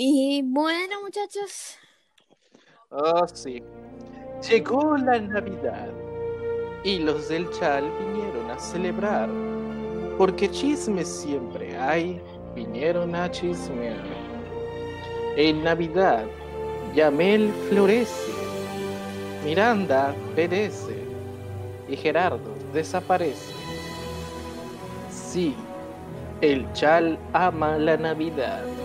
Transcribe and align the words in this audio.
Y 0.00 0.42
bueno, 0.44 1.02
muchachos. 1.02 1.76
Oh, 2.90 3.26
sí. 3.26 3.60
Llegó 4.48 4.96
la 4.96 5.18
Navidad 5.18 5.88
y 6.84 7.00
los 7.00 7.28
del 7.28 7.50
Chal 7.50 7.90
vinieron 7.98 8.48
a 8.48 8.60
celebrar. 8.60 9.28
Porque 10.16 10.48
chismes 10.52 11.08
siempre 11.08 11.76
hay, 11.76 12.22
vinieron 12.54 13.16
a 13.16 13.28
chismear. 13.28 14.04
En 15.36 15.64
Navidad, 15.64 16.26
Yamel 16.94 17.52
florece, 17.68 18.32
Miranda 19.44 20.14
perece 20.36 20.94
y 21.88 21.96
Gerardo 21.96 22.54
desaparece. 22.72 23.52
Sí, 25.10 25.56
el 26.40 26.72
Chal 26.72 27.18
ama 27.32 27.76
la 27.78 27.96
Navidad. 27.96 28.77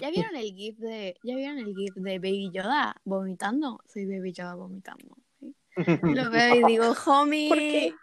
¿Ya 0.00 0.10
vieron 0.10 0.36
el 0.36 0.52
gif 0.54 0.78
de, 0.78 1.16
ya 1.22 1.36
vieron 1.36 1.58
el 1.58 1.74
gif 1.74 1.94
de 1.94 2.18
Baby 2.18 2.50
Yoda 2.52 2.96
vomitando? 3.04 3.80
Soy 3.86 4.06
Baby 4.06 4.32
Yoda 4.32 4.54
vomitando. 4.54 5.16
¿sí? 5.40 5.54
Lo 6.02 6.30
veo 6.30 6.54
y 6.56 6.64
digo, 6.64 6.94
homie, 7.06 7.48
¿Por 7.48 7.58
qué? 7.58 7.94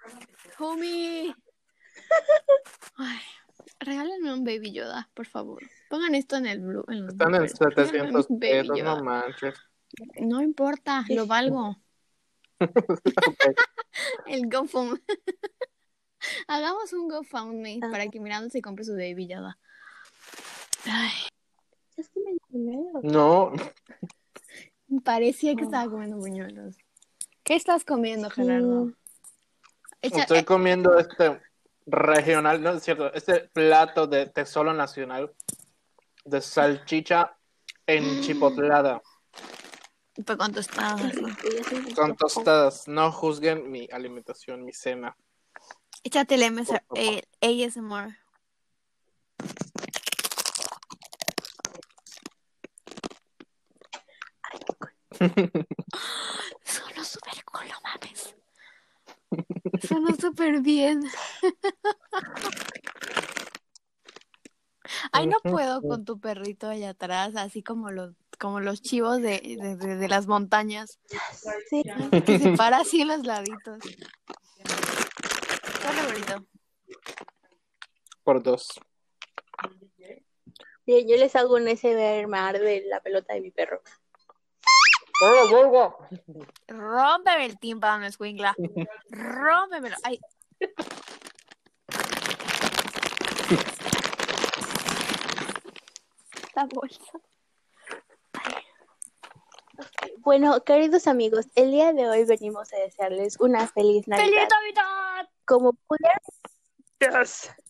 homie. 0.60 1.36
Ay, 2.98 3.20
regálenme 3.80 4.34
un 4.34 4.44
Baby 4.44 4.72
Yoda, 4.74 5.10
por 5.14 5.26
favor. 5.28 5.62
Pongan 5.90 6.16
esto 6.16 6.36
en 6.38 6.46
el 6.46 6.60
blue. 6.62 6.86
En 6.88 7.02
los 7.04 7.12
Están 7.14 7.36
en 7.36 7.42
bloopers. 7.44 7.60
Regálenme 7.76 8.24
700 8.24 8.30
un 8.30 8.40
Baby 8.40 8.52
pesos, 8.70 8.84
no 8.84 9.04
manches. 9.04 9.56
No 10.20 10.42
importa, 10.42 11.06
lo 11.10 11.26
valgo. 11.28 11.78
El 14.28 14.50
GoFundMe. 14.50 15.00
Hagamos 16.48 16.92
un 16.94 17.08
GoFundMe 17.10 17.80
Ah. 17.84 17.90
para 17.92 18.08
que 18.08 18.20
Miranda 18.20 18.50
se 18.50 18.62
compre 18.62 18.84
su 18.86 18.94
Baby 18.94 19.28
Yoda. 19.28 19.58
Ay, 20.86 21.12
Que 21.96 22.58
me. 22.58 22.84
No, 23.04 23.54
parecía 25.04 25.56
que 25.56 25.64
Oh. 25.64 25.66
estaba 25.66 25.90
comiendo 25.90 26.18
buñuelos. 26.18 26.76
¿Qué 27.44 27.56
estás 27.56 27.86
comiendo, 27.86 28.30
Gerardo? 28.30 28.92
Echa- 30.02 30.22
estoy 30.22 30.40
eh, 30.40 30.46
comiendo 30.46 30.98
este 30.98 31.40
regional, 31.86 32.62
no 32.62 32.72
es 32.72 32.84
cierto, 32.84 33.14
este 33.14 33.42
plato 33.54 34.08
de 34.08 34.26
tesoro 34.28 34.74
nacional 34.74 35.34
de 36.26 36.42
salchicha 36.42 37.38
enchipotlada 37.88 39.02
pues 40.26 40.38
con 40.38 40.54
tostadas, 40.54 41.14
con 41.96 42.16
tostadas. 42.16 42.88
No 42.88 43.12
juzguen 43.12 43.70
mi 43.70 43.88
alimentación, 43.92 44.64
mi 44.64 44.72
cena. 44.74 45.16
Échate 46.04 46.36
el 46.36 46.52
MS 46.52 46.68
Por 46.68 46.80
favor. 46.80 46.98
eh, 46.98 47.24
ASMR. 47.42 48.16
Sonó 56.64 57.04
súper 57.04 57.44
cool, 57.46 57.68
no 57.68 57.76
mames. 57.84 58.36
Sonó 59.88 60.16
súper 60.16 60.62
bien. 60.62 61.04
Ay, 65.12 65.26
no 65.28 65.38
puedo 65.42 65.82
con 65.82 66.06
tu 66.06 66.20
perrito 66.20 66.68
allá 66.70 66.92
atrás, 66.92 67.36
así 67.36 67.64
como 67.64 67.90
los, 67.92 68.14
como 68.40 68.60
los 68.60 68.82
chivos 68.84 69.20
de, 69.22 69.40
de, 69.60 69.76
de- 69.76 69.96
de 69.96 70.08
las 70.08 70.28
montañas, 70.28 71.00
Sí. 71.70 71.82
que 72.26 72.38
se 72.40 72.52
para 72.52 72.78
así 72.80 73.02
en 73.02 73.08
los 73.08 73.26
laditos. 73.26 73.80
Corre, 75.82 76.04
bonito. 76.12 76.46
Por 78.24 78.44
dos. 78.44 78.68
Bien, 80.86 81.08
yo 81.08 81.18
les 81.18 81.36
hago 81.36 81.56
un 81.56 81.68
SBR 81.68 82.60
de 82.60 82.84
la 82.88 83.00
pelota 83.02 83.34
de 83.34 83.42
mi 83.42 83.50
perro. 83.52 83.82
Rómpeme 86.68 87.46
el 87.46 87.58
tímpano, 87.60 88.06
escuincla. 88.06 88.56
Rómpemelo. 89.10 89.96
Ay. 90.04 90.20
La 96.56 96.66
bolsa. 96.66 97.20
Bueno, 100.18 100.64
queridos 100.64 101.08
amigos, 101.08 101.48
el 101.56 101.72
día 101.72 101.94
de 101.94 102.10
hoy 102.10 102.26
venimos 102.26 102.74
a 102.74 102.78
desearles 102.78 103.40
una 103.40 103.68
feliz 103.68 104.08
Navidad. 104.08 104.26
¡Feliz 104.26 104.48
Navidad! 104.50 105.30
Como 105.46 105.74
pudieron, 105.74 106.18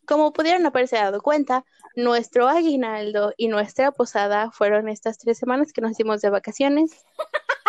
como 0.05 0.33
pudieron 0.33 0.66
haberse 0.66 0.95
dado 0.95 1.21
cuenta, 1.21 1.66
nuestro 1.95 2.47
aguinaldo 2.47 3.33
y 3.38 3.47
nuestra 3.47 3.91
posada 3.91 4.51
fueron 4.51 4.89
estas 4.89 5.17
tres 5.17 5.38
semanas 5.38 5.73
que 5.73 5.81
nos 5.81 5.97
dimos 5.97 6.21
de 6.21 6.29
vacaciones, 6.29 7.05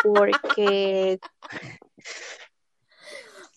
porque 0.02 1.20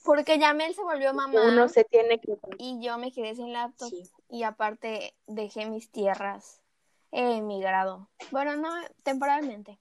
Porque 0.09 0.39
Yamel 0.39 0.73
se 0.73 0.81
volvió 0.81 1.13
mamá 1.13 1.39
uno 1.47 1.69
se 1.69 1.83
tiene 1.83 2.19
que... 2.19 2.35
y 2.57 2.83
yo 2.83 2.97
me 2.97 3.11
quedé 3.11 3.35
sin 3.35 3.53
laptop. 3.53 3.89
Sí. 3.89 4.09
Y 4.27 4.41
aparte 4.41 5.15
dejé 5.27 5.67
mis 5.67 5.91
tierras. 5.91 6.63
He 7.11 7.37
emigrado. 7.37 8.09
Bueno, 8.31 8.55
no, 8.55 8.69
temporalmente. 9.03 9.79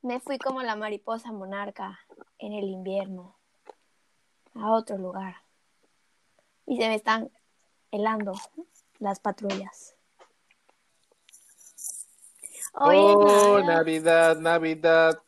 Me 0.00 0.18
fui 0.18 0.38
como 0.38 0.62
la 0.62 0.76
mariposa 0.76 1.30
monarca 1.30 2.00
en 2.38 2.54
el 2.54 2.64
invierno 2.70 3.36
a 4.54 4.72
otro 4.72 4.96
lugar. 4.96 5.36
Y 6.64 6.78
se 6.78 6.88
me 6.88 6.94
están 6.94 7.30
helando 7.94 8.32
las 8.98 9.20
patrullas. 9.20 9.94
Oh, 12.74 13.60
Navidad. 13.64 14.36
Navidad. 14.38 15.18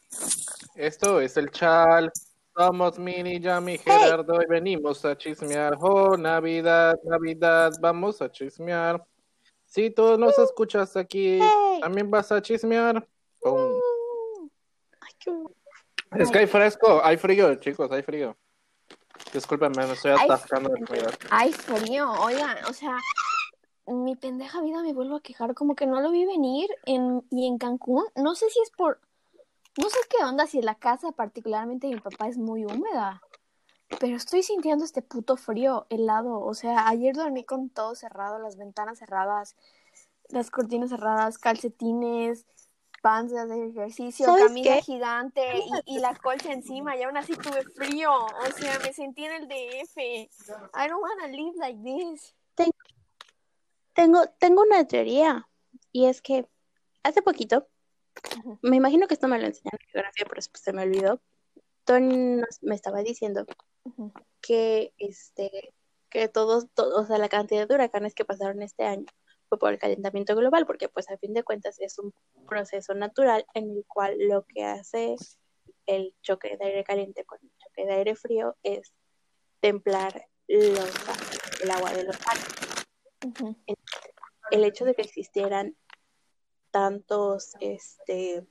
Esto 0.74 1.20
es 1.20 1.36
el 1.36 1.50
Chal. 1.50 2.10
Somos 2.56 2.98
Mini, 2.98 3.38
Yami, 3.38 3.78
Gerardo 3.78 4.40
y 4.42 4.46
venimos 4.46 5.04
a 5.04 5.16
chismear. 5.16 5.74
Oh, 5.78 6.16
Navidad, 6.16 6.98
Navidad, 7.04 7.72
vamos 7.80 8.20
a 8.22 8.30
chismear. 8.32 9.04
Si 9.66 9.90
tú 9.90 10.16
nos 10.16 10.38
escuchas 10.38 10.96
aquí, 10.96 11.38
Hey. 11.40 11.80
también 11.82 12.10
vas 12.10 12.32
a 12.32 12.40
chismear. 12.40 13.06
Uh, 13.42 14.48
Ay, 15.00 15.12
qué- 15.18 15.44
Es 16.18 16.30
que 16.30 16.38
hay 16.38 16.46
fresco, 16.46 17.00
hay 17.04 17.18
frío, 17.18 17.54
chicos, 17.56 17.90
hay 17.92 18.02
frío. 18.02 18.34
Discúlpenme, 19.32 19.86
me 19.86 19.92
estoy 19.92 20.12
atascando 20.12 20.70
de 20.70 20.84
comida. 20.84 21.08
Ay, 21.30 21.52
frío, 21.52 22.10
oigan, 22.12 22.56
o 22.68 22.72
sea, 22.72 22.96
mi 23.86 24.16
pendeja 24.16 24.60
vida 24.62 24.82
me 24.82 24.92
vuelvo 24.92 25.16
a 25.16 25.20
quejar, 25.20 25.54
como 25.54 25.74
que 25.74 25.86
no 25.86 26.00
lo 26.00 26.10
vi 26.10 26.24
venir 26.24 26.68
en, 26.84 27.24
y 27.30 27.46
en 27.46 27.58
Cancún, 27.58 28.04
no 28.16 28.34
sé 28.34 28.48
si 28.50 28.60
es 28.60 28.70
por, 28.70 29.00
no 29.76 29.88
sé 29.88 29.98
qué 30.08 30.24
onda, 30.24 30.46
si 30.46 30.62
la 30.62 30.74
casa 30.74 31.12
particularmente 31.12 31.86
de 31.86 31.94
mi 31.94 32.00
papá 32.00 32.28
es 32.28 32.38
muy 32.38 32.64
húmeda, 32.64 33.22
pero 34.00 34.16
estoy 34.16 34.42
sintiendo 34.42 34.84
este 34.84 35.02
puto 35.02 35.36
frío 35.36 35.86
helado, 35.90 36.40
o 36.40 36.54
sea, 36.54 36.88
ayer 36.88 37.14
dormí 37.14 37.44
con 37.44 37.68
todo 37.68 37.94
cerrado, 37.94 38.38
las 38.38 38.56
ventanas 38.56 38.98
cerradas, 38.98 39.54
las 40.28 40.50
cortinas 40.50 40.90
cerradas, 40.90 41.38
calcetines, 41.38 42.46
pants 43.02 43.32
de 43.32 43.38
hacer 43.40 43.58
ejercicio, 43.70 44.26
¿Sabes 44.26 44.46
camisa 44.46 44.74
qué? 44.76 44.82
gigante 44.82 45.58
y, 45.86 45.96
y 45.96 45.98
la 46.00 46.14
colcha 46.16 46.52
encima 46.52 46.96
y 46.96 47.02
aún 47.02 47.16
así 47.16 47.34
tuve 47.34 47.62
frío, 47.74 48.12
o 48.14 48.52
sea, 48.56 48.78
me 48.80 48.92
sentí 48.92 49.24
en 49.24 49.32
el 49.32 49.48
DF. 49.48 49.96
I 49.98 50.88
don't 50.88 51.02
wanna 51.02 51.28
live 51.28 51.56
like 51.58 51.78
this. 51.82 52.34
Tengo, 53.94 54.26
tengo 54.38 54.62
una 54.62 54.86
teoría 54.86 55.48
y 55.90 56.04
es 56.06 56.20
que 56.20 56.46
hace 57.02 57.22
poquito, 57.22 57.66
me 58.60 58.76
imagino 58.76 59.06
que 59.08 59.14
esto 59.14 59.26
me 59.28 59.38
lo 59.38 59.46
enseñaron 59.46 59.80
en 59.80 59.88
geografía, 59.88 60.24
pero 60.28 60.34
después 60.36 60.62
se 60.62 60.72
me 60.74 60.82
olvidó. 60.82 61.20
Tony 61.84 62.36
nos- 62.36 62.62
me 62.62 62.74
estaba 62.74 63.02
diciendo 63.02 63.46
que 64.42 64.92
este 64.98 65.72
que 66.10 66.28
todos, 66.28 66.66
todos, 66.74 67.04
o 67.04 67.06
sea, 67.06 67.18
la 67.18 67.28
cantidad 67.28 67.66
de 67.66 67.74
huracanes 67.74 68.14
que 68.14 68.24
pasaron 68.24 68.62
este 68.62 68.84
año 68.84 69.06
por 69.48 69.72
el 69.72 69.78
calentamiento 69.78 70.34
global, 70.34 70.66
porque 70.66 70.88
pues 70.88 71.08
a 71.10 71.18
fin 71.18 71.32
de 71.32 71.44
cuentas 71.44 71.80
es 71.80 71.98
un 71.98 72.12
proceso 72.48 72.94
natural 72.94 73.46
en 73.54 73.70
el 73.70 73.84
cual 73.86 74.16
lo 74.18 74.44
que 74.44 74.64
hace 74.64 75.16
el 75.86 76.14
choque 76.22 76.56
de 76.56 76.66
aire 76.66 76.84
caliente 76.84 77.24
con 77.24 77.38
el 77.42 77.50
choque 77.58 77.86
de 77.86 77.92
aire 77.92 78.16
frío 78.16 78.56
es 78.62 78.92
templar 79.60 80.26
los, 80.48 80.92
el 81.62 81.70
agua 81.70 81.92
de 81.92 82.04
los 82.04 82.16
mares. 82.26 82.44
El 84.50 84.64
hecho 84.64 84.84
de 84.84 84.94
que 84.94 85.02
existieran 85.02 85.76
tantos 86.70 87.54
este 87.60 88.46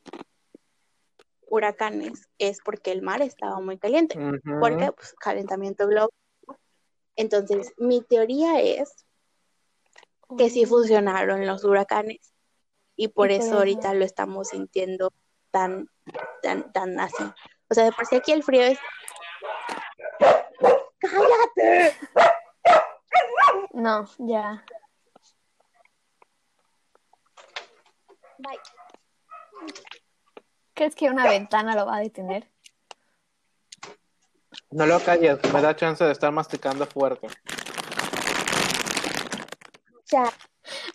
huracanes 1.47 2.27
es 2.39 2.59
porque 2.63 2.91
el 2.91 3.01
mar 3.01 3.21
estaba 3.21 3.59
muy 3.59 3.77
caliente. 3.77 4.17
Ujú. 4.17 4.59
Porque 4.59 4.91
pues 4.91 5.13
calentamiento 5.13 5.87
global. 5.87 6.09
Entonces, 7.15 7.73
mi 7.77 8.01
teoría 8.01 8.61
es 8.61 9.04
que 10.37 10.49
sí 10.49 10.65
funcionaron 10.65 11.45
los 11.45 11.63
huracanes 11.63 12.33
y 12.95 13.07
por 13.09 13.31
Y 13.31 13.35
por 13.35 13.41
eso 13.43 13.47
eso- 13.49 13.57
ahorita 13.59 13.93
lo 13.93 14.05
estamos 14.05 14.49
sintiendo 14.49 15.11
tan 15.51 15.89
tan 16.41 16.71
tan 16.73 16.99
así. 16.99 17.23
O 17.69 17.73
sea, 17.73 17.85
de 17.85 17.91
por 17.91 18.05
sí 18.05 18.15
aquí 18.15 18.31
el 18.31 18.43
frío 18.43 18.61
es 18.63 18.79
¡Cállate! 20.99 21.95
No, 23.73 24.07
ya. 24.19 24.63
Bye. 28.37 28.59
¿Crees 30.73 30.95
que 30.95 31.09
una 31.09 31.27
ventana 31.29 31.75
lo 31.75 31.85
va 31.85 31.97
a 31.97 31.99
detener? 31.99 32.49
No 34.71 34.85
lo 34.85 34.99
calles, 34.99 35.39
me 35.53 35.61
da 35.61 35.75
chance 35.75 36.03
de 36.03 36.11
estar 36.11 36.31
masticando 36.31 36.85
fuerte. 36.85 37.27
Ya. 40.11 40.31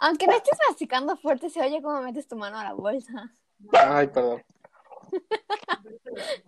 Aunque 0.00 0.26
no 0.26 0.32
estés 0.34 0.58
masticando 0.68 1.16
fuerte, 1.16 1.50
se 1.50 1.60
oye 1.60 1.82
cómo 1.82 2.00
metes 2.02 2.26
tu 2.28 2.36
mano 2.36 2.58
a 2.58 2.64
la 2.64 2.72
bolsa. 2.72 3.32
Ay, 3.72 4.08
perdón. 4.08 4.42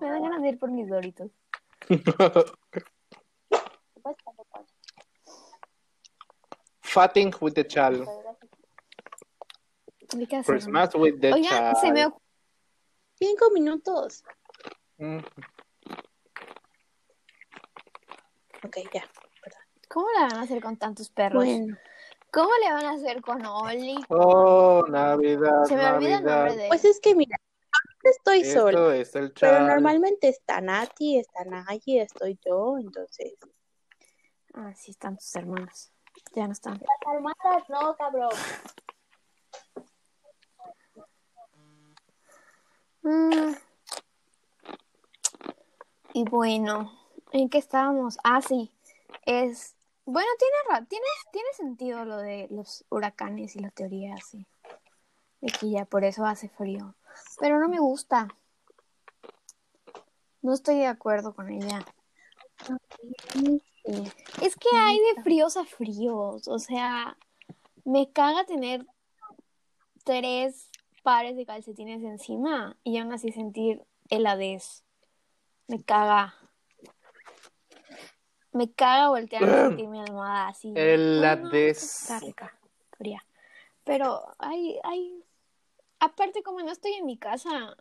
Me 0.01 0.09
dan 0.09 0.23
ganas 0.23 0.43
de 0.43 0.49
ir 0.51 0.59
por 0.59 0.71
mis 0.71 0.89
doritos. 0.89 1.31
Fatting 6.81 7.33
with 7.41 7.55
the 7.55 7.65
chal. 7.67 8.07
¿Y 10.15 10.27
qué 10.27 10.37
hacemos? 10.37 10.47
Christmas 10.65 10.95
with 10.95 11.21
the 11.21 11.33
Oigan, 11.33 11.49
chal. 11.51 11.77
se 11.81 11.93
me 11.93 12.07
Cinco 13.15 13.51
minutos. 13.51 14.25
Mm. 14.99 15.19
Ok, 18.65 18.77
ya. 18.93 19.05
perdón. 19.43 19.61
¿Cómo 19.89 20.07
le 20.11 20.21
van 20.25 20.35
a 20.37 20.43
hacer 20.43 20.61
con 20.63 20.77
tantos 20.77 21.09
perros? 21.11 21.45
Bueno, 21.45 21.77
¿Cómo 22.33 22.51
le 22.65 22.73
van 22.73 22.87
a 22.87 22.93
hacer 22.93 23.21
con 23.21 23.45
Oli? 23.45 24.03
Oh, 24.09 24.85
Navidad, 24.89 25.65
Se 25.65 25.77
me 25.77 25.87
olvida 25.87 26.17
el 26.17 26.25
nombre 26.25 26.51
Navidad. 26.51 26.63
de 26.63 26.69
pues 26.69 26.85
es 26.87 26.99
que 26.99 27.15
mira, 27.15 27.37
estoy 28.03 28.45
sola. 28.47 28.71
Esto 28.71 28.93
es 28.93 29.15
el 29.17 29.33
Pero 29.33 29.61
normalmente 29.61 30.29
está 30.29 30.63
Nati, 30.63 31.19
está 31.19 31.45
Nayi, 31.45 32.01
estoy 32.01 32.39
yo, 32.43 32.79
entonces. 32.79 33.35
Ah, 34.55 34.73
sí, 34.75 34.93
están 34.93 35.19
tus 35.19 35.37
hermanos. 35.37 35.93
Ya 36.35 36.47
no 36.47 36.53
están. 36.53 36.75
Las 36.75 37.15
almohadas 37.15 37.69
no, 37.69 37.97
cabrón. 37.97 38.31
Mm. 43.03 43.55
Y 46.15 46.25
bueno, 46.25 46.93
¿en 47.33 47.51
qué 47.51 47.59
estábamos? 47.59 48.17
Ah, 48.25 48.41
sí. 48.41 48.71
Es. 49.27 49.75
Bueno, 50.05 50.29
tiene, 50.39 50.87
tiene, 50.87 51.07
tiene 51.33 51.49
sentido 51.55 52.05
lo 52.05 52.17
de 52.19 52.49
los 52.51 52.85
huracanes 52.89 53.57
y 53.57 53.61
la 53.61 53.71
teoría 53.71 54.15
así. 54.15 54.47
De 55.41 55.53
que 55.53 55.71
ya 55.71 55.85
por 55.85 56.05
eso 56.05 56.25
hace 56.27 56.49
frío. 56.49 56.95
Pero 57.41 57.61
no 57.61 57.69
me 57.69 57.79
gusta. 57.79 58.29
No 60.41 60.53
estoy 60.55 60.77
de 60.77 60.87
acuerdo 60.87 61.35
con 61.35 61.51
ella. 61.51 61.85
Es 64.41 64.57
que 64.57 64.77
hay 64.77 64.99
de 65.15 65.23
fríos 65.23 65.57
a 65.57 65.65
fríos. 65.65 66.49
O 66.49 66.59
sea, 66.59 67.17
me 67.85 68.11
caga 68.13 68.45
tener 68.45 68.87
tres 70.05 70.69
pares 71.03 71.37
de 71.37 71.47
calcetines 71.47 72.03
encima 72.03 72.77
y 72.85 72.99
aún 72.99 73.13
así 73.13 73.33
sentir 73.33 73.83
heladez. 74.11 74.85
Me 75.69 75.83
caga. 75.83 76.35
Me 78.53 78.71
caga 78.71 79.09
voltear 79.09 79.45
a 79.45 79.69
sentir 79.69 79.89
mi 79.89 80.01
almohada 80.01 80.49
así. 80.49 80.73
Heladez. 80.77 81.83
Está 81.83 82.21
rica, 82.21 82.57
fría. 82.99 83.25
Pero 83.85 84.23
hay, 84.39 84.79
hay. 84.85 85.25
Aparte, 86.01 86.43
como 86.43 86.61
no 86.61 86.71
estoy 86.71 86.93
en 86.95 87.07
mi 87.07 87.17
casa, 87.17 87.77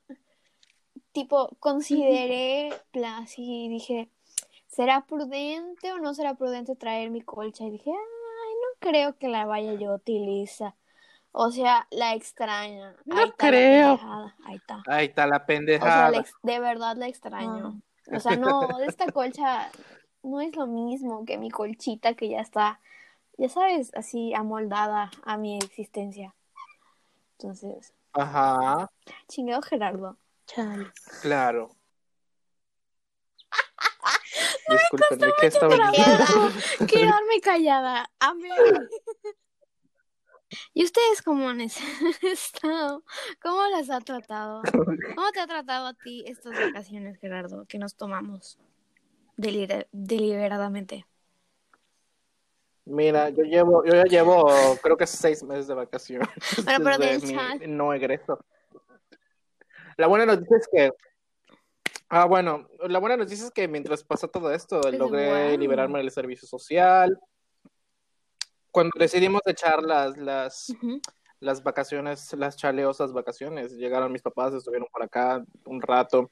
tipo, 1.12 1.50
consideré, 1.60 2.70
plan, 2.92 3.24
así 3.24 3.68
dije, 3.70 4.10
¿será 4.68 5.02
prudente 5.06 5.92
o 5.92 6.00
no 6.00 6.14
será 6.14 6.36
prudente 6.36 6.76
traer 6.76 7.10
mi 7.12 7.22
colcha? 7.22 7.66
Y 7.66 7.72
dije, 7.72 7.92
ay, 7.92 8.54
no 8.56 8.80
creo 8.92 9.18
que 9.18 9.28
la 9.28 9.46
vaya 9.46 9.74
yo 9.74 9.92
a 9.92 9.96
utilizar. 9.96 10.74
O 11.34 11.50
sea, 11.50 11.88
la 11.92 12.14
extraña. 12.14 12.96
No 13.06 13.18
Ahí 13.18 13.28
la 13.28 13.34
creo. 13.38 14.00
Ahí 14.46 14.56
está. 14.58 14.84
Ahí 14.88 15.06
está 15.06 15.28
la 15.28 15.36
O 15.38 15.40
sea, 15.40 15.46
pendejada. 15.46 16.10
la 16.12 16.18
ex- 16.18 16.34
de 16.44 16.60
verdad 16.60 16.96
la 16.98 17.08
extraño. 17.08 17.82
O 18.14 18.20
sea, 18.20 18.36
no, 18.36 18.80
esta 18.82 19.10
colcha 19.12 19.72
no 20.24 20.42
es 20.42 20.56
lo 20.56 20.68
mismo 20.68 21.26
que 21.26 21.38
mi 21.38 21.50
colchita 21.50 22.14
que 22.14 22.30
ya 22.30 22.42
está, 22.42 22.80
ya 23.38 23.50
sabes, 23.50 23.92
así 23.96 24.34
amoldada 24.34 25.12
a 25.24 25.38
mi 25.38 25.58
existencia. 25.58 26.36
Entonces, 27.38 27.94
Ajá, 28.14 28.92
chingado 29.28 29.62
Gerardo. 29.62 30.18
Chale. 30.46 30.92
claro. 31.22 31.70
Disculpenme, 34.70 35.34
¿qué 35.40 35.48
estaba 35.48 35.76
Trabajo 35.76 36.50
quedarme 36.88 37.42
callada. 37.42 38.10
Amén. 38.20 38.52
¿Y 40.74 40.84
ustedes 40.84 41.22
cómo 41.22 41.50
han 41.50 41.62
es- 41.62 41.80
estado? 42.22 43.04
¿Cómo 43.42 43.66
las 43.68 43.90
ha 43.90 44.02
tratado? 44.02 44.62
¿Cómo 45.16 45.32
te 45.32 45.40
ha 45.40 45.48
tratado 45.48 45.88
a 45.88 45.94
ti 45.94 46.24
estas 46.28 46.54
vacaciones, 46.60 47.18
Gerardo, 47.20 47.66
que 47.66 47.78
nos 47.78 47.96
tomamos 47.96 48.58
deliberadamente? 49.42 51.06
Mira, 52.86 53.30
yo 53.30 53.44
llevo, 53.44 53.86
yo 53.86 53.94
ya 53.94 54.04
llevo, 54.04 54.48
creo 54.82 54.98
que 54.98 55.06
seis 55.06 55.44
meses 55.44 55.68
de 55.68 55.76
vacaciones. 55.76 56.28
Bueno, 56.66 56.90
pero 57.00 57.68
no 57.68 57.94
egreso. 57.94 58.40
La 59.98 60.08
buena 60.08 60.26
noticia 60.26 60.58
es 60.58 60.68
que, 60.72 60.92
ah, 62.10 62.26
bueno, 62.26 62.68
la 62.88 63.00
buena 63.00 63.18
noticia 63.18 63.46
es 63.46 63.52
que 63.52 63.68
mientras 63.68 64.04
pasa 64.04 64.28
todo 64.28 64.52
esto, 64.52 64.82
logré 64.92 65.58
liberarme 65.58 66.00
del 66.00 66.12
servicio 66.12 66.48
social. 66.48 67.20
Cuando 68.72 68.92
decidimos 68.98 69.42
echar 69.46 69.84
las, 69.84 70.18
las, 70.18 70.74
las 71.40 71.62
vacaciones, 71.62 72.34
las 72.34 72.56
chaleosas 72.56 73.14
vacaciones, 73.14 73.74
llegaron 73.74 74.12
mis 74.12 74.22
papás, 74.22 74.54
estuvieron 74.54 74.88
por 74.92 75.04
acá 75.04 75.44
un 75.66 75.82
rato. 75.82 76.32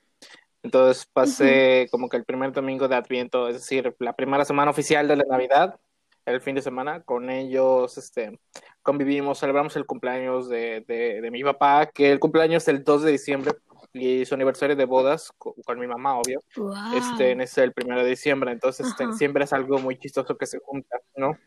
Entonces 0.62 1.08
pasé 1.14 1.88
como 1.90 2.10
que 2.10 2.18
el 2.18 2.26
primer 2.26 2.52
domingo 2.52 2.88
de 2.88 2.96
Adviento, 2.96 3.48
es 3.48 3.56
decir, 3.56 3.96
la 4.00 4.14
primera 4.14 4.44
semana 4.44 4.72
oficial 4.72 5.08
de 5.08 5.16
la 5.16 5.24
Navidad, 5.24 5.80
el 6.26 6.42
fin 6.42 6.56
de 6.56 6.62
semana, 6.62 7.02
con 7.02 7.30
ellos 7.30 7.98
este, 7.98 8.40
convivimos, 8.82 9.40
celebramos 9.40 9.76
el 9.76 9.86
cumpleaños 9.86 10.50
de, 10.50 10.84
de, 10.88 11.22
de 11.22 11.32
mi 11.32 11.44
papá, 11.44 11.88
que 11.88 12.12
el 12.12 12.20
cumpleaños 12.20 12.64
es 12.64 12.68
el 12.68 12.84
2 12.84 13.04
de 13.04 13.12
diciembre 13.12 13.54
y 13.94 14.26
su 14.26 14.36
aniversario 14.36 14.76
de 14.76 14.86
bodas 14.86 15.32
con, 15.38 15.54
con 15.66 15.80
mi 15.80 15.88
mamá, 15.88 16.18
obvio, 16.20 16.44
Guau. 16.56 16.96
este, 16.96 17.42
es 17.42 17.58
el 17.58 17.74
primero 17.74 18.04
de 18.04 18.10
diciembre, 18.10 18.52
entonces 18.52 18.88
este, 18.88 19.14
siempre 19.14 19.46
es 19.46 19.54
algo 19.54 19.80
muy 19.80 19.98
chistoso 19.98 20.38
que 20.38 20.46
se 20.46 20.60
junta, 20.60 21.00
¿no? 21.16 21.38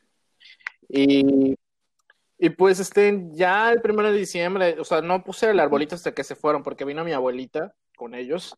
Y, 0.88 1.54
y 2.38 2.50
pues 2.50 2.80
este, 2.80 3.28
ya 3.32 3.70
el 3.70 3.80
primero 3.80 4.10
de 4.10 4.18
diciembre, 4.18 4.76
o 4.80 4.84
sea, 4.84 5.00
no 5.00 5.22
puse 5.22 5.50
el 5.50 5.60
arbolito 5.60 5.94
hasta 5.94 6.12
que 6.12 6.24
se 6.24 6.34
fueron, 6.34 6.62
porque 6.62 6.84
vino 6.84 7.04
mi 7.04 7.12
abuelita 7.12 7.74
con 7.96 8.14
ellos 8.14 8.56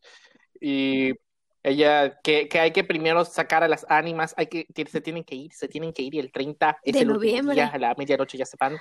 y 0.67 1.13
ella, 1.61 2.19
que, 2.23 2.49
que 2.49 2.59
hay 2.59 2.71
que 2.71 2.83
primero 2.83 3.23
sacar 3.23 3.63
a 3.63 3.67
las 3.67 3.85
ánimas, 3.87 4.33
hay 4.35 4.47
que, 4.47 4.65
se 4.87 4.99
tienen 4.99 5.23
que 5.23 5.35
ir, 5.35 5.53
se 5.53 5.67
tienen 5.67 5.93
que 5.93 6.01
ir 6.01 6.15
y 6.15 6.19
el 6.19 6.31
30 6.31 6.79
es 6.81 6.93
De 6.93 7.01
el 7.01 7.07
noviembre. 7.07 7.53
día, 7.53 7.67
a 7.67 7.77
la 7.77 7.93
medianoche 7.95 8.35
ya 8.35 8.47
se 8.47 8.57
van. 8.59 8.75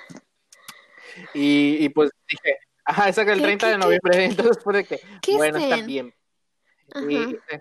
Y, 1.34 1.76
y 1.84 1.88
pues 1.90 2.10
dije, 2.26 2.56
ajá, 2.86 3.12
saca 3.12 3.34
el 3.34 3.40
¿Qué, 3.40 3.44
30 3.44 3.66
qué, 3.66 3.72
de 3.72 3.78
noviembre, 3.78 4.24
entonces 4.24 4.64
fue 4.64 4.76
de 4.78 4.84
que, 4.84 4.98
¿Qué 5.20 5.36
bueno, 5.36 5.58
está 5.58 5.84
bien. 5.84 6.14
Y 7.06 7.16
eh, 7.16 7.60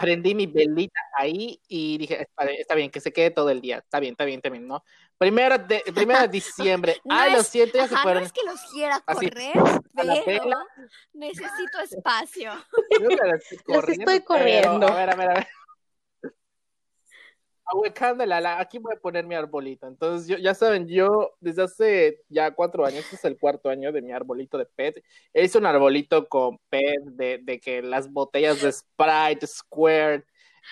prendí 0.00 0.34
mi 0.34 0.46
velita 0.46 1.00
ahí 1.16 1.60
y 1.68 1.98
dije, 1.98 2.26
está 2.58 2.74
bien, 2.74 2.90
que 2.90 3.00
se 3.00 3.12
quede 3.12 3.30
todo 3.30 3.50
el 3.50 3.60
día. 3.60 3.78
Está 3.78 4.00
bien, 4.00 4.12
está 4.12 4.24
bien, 4.24 4.38
está 4.38 4.48
bien, 4.48 4.66
¿no? 4.66 4.82
Primero 5.18 5.58
de, 5.58 5.82
primero 5.94 6.20
de 6.22 6.28
diciembre. 6.40 6.96
No 7.04 7.14
Ay, 7.14 7.32
lo 7.34 7.42
siento, 7.42 7.76
ya 7.76 7.86
se 7.86 7.94
Ajá, 7.94 8.02
no 8.02 8.02
fueron. 8.04 8.22
es 8.24 8.32
que 8.32 8.40
los 8.44 8.60
quiera 8.72 9.02
Así, 9.06 9.28
correr, 9.28 9.52
a 9.96 10.04
la 10.04 10.22
pero 10.24 10.44
necesito 11.12 11.78
espacio. 11.82 12.52
Yo 13.00 13.08
estoy 13.10 13.58
Los 13.66 13.88
estoy 13.88 14.04
pero, 14.06 14.24
corriendo. 14.24 14.88
a 14.88 14.94
ver, 14.94 15.10
a 15.10 15.14
ver, 15.16 15.30
a 15.30 15.34
ver. 15.34 15.48
Ahuecándola, 17.72 18.40
la- 18.40 18.58
aquí 18.60 18.78
voy 18.78 18.94
a 18.96 19.00
poner 19.00 19.24
mi 19.26 19.34
arbolito. 19.36 19.86
Entonces, 19.86 20.26
yo, 20.26 20.36
ya 20.38 20.54
saben, 20.54 20.88
yo 20.88 21.34
desde 21.40 21.62
hace 21.62 22.20
ya 22.28 22.50
cuatro 22.52 22.84
años, 22.84 23.00
este 23.04 23.14
es 23.16 23.24
el 23.24 23.38
cuarto 23.38 23.68
año 23.68 23.92
de 23.92 24.02
mi 24.02 24.10
arbolito 24.12 24.58
de 24.58 24.66
PET. 24.66 25.04
Es 25.32 25.54
un 25.54 25.66
arbolito 25.66 26.28
con 26.28 26.58
PET 26.68 27.00
de, 27.04 27.38
de 27.42 27.60
que 27.60 27.80
las 27.82 28.10
botellas 28.12 28.60
de 28.60 28.72
Sprite, 28.72 29.46
Square, 29.46 30.24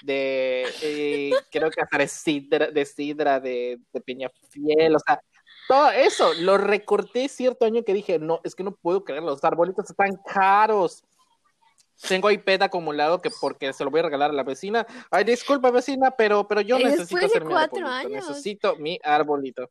de 0.03 0.65
eh, 0.83 1.31
creo 1.51 1.71
que 1.71 1.81
hasta 1.81 1.99
de 1.99 2.09
sidra, 2.09 2.67
de, 2.71 2.85
sidra, 2.85 3.39
de, 3.41 3.79
de 3.93 4.01
piña 4.01 4.31
fiel, 4.51 4.97
o 4.97 4.99
sea, 4.99 5.21
todo 5.69 5.91
eso 5.91 6.33
lo 6.35 6.59
recorté 6.59 7.29
cierto 7.29 7.65
año 7.65 7.85
que 7.85 7.95
dije, 7.95 8.19
no, 8.19 8.41
es 8.43 8.55
que 8.55 8.65
no 8.65 8.73
puedo 8.73 9.05
creer, 9.05 9.23
los 9.23 9.45
arbolitos 9.45 9.89
están 9.89 10.17
caros. 10.27 11.05
Tengo 12.07 12.29
ahí 12.29 12.39
PET 12.39 12.63
acumulado 12.63 13.21
que 13.21 13.31
porque 13.41 13.73
se 13.73 13.83
lo 13.85 13.91
voy 13.91 14.01
a 14.01 14.05
regalar 14.05 14.31
a 14.31 14.35
la 14.35 14.45
vecina. 14.45 14.87
Ay, 15.11 15.25
disculpa 15.25 15.71
vecina, 15.71 16.11
pero, 16.13 16.47
pero 16.47 16.61
yo 16.61 16.79
necesito 16.79 17.27
hacer 17.27 17.45
mi 17.45 17.55
arbolito. 17.55 17.87
años. 17.87 18.29
Necesito 18.29 18.77
mi 18.77 18.99
arbolito. 19.03 19.71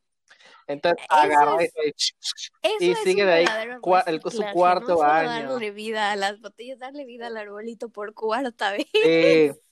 Entonces 0.66 1.02
Eso 1.10 1.56
es- 1.80 2.14
Eso 2.62 2.76
y 2.80 2.94
sigue 2.96 3.24
de 3.24 3.32
ahí 3.32 3.46
cua- 3.80 4.04
el- 4.06 4.20
su 4.30 4.44
cuarto 4.52 4.96
no 4.96 5.02
año. 5.02 5.50
darle 5.52 5.70
vida 5.70 6.12
a 6.12 6.16
las 6.16 6.38
botellas, 6.40 6.78
darle 6.78 7.06
vida 7.06 7.28
al 7.28 7.36
arbolito 7.38 7.88
por 7.88 8.12
cuarta 8.12 8.72
vez. 8.72 8.86
Sí, 8.92 9.50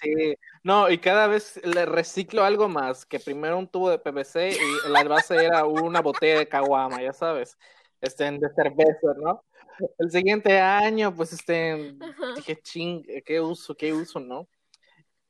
sí. 0.00 0.36
No, 0.62 0.88
y 0.88 0.98
cada 0.98 1.26
vez 1.26 1.60
le 1.64 1.84
reciclo 1.86 2.44
algo 2.44 2.68
más, 2.68 3.04
que 3.04 3.18
primero 3.18 3.58
un 3.58 3.66
tubo 3.66 3.90
de 3.90 3.98
PVC 3.98 4.50
y 4.52 4.88
la 4.88 5.02
base 5.02 5.34
era 5.44 5.64
una 5.64 6.00
botella 6.00 6.38
de 6.38 6.48
caguama, 6.48 7.02
ya 7.02 7.12
sabes. 7.12 7.58
este, 8.00 8.30
de 8.30 8.48
cerveza, 8.54 9.12
¿no? 9.18 9.44
El 9.98 10.10
siguiente 10.10 10.58
año, 10.58 11.14
pues, 11.14 11.32
este, 11.32 11.96
Ajá. 12.00 12.34
dije, 12.36 12.60
ching, 12.62 13.02
¿qué 13.24 13.40
uso, 13.40 13.74
qué 13.74 13.92
uso, 13.92 14.20
no? 14.20 14.48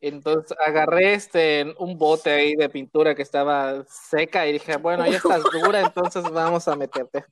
Entonces 0.01 0.57
agarré 0.59 1.13
este, 1.15 1.75
un 1.79 1.99
bote 1.99 2.31
ahí 2.31 2.55
de 2.55 2.71
pintura 2.71 3.15
que 3.15 3.23
estaba 3.23 3.85
seca 3.85 4.47
y 4.47 4.53
dije, 4.55 4.77
bueno, 4.79 5.07
ya 5.07 5.19
estás 5.19 5.43
dura, 5.53 5.81
entonces 5.81 6.23
vamos 6.31 6.67
a 6.69 6.77
meterte. 6.77 7.25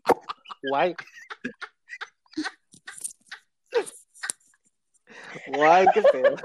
Guay. 0.71 0.95
Guay, 5.47 5.87
qué 5.95 6.03
pedo. 6.03 6.37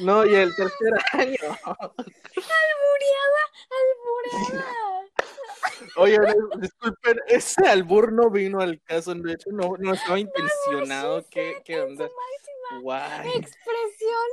No, 0.00 0.24
y 0.26 0.34
el 0.34 0.54
tercer 0.56 0.94
año. 1.12 1.58
Albureada, 1.64 3.42
albureada. 3.70 5.06
Oye, 5.96 6.18
disculpen, 6.58 7.18
ese 7.28 7.66
albur 7.66 8.12
no 8.12 8.30
vino 8.30 8.60
al 8.60 8.80
caso, 8.82 9.14
de 9.14 9.32
hecho 9.32 9.50
no, 9.50 9.76
no 9.78 9.94
estaba 9.94 10.18
intencionado. 10.18 11.24
¿Qué, 11.30 11.56
qué 11.64 11.74
En 11.74 11.82
onda? 11.82 12.08
Guay. 12.80 13.28
expresión. 13.36 14.28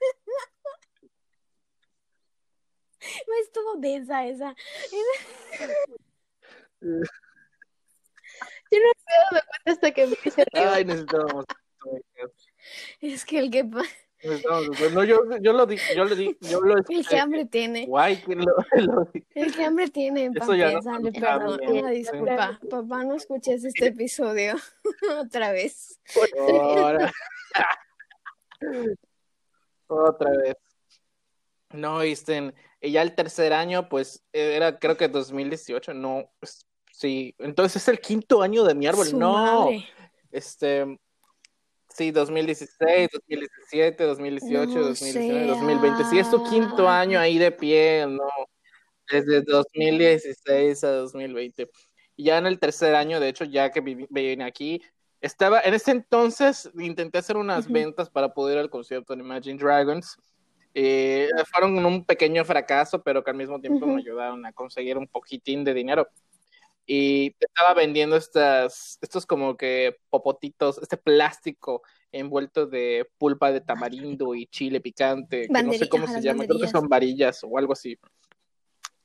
No 3.28 3.34
estuvo 3.42 3.76
densa 3.76 4.24
esa. 4.26 4.54
Yo 6.80 6.88
no 6.90 6.96
me 8.70 8.78
he 8.80 9.18
dado 9.18 9.46
cuenta 9.46 9.72
hasta 9.72 9.90
que 9.92 10.06
me 10.06 10.16
hice 10.24 10.44
Ay, 10.54 10.84
necesitábamos. 10.86 11.44
Es 13.00 13.24
que 13.26 13.38
el 13.40 13.50
que, 13.50 13.64
pa- 13.64 13.80
necesitábamos- 13.82 14.03
No, 14.92 15.04
yo, 15.04 15.18
yo 15.40 15.52
lo 15.52 15.66
di, 15.66 15.76
yo 15.94 16.04
lo 16.04 16.14
di, 16.14 16.36
yo 16.40 16.60
lo 16.60 16.76
el 16.76 17.06
que 17.06 17.18
hambre 17.18 17.44
tiene. 17.44 17.86
Guay, 17.86 18.22
que 18.22 18.36
lo. 18.36 18.56
El 19.34 19.54
que 19.54 19.64
hambre 19.64 19.88
tiene, 19.88 20.30
Eso 20.34 20.54
ya 20.54 20.72
no 20.72 20.80
papá, 20.80 20.98
le 21.00 21.08
está 21.10 21.38
perdón, 21.38 21.60
una 21.68 21.88
sí. 21.90 21.94
disculpa. 21.96 22.60
Papá, 22.70 23.04
no 23.04 23.14
escuches 23.16 23.64
este 23.64 23.88
episodio 23.88 24.54
otra 25.20 25.52
vez. 25.52 26.00
Ahora. 26.48 27.12
Otra 29.88 30.30
vez. 30.30 30.56
No, 31.72 32.02
este, 32.02 32.54
y 32.80 32.92
ya 32.92 33.02
el 33.02 33.14
tercer 33.14 33.52
año, 33.52 33.88
pues, 33.88 34.24
era 34.32 34.78
creo 34.78 34.96
que 34.96 35.08
2018, 35.08 35.92
no, 35.92 36.30
pues, 36.38 36.66
sí, 36.92 37.34
entonces 37.38 37.82
es 37.82 37.88
el 37.88 38.00
quinto 38.00 38.42
año 38.42 38.64
de 38.64 38.74
mi 38.74 38.86
árbol, 38.86 39.06
Su 39.06 39.18
no, 39.18 39.32
madre. 39.32 39.84
este, 40.30 40.98
sí, 41.94 42.10
2016, 42.10 43.08
2017, 43.12 44.04
2018, 44.04 44.66
No 44.66 44.86
2019, 44.88 45.44
sea. 45.44 45.54
2020, 45.54 46.04
sí, 46.04 46.18
es 46.18 46.30
tu 46.30 46.44
quinto 46.44 46.88
año 46.88 47.18
ahí 47.18 47.38
de 47.38 47.50
pie, 47.50 48.06
no, 48.08 48.24
desde 49.10 49.42
2016 49.42 50.84
a 50.84 50.90
2020. 50.90 51.70
Y 52.16 52.24
ya 52.24 52.38
en 52.38 52.46
el 52.46 52.58
tercer 52.58 52.94
año, 52.94 53.20
de 53.20 53.28
hecho, 53.28 53.44
ya 53.44 53.70
que 53.70 53.80
vine 53.80 54.44
aquí, 54.44 54.80
estaba, 55.20 55.60
en 55.60 55.74
ese 55.74 55.90
entonces 55.90 56.70
intenté 56.78 57.18
hacer 57.18 57.36
unas 57.36 57.70
ventas 57.70 58.10
para 58.10 58.34
poder 58.34 58.56
ir 58.56 58.60
al 58.60 58.70
concierto 58.70 59.14
de 59.14 59.22
Imagine 59.22 59.58
Dragons. 59.58 60.18
Eh, 60.74 61.28
fueron 61.50 61.84
un 61.84 62.04
pequeño 62.04 62.44
fracaso, 62.44 63.02
pero 63.02 63.22
que 63.22 63.30
al 63.30 63.36
mismo 63.36 63.60
tiempo 63.60 63.86
me 63.86 64.00
ayudaron 64.00 64.44
a 64.44 64.52
conseguir 64.52 64.98
un 64.98 65.06
poquitín 65.06 65.64
de 65.64 65.72
dinero. 65.72 66.08
Y 66.86 67.34
estaba 67.40 67.74
vendiendo 67.74 68.16
estas, 68.16 68.98
estos 69.00 69.24
como 69.24 69.56
que 69.56 69.96
popotitos, 70.10 70.78
este 70.78 70.96
plástico 70.96 71.82
envuelto 72.12 72.66
de 72.66 73.08
pulpa 73.18 73.52
de 73.52 73.60
tamarindo 73.60 74.34
y 74.34 74.46
chile 74.46 74.80
picante, 74.80 75.48
que 75.48 75.62
no 75.62 75.72
sé 75.72 75.88
cómo 75.88 76.06
se 76.06 76.20
llama, 76.20 76.44
creo 76.44 76.60
que 76.60 76.68
son 76.68 76.88
varillas 76.88 77.40
o 77.42 77.56
algo 77.56 77.72
así. 77.72 77.98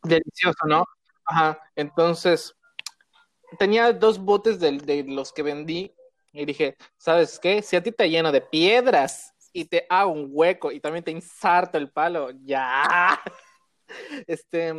Delicioso, 0.03 0.65
¿no? 0.67 0.85
Ajá, 1.25 1.59
entonces 1.75 2.53
tenía 3.57 3.93
dos 3.93 4.19
botes 4.19 4.59
de, 4.59 4.73
de 4.73 5.03
los 5.03 5.31
que 5.31 5.43
vendí 5.43 5.93
y 6.33 6.45
dije, 6.45 6.75
¿sabes 6.97 7.39
qué? 7.39 7.61
Si 7.61 7.75
a 7.75 7.83
ti 7.83 7.91
te 7.91 8.09
lleno 8.09 8.31
de 8.31 8.41
piedras 8.41 9.33
y 9.53 9.65
te 9.65 9.85
hago 9.89 10.11
un 10.11 10.29
hueco 10.31 10.71
y 10.71 10.79
también 10.79 11.03
te 11.03 11.11
inserto 11.11 11.77
el 11.77 11.89
palo, 11.89 12.31
ya. 12.43 13.19
Este, 14.27 14.71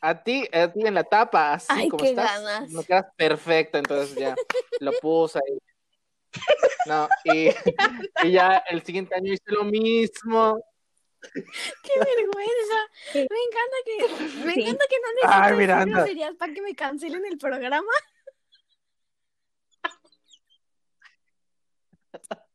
a 0.00 0.22
ti, 0.22 0.48
a 0.52 0.72
ti 0.72 0.86
en 0.86 0.94
la 0.94 1.04
tapa, 1.04 1.54
así 1.54 1.66
Ay, 1.70 1.88
como 1.88 2.02
qué 2.02 2.10
estás, 2.10 2.42
ganas. 2.42 2.70
me 2.70 2.84
quedas 2.84 3.06
perfecto, 3.16 3.78
entonces 3.78 4.16
ya 4.16 4.36
lo 4.80 4.92
puse 5.00 5.38
ahí. 5.38 5.58
No, 6.86 7.08
y, 7.24 7.48
y 8.22 8.32
ya 8.32 8.58
el 8.68 8.82
siguiente 8.82 9.14
año 9.14 9.32
hice 9.32 9.44
lo 9.46 9.64
mismo. 9.64 10.62
¡Qué 11.22 11.92
vergüenza! 11.98 12.78
Me 13.14 13.20
encanta 13.24 13.76
que, 13.84 13.96
me 14.44 14.54
Sí. 14.54 14.60
encanta 14.60 14.84
que 14.88 14.96
no 15.00 15.06
Ay, 15.28 15.56
Miranda. 15.56 15.96
groserías 16.00 16.34
para 16.36 16.52
que 16.52 16.62
me 16.62 16.74
cancelen 16.74 17.24
el 17.26 17.38
programa. 17.38 17.90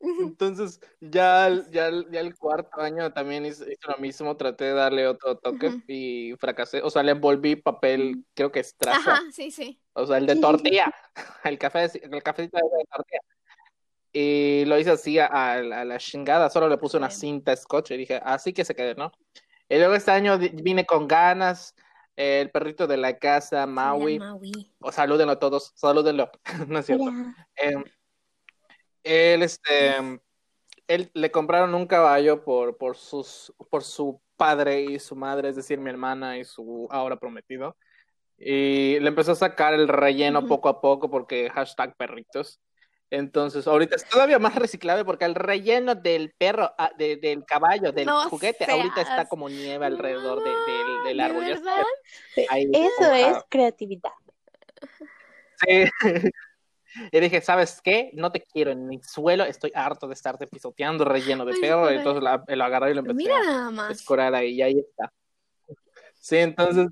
Entonces, 0.00 0.80
ya, 1.00 1.46
el- 1.48 1.70
ya, 1.70 1.90
ya 2.10 2.20
el 2.20 2.36
cuarto 2.36 2.80
año 2.80 3.12
también 3.12 3.46
hice, 3.46 3.64
hice 3.64 3.88
lo 3.88 3.96
mismo, 3.98 4.36
traté 4.36 4.64
de 4.66 4.72
darle 4.74 5.06
otro 5.06 5.36
toque 5.38 5.68
Ujú. 5.68 5.82
y 5.88 6.34
fracasé. 6.38 6.82
O 6.82 6.90
sea, 6.90 7.02
le 7.02 7.12
envolví 7.12 7.56
papel, 7.56 8.24
creo 8.34 8.52
que 8.52 8.60
estraza, 8.60 9.12
Ajá, 9.14 9.22
sí, 9.32 9.50
sí. 9.50 9.80
o 9.94 10.06
sea, 10.06 10.18
el 10.18 10.26
de 10.26 10.36
tortilla, 10.36 10.92
el 11.44 11.58
café, 11.58 11.90
el 12.02 12.22
cafecito 12.22 12.56
de 12.58 12.84
tortilla. 12.94 13.20
Y 14.12 14.64
lo 14.66 14.78
hice 14.78 14.90
así 14.92 15.18
a, 15.18 15.26
a 15.26 15.62
la- 15.62 15.80
a 15.80 15.84
la 15.84 15.98
chingada, 15.98 16.48
solo 16.50 16.68
le 16.68 16.78
puse 16.78 16.96
una 16.96 17.08
Bien. 17.08 17.18
cinta 17.18 17.54
scotch 17.56 17.90
y 17.90 17.96
dije, 17.96 18.20
así 18.24 18.52
que 18.52 18.64
se 18.64 18.74
quede, 18.74 18.94
¿no? 18.94 19.12
Y 19.68 19.76
luego 19.78 19.94
este 19.94 20.10
año 20.12 20.38
vine 20.38 20.86
con 20.86 21.08
ganas, 21.08 21.74
el 22.14 22.50
perrito 22.50 22.86
de 22.86 22.96
la 22.96 23.18
casa, 23.18 23.66
Maui, 23.66 24.18
La 24.18 24.26
Maui. 24.26 24.72
o 24.80 24.90
salúdenlo 24.92 25.32
a 25.32 25.38
todos, 25.38 25.72
salúdenlo, 25.74 26.30
no 26.68 26.78
es 26.78 26.86
cierto. 26.86 27.04
Hola. 27.04 27.34
Eh, 27.62 27.74
él, 29.06 29.42
este, 29.42 29.96
él 30.88 31.10
le 31.14 31.30
compraron 31.30 31.74
un 31.74 31.86
caballo 31.86 32.44
por, 32.44 32.76
por 32.76 32.96
sus, 32.96 33.52
por 33.70 33.82
su 33.84 34.20
padre 34.36 34.82
y 34.82 34.98
su 34.98 35.16
madre, 35.16 35.48
es 35.48 35.56
decir, 35.56 35.78
mi 35.78 35.90
hermana 35.90 36.38
y 36.38 36.44
su 36.44 36.88
ahora 36.90 37.16
prometido. 37.16 37.76
Y 38.38 38.98
le 39.00 39.08
empezó 39.08 39.32
a 39.32 39.36
sacar 39.36 39.72
el 39.72 39.88
relleno 39.88 40.46
poco 40.46 40.68
a 40.68 40.80
poco 40.80 41.10
porque 41.10 41.48
hashtag 41.50 41.96
perritos. 41.96 42.60
Entonces, 43.08 43.66
ahorita 43.68 43.94
es 43.96 44.04
todavía 44.08 44.38
más 44.40 44.56
reciclable 44.56 45.04
porque 45.04 45.24
el 45.24 45.36
relleno 45.36 45.94
del 45.94 46.34
perro, 46.36 46.74
ah, 46.76 46.90
de- 46.98 47.16
del 47.16 47.44
caballo, 47.44 47.92
del 47.92 48.04
No 48.06 48.28
juguete, 48.28 48.64
seas- 48.64 48.76
ahorita 48.76 49.00
está 49.00 49.26
como 49.26 49.48
nieve 49.48 49.86
alrededor 49.86 50.42
de- 50.42 50.50
del, 50.50 51.04
del 51.04 51.16
¿De 51.16 51.22
árbol. 51.22 51.44
Ahí 52.50 52.70
Eso 52.74 53.12
es 53.14 53.44
creatividad. 53.48 54.10
Sí. 55.60 55.84
Y 57.12 57.20
dije, 57.20 57.40
¿sabes 57.40 57.80
qué? 57.82 58.10
No 58.14 58.32
te 58.32 58.40
quiero 58.42 58.70
en 58.70 58.86
mi 58.88 59.00
suelo, 59.02 59.44
estoy 59.44 59.72
harto 59.74 60.06
de 60.08 60.14
estarte 60.14 60.46
pisoteando 60.46 61.04
relleno 61.04 61.44
de 61.44 61.52
Ay, 61.54 61.60
perro. 61.60 61.90
Entonces 61.90 62.22
la- 62.22 62.44
lo 62.46 62.64
agarré 62.64 62.90
y 62.90 62.94
lo 62.94 63.00
empecé 63.00 63.16
Mira 63.18 63.34
a 63.40 63.44
nada 63.44 63.70
más. 63.70 63.90
escorar 63.90 64.34
ahí 64.34 64.54
y 64.54 64.62
ahí 64.62 64.78
está. 64.78 65.12
Sí, 66.14 66.36
entonces, 66.38 66.88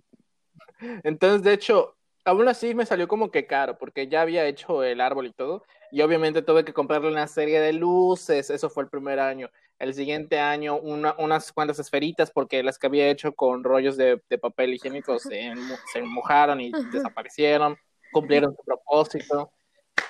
entonces 1.03 1.43
de 1.43 1.53
hecho, 1.53 1.97
aún 2.25 2.47
así 2.49 2.75
me 2.75 2.87
salió 2.87 3.09
como 3.09 3.31
que 3.31 3.47
caro, 3.47 3.79
porque 3.79 4.09
ya 4.09 4.23
había 4.23 4.47
hecho 4.47 4.83
el 4.83 5.01
árbol 5.01 5.27
y 5.27 5.33
todo, 5.33 5.65
y 5.91 6.03
obviamente 6.03 6.43
tuve 6.43 6.65
que 6.65 6.73
comprarle 6.73 7.09
una 7.11 7.27
serie 7.27 7.61
de 7.61 7.73
luces, 7.73 8.51
eso 8.51 8.71
fue 8.71 8.85
el 8.85 8.89
primer 8.91 9.19
año. 9.21 9.51
El 9.79 9.93
siguiente 9.93 10.39
año, 10.39 10.77
una- 10.79 11.15
unas 11.19 11.53
cuantas 11.53 11.79
esferitas, 11.79 12.31
porque 12.31 12.63
las 12.63 12.79
que 12.79 12.87
había 12.87 13.09
hecho 13.09 13.33
con 13.35 13.65
rollos 13.65 13.97
de, 13.97 14.23
de 14.29 14.39
papel 14.39 14.75
higiénico 14.75 15.19
se, 15.19 15.53
se 15.93 16.03
mojaron 16.03 16.61
y 16.61 16.73
Ajá. 16.73 16.89
desaparecieron, 16.91 17.77
cumplieron 18.11 18.55
su 18.57 18.63
propósito. 18.65 19.53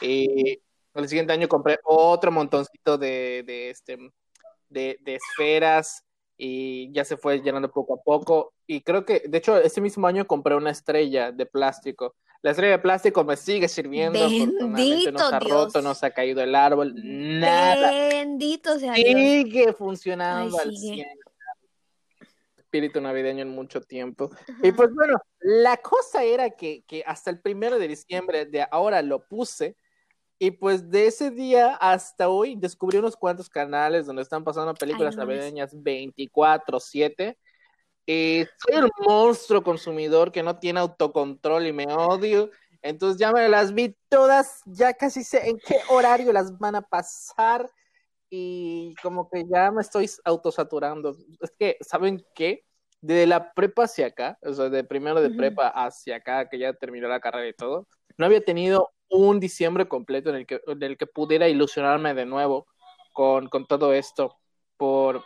Y 0.01 0.61
el 0.95 1.09
siguiente 1.09 1.33
año 1.33 1.49
compré 1.49 1.79
otro 1.85 2.31
montoncito 2.31 2.99
de, 2.99 3.43
de, 3.47 3.71
este, 3.71 3.99
de, 4.69 4.99
de 5.01 5.15
esferas 5.17 6.05
y 6.37 6.93
ya 6.93 7.05
se 7.05 7.17
fue 7.17 7.41
llenando 7.41 7.71
poco 7.71 7.95
a 7.95 8.03
poco. 8.03 8.53
Y 8.67 8.81
creo 8.83 9.05
que, 9.05 9.23
de 9.27 9.39
hecho, 9.39 9.57
ese 9.59 9.81
mismo 9.81 10.07
año 10.07 10.27
compré 10.27 10.55
una 10.55 10.71
estrella 10.71 11.33
de 11.33 11.47
plástico. 11.47 12.15
La 12.43 12.51
estrella 12.51 12.73
de 12.73 12.79
plástico 12.83 13.25
me 13.25 13.37
sigue 13.37 13.69
sirviendo. 13.69 14.19
afortunadamente 14.23 15.13
no 15.13 15.19
se 15.19 15.25
ha 15.25 15.39
Bendito 15.39 15.55
roto, 15.55 15.71
Dios. 15.73 15.85
no 15.85 15.95
se 15.95 16.07
ha 16.07 16.11
caído 16.11 16.43
el 16.43 16.55
árbol, 16.55 16.93
nada. 16.97 17.91
Bendito 17.91 18.79
sea 18.79 18.93
Dios. 18.95 19.07
Sigue 19.07 19.73
funcionando 19.73 20.59
Ay, 20.59 20.69
al 20.69 20.77
sigue. 20.77 20.95
100. 20.97 21.19
Espíritu 22.59 23.01
navideño 23.01 23.43
en 23.43 23.49
mucho 23.51 23.81
tiempo. 23.81 24.31
Y 24.63 24.73
pues 24.73 24.93
bueno, 24.93 25.17
la 25.41 25.77
cosa 25.79 26.25
era 26.25 26.51
que, 26.51 26.83
que 26.87 27.03
hasta 27.07 27.31
el 27.31 27.41
primero 27.41 27.79
de 27.79 27.89
diciembre 27.89 28.47
de 28.47 28.67
ahora 28.71 29.01
lo 29.01 29.27
puse. 29.27 29.77
Y 30.39 30.51
pues 30.51 30.91
de 30.91 31.07
ese 31.07 31.31
día 31.31 31.75
hasta 31.77 32.29
hoy 32.29 32.57
descubrí 32.57 32.99
unos 32.99 33.17
cuantos 33.17 33.49
canales 33.49 34.07
donde 34.07 34.23
están 34.23 34.45
pasando 34.45 34.75
películas 34.75 35.17
navideñas 35.17 35.75
24/7. 35.75 37.39
Y 38.07 38.45
soy 38.59 38.77
el 38.77 38.91
monstruo 39.07 39.63
consumidor 39.63 40.33
que 40.33 40.43
no 40.43 40.59
tiene 40.59 40.81
autocontrol 40.81 41.67
y 41.67 41.73
me 41.73 41.87
odio. 41.87 42.51
Entonces 42.83 43.19
ya 43.19 43.33
me 43.33 43.49
las 43.49 43.73
vi 43.73 43.97
todas, 44.09 44.61
ya 44.67 44.93
casi 44.93 45.25
sé 45.25 45.49
en 45.49 45.59
qué 45.59 45.79
horario 45.89 46.33
las 46.33 46.59
van 46.59 46.75
a 46.75 46.83
pasar 46.83 47.71
y 48.29 48.95
como 49.03 49.31
que 49.31 49.45
ya 49.49 49.71
me 49.71 49.81
estoy 49.81 50.11
autosaturando. 50.25 51.17
Es 51.41 51.53
que, 51.59 51.79
¿saben 51.81 52.23
qué? 52.35 52.65
de 53.05 53.27
la 53.27 53.53
prepa 53.53 53.85
hacia 53.85 54.07
acá, 54.07 54.39
o 54.41 54.55
sea, 54.55 54.71
de 54.71 54.83
primero 54.83 55.21
de 55.21 55.29
Ujú. 55.29 55.37
prepa 55.37 55.69
hacia 55.69 56.17
acá, 56.17 56.49
que 56.49 56.59
ya 56.59 56.73
terminó 56.73 57.07
la 57.07 57.21
carrera 57.21 57.47
y 57.47 57.53
todo, 57.53 57.87
no 58.17 58.25
había 58.25 58.43
tenido 58.43 58.93
un 59.15 59.41
diciembre 59.41 59.87
completo 59.87 60.31
en 60.31 60.37
el 60.37 60.47
que, 60.47 60.61
en 60.67 60.83
el 60.83 60.97
que 60.97 61.07
pudiera 61.07 61.49
ilusionarme 61.49 62.15
de 62.15 62.27
nuevo 62.27 62.67
con, 63.13 63.49
con 63.49 63.67
todo 63.67 63.95
esto, 63.95 64.39
por, 64.77 65.23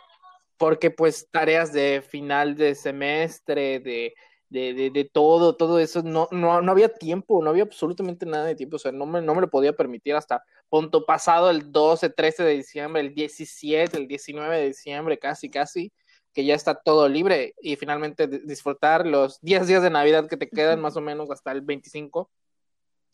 porque 0.57 0.91
pues 0.91 1.27
tareas 1.31 1.73
de 1.73 2.03
final 2.07 2.55
de 2.55 2.75
semestre, 2.75 3.79
de, 3.79 4.13
de, 4.49 4.73
de, 4.73 4.89
de 4.91 5.05
todo, 5.05 5.55
todo 5.55 5.79
eso, 5.79 6.03
no, 6.03 6.27
no, 6.31 6.61
no 6.61 6.71
había 6.71 6.89
tiempo, 6.89 7.43
no 7.43 7.49
había 7.49 7.63
absolutamente 7.63 8.25
nada 8.25 8.45
de 8.45 8.55
tiempo, 8.55 8.75
o 8.75 8.79
sea, 8.79 8.91
no 8.91 9.05
me, 9.05 9.21
no 9.21 9.33
me 9.33 9.41
lo 9.41 9.49
podía 9.49 9.73
permitir 9.73 10.15
hasta 10.15 10.43
punto 10.69 11.05
pasado 11.05 11.49
el 11.49 11.71
12, 11.71 12.11
13 12.11 12.43
de 12.43 12.53
diciembre, 12.57 13.01
el 13.01 13.15
17, 13.15 13.97
el 13.97 14.07
19 14.07 14.57
de 14.57 14.67
diciembre, 14.67 15.17
casi, 15.17 15.49
casi, 15.49 15.91
que 16.33 16.45
ya 16.45 16.53
está 16.53 16.75
todo 16.75 17.09
libre 17.09 17.55
y 17.59 17.75
finalmente 17.75 18.27
disfrutar 18.27 19.07
los 19.07 19.39
10 19.41 19.65
días 19.65 19.81
de 19.81 19.89
Navidad 19.89 20.27
que 20.27 20.37
te 20.37 20.47
quedan 20.47 20.79
más 20.79 20.95
o 20.95 21.01
menos 21.01 21.31
hasta 21.31 21.51
el 21.51 21.61
25 21.61 22.29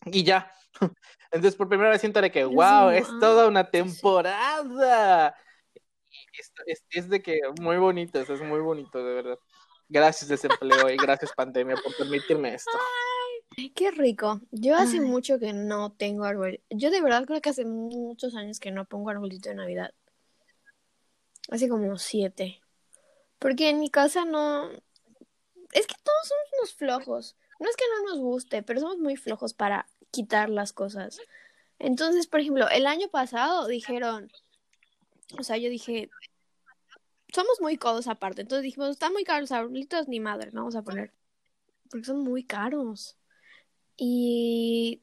y 0.06 0.24
ya. 0.24 0.52
Entonces 1.32 1.56
por 1.56 1.68
primera 1.68 1.90
vez 1.90 2.02
siento 2.02 2.22
de 2.22 2.32
que, 2.32 2.46
wow, 2.46 2.90
es 2.90 3.08
ah, 3.10 3.18
toda 3.20 3.48
una 3.48 3.70
temporada. 3.70 5.36
Es, 6.38 6.52
es- 6.66 6.86
es 6.90 7.10
de 7.10 7.22
que 7.22 7.40
muy 7.62 7.78
bonito, 7.78 8.20
es 8.20 8.42
muy 8.42 8.60
bonito, 8.60 9.04
de 9.04 9.14
verdad. 9.14 9.40
Gracias 9.88 10.28
desempleo 10.30 10.90
y 10.90 10.98
gracias 10.98 11.32
pandemia 11.34 11.76
por 11.76 11.96
permitirme 11.96 12.56
esto. 12.56 12.72
Ay, 13.58 13.70
qué 13.72 13.92
rico. 13.92 14.42
Yo 14.52 14.76
hace 14.76 14.98
Ay. 14.98 15.02
mucho 15.02 15.40
que 15.40 15.54
no 15.54 15.94
tengo 15.94 16.26
árbol. 16.26 16.62
Yo 16.70 16.90
de 16.90 17.02
verdad 17.02 17.26
creo 17.26 17.40
que 17.42 17.50
hace 17.50 17.66
muchos 17.66 18.36
años 18.36 18.60
que 18.60 18.72
no 18.72 18.86
pongo 18.86 19.12
arbolito 19.12 19.50
de 19.50 19.56
Navidad. 19.56 19.94
Hace 21.52 21.70
como 21.70 21.98
siete. 21.98 22.62
Porque 23.38 23.70
en 23.70 23.80
mi 23.80 23.90
casa 23.92 24.26
no... 24.26 24.70
Es 25.72 25.88
que 25.88 25.96
todos 26.04 26.28
somos 26.28 26.46
unos 26.58 26.74
flojos. 26.74 27.36
No 27.60 27.70
es 27.70 27.76
que 27.76 27.84
no 27.96 28.10
nos 28.10 28.20
guste, 28.20 28.64
pero 28.64 28.80
somos 28.80 28.98
muy 28.98 29.16
flojos 29.16 29.54
para 29.54 29.88
quitar 30.12 30.50
las 30.50 30.74
cosas. 30.74 31.20
Entonces, 31.80 32.28
por 32.28 32.40
ejemplo, 32.40 32.70
el 32.70 32.88
año 32.88 33.10
pasado 33.10 33.68
dijeron, 33.68 34.32
o 35.38 35.44
sea, 35.44 35.58
yo 35.58 35.70
dije, 35.70 36.10
somos 37.34 37.60
muy 37.60 37.78
codos 37.78 38.08
aparte. 38.08 38.42
Entonces 38.42 38.64
dijimos, 38.64 38.92
están 38.92 39.14
muy 39.14 39.24
caros 39.24 39.50
los 39.50 39.52
arbolitos, 39.52 40.08
ni 40.08 40.20
madre, 40.20 40.52
no 40.52 40.62
vamos 40.62 40.76
a 40.76 40.84
poner. 40.84 41.12
Porque 41.90 42.06
son 42.06 42.20
muy 42.20 42.44
caros. 42.44 43.18
Y, 43.98 45.02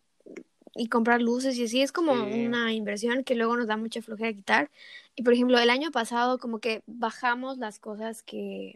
y 0.75 0.89
comprar 0.89 1.21
luces 1.21 1.57
y 1.57 1.65
así 1.65 1.83
es 1.83 1.93
como 1.93 2.15
Sí. 2.15 2.45
una 2.47 2.73
inversión 2.73 3.25
que 3.25 3.35
luego 3.35 3.57
nos 3.57 3.67
da 3.67 3.77
mucha 3.77 4.03
flojera 4.03 4.33
quitar. 4.33 4.71
Y 5.15 5.23
por 5.23 5.35
ejemplo, 5.35 5.59
el 5.59 5.71
año 5.71 5.91
pasado 5.91 6.39
como 6.39 6.59
que 6.59 6.83
bajamos 6.87 7.59
las 7.59 7.79
cosas 7.79 8.23
que 8.23 8.75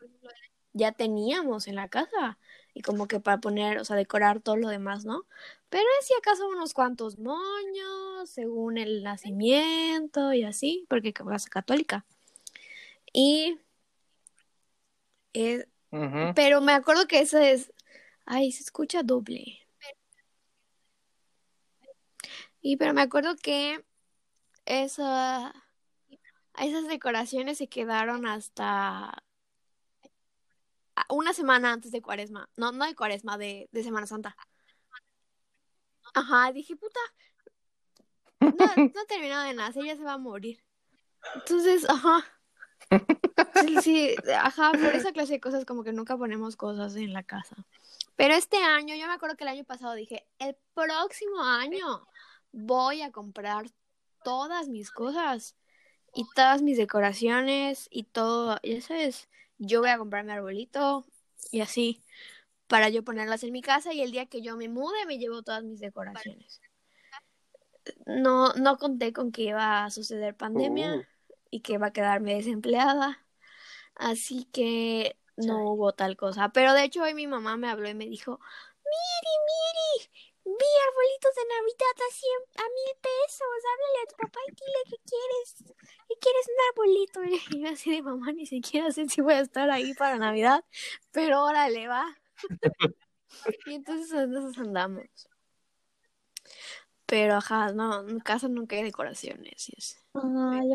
ya 0.74 0.92
teníamos 0.92 1.66
en 1.68 1.76
la 1.76 1.88
casa 1.88 2.38
y 2.76 2.82
como 2.82 3.08
que 3.08 3.20
para 3.20 3.38
poner, 3.38 3.78
o 3.78 3.86
sea, 3.86 3.96
decorar 3.96 4.40
todo 4.40 4.56
lo 4.58 4.68
demás, 4.68 5.06
¿no? 5.06 5.24
Pero 5.70 5.84
es 5.98 6.06
si 6.08 6.12
acaso 6.12 6.46
unos 6.46 6.74
cuantos 6.74 7.18
moños 7.18 8.28
según 8.28 8.76
el 8.76 9.02
nacimiento 9.02 10.34
y 10.34 10.42
así, 10.44 10.84
porque 10.90 11.14
casa 11.14 11.48
católica. 11.48 12.04
Y 13.14 13.58
eh, 15.32 15.66
Ujú. 15.90 16.34
pero 16.34 16.60
me 16.60 16.72
acuerdo 16.72 17.06
que 17.06 17.20
eso 17.20 17.38
es, 17.38 17.72
ay, 18.26 18.52
se 18.52 18.62
escucha 18.62 19.02
doble. 19.02 19.58
Y 22.60 22.76
pero 22.76 22.92
me 22.92 23.00
acuerdo 23.00 23.36
que 23.36 23.82
esa 24.66 25.54
esas 26.58 26.88
decoraciones 26.88 27.56
se 27.56 27.68
quedaron 27.68 28.26
hasta 28.26 29.12
a- 29.12 29.22
una 31.08 31.32
semana 31.32 31.72
antes 31.72 31.92
de 31.92 32.02
Cuaresma. 32.02 32.48
No, 32.56 32.72
no 32.72 32.86
de 32.86 32.94
Cuaresma, 32.94 33.38
de, 33.38 33.68
de 33.72 33.82
Semana 33.82 34.06
Santa. 34.06 34.36
Ajá, 36.14 36.52
dije, 36.52 36.76
puta, 36.76 37.00
no, 38.40 38.50
no 38.50 39.00
ha 39.00 39.06
terminado 39.06 39.44
de 39.44 39.54
nacer, 39.54 39.84
ya 39.84 39.96
se 39.96 40.04
va 40.04 40.14
a 40.14 40.18
morir. 40.18 40.62
Entonces, 41.34 41.88
ajá. 41.88 42.24
Sí, 43.60 43.76
sí, 43.82 44.14
ajá, 44.34 44.72
por 44.72 44.94
esa 44.94 45.12
clase 45.12 45.34
de 45.34 45.40
cosas 45.40 45.64
como 45.64 45.82
que 45.82 45.92
nunca 45.92 46.16
ponemos 46.16 46.56
cosas 46.56 46.94
en 46.96 47.12
la 47.12 47.22
casa. 47.22 47.56
Pero 48.14 48.34
este 48.34 48.56
año, 48.58 48.94
yo 48.94 49.06
me 49.06 49.12
acuerdo 49.12 49.36
que 49.36 49.44
el 49.44 49.48
año 49.48 49.64
pasado 49.64 49.94
dije, 49.94 50.26
el 50.38 50.56
próximo 50.74 51.42
año 51.42 52.06
voy 52.52 53.02
a 53.02 53.12
comprar 53.12 53.66
todas 54.24 54.68
mis 54.68 54.90
cosas 54.90 55.56
y 56.14 56.24
todas 56.34 56.62
mis 56.62 56.78
decoraciones 56.78 57.88
y 57.90 58.04
todo, 58.04 58.58
ya 58.62 58.80
sabes, 58.80 59.28
yo 59.58 59.80
voy 59.80 59.90
a 59.90 59.98
comprar 59.98 60.24
mi 60.24 60.32
arbolito 60.32 61.06
y 61.50 61.60
así 61.60 62.02
para 62.66 62.88
yo 62.88 63.04
ponerlas 63.04 63.42
en 63.44 63.52
mi 63.52 63.62
casa 63.62 63.92
y 63.92 64.02
el 64.02 64.10
día 64.12 64.26
que 64.26 64.42
yo 64.42 64.56
me 64.56 64.68
mude 64.68 65.06
me 65.06 65.18
llevo 65.18 65.42
todas 65.42 65.62
mis 65.64 65.80
decoraciones. 65.80 66.60
No, 68.06 68.52
no 68.54 68.78
conté 68.78 69.12
con 69.12 69.30
que 69.32 69.42
iba 69.42 69.84
a 69.84 69.90
suceder 69.90 70.36
pandemia 70.36 70.96
Uh. 70.96 71.04
y 71.50 71.60
que 71.60 71.74
iba 71.74 71.88
a 71.88 71.92
quedarme 71.92 72.34
desempleada. 72.34 73.24
Así 73.94 74.44
que 74.52 75.16
no 75.36 75.72
hubo 75.72 75.92
tal 75.94 76.16
cosa. 76.16 76.50
Pero 76.50 76.72
de 76.72 76.84
hecho 76.84 77.02
hoy 77.02 77.14
mi 77.14 77.26
mamá 77.26 77.56
me 77.56 77.68
habló 77.68 77.88
y 77.88 77.94
me 77.94 78.06
dijo, 78.06 78.40
Miri, 78.84 79.32
Miri, 79.46 80.10
vi 80.58 80.70
arbolitos 80.88 81.34
de 81.34 81.44
Navidad 81.54 81.96
a, 81.96 82.12
cien, 82.12 82.40
a 82.56 82.66
mil 82.68 82.94
pesos. 83.00 83.58
Háblale 83.70 83.98
a 84.02 84.06
tu 84.10 84.16
papá 84.16 84.40
y 84.46 84.50
dile 84.50 84.82
que 84.90 84.98
quieres, 85.10 85.76
que 86.08 86.14
quieres 86.20 86.46
un 86.48 86.60
arbolito. 86.68 87.20
Y 87.56 87.62
yo 87.62 87.68
así 87.70 87.90
de 87.90 88.02
mamá, 88.02 88.32
ni 88.32 88.46
siquiera 88.46 88.90
sé 88.90 89.08
si 89.08 89.20
voy 89.20 89.34
a 89.34 89.40
estar 89.40 89.70
ahí 89.70 89.94
para 89.94 90.18
Navidad. 90.18 90.64
Pero 91.12 91.42
órale, 91.44 91.88
va. 91.88 92.04
y 93.66 93.74
entonces 93.74 94.12
entonces 94.12 94.58
andamos. 94.58 95.06
Pero 97.06 97.34
ajá, 97.36 97.72
no, 97.72 98.00
en 98.08 98.18
casa 98.20 98.48
nunca 98.48 98.76
hay 98.76 98.82
decoraciones 98.82 99.68
y 99.68 99.74
así. 99.78 99.96
Ay, 100.14 100.72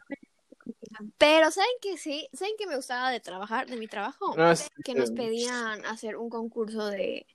Pero 1.18 1.52
¿saben 1.52 1.70
que 1.82 1.98
sí? 1.98 2.30
¿Saben 2.32 2.56
que 2.58 2.68
me 2.68 2.78
gustaba 2.78 3.12
de 3.12 3.20
trabajar, 3.20 3.68
de 3.70 3.76
mi 3.76 3.88
trabajo? 3.88 4.34
Es- 4.50 4.70
Que 4.86 4.96
nos 4.96 5.12
pedían 5.12 5.86
hacer 5.86 6.16
un 6.16 6.30
concurso 6.30 6.86
de... 6.86 7.28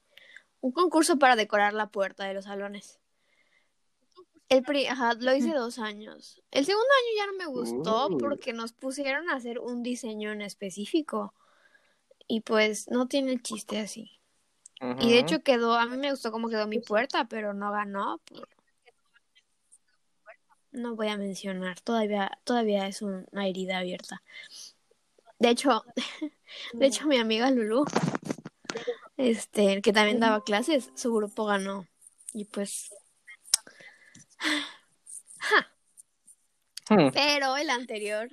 Un 0.66 0.72
concurso 0.72 1.16
para 1.16 1.36
decorar 1.36 1.74
la 1.74 1.86
puerta 1.90 2.24
de 2.24 2.34
los 2.34 2.46
salones. 2.46 2.98
El 4.48 4.64
pri- 4.64 4.88
ajá, 4.88 5.14
lo 5.14 5.32
hice 5.32 5.52
dos 5.54 5.78
años. 5.78 6.42
El 6.50 6.66
segundo 6.66 6.88
año 7.02 7.16
ya 7.16 7.26
no 7.26 7.32
me 7.38 7.46
gustó 7.46 8.08
Uh. 8.08 8.18
porque 8.18 8.52
nos 8.52 8.72
pusieron 8.72 9.30
a 9.30 9.36
hacer 9.36 9.60
un 9.60 9.84
diseño 9.84 10.32
en 10.32 10.42
específico. 10.42 11.34
Y 12.26 12.40
pues 12.40 12.88
no 12.90 13.06
tiene 13.06 13.40
chiste 13.40 13.78
así. 13.78 14.10
Y 14.98 15.10
de 15.10 15.20
hecho 15.20 15.40
quedó, 15.44 15.74
a 15.76 15.86
mí 15.86 15.96
me 15.98 16.10
gustó 16.10 16.32
cómo 16.32 16.48
quedó 16.48 16.66
mi 16.66 16.80
puerta, 16.80 17.26
pero 17.28 17.54
no 17.54 17.70
ganó. 17.70 18.18
por- 18.24 18.48
No 20.72 20.96
voy 20.96 21.06
a 21.08 21.16
mencionar, 21.16 21.80
todavía, 21.80 22.40
todavía 22.42 22.88
es 22.88 23.02
un- 23.02 23.24
una 23.30 23.46
herida 23.46 23.78
abierta. 23.78 24.20
De 25.38 25.50
hecho, 25.50 25.84
de 26.72 26.86
hecho 26.86 27.06
mi 27.06 27.18
amiga 27.18 27.52
Lulu, 27.52 27.84
este, 29.16 29.82
que 29.82 29.92
también 29.92 30.20
daba 30.20 30.44
clases, 30.44 30.90
su 30.94 31.12
grupo 31.14 31.46
ganó. 31.46 31.86
Y 32.32 32.44
pues, 32.44 32.90
Hmm. 36.88 37.08
pero 37.12 37.56
el 37.56 37.70
anterior, 37.70 38.28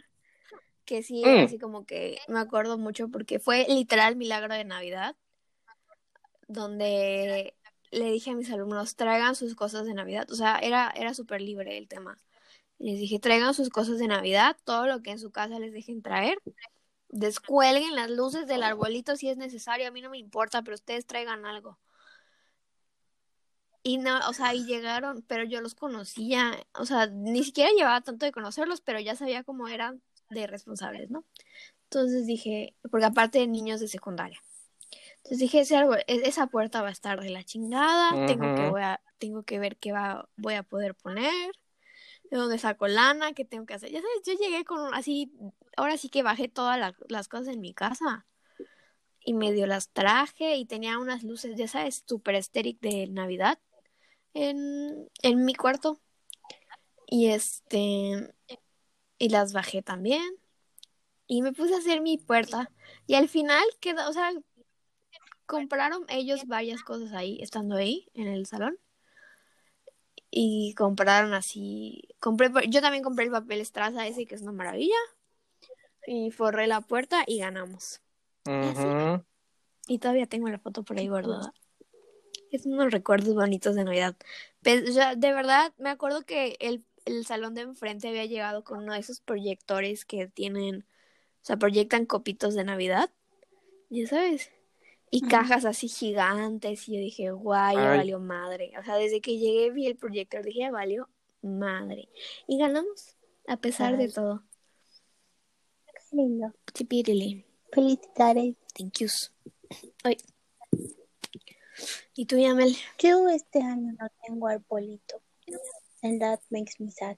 que 0.85 1.01
sí, 1.01 1.23
era 1.23 1.41
Mm. 1.41 1.45
así 1.45 1.57
como 1.57 1.85
que 1.85 2.19
me 2.27 2.39
acuerdo 2.39 2.77
mucho 2.77 3.07
porque 3.09 3.39
fue 3.39 3.65
literal 3.67 4.15
milagro 4.15 4.53
de 4.53 4.63
Navidad, 4.63 5.15
donde 6.47 7.55
le 7.91 8.11
dije 8.11 8.31
a 8.31 8.35
mis 8.35 8.51
alumnos, 8.51 8.95
traigan 8.95 9.35
sus 9.35 9.55
cosas 9.55 9.85
de 9.85 9.93
Navidad. 9.93 10.29
O 10.31 10.35
sea, 10.35 10.59
era, 10.59 10.93
era 10.95 11.13
súper 11.13 11.41
libre 11.41 11.77
el 11.77 11.87
tema. 11.87 12.17
Les 12.79 12.99
dije, 12.99 13.19
traigan 13.19 13.53
sus 13.53 13.69
cosas 13.69 13.97
de 13.97 14.07
Navidad, 14.07 14.57
todo 14.65 14.87
lo 14.87 15.01
que 15.01 15.11
en 15.11 15.19
su 15.19 15.31
casa 15.31 15.57
les 15.59 15.73
dejen 15.73 16.01
traer. 16.01 16.37
Descuelguen 17.13 17.95
las 17.95 18.09
luces 18.09 18.47
del 18.47 18.63
arbolito 18.63 19.15
si 19.15 19.29
es 19.29 19.37
necesario, 19.37 19.87
a 19.87 19.91
mí 19.91 20.01
no 20.01 20.09
me 20.09 20.17
importa, 20.17 20.63
pero 20.63 20.73
ustedes 20.73 21.05
traigan 21.05 21.45
algo. 21.45 21.77
Y 23.83 23.97
no, 23.97 24.17
o 24.27 24.33
sea, 24.33 24.55
y 24.55 24.65
llegaron, 24.65 25.23
pero 25.27 25.43
yo 25.43 25.61
los 25.61 25.75
conocía, 25.75 26.57
o 26.73 26.85
sea, 26.85 27.05
ni 27.07 27.43
siquiera 27.43 27.69
llevaba 27.77 28.01
tanto 28.01 28.25
de 28.25 28.31
conocerlos, 28.31 28.81
pero 28.81 28.99
ya 28.99 29.15
sabía 29.15 29.43
cómo 29.43 29.67
eran 29.67 30.01
de 30.31 30.47
responsables, 30.47 31.11
¿no? 31.11 31.23
Entonces 31.83 32.25
dije, 32.25 32.75
porque 32.89 33.05
aparte 33.05 33.37
de 33.39 33.47
niños 33.47 33.79
de 33.79 33.87
secundaria. 33.87 34.41
Entonces 35.17 35.37
dije, 35.37 35.59
ese 35.59 35.77
árbol, 35.77 35.99
e- 36.07 36.27
esa 36.27 36.47
puerta 36.47 36.81
va 36.81 36.87
a 36.87 36.93
estar 36.93 37.21
de 37.21 37.29
la 37.29 37.43
chingada, 37.43 38.25
tengo 38.25 38.55
que 38.55 38.67
voy 38.69 38.81
a, 38.81 39.01
tengo 39.19 39.43
que 39.43 39.59
ver 39.59 39.77
qué 39.77 39.91
va, 39.91 40.27
voy 40.35 40.55
a 40.55 40.63
poder 40.63 40.95
poner, 40.95 41.51
de 42.31 42.37
dónde 42.37 42.57
saco 42.57 42.87
lana, 42.87 43.33
qué 43.33 43.45
tengo 43.45 43.67
que 43.67 43.75
hacer. 43.75 43.91
Ya 43.91 44.01
sabes, 44.01 44.21
yo 44.25 44.33
llegué 44.33 44.65
con 44.65 44.95
así, 44.95 45.31
ahora 45.77 45.97
sí 45.97 46.09
que 46.09 46.23
bajé 46.23 46.47
todas 46.49 46.79
la- 46.79 46.95
las 47.09 47.27
cosas 47.27 47.49
en 47.49 47.61
mi 47.61 47.73
casa 47.73 48.25
y 49.25 49.33
medio 49.33 49.67
las 49.67 49.89
traje 49.91 50.57
y 50.57 50.65
tenía 50.65 50.99
unas 50.99 51.23
luces, 51.23 51.55
ya 51.57 51.67
sabes, 51.67 52.03
super 52.07 52.35
estéril 52.35 52.77
de 52.81 53.07
Navidad 53.07 53.59
en, 54.33 55.09
en 55.23 55.45
mi 55.45 55.55
cuarto. 55.55 55.99
Y 57.07 57.27
este, 57.29 58.33
y 59.17 59.29
las 59.29 59.53
bajé 59.53 59.81
también. 59.81 60.23
y 61.27 61.41
me 61.41 61.53
puse 61.53 61.73
a 61.75 61.77
hacer 61.79 62.01
mi 62.01 62.17
puerta. 62.17 62.71
Y 63.07 63.15
al 63.15 63.29
final 63.29 63.63
quedó, 63.81 64.09
o 64.09 64.13
sea, 64.13 64.31
compraron 65.45 66.05
ellos 66.09 66.45
varias 66.47 66.83
cosas 66.83 67.13
ahí, 67.13 67.37
estando 67.41 67.75
ahí 67.75 68.09
en 68.13 68.27
el 68.27 68.45
salón. 68.45 68.77
Y 70.31 70.73
compraron 70.75 71.33
así, 71.33 72.09
compré, 72.19 72.49
yo 72.69 72.81
también 72.81 73.03
compré 73.03 73.25
el 73.25 73.31
papel 73.31 73.61
estraza 73.61 74.07
ese 74.07 74.25
que 74.25 74.35
es 74.35 74.41
una 74.41 74.51
maravilla. 74.51 74.95
Y 76.05 76.31
forré 76.31 76.67
la 76.67 76.81
puerta 76.81 77.23
y 77.25 77.39
ganamos. 77.39 78.01
Y 79.87 79.99
todavía 79.99 80.27
tengo 80.27 80.49
la 80.49 80.59
foto 80.59 80.83
por 80.83 80.97
ahí 80.97 81.07
guardada. 81.07 81.53
Es 82.51 82.65
unos 82.65 82.91
recuerdos 82.91 83.33
bonitos 83.33 83.75
de 83.75 83.83
Navidad. 83.83 84.15
Pero, 84.61 84.89
o 84.89 84.93
sea, 84.93 85.15
de 85.15 85.33
verdad, 85.33 85.73
me 85.77 85.89
acuerdo 85.89 86.23
que 86.23 86.57
el, 86.59 86.83
el 87.05 87.25
salón 87.25 87.53
de 87.55 87.61
enfrente 87.61 88.07
había 88.07 88.25
llegado 88.25 88.63
con 88.63 88.79
uno 88.79 88.93
de 88.93 88.99
esos 88.99 89.21
proyectores 89.21 90.05
que 90.05 90.27
tienen, 90.27 90.85
o 91.41 91.45
sea, 91.45 91.57
proyectan 91.57 92.05
copitos 92.05 92.53
de 92.53 92.63
Navidad. 92.63 93.09
Ya 93.89 94.07
sabes. 94.07 94.51
Y 95.09 95.21
cajas 95.21 95.65
así 95.65 95.87
gigantes. 95.87 96.87
Y 96.87 96.93
yo 96.93 96.99
dije, 96.99 97.31
guay, 97.31 97.75
ya 97.75 97.89
valió 97.89 98.19
madre. 98.19 98.71
O 98.79 98.83
sea, 98.83 98.95
desde 98.95 99.21
que 99.21 99.37
llegué 99.37 99.71
vi 99.71 99.87
el 99.87 99.95
proyector, 99.95 100.43
dije, 100.43 100.59
ya 100.59 100.71
valió 100.71 101.09
madre. 101.41 102.09
Y 102.47 102.57
ganamos, 102.57 103.15
a 103.47 103.57
pesar 103.57 103.97
de 103.97 104.09
todo. 104.09 104.43
Lindo. 106.13 106.53
Chipirili. 106.73 107.43
Felicidades. 107.71 108.55
Thank 108.77 108.99
yous. 108.99 109.31
Ay. 110.03 110.17
¿Y 112.15 112.25
tú, 112.27 112.37
Yamel? 112.37 112.75
Yo 112.99 113.27
este 113.29 113.59
año 113.61 113.93
no 113.99 114.07
tengo 114.25 114.47
arbolito. 114.47 115.21
And 116.03 116.19
that 116.21 116.39
makes 116.51 116.73
me 116.79 116.91
sad. 116.91 117.17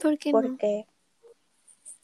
¿Por 0.00 0.18
qué 0.18 0.32
no? 0.32 0.40
Porque 0.42 0.86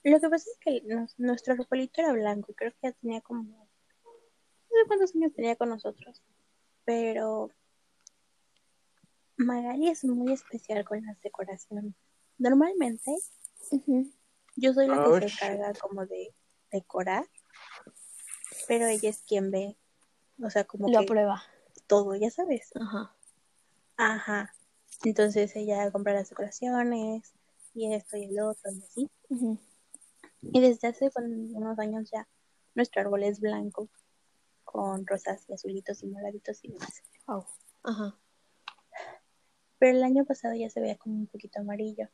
lo 0.05 0.19
que 0.21 0.29
pasa 0.31 0.49
es 0.51 0.59
que 0.61 0.81
nos- 0.87 1.19
nuestro 1.19 1.53
arbolito 1.55 2.01
era 2.01 2.13
blanco 2.13 2.53
y 2.53 2.55
creo 2.55 2.71
que 2.73 2.79
ya 2.89 2.93
tenía 2.93 3.21
como. 3.21 3.43
No 3.45 4.77
sé 4.83 4.87
cuántos 4.87 5.15
años 5.15 5.35
tenía 5.35 5.57
con 5.57 5.69
nosotros. 5.69 6.23
Pero 6.85 7.51
Magali 9.37 9.89
es 9.89 10.05
muy 10.05 10.33
especial 10.33 10.85
con 10.85 11.05
las 11.05 11.21
decoraciones. 11.21 11.95
Normalmente 12.39 13.11
Ujú. 13.71 14.11
Yo 14.57 14.73
soy 14.75 14.87
la 14.89 15.05
Oh, 15.07 15.19
que 15.19 15.29
se 15.29 15.45
encarga 15.47 15.73
como 15.81 16.07
de 16.07 16.35
decorar, 16.71 17.25
pero 18.69 18.87
ella 18.87 19.09
es 19.11 19.23
quien 19.23 19.51
ve, 19.51 19.77
o 20.43 20.51
sea, 20.51 20.65
como 20.65 20.89
Lo 20.89 20.99
que 20.99 21.05
aprueba. 21.05 21.43
todo, 21.87 22.15
ya 22.15 22.31
sabes. 22.31 22.71
Ajá. 22.81 23.15
Ajá. 23.97 24.55
Entonces 25.05 25.55
ella 25.57 25.91
compra 25.91 26.13
las 26.15 26.29
decoraciones 26.29 27.33
y 27.75 27.93
esto 27.95 28.17
y 28.17 28.25
el 28.25 28.41
otro 28.41 28.71
y 28.73 28.83
así. 28.83 29.11
Y 30.43 30.61
desde 30.61 30.89
hace 30.89 31.11
unos 31.17 31.79
años 31.79 32.11
ya 32.11 32.29
nuestro 32.75 33.01
árbol 33.03 33.23
es 33.25 33.41
blanco 33.41 33.89
con 34.65 35.07
rosas 35.07 35.45
y 35.49 35.53
azulitos 35.53 36.03
y 36.03 36.07
moraditos 36.07 36.65
y 36.65 36.69
demás. 36.69 37.03
Wow. 37.27 37.45
Ajá. 37.83 38.19
Pero 39.79 39.97
el 39.97 40.05
año 40.05 40.25
pasado 40.25 40.55
ya 40.55 40.69
se 40.71 40.81
veía 40.81 40.97
como 40.97 41.17
un 41.17 41.27
poquito 41.27 41.61
amarillo. 41.61 42.09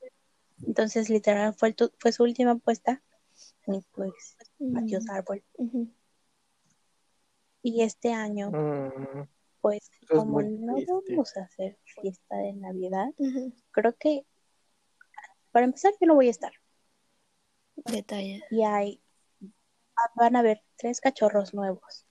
Entonces 0.65 1.11
literal 1.11 1.55
fue, 1.55 1.73
tu- 1.73 1.93
fue 1.99 2.13
su 2.13 2.23
última 2.23 2.53
apuesta 2.53 3.03
y 3.67 3.81
pues 3.93 4.37
Mm. 4.59 4.77
adiós 4.79 5.09
árbol. 5.11 5.43
Ujú. 5.55 5.89
Y 7.63 7.83
este 7.83 8.13
año 8.13 8.51
Mm, 8.51 9.29
pues 9.61 9.91
Eso 10.03 10.15
como 10.17 10.41
no 10.43 10.77
triste. 10.77 10.93
vamos 11.13 11.37
a 11.37 11.43
hacer 11.43 11.79
fiesta 12.01 12.37
de 12.37 12.53
Navidad, 12.55 13.09
creo 13.73 13.95
que 13.97 14.25
para 15.51 15.67
empezar 15.67 15.93
yo 16.01 16.07
no 16.07 16.15
voy 16.15 16.29
a 16.29 16.31
estar. 16.31 16.53
Detalle. 17.77 18.43
y 18.51 18.63
hay 18.65 19.01
van 20.15 20.37
a 20.37 20.41
haber 20.41 20.63
tres 20.77 21.01
cachorros 21.01 21.53
nuevos. 21.55 22.05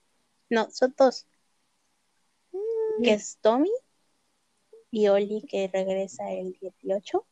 No, 0.50 0.70
son 0.72 0.94
dos. 0.98 1.28
Que 3.04 3.14
es 3.14 3.38
Tommy 3.42 3.72
y 4.92 5.08
Oli 5.08 5.44
que 5.48 5.68
regresa 5.72 6.32
el 6.32 6.54
18. 6.60 7.26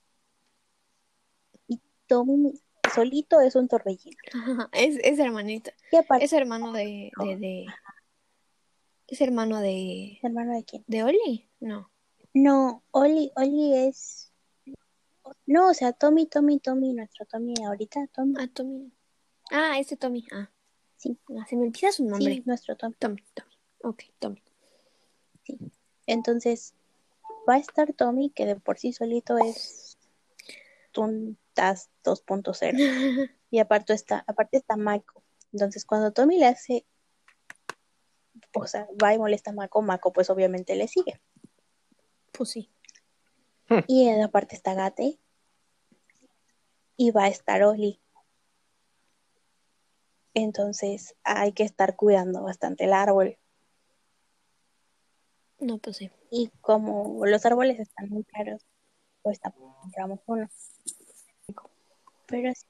Tommy 2.07 2.53
solito 2.93 3.39
es 3.41 3.55
un 3.55 3.67
torbellino. 3.67 4.17
Ajá. 4.33 4.69
Es, 4.73 4.97
es 5.03 5.19
hermanito. 5.19 5.71
Y 5.91 5.95
aparte, 5.97 6.25
Es 6.25 6.33
hermano 6.33 6.71
de, 6.73 7.11
de, 7.23 7.35
de- 7.37 7.65
Es 9.07 9.21
hermano 9.21 9.59
de. 9.59 10.19
hermano 10.23 10.53
de 10.53 10.63
quién? 10.63 10.83
¿De 10.87 11.03
Oli? 11.03 11.49
No. 11.59 11.89
No, 12.33 12.83
Oli, 12.91 13.31
Oli 13.35 13.75
es 13.87 14.31
no, 15.45 15.69
o 15.69 15.73
sea, 15.73 15.93
Tommy, 15.93 16.25
Tommy, 16.25 16.59
Tommy, 16.59 16.93
nuestro 16.93 17.25
Tommy 17.25 17.53
ahorita, 17.65 18.07
Tommy. 18.07 18.33
Ah, 18.39 18.47
Tommy. 18.53 18.91
Ah, 19.51 19.77
ese 19.79 19.95
Tommy. 19.97 20.25
Ah. 20.31 20.49
Sí. 20.97 21.17
Ah, 21.37 21.45
se 21.47 21.55
me 21.55 21.63
olvida 21.67 21.91
su 21.91 22.03
nombre. 22.05 22.33
Sí, 22.35 22.43
nuestro 22.45 22.75
Tommy. 22.75 22.95
Tommy, 22.97 23.21
Tommy. 23.33 23.51
Ok, 23.83 24.03
Tommy. 24.19 24.41
Entonces, 26.07 26.73
va 27.47 27.55
a 27.55 27.57
estar 27.59 27.93
Tommy, 27.93 28.29
que 28.29 28.45
de 28.45 28.55
por 28.55 28.77
sí 28.79 28.93
solito 28.93 29.37
es 29.37 29.97
un 30.97 31.37
TAS 31.53 31.89
2.0. 32.03 33.29
Y 33.53 33.59
aparte 33.59 33.93
está, 33.93 34.23
aparte 34.25 34.57
está 34.57 34.75
Mako. 34.77 35.23
Entonces, 35.51 35.85
cuando 35.85 36.11
Tommy 36.11 36.39
le 36.39 36.47
hace, 36.47 36.87
o 38.55 38.65
sea, 38.65 38.87
va 39.01 39.13
y 39.13 39.19
molesta 39.19 39.51
a 39.51 39.53
Mako, 39.53 39.83
Mako 39.83 40.11
pues 40.11 40.31
obviamente 40.31 40.75
le 40.75 40.87
sigue. 40.87 41.21
pues 42.31 42.49
sí. 42.49 42.71
Y 43.87 44.09
eh, 44.09 44.23
aparte 44.23 44.55
está 44.55 44.73
Gate. 44.73 45.19
Y 46.97 47.11
va 47.11 47.25
a 47.25 47.27
estar 47.27 47.61
Oli. 47.61 48.01
Entonces, 50.33 51.15
hay 51.23 51.51
que 51.53 51.63
estar 51.63 51.95
cuidando 51.95 52.41
bastante 52.41 52.85
el 52.85 52.93
árbol. 52.93 53.37
No, 55.59 55.77
pues 55.77 55.97
sí. 55.97 56.11
Y 56.31 56.49
como 56.61 57.25
los 57.25 57.45
árboles 57.45 57.79
están 57.79 58.09
muy 58.09 58.23
caros, 58.23 58.65
pues 59.21 59.39
tampoco 59.39 59.79
compramos 59.81 60.19
uno. 60.25 60.49
Pero 62.27 62.51
sí. 62.53 62.65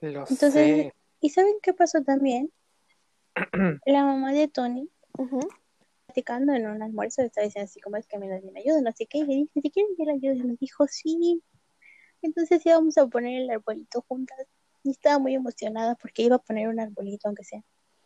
Lo 0.00 0.20
Entonces, 0.20 0.50
sé. 0.52 0.94
¿y 1.20 1.30
saben 1.30 1.54
qué 1.62 1.74
pasó 1.74 2.02
también? 2.02 2.52
La 3.86 4.04
mamá 4.04 4.32
de 4.32 4.48
Tony, 4.48 4.88
platicando 6.06 6.52
en 6.54 6.66
un 6.66 6.82
almuerzo, 6.82 7.22
estaba 7.22 7.44
diciendo 7.44 7.66
así 7.66 7.80
como 7.80 7.96
es 7.96 8.06
que 8.06 8.18
me 8.18 8.28
den 8.28 8.56
ayuda, 8.56 8.80
no 8.80 8.92
sé 8.92 9.06
qué, 9.06 9.18
y 9.18 9.24
le 9.24 9.34
dije, 9.34 9.60
si 9.60 9.70
quieren 9.70 9.96
que 9.96 10.04
la 10.04 10.12
ayude, 10.12 10.36
y 10.36 10.42
me 10.44 10.56
dijo, 10.60 10.86
sí. 10.86 11.42
Entonces 12.22 12.64
íbamos 12.66 12.98
a 12.98 13.06
poner 13.06 13.42
el 13.42 13.50
arbolito 13.50 14.02
juntas. 14.08 14.46
Y 14.82 14.90
estaba 14.90 15.18
muy 15.18 15.34
emocionada 15.34 15.94
porque 15.94 16.22
iba 16.22 16.36
a 16.36 16.42
poner 16.42 16.68
un 16.68 16.80
arbolito, 16.80 17.28
aunque 17.28 17.44
sea. 17.44 17.62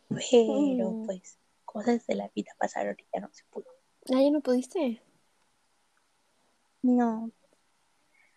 Pero, 0.09 0.91
Mm. 0.91 1.05
pues, 1.05 1.39
cosas 1.63 2.05
de 2.05 2.15
la 2.15 2.29
vida 2.35 2.51
pasaron 2.57 2.95
y 2.99 3.05
ya 3.13 3.21
no 3.21 3.29
se 3.33 3.43
pudo. 3.49 3.65
Ah, 4.13 4.21
ya 4.21 4.29
no 4.29 4.41
pudiste. 4.41 5.01
No. 6.81 7.31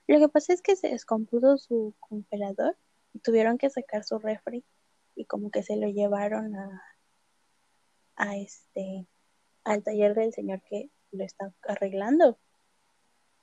Lo 0.09 0.19
que 0.19 0.29
pasa 0.31 0.55
es 0.55 0.63
que 0.63 0.75
se 0.75 0.89
descompuso 0.89 1.59
su 1.59 1.95
congelador 2.01 2.79
y 3.13 3.19
tuvieron 3.19 3.59
que 3.59 3.69
sacar 3.69 4.05
su 4.05 4.19
refri 4.19 4.65
y 5.15 5.27
como 5.27 5.51
que 5.51 5.63
se 5.63 5.77
lo 5.77 5.87
llevaron 5.87 6.57
a, 8.17 8.37
este 8.37 9.07
al 9.65 9.83
taller 9.83 10.15
del 10.15 10.33
señor 10.33 10.63
que 10.63 10.91
lo 11.13 11.25
está 11.25 11.53
arreglando, 11.63 12.39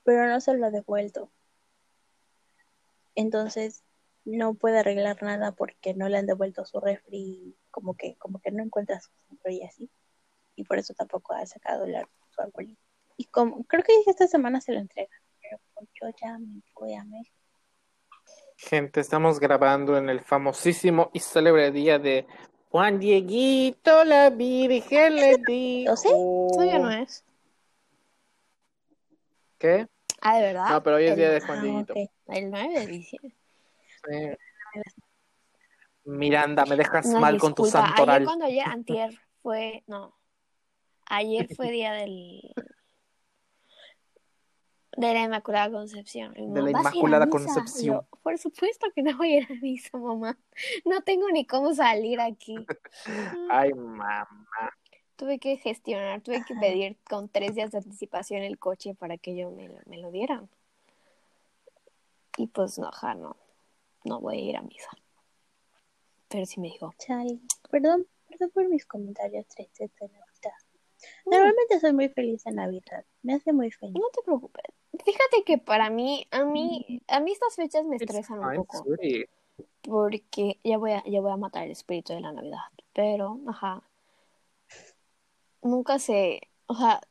pero 0.04 0.28
no 0.28 0.42
se 0.42 0.56
lo 0.56 0.66
ha 0.66 0.72
devuelto. 0.72 1.32
Entonces 3.14 3.84
no 4.26 4.56
puede 4.56 4.80
arreglar 4.80 5.22
nada 5.22 5.52
porque 5.52 5.94
no 5.94 6.10
le 6.10 6.18
han 6.18 6.26
devuelto 6.26 6.66
su 6.66 6.80
refri, 6.80 7.56
como 7.70 7.94
que 7.96 8.16
como 8.16 8.40
que 8.40 8.50
no 8.50 8.64
encuentra 8.64 9.00
su 9.00 9.12
centro 9.28 9.52
y 9.52 9.62
así. 9.62 9.92
Y 10.56 10.64
por 10.64 10.80
eso 10.80 10.96
tampoco 10.96 11.34
ha 11.36 11.46
sacado 11.46 11.86
su 12.32 12.42
arbolito. 12.42 12.82
Y 13.18 13.26
como 13.26 13.64
creo 13.66 13.84
que 13.84 13.94
esta 14.08 14.26
semana 14.26 14.62
se 14.62 14.74
lo 14.74 14.80
entrega, 14.80 15.16
pero 15.58 15.88
pues 15.88 15.90
yo 16.02 16.08
ya 16.22 16.38
me 16.38 16.62
voy 16.74 16.94
a 16.94 17.04
México. 17.04 17.36
Gente, 18.58 19.00
estamos 19.02 19.40
grabando 19.40 19.98
en 19.98 20.10
el 20.10 20.22
famosísimo 20.22 21.10
y 21.14 21.20
célebre 21.20 21.72
día 21.72 22.00
de 22.00 22.26
Juan 22.70 23.00
Dieguito, 23.00 24.04
la 24.06 24.30
Virgen 24.30 25.16
le 25.16 25.38
dijo. 25.46 25.96
¿Sí? 25.96 26.10
Todavía 26.10 26.80
no 26.80 26.90
es. 26.92 27.24
¿Qué? 29.58 29.88
Ah, 30.22 30.38
¿de 30.38 30.42
verdad? 30.44 30.70
No, 30.70 30.84
pero 30.84 30.96
hoy 30.98 31.06
es 31.06 31.12
El- 31.12 31.18
día 31.18 31.30
de 31.32 31.42
Juan 31.42 31.60
Ah, 31.60 31.62
Dieguito. 31.62 31.94
El 32.28 32.50
9 32.52 32.80
de 32.80 32.88
diciembre. 32.88 33.36
Sí. 34.08 34.82
Miranda, 36.06 36.66
me 36.66 36.76
dejas 36.76 37.06
Una 37.08 37.20
mal 37.20 37.40
con 37.40 37.56
tu 37.56 37.66
santoral. 37.66 38.18
Ayer 38.18 38.26
cuando 38.26 38.46
ayer, 38.46 38.64
antier, 38.68 39.20
fue, 39.42 39.84
no. 39.88 40.16
Ayer 41.08 41.48
fue 41.56 41.72
día 41.72 41.94
del... 41.94 42.42
De 44.98 45.14
la 45.14 45.24
Inmaculada 45.24 45.70
Concepción. 45.72 46.34
De 46.34 46.42
la 46.42 46.48
mamá, 46.48 46.72
¿vas 46.72 46.86
a 46.94 46.98
ir 46.98 47.04
a 47.04 47.08
Inmaculada? 47.08 47.30
Concepción. 47.30 47.96
Yo, 48.12 48.18
Por 48.24 48.38
supuesto 48.38 48.88
que 48.96 49.04
no 49.04 49.18
voy 49.18 49.34
a 49.34 49.38
ir 49.42 49.48
a 49.52 49.56
misa, 49.56 49.98
mamá. 49.98 50.38
No 50.86 51.02
tengo 51.02 51.30
ni 51.32 51.46
cómo 51.46 51.74
salir 51.74 52.20
aquí. 52.22 52.56
Mm, 53.08 53.48
Ay, 53.52 53.72
mamá. 53.74 54.28
Tuve 55.18 55.38
que 55.38 55.58
gestionar, 55.58 56.22
tuve 56.22 56.44
que 56.44 56.56
pedir 56.56 56.98
con 57.10 57.30
tres 57.30 57.54
días 57.56 57.72
de 57.72 57.78
anticipación 57.80 58.42
el 58.42 58.58
coche 58.58 58.96
para 58.96 59.18
que 59.18 59.36
yo 59.36 59.52
me, 59.52 59.68
lo- 59.68 59.80
me 59.86 59.98
lo 59.98 60.12
dieran. 60.12 60.50
Y 62.38 62.48
pues 62.48 62.80
no, 62.80 62.92
ja, 62.92 63.14
no, 63.16 63.36
no 64.06 64.20
voy 64.22 64.38
a 64.38 64.42
ir 64.42 64.58
a 64.58 64.62
misa. 64.62 64.90
pero 66.28 66.46
sí 66.46 66.60
me 66.60 66.68
dijo. 66.70 66.94
Chale. 66.98 67.40
Perdón, 67.70 68.08
perdón 68.28 68.50
por 68.54 68.68
mis 68.70 68.86
comentarios 68.86 69.46
tristes 69.48 69.92
de 70.00 70.08
Navidad. 70.08 70.25
Normalmente 71.26 71.80
soy 71.80 71.94
muy 71.94 72.10
feliz 72.10 72.46
en 72.46 72.56
Navidad. 72.56 73.06
Me 73.24 73.34
hace 73.34 73.54
muy 73.54 73.72
feliz. 73.72 73.96
No 73.96 74.08
te 74.14 74.22
preocupes. 74.24 74.66
Fíjate 75.04 75.44
que 75.46 75.58
para 75.58 75.90
mí, 75.90 76.28
a 76.32 76.44
mí, 76.46 77.02
a 77.08 77.20
mí 77.20 77.32
estas 77.32 77.56
fechas 77.56 77.84
me 77.86 77.98
estresan 77.98 78.40
un 78.40 78.56
poco. 78.56 78.86
Porque 79.82 80.60
ya 80.64 80.78
voy 80.78 80.92
a, 80.92 81.04
ya 81.06 81.22
voy 81.22 81.32
a 81.32 81.38
matar 81.38 81.66
el 81.66 81.72
espíritu 81.72 82.14
de 82.14 82.22
la 82.22 82.32
Navidad. 82.32 82.60
Pero, 82.94 83.40
ajá. 83.48 83.84
Nunca 85.62 86.00
sé. 86.00 86.42
O 86.68 86.76
sea, 86.76 87.02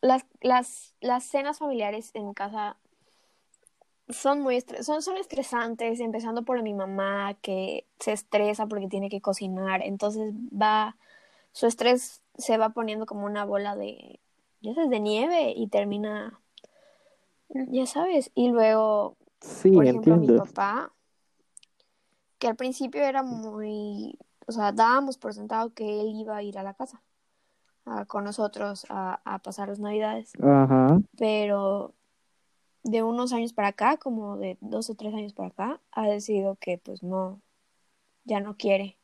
las, 0.00 0.24
las, 0.40 0.94
las 1.00 1.24
cenas 1.24 1.58
familiares 1.58 2.10
en 2.14 2.32
casa 2.34 2.76
son 4.08 4.40
muy 4.40 4.56
estres- 4.56 4.82
son, 4.84 5.02
son 5.02 5.16
estresantes, 5.16 6.00
empezando 6.00 6.44
por 6.44 6.62
mi 6.62 6.74
mamá, 6.74 7.34
que 7.42 7.86
se 7.98 8.12
estresa 8.12 8.66
porque 8.66 8.88
tiene 8.88 9.08
que 9.08 9.20
cocinar. 9.20 9.82
Entonces 9.82 10.32
va, 10.50 10.96
su 11.52 11.66
estrés 11.66 12.22
se 12.38 12.58
va 12.58 12.70
poniendo 12.70 13.06
como 13.06 13.26
una 13.26 13.44
bola 13.44 13.76
de, 13.76 14.20
ya 14.60 14.74
sabes, 14.74 14.90
de 14.90 15.00
nieve 15.00 15.52
y 15.56 15.68
termina, 15.68 16.40
ya 17.48 17.86
sabes. 17.86 18.30
Y 18.34 18.48
luego 18.50 19.16
Sí, 19.40 19.70
por 19.72 19.84
ejemplo, 19.84 20.16
mi 20.16 20.22
entiendo. 20.26 20.44
papá, 20.44 20.92
que 22.38 22.48
al 22.48 22.56
principio 22.56 23.02
era 23.02 23.22
muy, 23.22 24.18
o 24.46 24.52
sea, 24.52 24.72
dábamos 24.72 25.16
por 25.18 25.32
sentado 25.34 25.72
que 25.72 26.00
él 26.00 26.14
iba 26.16 26.36
a 26.36 26.42
ir 26.42 26.58
a 26.58 26.62
la 26.62 26.74
casa 26.74 27.02
a- 27.84 28.04
con 28.04 28.24
nosotros 28.24 28.84
a, 28.90 29.20
a 29.24 29.38
pasar 29.38 29.68
las 29.68 29.78
navidades, 29.78 30.32
Ajá. 30.42 30.98
pero 31.16 31.94
de 32.82 33.02
unos 33.02 33.32
años 33.32 33.52
para 33.52 33.68
acá, 33.68 33.96
como 33.96 34.36
de 34.36 34.58
dos 34.60 34.90
o 34.90 34.94
tres 34.94 35.14
años 35.14 35.32
para 35.32 35.48
acá, 35.48 35.80
ha 35.92 36.06
decidido 36.08 36.56
que 36.56 36.78
pues 36.78 37.02
no, 37.02 37.40
ya 38.24 38.40
no 38.40 38.56
quiere 38.56 38.98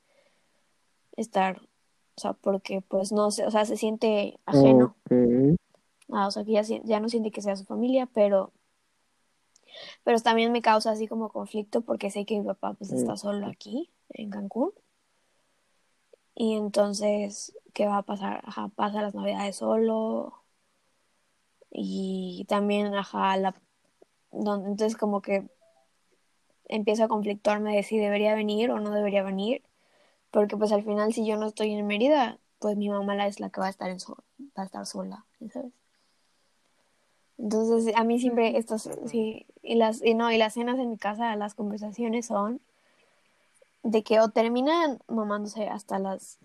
estar, 1.17 1.61
o 2.17 2.21
sea, 2.21 2.33
porque 2.35 2.83
pues 2.83 3.13
no 3.13 3.31
sé, 3.31 3.47
o 3.47 3.51
sea, 3.51 3.65
se 3.65 3.77
siente 3.77 4.39
ajeno. 4.47 4.97
Ah, 6.11 6.27
o 6.27 6.31
sea, 6.31 6.45
que 6.45 6.53
ya, 6.53 6.63
ya 6.63 7.01
no 7.01 7.09
siente 7.09 7.31
que 7.31 7.43
sea 7.43 7.57
su 7.57 7.65
familia, 7.65 8.07
pero, 8.13 8.53
pero 10.05 10.21
también 10.21 10.53
me 10.53 10.61
causa 10.61 10.91
así 10.91 11.09
como 11.09 11.31
conflicto 11.31 11.81
porque 11.81 12.11
sé 12.11 12.27
que 12.27 12.39
mi 12.39 12.45
papá 12.45 12.75
pues 12.75 12.93
está 12.93 13.17
solo 13.17 13.47
aquí 13.47 13.91
en 14.11 14.31
Cancún. 14.31 14.73
Y 16.35 16.55
entonces, 16.55 17.57
¿qué 17.73 17.87
va 17.87 17.99
a 17.99 18.03
pasar? 18.03 18.43
Ajá, 18.45 18.69
pasa 18.69 19.03
las 19.03 19.15
navidades 19.15 19.57
solo. 19.57 20.35
Y 21.71 22.45
también, 22.49 22.95
ajá, 22.95 23.37
la, 23.39 23.55
entonces 24.33 24.97
como 24.97 25.23
que 25.23 25.49
empiezo 26.67 27.05
a 27.05 27.09
conflictuarme 27.09 27.77
de 27.77 27.83
si 27.83 27.99
debería 27.99 28.35
venir 28.35 28.71
o 28.71 28.81
no 28.81 28.91
debería 28.91 29.23
venir. 29.23 29.63
Porque 30.33 30.57
pues 30.57 30.73
al 30.73 30.83
final 30.83 31.13
si 31.13 31.25
yo 31.25 31.37
no 31.37 31.47
estoy 31.47 31.73
en 31.73 31.87
Mérida, 31.87 32.39
pues 32.59 32.77
mi 32.77 32.89
mamá 32.89 33.15
la 33.15 33.29
es 33.29 33.39
la 33.39 33.51
que 33.51 33.61
va 33.61 33.69
a 33.69 33.71
estar 33.71 33.91
en 33.91 34.01
so- 34.01 34.17
va 34.59 34.63
a 34.63 34.67
estar 34.67 34.85
sola, 34.87 35.25
¿sabes? 35.53 35.73
Entonces, 37.39 37.95
a 37.97 38.05
mí 38.05 38.19
siempre 38.21 38.57
estos, 38.57 38.89
sí, 39.07 39.47
y 39.63 39.75
las, 39.75 40.03
y 40.03 40.15
no, 40.15 40.31
y 40.31 40.39
las 40.39 40.55
cenas 40.55 40.79
en 40.79 40.91
mi 40.91 40.97
casa, 40.97 41.35
las 41.37 41.55
conversaciones 41.55 42.27
son 42.27 42.61
de 43.83 44.03
que 44.05 44.21
o 44.21 44.29
terminan 44.29 45.01
mamándose 45.09 45.67
hasta 45.69 45.99
las 45.99 46.39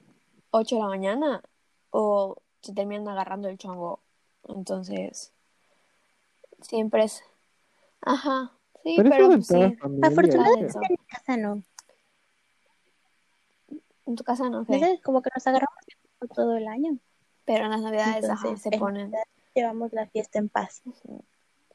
8 0.51 0.75
de 0.77 0.81
la 0.81 0.87
mañana 0.87 1.43
o 1.91 2.37
se 2.61 2.73
terminan 2.73 3.07
agarrando 3.07 3.47
el 3.47 3.57
chongo. 3.57 3.99
Entonces, 4.47 5.31
siempre 6.61 7.03
es, 7.03 7.23
ajá, 8.01 8.51
sí, 8.83 8.95
Pero, 8.97 9.09
pero, 9.11 9.23
eso 9.25 9.29
de 9.29 9.35
pues, 9.37 9.47
toda 9.47 9.69
sí, 9.69 9.75
familia. 9.77 10.07
Afortunadamente 10.07 10.67
eso. 10.67 10.79
en 10.81 10.87
mi 10.89 10.97
casa 11.07 11.37
no. 11.37 11.63
En 14.07 14.15
tu 14.15 14.23
casa 14.23 14.49
no 14.49 14.65
sé, 14.65 14.99
como 15.03 15.21
que 15.21 15.29
nos 15.35 15.45
agarramos 15.45 15.77
todo 16.33 16.57
el 16.57 16.67
año. 16.67 16.97
pero 17.45 17.65
en 17.65 17.71
las 17.71 17.81
navidades, 17.81 18.25
ajá, 18.29 18.33
Entonces, 18.47 18.61
se 18.63 18.69
en 18.73 18.79
ponen, 18.79 19.11
Navidad 19.11 19.23
llevamos 19.53 19.93
la 19.93 20.07
fiesta 20.07 20.39
en 20.39 20.49
paz. 20.49 20.81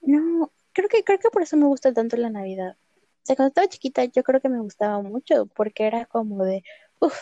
No, 0.01 0.51
creo 0.73 0.88
que 0.88 1.05
creo 1.05 1.18
que 1.18 1.31
por 1.31 1.42
eso 1.42 1.57
me 1.57 1.66
gusta 1.66 1.92
tanto 1.92 2.16
la 2.16 2.31
Navidad. 2.31 2.77
O 2.77 3.25
sea, 3.25 3.37
cuando 3.37 3.49
estaba 3.49 3.68
chiquita 3.68 4.05
yo 4.05 4.23
creo 4.25 4.40
que 4.40 4.49
me 4.49 4.61
gustaba 4.61 5.01
mucho 5.03 5.47
porque 5.47 5.87
era 5.87 6.07
como 6.07 6.42
de, 6.45 6.64
uff, 7.01 7.16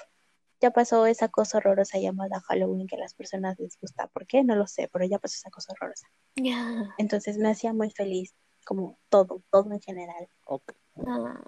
ya 0.60 0.70
pasó 0.70 1.06
esa 1.06 1.28
cosa 1.28 1.58
horrorosa 1.58 1.98
llamada 1.98 2.40
Halloween 2.40 2.86
que 2.86 2.96
a 2.96 2.98
las 3.00 3.14
personas 3.14 3.58
les 3.58 3.78
gusta. 3.80 4.06
¿Por 4.08 4.26
qué? 4.26 4.44
No 4.44 4.54
lo 4.56 4.66
sé, 4.66 4.88
pero 4.92 5.04
ya 5.06 5.18
pasó 5.18 5.34
esa 5.36 5.50
cosa 5.50 5.72
horrorosa. 5.72 6.08
ya, 6.36 6.94
Entonces 6.98 7.36
me 7.38 7.50
hacía 7.50 7.72
muy 7.72 7.90
feliz, 7.90 8.34
como 8.64 8.98
todo, 9.08 9.42
todo 9.50 9.72
en 9.72 9.80
general. 9.80 10.28
Ok. 10.44 10.72
ah, 11.06 11.40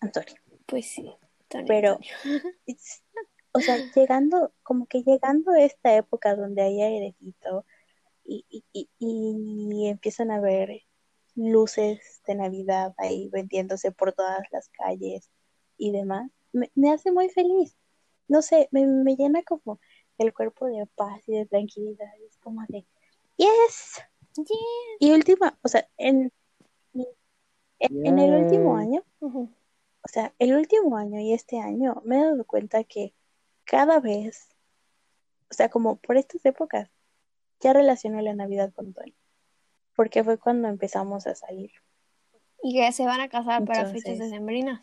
Antonio. 0.00 0.34
pues 0.66 0.86
sí, 0.90 1.10
Tony, 1.48 1.64
Pero, 1.66 1.98
Tony. 2.22 2.40
o 3.52 3.60
sea, 3.60 3.76
llegando, 3.94 4.52
como 4.62 4.86
que 4.86 5.02
llegando 5.02 5.52
a 5.52 5.62
esta 5.62 5.96
época 5.96 6.34
donde 6.36 6.62
hay 6.62 6.82
airecito 6.82 7.64
y, 8.24 8.44
y, 8.48 8.64
y, 8.72 8.88
y 8.98 9.88
empiezan 9.88 10.30
a 10.30 10.40
ver 10.40 10.82
luces 11.34 12.22
de 12.26 12.34
Navidad 12.34 12.94
ahí 12.98 13.28
vendiéndose 13.28 13.92
por 13.92 14.12
todas 14.12 14.42
las 14.50 14.68
calles 14.70 15.30
y 15.78 15.92
demás, 15.92 16.30
me, 16.52 16.70
me 16.74 16.90
hace 16.90 17.12
muy 17.12 17.28
feliz. 17.28 17.76
No 18.28 18.42
sé, 18.42 18.68
me, 18.72 18.86
me 18.86 19.14
llena 19.14 19.42
como 19.42 19.78
el 20.18 20.32
cuerpo 20.32 20.66
de 20.66 20.86
paz 20.96 21.22
y 21.28 21.32
de 21.32 21.46
tranquilidad. 21.46 22.08
Es 22.26 22.38
como 22.38 22.64
de, 22.68 22.84
yes. 23.36 24.02
Yeah. 24.34 24.46
Y 24.98 25.12
última, 25.12 25.58
o 25.62 25.68
sea, 25.68 25.88
en, 25.96 26.32
en, 26.94 28.06
en 28.06 28.18
el 28.18 28.44
último 28.44 28.76
año. 28.76 29.04
O 30.06 30.08
sea, 30.08 30.32
el 30.38 30.54
último 30.54 30.96
año 30.96 31.18
y 31.18 31.32
este 31.32 31.58
año 31.58 32.00
me 32.04 32.16
he 32.16 32.22
dado 32.22 32.44
cuenta 32.44 32.84
que 32.84 33.12
cada 33.64 33.98
vez, 33.98 34.48
o 35.50 35.54
sea, 35.54 35.68
como 35.68 35.96
por 35.96 36.16
estas 36.16 36.44
épocas, 36.46 36.88
ya 37.58 37.72
relaciono 37.72 38.20
la 38.20 38.32
Navidad 38.32 38.72
con 38.72 38.94
Tony. 38.94 39.16
Porque 39.96 40.22
fue 40.22 40.38
cuando 40.38 40.68
empezamos 40.68 41.26
a 41.26 41.34
salir. 41.34 41.72
Y 42.62 42.74
que 42.74 42.92
se 42.92 43.04
van 43.04 43.20
a 43.20 43.28
casar 43.28 43.64
para 43.64 43.86
fechas 43.86 44.18
decembrinas. 44.18 44.80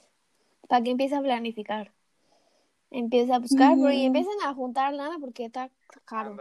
Para 0.68 0.84
que 0.84 0.92
empiece 0.92 1.16
a 1.16 1.22
planificar. 1.22 1.94
Empieza 2.92 3.36
a 3.36 3.40
buscar 3.40 3.78
y 3.78 4.06
empiecen 4.06 4.34
a 4.44 4.54
juntar 4.54 4.94
lana 4.94 5.20
porque 5.22 5.46
está 5.46 5.72
caro 6.04 6.36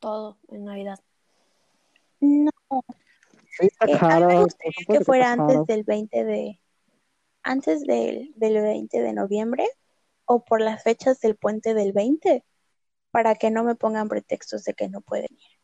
todo 0.00 0.36
en 0.48 0.64
Navidad. 0.64 0.98
No, 2.18 2.50
Sí, 3.58 3.66
está 3.66 3.86
que 3.86 3.94
a 3.94 4.20
mí 4.20 4.26
me 4.26 4.42
gustaría 4.42 4.98
que 4.98 5.04
fuera 5.04 5.32
antes 5.32 5.64
del 5.66 5.84
20 5.84 6.24
de, 6.24 6.60
antes 7.46 7.82
del, 7.82 8.32
del 8.36 8.60
20 8.60 9.00
de 9.00 9.12
noviembre 9.12 9.68
o 10.24 10.44
por 10.44 10.60
las 10.60 10.82
fechas 10.82 11.20
del 11.20 11.36
puente 11.36 11.72
del 11.74 11.92
20, 11.92 12.44
para 13.12 13.36
que 13.36 13.50
no 13.50 13.62
me 13.62 13.76
pongan 13.76 14.08
pretextos 14.08 14.64
de 14.64 14.74
que 14.74 14.88
no 14.88 15.00
pueden 15.00 15.28
ir. 15.30 15.56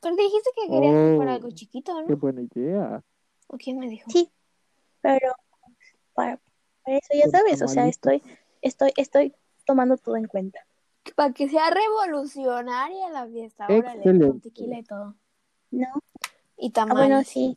Pero 0.00 0.14
dijiste 0.14 0.50
que 0.54 0.68
querías 0.70 0.94
Oh, 1.18 1.22
algo 1.22 1.50
chiquito, 1.50 1.92
Qué 2.06 2.12
¿no? 2.12 2.18
buena 2.18 2.42
idea. 2.42 3.02
¿O 3.48 3.56
quién 3.56 3.78
me 3.78 3.88
dijo? 3.88 4.08
Sí, 4.10 4.30
pero 5.00 5.32
para, 6.14 6.40
para 6.84 6.98
eso 6.98 7.08
ya 7.14 7.28
sabes, 7.28 7.60
o 7.62 7.68
sea, 7.68 7.88
estoy, 7.88 8.22
estoy, 8.62 8.92
estoy 8.96 9.34
tomando 9.64 9.96
todo 9.96 10.16
en 10.16 10.26
cuenta. 10.26 10.60
Para 11.16 11.32
que 11.32 11.48
sea 11.48 11.70
revolucionaria 11.70 13.10
la 13.10 13.26
fiesta. 13.26 13.68
Órale, 13.68 14.04
con 14.18 14.40
tequila 14.40 14.78
y 14.78 14.82
todo. 14.84 15.14
¿No? 15.70 15.86
Y 16.56 16.68
Ah, 16.68 16.94
bueno, 16.94 17.16
tamales. 17.16 17.28
sí. 17.28 17.56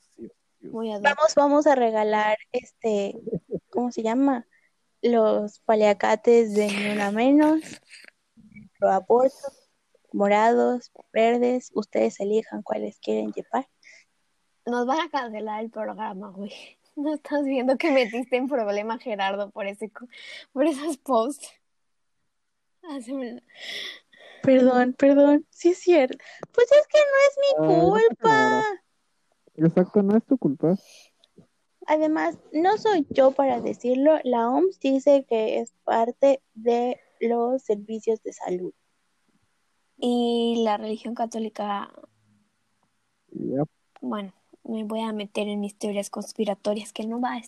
Vamos, 0.62 1.36
vamos 1.36 1.68
a 1.68 1.76
regalar 1.76 2.38
este, 2.52 3.16
¿cómo 3.70 3.92
se 3.92 4.04
llama? 4.04 4.46
Los 5.02 5.60
paliacates 5.60 6.54
de 6.54 6.68
ni 6.68 6.90
una 6.92 7.12
menos, 7.12 7.62
pro 8.78 8.90
aborto, 8.90 9.36
morados, 10.12 10.92
verdes, 11.14 11.72
ustedes 11.74 12.20
elijan 12.20 12.62
cuáles 12.62 13.00
quieren 13.00 13.32
llevar. 13.32 13.68
Nos 14.66 14.86
van 14.86 15.00
a 15.00 15.10
cancelar 15.10 15.64
el 15.64 15.70
programa, 15.70 16.30
güey. 16.32 16.52
No 16.96 17.14
estás 17.14 17.46
viendo 17.46 17.78
que 17.78 17.92
metiste 17.92 18.36
en 18.36 18.50
problema 18.50 18.98
Gerardo 19.00 19.52
por 19.52 19.68
ese 19.68 19.90
por 20.52 20.66
esos 20.66 20.98
posts. 20.98 21.50
Haceme- 22.82 23.42
Perdón, 24.44 24.94
perdón, 24.98 25.46
sí 25.50 25.70
es 25.70 25.78
cierto. 25.80 26.18
Pues 26.52 26.68
es 26.72 26.88
que 26.88 26.98
no 26.98 27.18
es 27.28 27.38
mi 27.38 27.80
culpa. 28.20 28.64
Exacto, 29.60 30.02
no 30.02 30.18
es 30.18 30.24
tu 30.26 30.38
culpa. 30.38 30.78
Además, 31.86 32.38
no 32.54 32.78
soy 32.78 33.06
yo 33.10 33.32
para 33.32 33.60
decirlo, 33.62 34.20
la 34.24 34.50
OMS 34.50 34.80
dice 34.80 35.26
que 35.28 35.60
es 35.60 35.74
parte 35.84 36.42
de 36.54 37.00
los 37.20 37.62
servicios 37.62 38.22
de 38.24 38.34
salud. 38.34 38.74
Y 39.98 40.62
la 40.64 40.78
religión 40.78 41.14
católica, 41.14 41.92
Yep. 43.32 43.68
bueno, 44.02 44.34
me 44.64 44.84
voy 44.84 45.02
a 45.02 45.12
meter 45.12 45.48
en 45.48 45.60
mis 45.60 45.78
teorías 45.78 46.10
conspiratorias 46.10 46.94
que 46.94 47.06
no 47.06 47.20
va 47.20 47.36
a, 47.36 47.42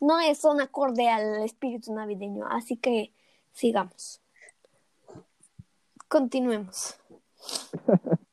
no 0.00 0.20
es 0.20 0.38
son 0.38 0.60
acorde 0.60 1.08
al 1.08 1.42
espíritu 1.42 1.92
navideño, 1.92 2.46
así 2.48 2.76
que 2.76 3.12
sigamos. 3.52 4.20
Continuemos. 6.08 6.96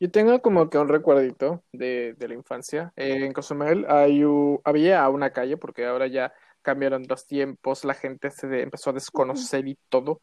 Yo 0.00 0.10
tengo 0.10 0.40
como 0.42 0.70
que 0.70 0.78
un 0.78 0.88
recuerdito 0.88 1.62
de, 1.72 2.14
de 2.14 2.28
la 2.28 2.34
infancia. 2.34 2.92
Eh, 2.96 3.24
en 3.26 3.32
Cozumel 3.32 3.84
hay 3.88 4.24
u- 4.24 4.60
había 4.64 5.08
una 5.10 5.30
calle, 5.32 5.58
porque 5.58 5.86
ahora 5.86 6.06
ya 6.06 6.32
cambiaron 6.62 7.04
los 7.08 7.26
tiempos, 7.26 7.84
la 7.84 7.94
gente 7.94 8.30
se 8.30 8.46
de- 8.48 8.62
empezó 8.62 8.90
a 8.90 8.92
desconocer 8.94 9.68
y 9.68 9.78
todo. 9.90 10.22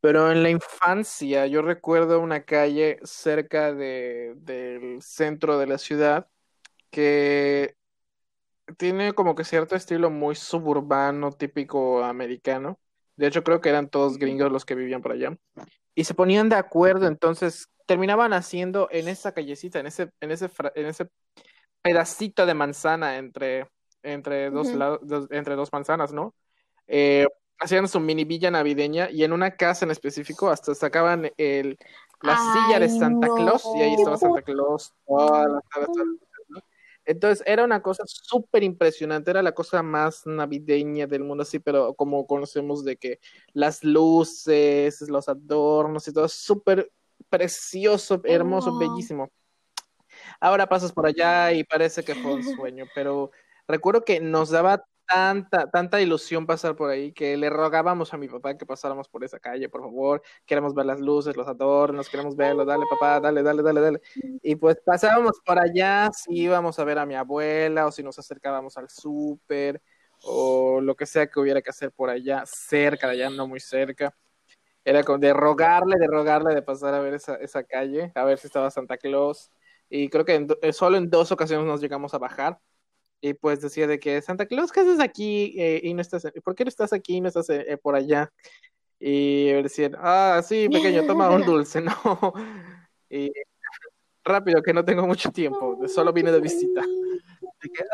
Pero 0.00 0.30
en 0.30 0.42
la 0.42 0.50
infancia, 0.50 1.46
yo 1.46 1.62
recuerdo 1.62 2.20
una 2.20 2.44
calle 2.44 2.98
cerca 3.04 3.72
de, 3.72 4.34
del 4.36 5.00
centro 5.02 5.58
de 5.58 5.66
la 5.66 5.78
ciudad 5.78 6.28
que 6.90 7.76
tiene 8.76 9.12
como 9.12 9.34
que 9.34 9.44
cierto 9.44 9.76
estilo 9.76 10.10
muy 10.10 10.34
suburbano, 10.34 11.32
típico 11.32 12.02
americano. 12.04 12.78
De 13.16 13.26
hecho, 13.28 13.44
creo 13.44 13.60
que 13.60 13.68
eran 13.68 13.88
todos 13.88 14.18
gringos 14.18 14.50
los 14.50 14.64
que 14.64 14.74
vivían 14.74 15.02
por 15.02 15.12
allá. 15.12 15.36
Y 15.94 16.04
se 16.04 16.14
ponían 16.14 16.48
de 16.50 16.56
acuerdo, 16.56 17.06
entonces 17.08 17.68
terminaban 17.86 18.32
haciendo 18.32 18.88
en 18.90 19.08
esa 19.08 19.32
callecita, 19.32 19.80
en 19.80 19.86
ese, 19.86 20.10
en 20.20 20.30
ese, 20.30 20.50
en 20.74 20.86
ese 20.86 21.08
pedacito 21.82 22.46
de 22.46 22.54
manzana 22.54 23.18
entre, 23.18 23.66
entre 24.02 24.50
dos, 24.50 24.72
lados- 24.74 25.00
dos- 25.02 25.28
entre 25.30 25.54
dos 25.56 25.72
manzanas, 25.72 26.12
¿no? 26.12 26.34
Eh, 26.86 27.26
hacían 27.58 27.88
su 27.88 28.00
mini 28.00 28.24
villa 28.24 28.50
navideña 28.50 29.10
y 29.10 29.24
en 29.24 29.32
una 29.32 29.56
casa 29.56 29.84
en 29.84 29.90
específico 29.90 30.48
hasta 30.50 30.74
sacaban 30.74 31.30
el, 31.36 31.78
la 32.22 32.36
silla 32.36 32.78
de 32.78 32.88
Santa 32.88 33.28
Claus 33.30 33.74
y 33.74 33.82
ahí 33.82 33.94
estaba. 33.94 34.16
Santa 34.16 34.42
Claus 34.42 34.92
tardes, 35.06 35.62
todas 35.72 35.96
las 35.96 36.06
noches, 36.06 36.46
¿no? 36.48 36.60
Entonces 37.06 37.44
era 37.46 37.64
una 37.64 37.82
cosa 37.82 38.02
súper 38.06 38.62
impresionante, 38.62 39.30
era 39.30 39.42
la 39.42 39.52
cosa 39.52 39.82
más 39.82 40.26
navideña 40.26 41.06
del 41.06 41.22
mundo, 41.22 41.42
así, 41.42 41.58
pero 41.58 41.92
como 41.94 42.26
conocemos 42.26 42.82
de 42.84 42.96
que 42.96 43.20
las 43.52 43.84
luces, 43.84 45.02
los 45.08 45.28
adornos 45.28 46.08
y 46.08 46.12
todo, 46.14 46.28
súper 46.28 46.90
precioso, 47.36 48.20
hermoso, 48.24 48.70
Oh. 48.70 48.78
bellísimo. 48.78 49.30
Ahora 50.40 50.68
pasas 50.68 50.92
por 50.92 51.06
allá 51.06 51.52
y 51.52 51.64
parece 51.64 52.02
que 52.04 52.14
fue 52.14 52.34
un 52.34 52.42
sueño, 52.44 52.86
pero 52.94 53.30
recuerdo 53.66 54.04
que 54.04 54.20
nos 54.20 54.50
daba 54.50 54.84
tanta, 55.06 55.70
tanta 55.70 56.00
ilusión 56.00 56.46
pasar 56.46 56.76
por 56.76 56.88
ahí 56.90 57.12
que 57.12 57.36
le 57.36 57.50
rogábamos 57.50 58.14
a 58.14 58.16
mi 58.16 58.26
papá 58.26 58.56
que 58.56 58.64
pasáramos 58.64 59.08
por 59.08 59.22
esa 59.22 59.38
calle, 59.38 59.68
por 59.68 59.82
favor, 59.82 60.22
queremos 60.46 60.74
ver 60.74 60.86
las 60.86 60.98
luces, 61.00 61.36
los 61.36 61.46
adornos, 61.46 62.08
queremos 62.08 62.36
verlo, 62.36 62.64
dale 62.64 62.84
papá, 62.88 63.20
dale, 63.20 63.42
dale, 63.42 63.62
dale, 63.62 63.80
dale. 63.80 64.00
Y 64.42 64.56
pues 64.56 64.78
pasábamos 64.84 65.40
por 65.44 65.58
allá, 65.58 66.10
si 66.12 66.34
íbamos 66.34 66.78
a 66.78 66.84
ver 66.84 66.98
a 66.98 67.06
mi 67.06 67.14
abuela 67.16 67.86
o 67.86 67.92
si 67.92 68.02
nos 68.02 68.18
acercábamos 68.18 68.76
al 68.78 68.88
súper 68.88 69.82
o 70.22 70.80
lo 70.80 70.94
que 70.94 71.04
sea 71.06 71.26
que 71.26 71.38
hubiera 71.38 71.60
que 71.60 71.70
hacer 71.70 71.92
por 71.92 72.08
allá, 72.08 72.44
cerca 72.46 73.08
de 73.08 73.14
allá, 73.14 73.30
no 73.30 73.46
muy 73.46 73.60
cerca. 73.60 74.14
Era 74.84 75.02
como 75.02 75.18
de 75.18 75.32
rogarle, 75.32 75.96
de 75.98 76.06
rogarle 76.06 76.54
de 76.54 76.62
pasar 76.62 76.94
a 76.94 77.00
ver 77.00 77.14
esa, 77.14 77.36
esa 77.36 77.64
calle, 77.64 78.12
a 78.14 78.24
ver 78.24 78.38
si 78.38 78.46
estaba 78.46 78.70
Santa 78.70 78.98
Claus. 78.98 79.50
Y 79.88 80.08
creo 80.08 80.24
que 80.24 80.34
en 80.34 80.48
eh, 80.62 80.72
solo 80.72 80.96
en 80.96 81.10
dos 81.10 81.32
ocasiones 81.32 81.66
nos 81.66 81.80
llegamos 81.80 82.14
a 82.14 82.18
bajar. 82.18 82.60
Y 83.20 83.32
pues 83.34 83.60
decía 83.60 83.86
de 83.86 83.98
que 83.98 84.20
Santa 84.20 84.46
Claus, 84.46 84.70
¿qué 84.70 84.80
haces 84.80 85.00
aquí 85.00 85.54
eh, 85.58 85.80
y 85.82 85.94
no 85.94 86.02
estás, 86.02 86.26
¿por 86.44 86.54
qué 86.54 86.64
no 86.64 86.68
estás 86.68 86.92
aquí 86.92 87.16
y 87.16 87.20
no 87.22 87.28
estás 87.28 87.48
eh, 87.48 87.78
por 87.82 87.94
allá? 87.94 88.30
Y 88.98 89.46
decían, 89.62 89.96
ah, 89.98 90.42
sí, 90.44 90.68
pequeño, 90.68 91.06
toma 91.06 91.30
un 91.30 91.44
dulce, 91.44 91.80
¿no? 91.82 92.32
Y 93.08 93.32
rápido, 94.24 94.62
que 94.62 94.72
no 94.72 94.84
tengo 94.84 95.06
mucho 95.06 95.30
tiempo, 95.30 95.86
solo 95.88 96.12
vine 96.12 96.32
de 96.32 96.40
visita. 96.40 96.82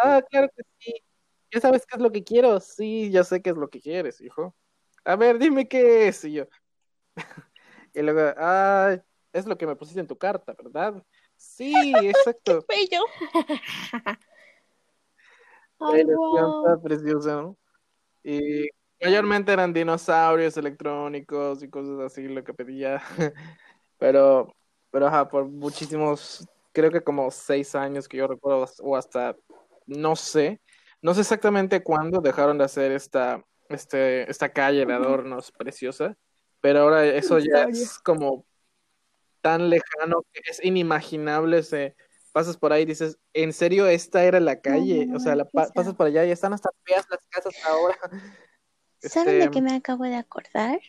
Ah, 0.03 0.23
claro 0.29 0.49
que 0.57 0.63
sí. 0.79 0.95
¿Ya 1.53 1.61
sabes 1.61 1.85
qué 1.87 1.97
es 1.97 2.03
lo 2.03 2.13
que 2.13 2.23
quiero? 2.23 2.61
Sí, 2.61 3.11
ya 3.11 3.25
sé 3.25 3.43
qué 3.43 3.51
es 3.51 3.57
lo 3.57 3.69
que 3.69 3.81
quieres, 3.81 4.21
hijo. 4.21 4.55
A 5.05 5.17
ver, 5.17 5.39
dime 5.39 5.67
qué 5.69 6.09
es. 6.09 6.25
Y 6.25 6.33
yo. 6.35 6.47
Y 7.93 8.03
luego, 8.03 8.35
ah, 8.37 8.97
es 9.33 9.47
lo 9.47 9.59
que 9.59 9.67
me 9.67 9.75
pusiste 9.75 9.99
en 9.99 10.07
tu 10.07 10.17
carta, 10.17 10.55
¿verdad? 10.63 11.05
Sí, 11.37 11.93
exacto. 12.03 12.65
Bello. 12.69 13.03
Ay, 15.81 16.05
guau. 16.05 16.81
preciosa. 16.83 17.53
Y 18.23 18.69
mayormente 19.03 19.51
eran 19.53 19.73
dinosaurios 19.73 20.57
electrónicos 20.57 21.63
y 21.63 21.71
cosas 21.71 21.99
así 22.01 22.29
lo 22.29 22.45
que 22.45 22.55
pedía. 22.55 23.03
Pero, 23.99 24.55
pero 24.91 25.07
ajá, 25.07 25.29
por 25.29 25.47
muchísimos, 25.47 26.49
creo 26.73 26.91
que 26.91 27.03
como 27.03 27.31
seis 27.31 27.75
años 27.75 28.09
que 28.09 28.17
yo 28.17 28.27
recuerdo, 28.27 28.67
o 28.83 28.97
hasta, 28.97 29.37
no 29.87 30.17
sé, 30.17 30.61
no 31.03 31.13
sé 31.15 31.21
exactamente 31.21 31.83
cuándo 31.83 32.21
dejaron 32.21 32.57
de 32.57 32.65
hacer 32.65 32.93
esta, 32.93 33.45
este, 33.69 34.31
esta 34.31 34.51
calle 34.51 34.87
de 34.87 34.93
adornos 34.95 35.53
preciosa, 35.53 36.17
pero 36.61 36.81
ahora 36.81 37.05
eso 37.07 37.39
ya 37.39 37.65
es 37.65 37.99
como 37.99 38.45
tan 39.41 39.71
lejano 39.71 40.23
que 40.33 40.41
es 40.51 40.63
inimaginable. 40.65 41.63
Se, 41.63 41.97
pasas 42.33 42.57
por 42.57 42.73
ahí 42.73 42.83
y 42.83 42.87
dices, 42.87 43.19
¿en 43.33 43.53
serio 43.53 43.87
esta 43.87 44.25
era 44.25 44.41
la 44.41 44.61
calle? 44.61 45.07
no, 45.07 45.17
o 45.17 45.21
sea, 45.21 45.37
la 45.37 45.45
pa- 45.45 45.71
pasas 45.73 45.95
por 45.95 46.07
allá 46.07 46.25
y 46.25 46.31
están 46.31 46.53
hasta 46.53 46.71
feas 46.85 47.07
las 47.11 47.21
casas 47.29 47.55
ahora. 47.65 47.97
¿Saben 49.01 49.29
Este, 49.29 49.39
de 49.39 49.51
qué 49.51 49.63
me 49.63 49.75
acabo 49.75 50.05
de 50.05 50.17
acordar? 50.17 50.81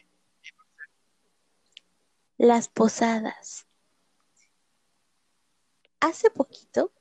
Las 2.37 2.67
posadas. 2.69 3.67
Hace 5.99 6.31
poquito, 6.31 6.91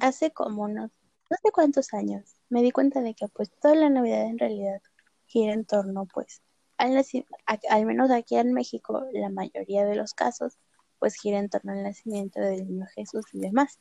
hace 0.00 0.32
como 0.32 0.64
unos, 0.64 0.90
no 1.30 1.36
sé 1.42 1.50
cuántos 1.50 1.94
años, 1.94 2.36
me 2.50 2.62
di 2.62 2.70
cuenta 2.70 3.00
de 3.00 3.14
que 3.14 3.26
pues 3.28 3.50
toda 3.60 3.74
la 3.74 3.88
Navidad 3.88 4.26
en 4.26 4.38
realidad 4.38 4.82
gira 5.26 5.54
en 5.54 5.64
torno 5.64 6.06
pues 6.06 6.42
al, 6.82 7.86
menos 7.86 8.10
aquí 8.10 8.36
en 8.36 8.52
México, 8.52 9.04
la 9.12 9.28
mayoría 9.28 9.84
de 9.84 9.94
los 9.94 10.14
casos 10.14 10.58
pues 10.98 11.14
gira 11.16 11.38
en 11.38 11.48
torno 11.48 11.72
al 11.72 11.82
nacimiento 11.82 12.40
del 12.40 12.66
niño 12.66 12.86
Jesús 12.94 13.24
y 13.32 13.40
demás. 13.40 13.80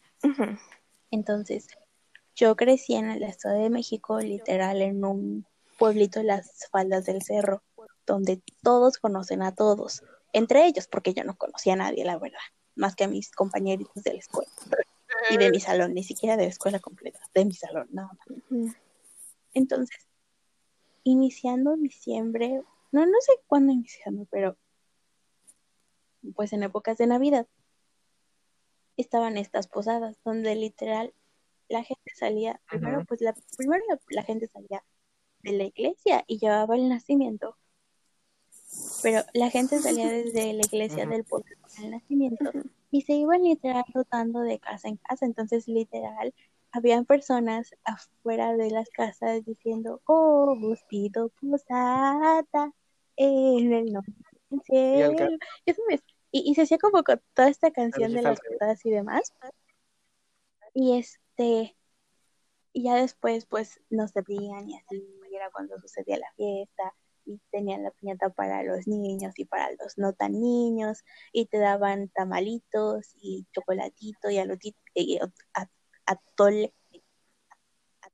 Entonces, 1.12 1.68
yo 2.36 2.56
crecí 2.56 2.96
en 2.96 3.12
el 3.12 3.24
Estado 3.24 3.60
de 3.60 3.70
México, 3.70 4.20
literal, 4.20 4.82
en 4.82 5.06
un 5.06 5.46
pueblito 5.78 6.20
en 6.20 6.28
las 6.28 6.68
faldas 6.72 7.06
del 7.06 7.22
cerro, 7.22 7.62
donde 8.08 8.42
todos 8.64 8.98
conocen 8.98 9.44
a 9.44 9.54
todos, 9.54 10.04
entre 10.34 10.66
ellos, 10.66 10.88
porque 10.88 11.14
yo 11.14 11.24
no 11.24 11.36
conocía 11.36 11.74
a 11.74 11.78
nadie, 11.78 12.06
la 12.06 12.18
verdad, 12.18 12.40
más 12.76 12.96
que 12.96 13.04
a 13.04 13.08
mis 13.08 13.32
compañeritos 13.32 14.04
de 14.04 14.14
la 14.14 14.20
escuela 14.20 14.50
y 15.30 15.38
de 15.38 15.52
mi 15.52 15.60
salón, 15.60 15.94
ni 15.94 16.04
siquiera 16.04 16.38
de 16.38 16.44
la 16.44 16.50
escuela 16.50 16.80
completa, 16.80 17.20
de 17.36 17.46
mi 17.46 17.54
salón, 17.54 17.88
nada 17.92 18.10
más. 18.18 18.76
Entonces, 19.54 20.08
iniciando 21.04 21.76
diciembre, 21.76 22.64
no, 22.92 23.06
no 23.06 23.22
sé 23.22 23.34
cuándo 23.48 23.72
iniciando, 23.72 24.26
pero 24.30 24.58
pues 26.36 26.54
en 26.54 26.64
épocas 26.64 26.98
de 26.98 27.08
Navidad, 27.08 27.48
estaban 28.98 29.38
estas 29.38 29.68
posadas 29.68 30.18
donde 30.24 30.56
literal 30.56 31.14
la 31.70 31.84
gente 31.84 32.12
salía, 32.16 32.62
primero 32.70 33.06
pues 33.06 33.22
la, 33.22 33.36
primero 33.58 33.84
la, 33.90 34.00
la 34.10 34.24
gente 34.24 34.48
salía 34.48 34.84
de 35.40 35.54
la 35.54 35.64
iglesia 35.64 36.24
y 36.28 36.38
llevaba 36.38 36.76
el 36.76 36.90
nacimiento, 36.90 37.58
pero 39.02 39.22
la 39.34 39.50
gente 39.50 39.80
salía 39.80 40.10
desde 40.10 40.54
la 40.54 40.66
iglesia 40.66 41.06
del 41.06 41.24
pueblo 41.24 41.56
con 41.62 41.86
el 41.86 41.92
nacimiento 41.92 42.52
y 42.92 43.02
se 43.02 43.14
iban 43.14 43.44
literal 43.44 43.86
rotando 43.94 44.42
de 44.42 44.60
casa 44.60 44.90
en 44.90 44.98
casa, 44.98 45.26
entonces 45.26 45.68
literal 45.68 46.34
habían 46.72 47.06
personas 47.06 47.74
afuera 47.84 48.56
de 48.56 48.70
las 48.72 48.90
casas 48.90 49.44
diciendo, 49.46 50.02
oh, 50.06 50.58
os 50.62 50.84
pido 50.84 51.30
posada 51.30 52.46
en 53.24 53.74
el 53.74 53.94
nombre 53.94 54.14
del 54.68 55.32
Y 56.32 56.56
se 56.56 56.64
hacía 56.64 56.78
como 56.78 57.04
con 57.04 57.22
toda 57.34 57.50
esta 57.50 57.72
canción 57.72 58.14
de 58.14 58.22
las 58.22 58.40
posadas 58.40 58.86
y 58.86 58.90
demás. 58.90 59.34
Y 60.74 60.98
este, 60.98 61.76
y 62.74 62.84
ya 62.84 62.96
después 62.96 63.46
pues 63.46 63.82
nos 63.90 64.12
servían 64.12 64.70
y 64.70 64.78
así, 64.78 65.06
era 65.34 65.50
cuando 65.52 65.80
sucedía 65.80 66.18
la 66.18 66.32
fiesta 66.36 66.94
y 67.26 67.40
tenían 67.52 67.84
la 67.84 67.92
piñata 67.92 68.30
para 68.30 68.64
los 68.64 68.88
niños 68.88 69.38
y 69.38 69.46
para 69.46 69.72
los 69.74 69.98
no 69.98 70.14
tan 70.14 70.40
niños 70.40 71.04
y 71.32 71.46
te 71.46 71.60
daban 71.60 72.10
tamalitos 72.10 73.12
y 73.22 73.46
chocolatito 73.52 74.30
y 74.30 74.38
alotito 74.38 74.80
y 74.94 75.20
a- 75.54 75.70
atole. 76.06 76.74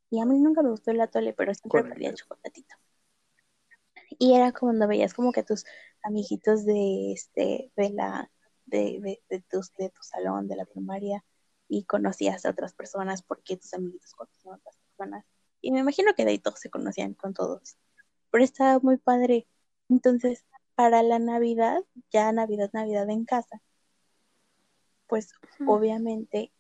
Y 0.10 0.20
a 0.22 0.26
mí 0.26 0.40
nunca 0.40 0.62
me 0.62 0.70
gustó 0.70 0.92
el 0.92 1.02
atole, 1.02 1.34
pero 1.34 1.54
siempre 1.54 1.82
Con- 1.82 1.92
pedía 1.92 2.14
chocolatito. 2.14 2.76
Y 4.18 4.34
era 4.34 4.52
cuando 4.52 4.88
veías 4.88 5.14
como 5.14 5.32
que 5.32 5.44
tus 5.44 5.66
amiguitos 6.04 6.66
de 6.66 7.12
este, 7.14 7.72
de 7.76 7.90
la, 7.92 8.32
de, 8.66 9.00
de, 9.02 9.24
de 9.30 9.42
tus, 9.42 9.74
de 9.74 9.90
tu 9.90 10.02
salón, 10.02 10.48
de 10.48 10.56
la 10.56 10.66
primaria, 10.66 11.24
y 11.68 11.84
conocías 11.84 12.46
a 12.46 12.52
otras 12.52 12.74
personas 12.74 13.22
porque 13.22 13.58
tus 13.58 13.74
amiguitos 13.74 14.14
conocían 14.14 14.54
a 14.54 14.58
otras 14.58 14.78
personas. 14.78 15.26
Y 15.62 15.72
me 15.72 15.80
imagino 15.80 16.14
que 16.16 16.26
de 16.26 16.32
ahí 16.32 16.40
todos 16.40 16.60
se 16.60 16.70
conocían 16.70 17.14
con 17.14 17.34
todos. 17.34 17.78
Pero 18.32 18.44
estaba 18.44 18.80
muy 18.80 18.98
padre. 18.98 19.48
Entonces, 19.90 20.46
para 20.76 21.04
la 21.04 21.20
Navidad, 21.20 21.84
ya 22.12 22.32
Navidad, 22.32 22.70
Navidad 22.74 23.10
en 23.10 23.26
casa, 23.26 23.62
pues 25.08 25.34
obviamente, 25.66 26.52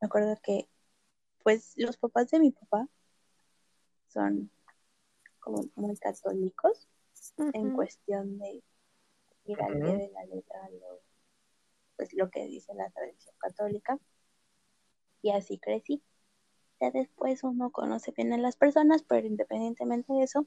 me 0.00 0.06
acuerdo 0.06 0.36
que, 0.42 0.68
pues 1.42 1.72
los 1.76 1.96
papás 1.96 2.30
de 2.30 2.40
mi 2.40 2.50
papá 2.52 2.88
son 4.08 4.50
como 5.46 5.62
muy 5.76 5.96
católicos 5.96 6.88
en 7.52 7.72
cuestión 7.76 8.36
de 8.38 8.64
ir 9.44 9.62
al 9.62 9.78
pie 9.78 9.96
de 9.96 10.10
la 10.12 10.24
letra 10.24 10.68
lo, 10.70 11.00
pues 11.94 12.12
lo 12.14 12.28
que 12.30 12.46
dice 12.46 12.74
la 12.74 12.90
tradición 12.90 13.32
católica. 13.38 13.96
Y 15.22 15.30
así 15.30 15.58
crecí. 15.58 16.02
Ya 16.80 16.90
después 16.90 17.44
uno 17.44 17.70
conoce 17.70 18.10
bien 18.10 18.32
a 18.32 18.38
las 18.38 18.56
personas, 18.56 19.04
pero 19.04 19.24
independientemente 19.24 20.12
de 20.12 20.24
eso, 20.24 20.46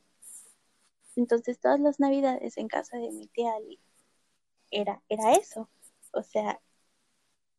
entonces 1.15 1.59
todas 1.61 1.79
las 1.79 2.01
navidades 2.01 2.57
en 2.57 2.67
casa 2.67 2.97
de 2.97 3.11
mi 3.11 3.27
tía 3.27 3.55
Ali 3.55 3.79
era, 4.69 5.01
era 5.07 5.31
eso. 5.31 5.69
O 6.11 6.23
sea, 6.23 6.59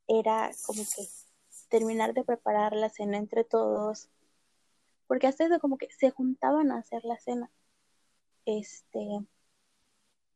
era 0.07 0.51
como 0.67 0.83
que 0.83 1.09
terminar 1.71 2.13
de 2.13 2.23
preparar 2.23 2.75
la 2.75 2.91
cena 2.91 3.17
entre 3.17 3.45
todos, 3.45 4.11
porque 5.11 5.27
hasta 5.27 5.45
eso 5.45 5.59
como 5.59 5.77
que 5.77 5.91
se 5.91 6.13
juntaban 6.13 6.71
a 6.71 6.79
hacer 6.79 7.05
la 7.05 7.19
cena. 7.19 7.51
Este, 8.47 9.01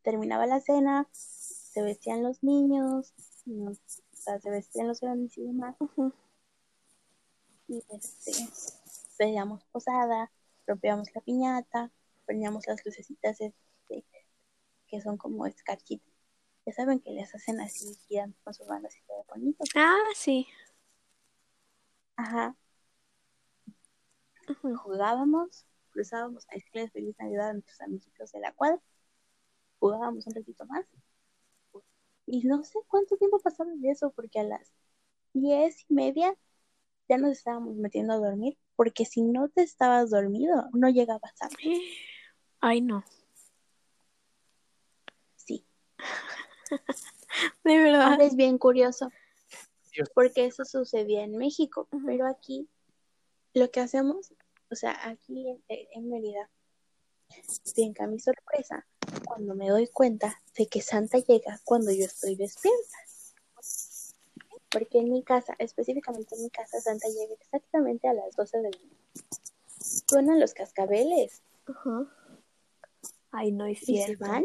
terminaba 0.02 0.46
la 0.46 0.60
cena, 0.60 1.06
se 1.12 1.80
vestían 1.80 2.24
los 2.24 2.42
niños, 2.42 3.14
no, 3.44 3.70
o 3.70 3.76
sea, 4.10 4.40
se 4.40 4.50
vestían 4.50 4.88
los 4.88 5.00
grandes 5.00 5.38
y 5.38 5.44
demás, 5.44 5.76
y 7.68 7.84
este, 7.88 8.32
pedíamos 9.16 9.62
posada, 9.66 10.32
rompíamos 10.66 11.14
la 11.14 11.20
piñata, 11.20 11.92
prendíamos 12.26 12.66
las 12.66 12.84
lucecitas 12.84 13.40
este, 13.40 14.04
que 14.88 15.00
son 15.00 15.16
como 15.16 15.46
escarchitas. 15.46 16.12
Ya 16.66 16.72
saben 16.72 16.98
que 16.98 17.12
les 17.12 17.32
hacen 17.32 17.60
así, 17.60 17.94
giran 18.08 18.34
con 18.42 18.52
sus 18.52 18.66
bandas 18.66 18.96
y 18.96 19.02
todo 19.06 19.24
bonito. 19.28 19.62
Ah, 19.76 20.02
sí. 20.16 20.48
Ajá, 22.16 22.56
Jugábamos, 24.52 25.66
cruzábamos 25.90 26.46
a 26.50 26.54
decirles 26.54 26.92
feliz 26.92 27.16
Navidad 27.18 27.50
a 27.50 27.52
nuestros 27.54 27.80
amiguitos 27.80 28.32
de 28.32 28.40
la 28.40 28.52
cuadra, 28.52 28.80
jugábamos 29.78 30.26
un 30.26 30.34
ratito 30.34 30.66
más. 30.66 30.86
Y 32.26 32.46
no 32.46 32.62
sé 32.64 32.78
cuánto 32.88 33.16
tiempo 33.16 33.38
pasaba 33.38 33.70
de 33.74 33.90
eso, 33.90 34.10
porque 34.10 34.40
a 34.40 34.44
las 34.44 34.72
diez 35.34 35.84
y 35.88 35.94
media 35.94 36.36
ya 37.08 37.18
nos 37.18 37.32
estábamos 37.32 37.76
metiendo 37.76 38.14
a 38.14 38.18
dormir, 38.18 38.58
porque 38.76 39.04
si 39.04 39.22
no 39.22 39.48
te 39.48 39.62
estabas 39.62 40.10
dormido, 40.10 40.68
no 40.72 40.88
llegabas 40.88 41.34
a 41.42 41.48
Ay, 42.60 42.80
no. 42.80 43.04
Sí. 45.36 45.66
De 47.64 47.78
verdad. 47.78 48.12
Ahora 48.12 48.24
es 48.24 48.36
bien 48.36 48.58
curioso, 48.58 49.10
porque 50.14 50.46
eso 50.46 50.64
sucedía 50.64 51.24
en 51.24 51.36
México, 51.36 51.88
pero 52.06 52.26
aquí 52.26 52.68
lo 53.54 53.70
que 53.70 53.80
hacemos, 53.80 54.32
o 54.70 54.74
sea, 54.74 55.08
aquí 55.08 55.48
en, 55.48 55.62
en 55.68 56.10
Mérida, 56.10 56.50
bien 57.76 57.94
a 58.00 58.06
mi 58.06 58.18
sorpresa, 58.18 58.86
cuando 59.26 59.54
me 59.54 59.68
doy 59.68 59.86
cuenta 59.88 60.40
de 60.56 60.66
que 60.66 60.82
Santa 60.82 61.18
llega 61.18 61.60
cuando 61.64 61.90
yo 61.92 62.04
estoy 62.04 62.36
despierta. 62.36 62.98
Porque 64.70 64.98
en 64.98 65.12
mi 65.12 65.22
casa, 65.22 65.54
específicamente 65.58 66.34
en 66.34 66.42
mi 66.42 66.50
casa, 66.50 66.80
Santa 66.80 67.06
llega 67.08 67.34
exactamente 67.34 68.08
a 68.08 68.12
las 68.12 68.34
12 68.34 68.58
del 68.58 68.72
día. 68.72 69.24
Suenan 70.08 70.40
los 70.40 70.52
cascabeles 70.54 71.42
Ajá. 71.66 72.06
Ay, 73.30 73.52
no 73.52 73.66
es 73.66 73.82
y 73.82 73.96
se 73.98 74.04
cierto. 74.04 74.24
van 74.26 74.44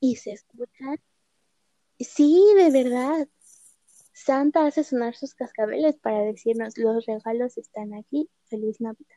y 0.00 0.16
se 0.16 0.32
escuchan. 0.32 0.98
Sí, 1.98 2.42
de 2.56 2.70
verdad. 2.70 3.28
Santa 4.24 4.66
hace 4.66 4.84
sonar 4.84 5.14
sus 5.16 5.34
cascabeles 5.34 5.96
para 5.96 6.20
decirnos 6.20 6.78
los 6.78 7.04
regalos 7.06 7.58
están 7.58 7.94
aquí, 7.94 8.30
feliz 8.46 8.80
Navidad. 8.80 9.16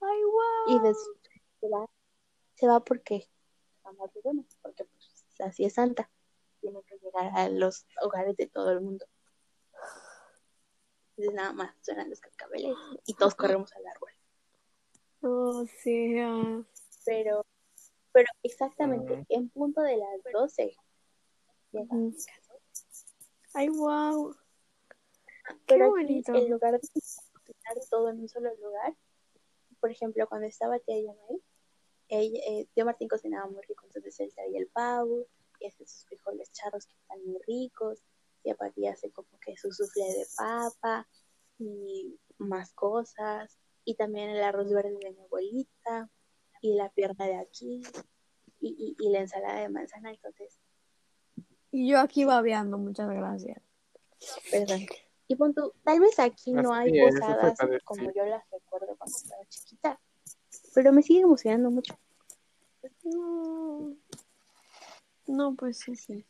Ay, 0.00 0.20
Y 0.66 0.78
wow. 0.78 0.82
después 0.82 1.42
se 1.60 1.68
va, 1.68 1.86
se 2.54 2.66
va 2.66 2.84
porque 2.84 3.28
porque 4.62 4.84
pues 4.84 5.24
así 5.40 5.64
es 5.64 5.74
Santa. 5.74 6.10
Tiene 6.60 6.82
que 6.82 6.98
llegar 6.98 7.30
a 7.36 7.48
los 7.48 7.86
hogares 8.02 8.36
de 8.36 8.48
todo 8.48 8.72
el 8.72 8.80
mundo. 8.80 9.06
Entonces 11.16 11.34
nada 11.34 11.52
más 11.52 11.74
suenan 11.82 12.10
los 12.10 12.20
cascabeles 12.20 12.76
y 13.06 13.14
todos 13.14 13.34
corremos 13.34 13.72
al 13.74 13.86
árbol. 13.86 14.10
O 15.20 15.66
sea. 15.66 16.64
Pero, 17.04 17.46
pero 18.12 18.26
exactamente 18.42 19.24
en 19.28 19.48
punto 19.50 19.80
de 19.80 19.96
las 19.96 20.32
12 20.32 20.76
llega 21.70 21.94
a 21.94 21.98
mi 21.98 22.08
Ujú. 22.08 22.16
casa. 22.16 22.45
Ay, 23.56 23.70
wow. 23.70 24.36
Qué 25.48 25.54
Pero 25.66 25.84
aquí, 25.86 26.04
bonito. 26.04 26.34
en 26.34 26.50
lugar 26.50 26.72
de 26.78 26.80
cocinar 26.80 27.88
todo 27.90 28.10
en 28.10 28.20
un 28.20 28.28
solo 28.28 28.54
lugar, 28.56 28.94
por 29.80 29.90
ejemplo, 29.90 30.28
cuando 30.28 30.46
estaba 30.46 30.78
tía 30.78 31.00
Yamai, 31.00 31.42
ella, 32.08 32.38
eh, 32.48 32.66
tío 32.74 32.84
Martín 32.84 33.08
cocinaba 33.08 33.48
muy 33.48 33.62
rico, 33.62 33.86
entonces 33.86 34.20
él 34.20 34.30
traía 34.34 34.58
el 34.58 34.66
pavo, 34.68 35.26
y 35.58 35.68
hace 35.68 35.86
sus 35.86 36.04
frijoles 36.04 36.52
charros 36.52 36.84
que 36.86 36.96
están 36.96 37.24
muy 37.24 37.40
ricos, 37.46 38.02
tía 38.42 38.54
Pati 38.56 38.88
hace 38.88 39.10
como 39.10 39.28
que 39.40 39.56
su 39.56 39.72
soufflé 39.72 40.04
de 40.04 40.26
papa 40.36 41.08
y 41.58 42.14
más 42.36 42.74
cosas, 42.74 43.56
y 43.86 43.94
también 43.94 44.28
el 44.28 44.42
arroz 44.42 44.70
verde 44.70 44.98
de 45.00 45.12
mi 45.12 45.22
abuelita, 45.22 46.10
y 46.60 46.74
la 46.74 46.90
pierna 46.90 47.24
de 47.24 47.36
aquí, 47.36 47.82
y, 48.60 48.96
y, 48.98 49.02
y 49.02 49.08
la 49.08 49.20
ensalada 49.20 49.60
de 49.60 49.70
manzana, 49.70 50.10
entonces, 50.10 50.58
Y 51.76 51.88
yo 51.88 52.00
aquí 52.00 52.24
babeando, 52.24 52.78
muchas 52.78 53.06
gracias. 53.10 53.60
perdón. 54.50 54.86
Y 55.28 55.36
pon 55.36 55.52
tú, 55.52 55.74
tal 55.84 56.00
vez 56.00 56.18
aquí 56.18 56.52
no 56.52 56.72
Así 56.72 56.88
hay 56.88 57.00
es, 57.00 57.14
posadas 57.14 57.58
como 57.84 58.10
yo 58.14 58.24
las 58.24 58.42
recuerdo 58.50 58.96
cuando 58.96 59.14
estaba 59.14 59.44
chiquita, 59.50 60.00
pero 60.74 60.90
me 60.94 61.02
sigue 61.02 61.20
emocionando 61.20 61.70
mucho. 61.70 61.98
No. 63.04 63.94
No, 65.26 65.54
pues 65.54 65.80
sí. 65.80 65.94
Sí. 65.96 66.24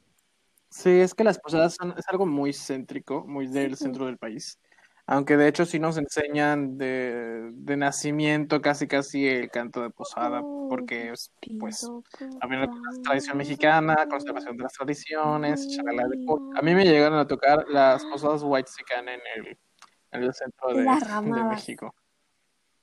Sí, 0.69 0.91
es 0.91 1.15
que 1.15 1.23
las 1.23 1.39
posadas 1.39 1.75
son, 1.75 1.95
es 1.97 2.09
algo 2.09 2.27
muy 2.27 2.53
céntrico, 2.53 3.25
muy 3.25 3.47
del 3.47 3.77
centro 3.77 4.07
del 4.07 4.19
país. 4.19 4.59
Aunque 5.09 5.37
de 5.37 5.47
hecho 5.47 5.65
sí 5.65 5.79
nos 5.79 5.99
enseñan 5.99 6.79
de, 6.79 7.51
de 7.53 7.77
nacimiento 7.77 8.61
casi 8.61 8.89
casi 8.89 9.29
el 9.29 9.51
canto 9.51 9.81
de 9.81 9.91
posada, 9.91 10.43
porque 10.69 11.13
es, 11.13 11.33
pues, 11.61 11.81
Pido 11.81 12.03
por 12.19 12.43
a 12.43 12.47
mí 12.49 12.57
me 12.57 12.67
favor. 12.67 13.03
tradición 13.05 13.37
mexicana, 13.37 13.97
conservación 14.11 14.57
de 14.57 14.65
las 14.65 14.73
tradiciones, 14.73 15.69
chalala 15.69 16.09
de 16.09 16.19
A 16.57 16.63
mí 16.63 16.75
me 16.75 16.85
llegaron 16.85 17.21
a 17.21 17.27
tocar 17.27 17.65
las 17.69 18.05
posadas 18.05 18.43
white 18.45 18.69
en 18.97 19.09
el, 19.09 19.59
en 20.11 20.23
el 20.25 20.35
centro 20.35 20.75
de. 20.75 20.83
México. 21.45 21.95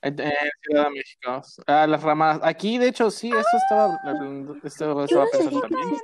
En, 0.01 0.19
en 0.19 0.31
Ciudad 0.61 0.83
de 0.85 0.89
México. 0.91 1.41
Ah, 1.67 1.87
las 1.87 2.03
ramadas. 2.03 2.39
Aquí, 2.43 2.77
de 2.77 2.87
hecho, 2.87 3.11
sí, 3.11 3.29
eso 3.29 3.57
estaba, 3.57 3.99
esto 4.63 5.05
estaba 5.05 5.25
pensando 5.29 5.61
también. 5.61 5.97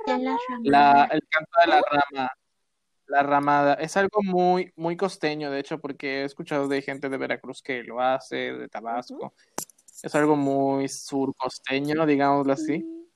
La, 0.64 1.04
el 1.10 1.22
canto 1.30 1.50
de 1.62 1.66
la 1.66 1.80
rama, 1.80 2.30
la 3.10 3.22
ramada, 3.22 3.74
es 3.74 3.96
algo 3.96 4.22
muy, 4.22 4.72
muy 4.76 4.96
costeño, 4.96 5.50
de 5.50 5.60
hecho, 5.60 5.78
porque 5.80 6.22
he 6.22 6.24
escuchado 6.24 6.68
de 6.68 6.82
gente 6.82 7.08
de 7.08 7.16
Veracruz 7.18 7.62
que 7.62 7.82
lo 7.82 8.00
hace, 8.00 8.36
de 8.54 8.68
Tabasco. 8.68 9.34
Es 10.02 10.14
algo 10.14 10.36
muy 10.36 10.88
surcosteño, 10.88 12.06
digámoslo 12.06 12.52
así. 12.52 12.78
Sí. 12.78 13.10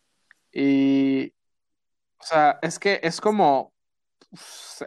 Y, 0.53 1.35
o 2.19 2.25
sea, 2.25 2.59
es 2.63 2.79
que 2.79 3.01
es 3.03 3.21
como, 3.21 3.73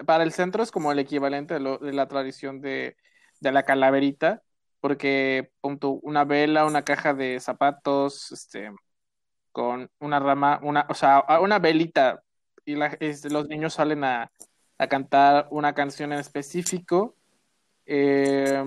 para 0.06 0.24
el 0.24 0.32
centro 0.32 0.64
es 0.64 0.72
como 0.72 0.92
el 0.92 1.00
equivalente 1.00 1.56
de, 1.56 1.60
lo- 1.60 1.78
de 1.78 1.94
la 1.94 2.08
tradición 2.08 2.62
de, 2.62 2.98
de 3.40 3.52
la 3.52 3.64
calaverita, 3.64 4.42
porque 4.80 5.52
punto, 5.62 5.92
una 6.04 6.24
vela, 6.26 6.66
una 6.66 6.84
caja 6.84 7.14
de 7.14 7.40
zapatos, 7.40 8.32
este, 8.32 8.72
con 9.52 9.90
una 10.00 10.20
rama, 10.20 10.60
una, 10.62 10.86
o 10.90 10.94
sea, 10.94 11.24
una 11.42 11.60
velita, 11.60 12.22
y 12.66 12.76
la- 12.76 12.98
este, 13.00 13.30
los 13.30 13.48
niños 13.48 13.74
salen 13.74 14.04
a, 14.04 14.32
a 14.78 14.88
cantar 14.88 15.48
una 15.52 15.74
canción 15.74 16.14
en 16.14 16.20
específico, 16.20 17.16
eh, 17.86 18.64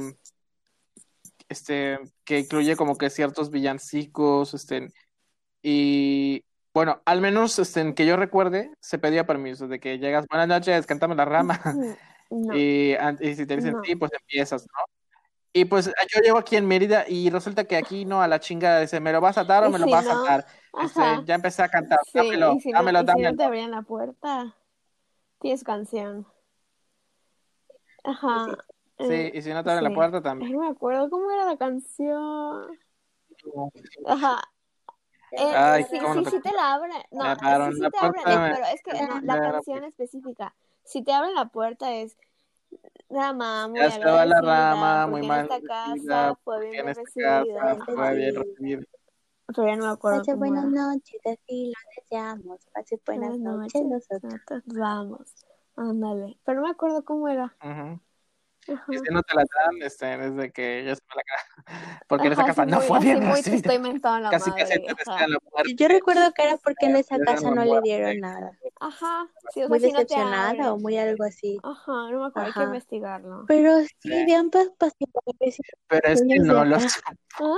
este, 1.49 1.99
que 2.25 2.41
incluye 2.41 2.77
como 2.77 2.97
que 2.97 3.11
ciertos 3.11 3.51
villancicos, 3.51 4.55
este, 4.55 4.93
y 5.63 6.45
bueno, 6.73 7.01
al 7.05 7.21
menos 7.21 7.59
este, 7.59 7.81
en 7.81 7.95
que 7.95 8.07
yo 8.07 8.17
recuerde, 8.17 8.71
se 8.81 8.99
pedía 8.99 9.27
permiso 9.27 9.69
de 9.69 9.81
que 9.81 9.99
llegas, 9.99 10.27
buenas 10.29 10.49
noches, 10.49 10.87
cántame 10.87 11.15
la 11.15 11.25
rama. 11.25 11.61
No. 11.65 11.97
Y, 12.57 12.95
y 13.19 13.35
si 13.35 13.45
te 13.45 13.57
dicen 13.57 13.73
No. 13.73 13.83
sí, 13.83 13.97
pues 13.97 14.13
empiezas, 14.13 14.63
¿no? 14.63 14.85
Y 15.53 15.65
pues 15.65 15.87
yo 15.87 16.21
llego 16.23 16.39
aquí 16.39 16.55
en 16.55 16.65
Mérida 16.69 17.05
y 17.09 17.29
resulta 17.29 17.65
que 17.65 17.77
aquí 17.77 18.05
no, 18.05 18.23
a 18.23 18.29
la 18.29 18.39
chinga 18.39 18.79
dice, 18.79 19.01
¿me 19.01 19.11
lo 19.11 19.21
vas 19.21 19.37
a 19.37 19.43
dar 19.43 19.65
o 19.65 19.71
me 19.71 19.81
lo 19.81 19.89
vas 19.89 20.05
no, 20.05 20.25
a 20.25 20.29
dar? 20.31 20.47
Este, 20.81 21.01
ya 21.25 21.35
empecé 21.35 21.65
a 21.65 21.69
cantar, 21.69 21.99
Sí, 22.05 22.13
dámelo, 22.15 22.55
y 22.55 22.61
si 22.61 22.71
no, 22.71 22.79
dámelo, 22.79 23.01
y 23.01 23.03
si 23.03 23.07
no 23.07 23.13
dámelo. 23.13 23.37
te 23.37 23.43
abrían 23.43 23.73
la 23.73 23.83
puerta, 23.83 24.55
tienes 25.41 25.64
canción. 25.64 26.26
Ajá. 28.05 28.47
Sí, 28.99 29.12
eh, 29.12 29.32
y 29.34 29.43
si 29.43 29.51
no 29.51 29.64
te 29.64 29.70
abren 29.70 29.84
la 29.84 29.91
sí. 29.91 29.95
puerta 29.95 30.18
Ay, 30.18 30.24
también. 30.24 30.53
no 30.53 30.61
me 30.61 30.68
acuerdo 30.68 31.11
cómo 31.11 31.30
era 31.30 31.47
la 31.47 31.57
canción. 31.57 32.78
Ajá. 34.07 34.41
Eh, 35.32 35.57
Ay, 35.57 35.84
sí, 35.84 35.99
sí, 36.12 36.24
te 36.24 36.30
sí 36.30 36.41
te 36.41 36.53
la 36.53 36.74
abren. 36.74 36.93
No, 37.12 37.24
sí, 37.38 37.72
sí 37.74 37.80
la 37.80 37.91
te 37.91 37.99
abren. 37.99 38.22
puerta, 38.22 38.41
me- 38.41 38.51
pero 38.51 38.64
es 38.66 38.82
que 38.82 38.93
no, 38.93 39.20
la 39.22 39.41
canción 39.41 39.84
específica. 39.84 40.55
Si 40.84 41.03
te 41.03 41.12
abren 41.12 41.34
la 41.34 41.47
puerta 41.47 41.95
es 41.95 42.16
Rama, 43.11 43.68
muy 43.68 43.80
Ya 43.80 43.86
estaba 43.86 44.24
la 44.26 44.41
agradecida, 44.41 44.70
rama, 44.70 45.07
muy 45.07 45.22
mal 45.22 45.49
esta 45.49 45.61
casa 45.62 46.34
fue 46.45 46.61
bien 46.70 46.86
recibida. 46.95 47.61
casa 47.61 47.84
fue 47.84 48.14
bien 48.16 48.34
recibida. 48.36 48.84
Pero 49.55 49.68
ya 49.68 49.76
no 49.76 49.86
me 49.86 49.92
acuerdo 49.92 50.18
Pase 50.20 50.32
cómo 50.32 50.38
buenas 50.40 50.64
era. 50.64 50.70
noches, 50.70 51.20
así 51.26 51.66
lo 51.72 52.03
deseamos. 52.03 52.66
Pase 52.72 53.01
buenas 53.07 53.38
Buenas 53.38 53.59
noches, 53.59 53.82
noches, 53.82 54.11
nosotros. 54.11 54.32
nosotros 54.32 54.62
vamos. 54.66 55.34
Ándale. 55.76 56.38
Pero 56.44 56.61
no 56.61 56.66
me 56.66 56.72
acuerdo 56.72 57.05
cómo 57.05 57.28
era. 57.28 57.57
Ujú. 57.62 58.01
Ajá. 58.72 58.92
Y 58.92 58.98
si 58.98 59.12
no 59.12 59.22
te 59.22 59.34
la 59.34 59.42
dan, 59.42 59.82
este, 59.82 60.07
desde 60.18 60.53
que 60.53 60.84
ya 60.84 60.94
se 60.94 61.03
fue 61.07 61.16
la 61.16 61.22
cara. 61.24 62.05
Porque 62.09 62.26
en 62.26 62.32
esa 62.32 62.42
Ajá, 62.42 62.53
casa 62.55 62.64
sí, 62.64 62.70
no 62.70 62.80
fue 62.80 62.98
bien 63.01 63.18
muy 63.20 63.26
te 63.26 63.36
recibida. 63.36 63.57
estoy 63.57 63.78
mentando 63.78 64.20
la 64.20 64.30
Casi, 64.30 64.51
casi 64.51 64.62
madre, 64.62 64.80
te 64.80 64.92
ajá. 64.92 64.98
desean 64.98 65.30
la 65.30 65.38
muerte. 65.51 65.74
Yo 65.76 65.88
recuerdo 65.88 66.32
que 66.32 66.42
era 66.42 66.57
porque 66.57 66.86
en 66.86 66.96
esa 66.96 67.18
Te 67.18 67.24
casa 67.24 67.51
no 67.51 67.64
le 67.64 67.80
dieron 67.82 68.20
nada. 68.20 68.59
Ajá, 68.80 69.28
sí, 69.53 69.62
o 69.62 69.68
Muy 69.68 69.78
no 69.78 69.84
te 69.84 69.92
decepcionada 69.92 70.72
o 70.72 70.78
muy 70.78 70.96
algo 70.96 71.24
así. 71.24 71.59
Ajá, 71.62 71.92
no 72.11 72.20
me 72.20 72.26
acuerdo, 72.26 72.46
hay 72.46 72.53
que 72.53 72.61
Ajá. 72.61 72.64
investigarlo. 72.64 73.44
Pero 73.46 73.80
sí, 73.80 73.90
Sí. 74.01 74.26
pas 74.51 74.68
pacientes 74.78 75.57
Pero 75.88 76.09
es 76.09 76.22
que 76.22 76.38
no 76.38 76.64
lo, 76.64 76.76
acá. 76.76 76.88
¿Ah? 77.40 77.57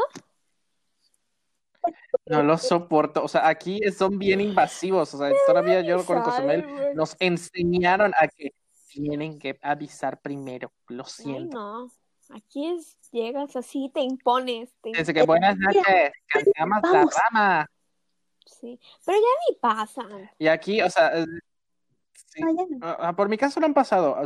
No 2.26 2.43
lo 2.43 2.59
soporto. 2.59 3.22
O 3.22 3.28
sea, 3.28 3.49
aquí 3.49 3.80
son 3.97 4.18
bien 4.18 4.41
invasivos. 4.41 5.14
O 5.14 5.18
sea, 5.18 5.30
todavía 5.47 5.80
yo 5.80 6.05
con 6.05 6.22
Cozumel 6.22 6.64
nos 6.95 7.16
enseñaron 7.18 8.12
a 8.18 8.28
que 8.28 8.55
tienen 8.89 9.39
que 9.39 9.59
avisar 9.62 10.20
primero. 10.20 10.72
Lo 10.89 11.05
siento. 11.05 11.57
no. 11.57 11.89
Aquí 12.35 12.66
es, 12.66 12.99
llegas 13.11 13.55
así, 13.57 13.91
te 13.93 14.01
impones. 14.01 14.70
te 14.80 14.91
Dice 14.91 15.12
que 15.12 15.22
buenas 15.22 15.57
noches, 15.59 15.85
cantamos 16.28 16.80
la 16.91 17.05
rama. 17.05 17.70
Sí, 18.47 18.80
pero 19.05 19.18
ya 19.18 19.51
ni 19.51 19.57
pasan. 19.57 20.30
Y 20.39 20.47
aquí, 20.47 20.80
o 20.80 20.89
sea, 20.89 21.18
eh, 21.18 21.26
sí, 22.12 22.43
Ah, 22.80 22.97
ah, 23.01 23.16
por 23.16 23.28
mi 23.28 23.37
caso 23.37 23.61
no 23.61 23.66
han 23.66 23.74
pasado. 23.74 24.16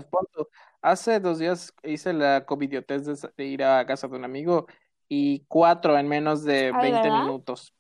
Hace 0.80 1.18
dos 1.18 1.38
días 1.38 1.74
hice 1.82 2.12
la 2.12 2.44
covidiotez 2.46 3.04
de 3.36 3.44
ir 3.44 3.64
a 3.64 3.84
casa 3.86 4.06
de 4.06 4.16
un 4.16 4.24
amigo 4.24 4.66
y 5.08 5.44
cuatro 5.46 5.98
en 5.98 6.08
menos 6.08 6.44
de 6.44 6.72
Ay, 6.74 6.92
20 6.92 7.02
¿verdad? 7.02 7.22
minutos. 7.22 7.74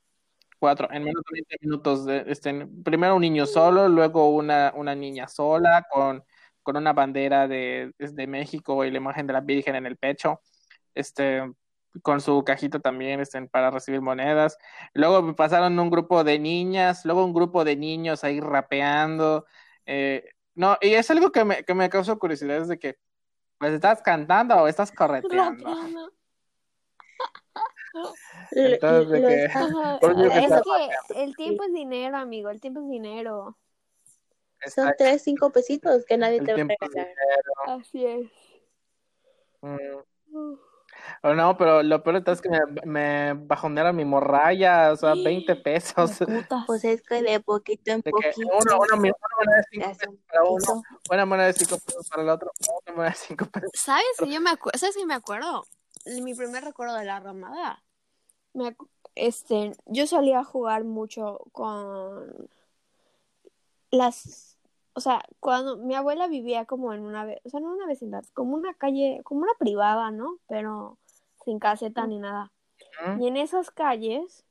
Cuatro, 0.58 0.88
en 0.90 1.04
menos 1.04 1.22
de 1.30 1.34
20 1.34 1.56
minutos. 1.60 2.04
De, 2.06 2.24
este, 2.28 2.66
primero 2.84 3.16
un 3.16 3.22
niño 3.22 3.46
solo, 3.46 3.88
luego 3.88 4.30
una, 4.30 4.72
una 4.74 4.94
niña 4.94 5.28
sola 5.28 5.86
con, 5.90 6.24
con 6.62 6.76
una 6.76 6.92
bandera 6.92 7.46
de, 7.46 7.92
de 7.98 8.26
México 8.26 8.84
y 8.84 8.90
la 8.90 8.98
imagen 8.98 9.26
de 9.26 9.32
la 9.32 9.40
Virgen 9.40 9.74
en 9.76 9.86
el 9.86 9.96
pecho. 9.96 10.40
Este, 10.94 11.42
con 12.02 12.20
su 12.20 12.42
cajita 12.44 12.80
también 12.80 13.20
este, 13.20 13.40
para 13.48 13.70
recibir 13.70 14.00
monedas. 14.00 14.58
Luego 14.94 15.22
me 15.22 15.34
pasaron 15.34 15.78
un 15.78 15.90
grupo 15.90 16.24
de 16.24 16.38
niñas, 16.38 17.04
luego 17.04 17.24
un 17.24 17.34
grupo 17.34 17.64
de 17.64 17.76
niños 17.76 18.24
ahí 18.24 18.40
rapeando. 18.40 19.46
Eh, 19.84 20.24
no, 20.54 20.76
y 20.80 20.94
es 20.94 21.10
algo 21.10 21.30
que 21.32 21.44
me, 21.44 21.64
que 21.64 21.74
me 21.74 21.88
causó 21.88 22.18
curiosidad, 22.18 22.58
es 22.58 22.68
de 22.68 22.78
que, 22.78 22.96
pues, 23.58 23.72
¿estás 23.72 24.02
cantando 24.02 24.56
o 24.56 24.68
estás 24.68 24.90
correteando? 24.92 25.64
Rapeando. 25.64 26.12
Entonces, 28.50 29.20
que- 30.08 30.34
Es 30.34 30.50
que 31.08 31.20
el 31.22 31.36
tiempo 31.36 31.64
es 31.64 31.72
dinero, 31.72 32.16
amigo. 32.16 32.50
El 32.50 32.60
tiempo 32.60 32.80
es 32.80 32.88
dinero. 32.88 33.56
Son 34.74 34.92
tres, 34.98 35.22
cinco 35.22 35.50
pesitos 35.50 36.04
que 36.06 36.16
nadie 36.18 36.38
el 36.38 36.46
te 36.46 36.52
va 36.54 36.58
a 36.58 36.86
regalar. 36.88 37.80
Así 37.80 38.04
es. 38.04 38.30
Mm. 39.60 40.56
Oh, 41.22 41.34
no, 41.34 41.56
pero 41.56 41.82
lo 41.82 42.02
peor 42.02 42.22
es 42.26 42.40
que 42.40 42.48
me, 42.48 42.60
me 42.84 43.32
bajonearon 43.34 43.94
mi 43.96 44.04
morralla, 44.04 44.92
o 44.92 44.96
sea, 44.96 45.14
20 45.14 45.56
pesos. 45.56 46.18
Pues 46.66 46.84
es 46.84 47.02
que 47.02 47.22
de 47.22 47.40
poquito 47.40 47.90
en 47.92 48.00
De 48.00 48.10
poquito 48.10 48.40
una, 48.46 48.76
una, 48.76 48.94
una 48.94 48.96
moneda 48.96 49.56
de 49.56 49.62
se 49.62 49.68
5 49.72 49.86
hace 49.90 50.06
pesos 50.06 50.20
para 50.28 50.44
uno, 50.44 50.82
una 51.10 51.26
moneda 51.26 51.46
de 51.46 51.52
5 51.54 51.78
pesos 51.78 52.08
para 52.08 52.22
el 52.22 52.28
otro, 52.28 52.50
una 52.86 52.96
moneda 52.96 53.10
de 53.10 53.16
5 53.16 53.46
pesos. 53.46 53.70
¿Sabes 53.74 54.04
que 54.18 54.30
yo 54.30 54.40
me 54.40 54.50
acuerdo? 54.50 54.78
¿Sabes 54.78 54.96
que 54.96 55.06
me 55.06 55.14
acuerdo? 55.14 55.64
Mi 56.06 56.34
primer 56.34 56.64
recuerdo 56.64 56.96
de 56.96 57.04
la 57.04 57.20
ramada. 57.20 57.82
Me 58.54 58.76
este, 59.16 59.72
yo 59.86 60.06
solía 60.06 60.44
jugar 60.44 60.84
mucho 60.84 61.40
con 61.52 62.48
las, 63.90 64.58
o 64.92 65.00
sea, 65.00 65.22
cuando 65.40 65.78
mi 65.78 65.94
abuela 65.94 66.28
vivía 66.28 66.66
como 66.66 66.92
en 66.92 67.00
una, 67.00 67.26
o 67.44 67.48
sea, 67.48 67.60
no 67.60 67.72
una 67.72 67.86
vecindad, 67.86 68.24
como 68.34 68.54
una 68.54 68.74
calle, 68.74 69.22
como 69.24 69.42
una 69.42 69.54
privada, 69.58 70.10
¿no? 70.10 70.38
Pero 70.48 70.98
sin 71.44 71.58
caseta 71.58 72.06
ni 72.06 72.18
nada. 72.18 72.52
Y 73.18 73.26
en 73.26 73.36
esas 73.36 73.70
calles 73.70 74.44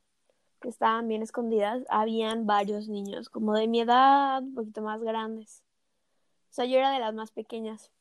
que 0.62 0.70
estaban 0.70 1.08
bien 1.08 1.22
escondidas, 1.22 1.84
habían 1.90 2.48
varios 2.48 2.88
niños, 2.88 3.30
como 3.30 3.54
de 3.54 3.68
mi 3.68 3.82
edad, 3.82 4.42
un 4.42 4.56
poquito 4.56 4.82
más 4.82 5.02
grandes. 5.02 5.64
O 6.50 6.54
sea, 6.56 6.66
yo 6.66 6.78
era 6.78 6.92
de 6.92 7.00
las 7.00 7.14
más 7.14 7.32
pequeñas. 7.32 7.92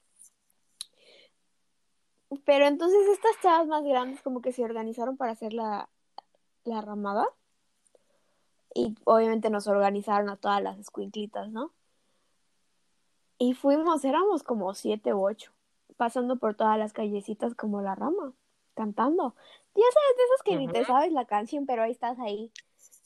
Pero 2.44 2.66
entonces 2.66 3.06
estas 3.08 3.40
chavas 3.42 3.66
más 3.66 3.84
grandes 3.84 4.22
como 4.22 4.40
que 4.40 4.52
se 4.52 4.64
organizaron 4.64 5.16
para 5.16 5.32
hacer 5.32 5.52
la, 5.52 5.88
la 6.64 6.80
ramada. 6.80 7.26
Y 8.74 8.96
obviamente 9.04 9.50
nos 9.50 9.66
organizaron 9.66 10.28
a 10.28 10.36
todas 10.36 10.62
las 10.62 10.78
escuinclitas, 10.78 11.48
¿no? 11.50 11.72
Y 13.38 13.54
fuimos, 13.54 14.04
éramos 14.04 14.42
como 14.42 14.74
siete 14.74 15.14
u 15.14 15.24
ocho, 15.24 15.52
pasando 15.96 16.36
por 16.36 16.54
todas 16.54 16.78
las 16.78 16.92
callecitas 16.92 17.54
como 17.54 17.82
la 17.82 17.94
rama, 17.94 18.32
cantando. 18.74 19.34
Ya 19.74 19.84
sabes, 19.92 20.16
de 20.16 20.24
esos 20.24 20.42
que 20.44 20.56
ni 20.56 20.68
te 20.68 20.84
sabes 20.84 21.12
la 21.12 21.24
canción, 21.24 21.66
pero 21.66 21.82
ahí 21.82 21.92
estás 21.92 22.18
ahí 22.18 22.52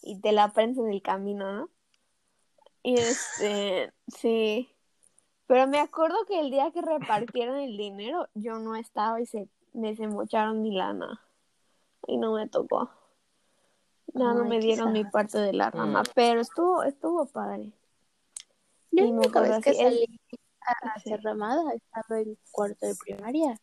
y 0.02 0.20
te 0.20 0.32
la 0.32 0.44
aprendes 0.44 0.78
en 0.78 0.90
el 0.90 1.02
camino, 1.02 1.52
¿no? 1.52 1.68
Y 2.82 2.94
este, 2.98 3.92
sí. 4.08 4.70
Pero 5.48 5.66
me 5.66 5.80
acuerdo 5.80 6.16
que 6.26 6.38
el 6.38 6.50
día 6.50 6.70
que 6.70 6.82
repartieron 6.82 7.56
el 7.56 7.76
dinero, 7.76 8.28
yo 8.34 8.58
no 8.58 8.76
estaba 8.76 9.20
y 9.20 9.26
se 9.26 9.48
me 9.72 9.88
desembocharon 9.88 10.62
mi 10.62 10.70
lana. 10.76 11.20
Y 12.06 12.18
no 12.18 12.34
me 12.34 12.48
tocó. 12.48 12.90
No, 14.14 14.34
no 14.34 14.44
me 14.44 14.60
dieron 14.60 14.92
mi 14.92 15.04
parte 15.04 15.38
de 15.38 15.52
la 15.52 15.70
rama, 15.70 16.02
Mm. 16.02 16.12
pero 16.14 16.40
estuvo, 16.40 16.82
estuvo 16.84 17.26
padre. 17.26 17.72
Yo 18.90 19.04
Y 19.04 19.12
me 19.12 19.26
acuerdo 19.26 19.54
vez 19.54 19.64
que 19.64 19.74
salí 19.74 20.20
a 20.60 20.98
Sí. 21.00 21.10
hacer 21.12 21.22
ramada 21.22 21.72
estaba 21.72 22.20
en 22.20 22.38
cuarto 22.52 22.86
de 22.86 22.94
primaria. 22.94 23.58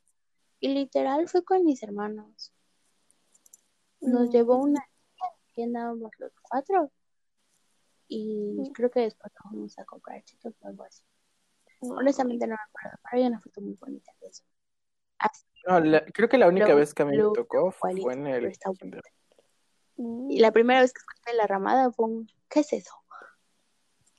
Y 0.60 0.70
literal 0.74 1.28
fue 1.30 1.44
con 1.44 1.64
mis 1.66 1.82
hermanos. 1.84 2.52
Nos 4.02 4.30
Mm. 4.30 4.32
llevó 4.32 4.56
una 4.58 4.84
que 5.54 5.64
andábamos 5.64 6.12
los 6.18 6.32
cuatro. 6.42 6.92
Y 8.08 8.56
Mm. 8.58 8.72
creo 8.74 8.90
que 8.92 9.02
después 9.02 9.32
nos 9.34 9.52
fuimos 9.52 9.80
a 9.80 9.86
comprar 9.86 10.24
chicos 10.24 10.54
o 10.62 10.68
algo 10.68 10.84
así. 10.84 11.04
No, 11.82 11.96
Honestamente 11.96 12.48
no 12.48 12.56
me 12.56 12.62
acuerdo, 12.70 12.98
pero 13.04 13.22
hay 13.22 13.28
una 13.28 13.40
foto 13.40 13.62
muy 13.62 13.74
bonita 13.76 14.12
de 14.22 14.28
eso. 14.28 14.44
Así, 15.20 15.46
No, 15.68 15.80
la- 15.80 16.06
creo 16.06 16.30
que 16.30 16.38
la 16.38 16.48
única 16.48 16.70
Lo- 16.70 16.76
vez 16.76 16.94
que 16.94 17.04
a 17.04 17.06
mí 17.06 17.18
me 17.18 17.24
tocó 17.34 17.72
fue 17.72 17.92
en 17.92 18.28
el. 18.28 18.52
Y 19.98 20.40
la 20.40 20.52
primera 20.52 20.82
vez 20.82 20.94
que 20.94 21.00
escuché 21.00 21.36
la 21.38 21.48
ramada 21.48 21.92
fue 21.92 22.06
un, 22.06 22.32
¿qué 22.50 22.60
es 22.62 22.74
eso? 22.74 22.94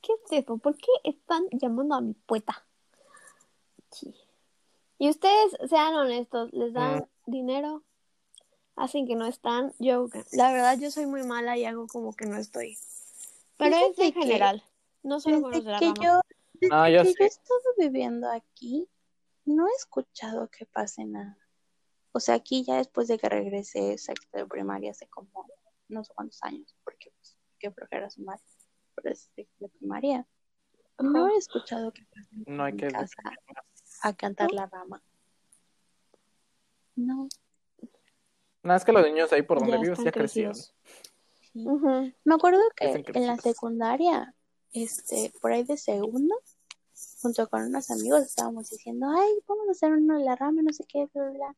¿Qué 0.01 0.13
es 0.13 0.43
eso? 0.43 0.57
¿Por 0.57 0.75
qué 0.75 0.91
están 1.03 1.43
llamando 1.51 1.95
a 1.95 2.01
mi 2.01 2.13
pueta? 2.13 2.65
Sí. 3.91 4.15
Y 4.97 5.09
ustedes, 5.09 5.55
sean 5.69 5.93
honestos, 5.95 6.51
¿les 6.53 6.73
dan 6.73 6.99
Mm. 7.25 7.31
dinero? 7.31 7.83
Hacen 8.75 9.07
que 9.07 9.15
no 9.15 9.25
están. 9.25 9.73
Yo, 9.79 10.07
la 10.31 10.51
verdad, 10.51 10.77
yo 10.79 10.91
soy 10.91 11.05
muy 11.05 11.23
mala 11.23 11.57
y 11.57 11.65
hago 11.65 11.87
como 11.87 12.13
que 12.15 12.25
no 12.25 12.37
estoy. 12.37 12.77
Pero 13.57 13.75
es 13.75 13.97
en 13.99 14.13
que 14.13 14.19
general, 14.21 14.63
no 15.03 15.19
solo 15.19 15.41
con 15.41 15.51
los 15.51 15.63
de 15.65 15.71
la 15.71 15.79
que 15.79 15.85
rama. 15.85 15.97
yo, 16.03 16.21
desde 16.29 16.36
No, 16.61 16.89
yo 16.89 17.03
que 17.03 17.09
sí. 17.09 17.15
yo 17.19 17.25
he 17.25 17.27
estado 17.27 17.59
viviendo 17.77 18.29
aquí, 18.31 18.87
no 19.45 19.67
he 19.67 19.71
escuchado 19.77 20.49
que 20.49 20.65
pase 20.65 21.05
nada. 21.05 21.37
O 22.11 22.19
sea, 22.19 22.35
aquí 22.35 22.63
ya 22.63 22.77
después 22.77 23.07
de 23.07 23.17
que 23.19 23.29
regresé 23.29 23.97
sexto 23.97 24.37
de 24.37 24.45
primaria 24.45 24.91
hace 24.91 25.07
como 25.07 25.45
no 25.89 26.03
sé 26.03 26.11
cuántos 26.15 26.41
años, 26.43 26.75
porque 26.83 27.11
pues, 27.17 27.37
qué 27.59 27.71
flojera 27.71 28.09
sumar, 28.09 28.39
pero 28.95 29.11
es 29.11 29.29
sexto 29.35 29.65
de 29.65 29.69
primaria. 29.69 30.27
No 30.99 31.27
he 31.29 31.37
escuchado 31.37 31.91
que 31.93 32.03
pasen 32.05 32.43
No 32.47 32.63
hay 32.63 32.71
en 32.71 32.77
que 32.77 32.87
casa 32.87 33.21
a 34.01 34.13
cantar 34.15 34.51
la 34.51 34.65
rama. 34.65 35.01
No. 36.95 37.29
Nada, 38.63 38.77
es 38.77 38.83
que 38.85 38.91
los 38.91 39.05
niños 39.05 39.31
ahí 39.31 39.43
por 39.43 39.59
donde 39.59 39.77
Ya 39.77 39.93
ya 40.03 40.11
crecieron. 40.11 40.53
crecidos. 40.53 40.75
sí. 41.53 41.65
Ujú. 41.67 42.11
Me 42.23 42.35
acuerdo 42.35 42.59
que 42.75 43.03
en 43.13 43.27
la 43.27 43.37
secundaria, 43.37 44.33
este, 44.73 45.31
por 45.41 45.51
ahí 45.51 45.63
de 45.63 45.77
segundo, 45.77 46.35
junto 47.21 47.47
con 47.49 47.63
unos 47.63 47.89
amigos 47.91 48.21
estábamos 48.21 48.69
diciendo, 48.69 49.07
ay, 49.09 49.39
vamos 49.47 49.67
a 49.67 49.71
hacer 49.71 49.91
uno 49.91 50.17
de 50.17 50.25
la 50.25 50.35
rama, 50.35 50.61
no 50.61 50.73
sé 50.73 50.83
qué, 50.87 51.07
bla, 51.13 51.23
bla, 51.23 51.31
bla. 51.31 51.55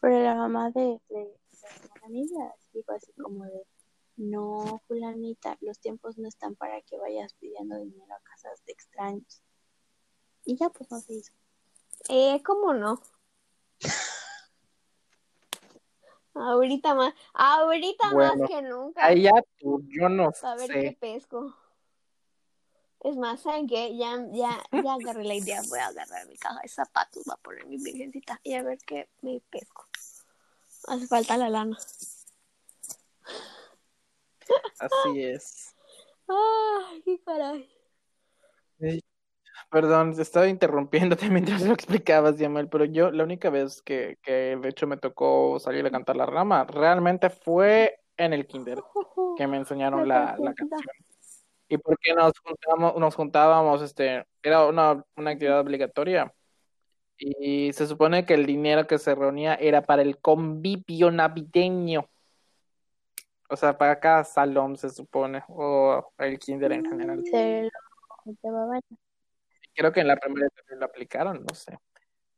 Pero 0.00 0.22
la 0.22 0.34
mamá 0.34 0.70
de, 0.70 1.00
de, 1.08 1.18
de 1.18 1.38
una 1.96 2.06
amiga 2.06 2.54
dijo 2.72 2.92
así 2.92 3.12
como 3.12 3.44
de, 3.44 3.66
no, 4.16 4.82
fulanita, 4.86 5.56
los 5.60 5.78
tiempos 5.78 6.18
no 6.18 6.28
están 6.28 6.54
para 6.54 6.80
que 6.82 6.98
vayas 6.98 7.34
pidiendo 7.34 7.78
dinero 7.78 8.14
a 8.14 8.20
casas 8.20 8.64
de 8.66 8.72
extraños. 8.72 9.42
Y 10.44 10.56
ya 10.56 10.70
pues 10.70 10.90
no 10.90 11.00
se 11.00 11.14
hizo. 11.14 11.32
Eh, 12.08 12.42
¿cómo 12.44 12.74
no? 12.74 13.00
Ahorita 16.34 16.94
más, 16.94 17.14
ahorita 17.34 18.10
Bueno, 18.12 18.36
más 18.36 18.48
que 18.48 18.62
nunca. 18.62 19.04
Ahí 19.04 19.22
ya 19.22 19.32
tú, 19.58 19.82
yo 19.88 20.08
no 20.08 20.30
A 20.42 20.54
ver 20.56 20.70
qué 20.70 20.96
pesco. 20.98 21.54
Es 23.04 23.16
más, 23.16 23.40
¿saben 23.40 23.66
qué? 23.66 23.96
Ya, 23.96 24.16
ya, 24.30 24.62
ya 24.70 24.94
agarré 24.94 25.24
la 25.24 25.34
idea. 25.34 25.60
Voy 25.68 25.80
a 25.80 25.88
agarrar 25.88 26.26
mi 26.28 26.36
caja 26.36 26.60
de 26.62 26.68
zapatos, 26.68 27.24
voy 27.24 27.34
a 27.34 27.42
poner 27.42 27.66
mi 27.66 27.76
virgencita 27.76 28.40
y 28.44 28.54
a 28.54 28.62
ver 28.62 28.78
qué 28.86 29.08
me 29.22 29.40
pesco. 29.50 29.86
Hace 30.86 31.06
falta 31.08 31.36
la 31.36 31.48
lana. 31.48 31.76
Así 34.78 35.22
es. 35.22 35.74
Ay, 36.28 37.02
qué 37.04 37.20
caray. 37.24 37.68
Perdón, 39.70 40.14
te 40.14 40.22
estaba 40.22 40.48
interrumpiéndote 40.48 41.28
mientras 41.30 41.62
lo 41.62 41.72
explicabas, 41.72 42.38
Yamal, 42.38 42.68
pero 42.68 42.84
yo 42.84 43.10
la 43.10 43.24
única 43.24 43.50
vez 43.50 43.82
que, 43.82 44.18
que 44.22 44.56
de 44.56 44.68
hecho 44.68 44.86
me 44.86 44.96
tocó 44.96 45.58
salir 45.58 45.84
a 45.86 45.90
cantar 45.90 46.16
la 46.16 46.26
rama 46.26 46.64
realmente 46.64 47.30
fue 47.30 47.98
en 48.16 48.32
el 48.32 48.46
kinder, 48.46 48.82
que 49.36 49.46
me 49.48 49.56
enseñaron 49.56 50.06
la, 50.06 50.36
la 50.38 50.54
canción. 50.54 50.80
Y 51.72 51.78
porque 51.78 52.12
nos 52.12 52.34
juntamos, 52.38 53.00
nos 53.00 53.14
juntábamos, 53.14 53.80
este, 53.80 54.26
era 54.42 54.66
una, 54.66 55.02
una 55.16 55.30
actividad 55.30 55.58
obligatoria. 55.58 56.30
Y 57.16 57.72
se 57.72 57.86
supone 57.86 58.26
que 58.26 58.34
el 58.34 58.44
dinero 58.44 58.86
que 58.86 58.98
se 58.98 59.14
reunía 59.14 59.54
era 59.54 59.80
para 59.80 60.02
el 60.02 60.18
convivio 60.18 61.10
navideño. 61.10 62.06
O 63.48 63.56
sea, 63.56 63.78
para 63.78 63.98
cada 63.98 64.22
salón 64.24 64.76
se 64.76 64.90
supone, 64.90 65.44
o 65.48 66.12
el 66.18 66.38
kinder 66.38 66.72
en 66.72 66.84
general. 66.84 67.22
Se 67.24 67.70
lo 68.26 68.36
llevaban. 68.42 68.82
Creo 69.74 69.92
que 69.92 70.00
en 70.00 70.08
la 70.08 70.16
primera 70.16 70.50
también 70.50 70.78
lo 70.78 70.84
aplicaron, 70.84 71.42
no 71.42 71.54
sé. 71.54 71.78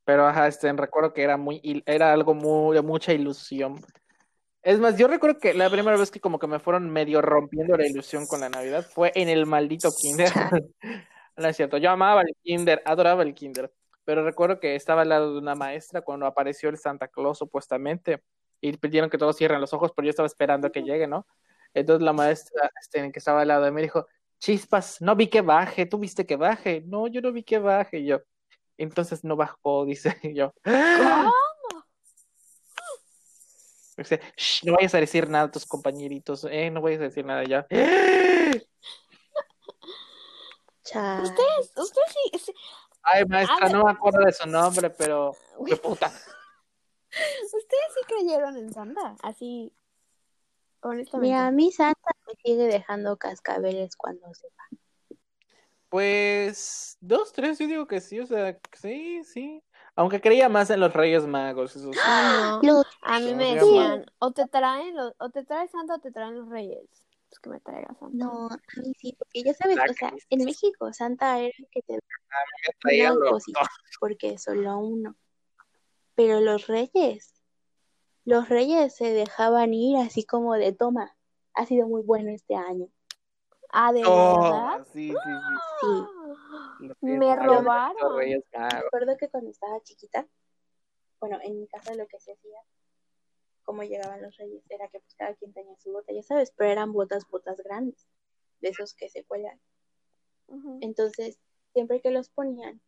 Pero 0.05 0.29
ajá, 0.29 0.47
este, 0.47 0.73
recuerdo 0.75 1.13
que 1.13 1.25
era 1.25 1.37
muy, 1.37 1.83
era 1.87 2.13
algo 2.13 2.35
muy, 2.35 2.77
de 2.77 2.83
mucha 2.83 3.13
ilusión. 3.13 3.85
Es 4.65 4.81
más, 4.81 4.97
yo 4.97 5.09
recuerdo 5.09 5.39
que 5.39 5.53
la 5.53 5.69
primera 5.69 5.99
vez 5.99 6.11
que 6.11 6.21
como 6.21 6.39
que 6.39 6.47
me 6.47 6.59
fueron 6.59 6.89
medio 6.91 7.21
rompiendo 7.21 7.77
la 7.77 7.87
ilusión 7.87 8.27
con 8.27 8.41
la 8.41 8.49
Navidad 8.49 8.83
fue 8.83 9.13
en 9.15 9.29
el 9.29 9.47
maldito 9.47 9.91
kinder. 9.97 10.31
No 11.37 11.49
es 11.49 11.57
cierto, 11.57 11.79
yo 11.79 11.91
amaba 11.91 12.23
el 12.23 12.37
kinder, 12.45 12.81
adoraba 12.85 13.25
el 13.25 13.35
kinder. 13.35 13.73
Pero 14.05 14.25
recuerdo 14.25 14.61
que 14.61 14.77
estaba 14.77 15.03
al 15.03 15.09
lado 15.09 15.33
de 15.33 15.39
una 15.41 15.57
maestra 15.57 16.01
cuando 16.01 16.27
apareció 16.27 16.69
el 16.69 16.79
Santa 16.79 17.09
Claus 17.09 17.39
supuestamente 17.39 18.23
y 18.61 18.77
pidieron 18.77 19.11
que 19.11 19.19
todos 19.19 19.37
cierren 19.37 19.61
los 19.61 19.73
ojos, 19.73 19.91
pero 19.97 20.07
yo 20.07 20.11
estaba 20.11 20.29
esperando 20.29 20.69
a 20.69 20.71
que 20.71 20.85
llegue, 20.85 21.09
¿no? 21.09 21.27
Entonces 21.75 22.05
la 22.05 22.13
maestra 22.13 22.71
este, 22.81 23.11
que 23.11 23.19
estaba 23.19 23.43
al 23.43 23.49
lado 23.49 23.65
de 23.65 23.73
mí 23.73 23.83
dijo, 23.83 24.07
Chispas, 24.39 25.03
no 25.03 25.17
vi 25.17 25.27
que 25.27 25.41
baje, 25.41 25.87
tú 25.87 25.99
viste 25.99 26.25
que 26.25 26.37
baje. 26.37 26.85
No, 26.87 27.09
yo 27.09 27.21
no 27.21 27.33
vi 27.33 27.43
que 27.43 27.59
baje. 27.59 27.99
Y 27.99 28.07
yo, 28.07 28.21
entonces 28.79 29.25
no 29.25 29.35
bajó, 29.35 29.85
dice 29.87 30.17
yo. 30.35 30.55
¿Cómo? 30.63 31.33
Dice, 33.97 34.21
"Shh, 34.37 34.65
no 34.65 34.75
vayas 34.75 34.95
a 34.95 35.01
decir 35.01 35.29
nada 35.29 35.45
a 35.45 35.51
tus 35.51 35.67
compañeritos, 35.67 36.45
eh, 36.51 36.71
no 36.71 36.81
vayas 36.83 37.01
a 37.01 37.05
decir 37.05 37.25
nada 37.25 37.45
ya. 37.45 37.67
Ustedes, 41.23 41.73
ustedes 41.77 42.13
sí, 42.33 42.39
sí- 42.39 42.55
Ay, 43.03 43.25
maestra, 43.27 43.57
A 43.57 43.69
ver. 43.69 43.73
no 43.73 43.85
me 43.85 43.91
acuerdo 43.93 44.25
de 44.25 44.33
su 44.33 44.49
nombre, 44.49 44.91
pero 44.91 45.37
qué 45.67 45.77
puta. 45.77 46.07
ustedes 47.09 47.93
sí 47.95 48.01
creyeron 48.07 48.57
en 48.57 48.73
Santa, 48.73 49.17
así, 49.23 49.73
honestamente. 50.81 51.35
Mira, 51.35 51.47
a 51.47 51.51
mí 51.51 51.71
Santa 51.71 52.11
me 52.27 52.35
sigue 52.43 52.65
dejando 52.65 53.17
cascabeles 53.17 53.97
cuando 53.97 54.33
se 54.35 54.49
va. 54.49 55.17
Pues 55.89 56.97
dos, 57.01 57.33
tres, 57.33 57.59
yo 57.59 57.67
digo 57.69 57.87
que 57.87 58.01
sí, 58.01 58.19
o 58.19 58.27
sea, 58.27 58.59
sí, 58.73 59.23
sí. 59.25 59.63
Aunque 59.97 60.21
creía 60.21 60.49
más 60.49 60.71
en 60.71 60.81
los 60.81 60.93
Reyes 60.93 61.27
Magos, 61.27 61.77
eso 61.77 61.93
sí. 61.93 61.99
Ay, 62.05 62.27
no. 62.27 62.61
Los- 62.63 62.87
A 63.03 63.21
mí 63.21 63.35
me 63.35 63.55
decían, 63.55 64.07
o 64.19 64.33
te 64.33 64.47
traen 64.49 64.97
los, 64.97 65.15
o 65.19 65.31
te 65.31 65.45
trae 65.45 65.69
Santa 65.69 65.95
o 65.95 65.99
te 65.99 66.11
traen 66.11 66.37
los 66.37 66.49
Reyes. 66.49 66.89
Pues 67.29 67.39
que 67.41 67.51
me 67.51 67.61
traiga 67.61 67.95
Santa. 67.99 68.09
No, 68.17 68.47
a 68.49 68.59
mí 68.81 68.93
sí, 68.99 69.15
porque 69.19 69.43
ya 69.45 69.55
sabes, 69.55 69.77
La 69.77 69.85
o 69.85 69.93
sea, 69.95 70.13
en 70.31 70.45
México 70.45 70.93
Santa 70.93 71.39
era 71.39 71.53
el 71.59 71.69
que 71.71 71.83
te 71.83 71.99
traían 72.81 73.15
daban 73.15 73.21
los 73.21 73.31
cositas, 73.31 73.69
porque 74.01 74.39
solo 74.39 74.79
uno. 74.79 75.15
Pero 76.17 76.41
los 76.41 76.67
reyes, 76.67 77.35
los 78.25 78.49
reyes 78.49 78.95
se 78.97 79.13
dejaban 79.13 79.75
ir 79.75 79.99
así 79.99 80.25
como 80.25 80.55
de 80.55 80.73
toma, 80.73 81.17
ha 81.55 81.67
sido 81.67 81.87
muy 81.89 82.03
bueno 82.03 82.31
este 82.31 82.55
año. 82.57 82.89
Ah, 83.71 83.93
¿de 83.93 84.03
Oh, 84.05 84.41
verdad? 84.41 84.87
sí, 84.93 85.09
sí, 85.09 85.15
sí. 85.17 85.33
Sí. 85.81 86.14
Me 87.01 87.37
robaron. 87.37 88.17
Me 88.17 88.47
acuerdo 88.57 89.17
que 89.17 89.29
cuando 89.29 89.51
estaba 89.51 89.81
chiquita, 89.83 90.27
bueno, 91.21 91.39
en 91.43 91.61
mi 91.61 91.67
casa 91.67 91.95
lo 91.95 92.07
que 92.07 92.21
se 92.21 92.33
hacía, 92.33 92.61
como 93.63 93.83
llegaban 93.83 94.23
los 94.23 94.37
reyes, 94.37 94.63
era 94.69 94.89
que 94.89 95.01
pues 95.01 95.15
cada 95.15 95.35
quien 95.35 95.53
tenía 95.53 95.77
su 95.79 95.93
bota, 95.93 96.13
ya 96.13 96.23
sabes, 96.23 96.53
pero 96.57 96.71
eran 96.71 96.93
botas, 96.93 97.29
botas 97.31 97.59
grandes, 97.63 98.07
de 98.61 98.69
esos 98.69 98.95
que 98.95 99.09
se 99.09 99.25
cuelgan. 99.25 99.61
Entonces, 100.81 101.41
siempre 101.73 102.01
que 102.01 102.11
los 102.11 102.29
ponían, 102.29 102.81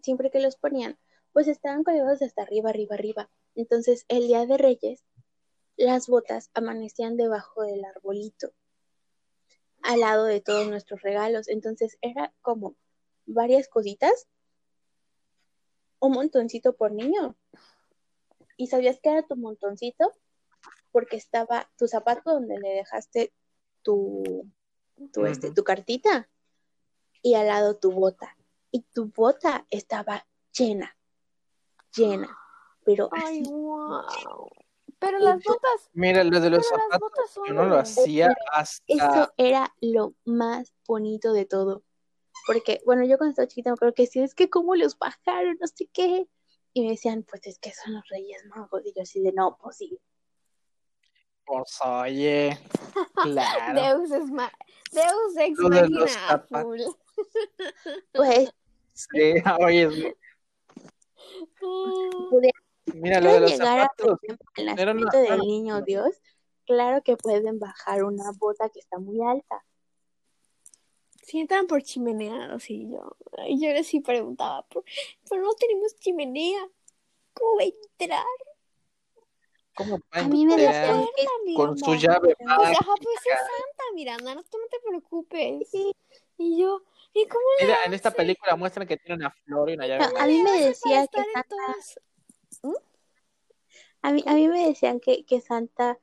siempre 0.00 0.30
que 0.30 0.40
los 0.40 0.56
ponían, 0.56 0.98
pues 1.32 1.48
estaban 1.48 1.84
colgados 1.84 2.22
hasta 2.22 2.42
arriba, 2.42 2.70
arriba, 2.70 2.94
arriba. 2.94 3.30
Entonces, 3.54 4.04
el 4.08 4.28
día 4.28 4.46
de 4.46 4.56
Reyes, 4.56 5.04
las 5.76 6.06
botas 6.06 6.50
amanecían 6.54 7.16
debajo 7.16 7.62
del 7.62 7.84
arbolito, 7.84 8.52
al 9.82 10.00
lado 10.00 10.24
de 10.24 10.40
todos 10.40 10.66
nuestros 10.68 11.02
regalos. 11.02 11.48
Entonces, 11.48 11.98
era 12.00 12.32
como 12.40 12.76
varias 13.26 13.68
cositas, 13.68 14.26
un 15.98 16.12
montoncito 16.12 16.74
por 16.74 16.92
niño. 16.92 17.36
¿Y 18.56 18.68
sabías 18.68 18.98
que 19.00 19.10
era 19.10 19.22
tu 19.22 19.36
montoncito? 19.36 20.12
Porque 20.92 21.16
estaba 21.16 21.70
tu 21.76 21.88
zapato 21.88 22.32
donde 22.32 22.58
le 22.58 22.70
dejaste 22.70 23.32
tu, 23.82 24.50
tu, 25.12 25.26
este, 25.26 25.52
tu 25.52 25.62
cartita 25.62 26.28
y 27.22 27.34
al 27.34 27.46
lado 27.46 27.76
tu 27.76 27.92
bota. 27.92 28.36
Y 28.70 28.82
tu 28.82 29.06
bota 29.06 29.66
estaba 29.70 30.26
llena, 30.56 30.96
llena, 31.94 32.36
pero 32.84 33.08
Ay, 33.12 33.40
así. 33.40 33.50
wow. 33.50 34.48
Pero 34.98 35.18
las 35.18 35.42
botas, 35.42 35.90
Mira, 35.92 36.24
lo 36.24 36.40
de 36.40 36.50
los 36.50 36.66
zapatos, 36.66 37.10
yo 37.46 37.52
no 37.52 37.66
lo 37.66 37.78
hacía 37.78 38.34
hasta. 38.50 38.82
Eso 38.86 39.32
era 39.36 39.74
lo 39.80 40.14
más 40.24 40.72
bonito 40.86 41.32
de 41.32 41.44
todo. 41.44 41.82
Porque, 42.46 42.80
bueno, 42.86 43.04
yo 43.04 43.18
cuando 43.18 43.30
estaba 43.30 43.48
chiquita 43.48 43.70
me 43.70 43.74
acuerdo 43.74 43.94
que 43.94 44.02
decía, 44.04 44.24
es 44.24 44.34
que 44.34 44.48
cómo 44.48 44.74
los 44.76 44.98
bajaron, 44.98 45.56
no 45.60 45.66
sé 45.66 45.86
qué. 45.92 46.28
Y 46.72 46.82
me 46.84 46.90
decían, 46.90 47.24
pues 47.28 47.46
es 47.46 47.58
que 47.58 47.72
son 47.72 47.94
los 47.94 48.06
Reyes 48.08 48.44
Magos. 48.46 48.82
Y 48.84 48.92
yo 48.94 49.02
así 49.02 49.20
de, 49.20 49.32
no, 49.32 49.56
pues 49.60 49.76
sí. 49.78 49.98
Pues 51.44 51.78
oye, 51.84 52.58
claro. 53.22 53.82
Deus 54.06 54.10
es 54.10 54.30
ma- 54.30 54.52
Deus 54.92 55.36
ex 55.38 55.58
Lo 55.58 55.68
de 55.70 55.88
los 55.88 55.90
máquina 55.90 56.26
a 56.26 56.30
zapatos. 56.38 56.62
full. 56.62 56.80
Pues 58.12 58.50
Sí, 58.92 59.34
oye, 59.60 60.16
Mm, 61.60 62.28
pudiera 62.30 62.58
mira, 62.94 63.20
lo 63.20 63.32
de 63.32 63.40
los 63.40 63.50
llegar 63.50 63.80
a, 63.80 63.88
por 63.96 64.18
zapatos. 64.18 64.20
nacimiento 64.64 65.18
una- 65.18 65.30
del 65.30 65.40
niño 65.40 65.82
Dios, 65.82 66.16
claro 66.66 67.02
que 67.02 67.16
pueden 67.16 67.58
bajar 67.58 68.04
una 68.04 68.30
bota 68.38 68.68
que 68.70 68.80
está 68.80 68.98
muy 68.98 69.20
alta. 69.22 69.64
Si 71.26 71.40
entran 71.40 71.66
por 71.66 71.82
chimeneados 71.82 72.70
y 72.70 72.88
yo, 72.88 73.16
y 73.48 73.60
yo 73.60 73.72
les 73.72 73.88
sí 73.88 73.98
preguntaba, 73.98 74.62
"Por- 74.62 74.84
pero 75.28 75.42
no 75.42 75.54
tenemos 75.54 75.96
chimenea. 75.96 76.68
¿Cómo 77.34 77.56
va 77.56 77.64
a 77.64 77.66
entrar? 77.66 78.24
¿Cómo 79.74 79.98
va 79.98 80.20
A 80.20 80.28
mí 80.28 80.46
me 80.46 80.54
que 80.54 80.62
con 81.56 81.76
su 81.76 81.90
Miranda?" 81.90 82.14
llave 82.14 82.36
Pues, 82.36 82.48
ajá, 82.48 82.94
pues 83.02 83.16
es 83.16 83.38
Santa, 83.40 83.84
Miranda, 83.96 84.34
no, 84.36 84.44
tú 84.44 84.56
no 84.56 84.68
te 84.68 84.78
preocupes. 84.86 85.68
Y 86.38 86.60
yo, 86.60 86.82
¿y 87.12 87.26
cómo 87.26 87.44
le 87.58 87.66
Mira, 87.66 87.78
en 87.86 87.94
esta 87.94 88.12
película 88.12 88.54
muestran 88.54 88.86
que 88.86 88.96
tiene 88.96 89.16
una 89.16 89.32
flor 89.32 89.70
y 89.70 89.74
una 89.74 89.88
llave 89.88 90.04
a 90.16 90.26
mí 90.28 90.42
me 90.44 90.60
decía 90.62 91.08
que 91.08 91.24
Santa, 91.24 91.44
todas? 91.48 92.00
a 94.02 94.12
mí, 94.12 94.22
a 94.26 94.34
mí 94.34 94.46
me 94.46 94.64
decían 94.68 95.00
que, 95.00 95.24
que 95.24 95.40
Santa 95.40 95.98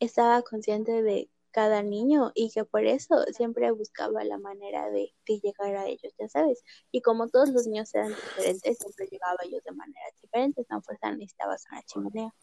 estaba 0.00 0.42
consciente 0.42 1.00
de 1.00 1.28
cada 1.54 1.82
niño 1.84 2.32
y 2.34 2.50
que 2.50 2.64
por 2.64 2.84
eso 2.84 3.14
siempre 3.32 3.70
buscaba 3.70 4.24
la 4.24 4.38
manera 4.38 4.90
de, 4.90 5.14
de 5.24 5.38
llegar 5.38 5.76
a 5.76 5.86
ellos, 5.86 6.12
ya 6.18 6.28
sabes. 6.28 6.64
Y 6.90 7.00
como 7.00 7.28
todos 7.28 7.50
los 7.50 7.68
niños 7.68 7.94
eran 7.94 8.08
diferentes, 8.08 8.78
siempre 8.78 9.06
llegaba 9.06 9.36
a 9.40 9.46
ellos 9.46 9.62
de 9.62 9.70
maneras 9.70 10.12
diferentes, 10.20 10.66
no 10.68 10.82
fuerza 10.82 11.12
necesitabas 11.12 11.64
una 11.70 11.82
chimenea. 11.84 12.34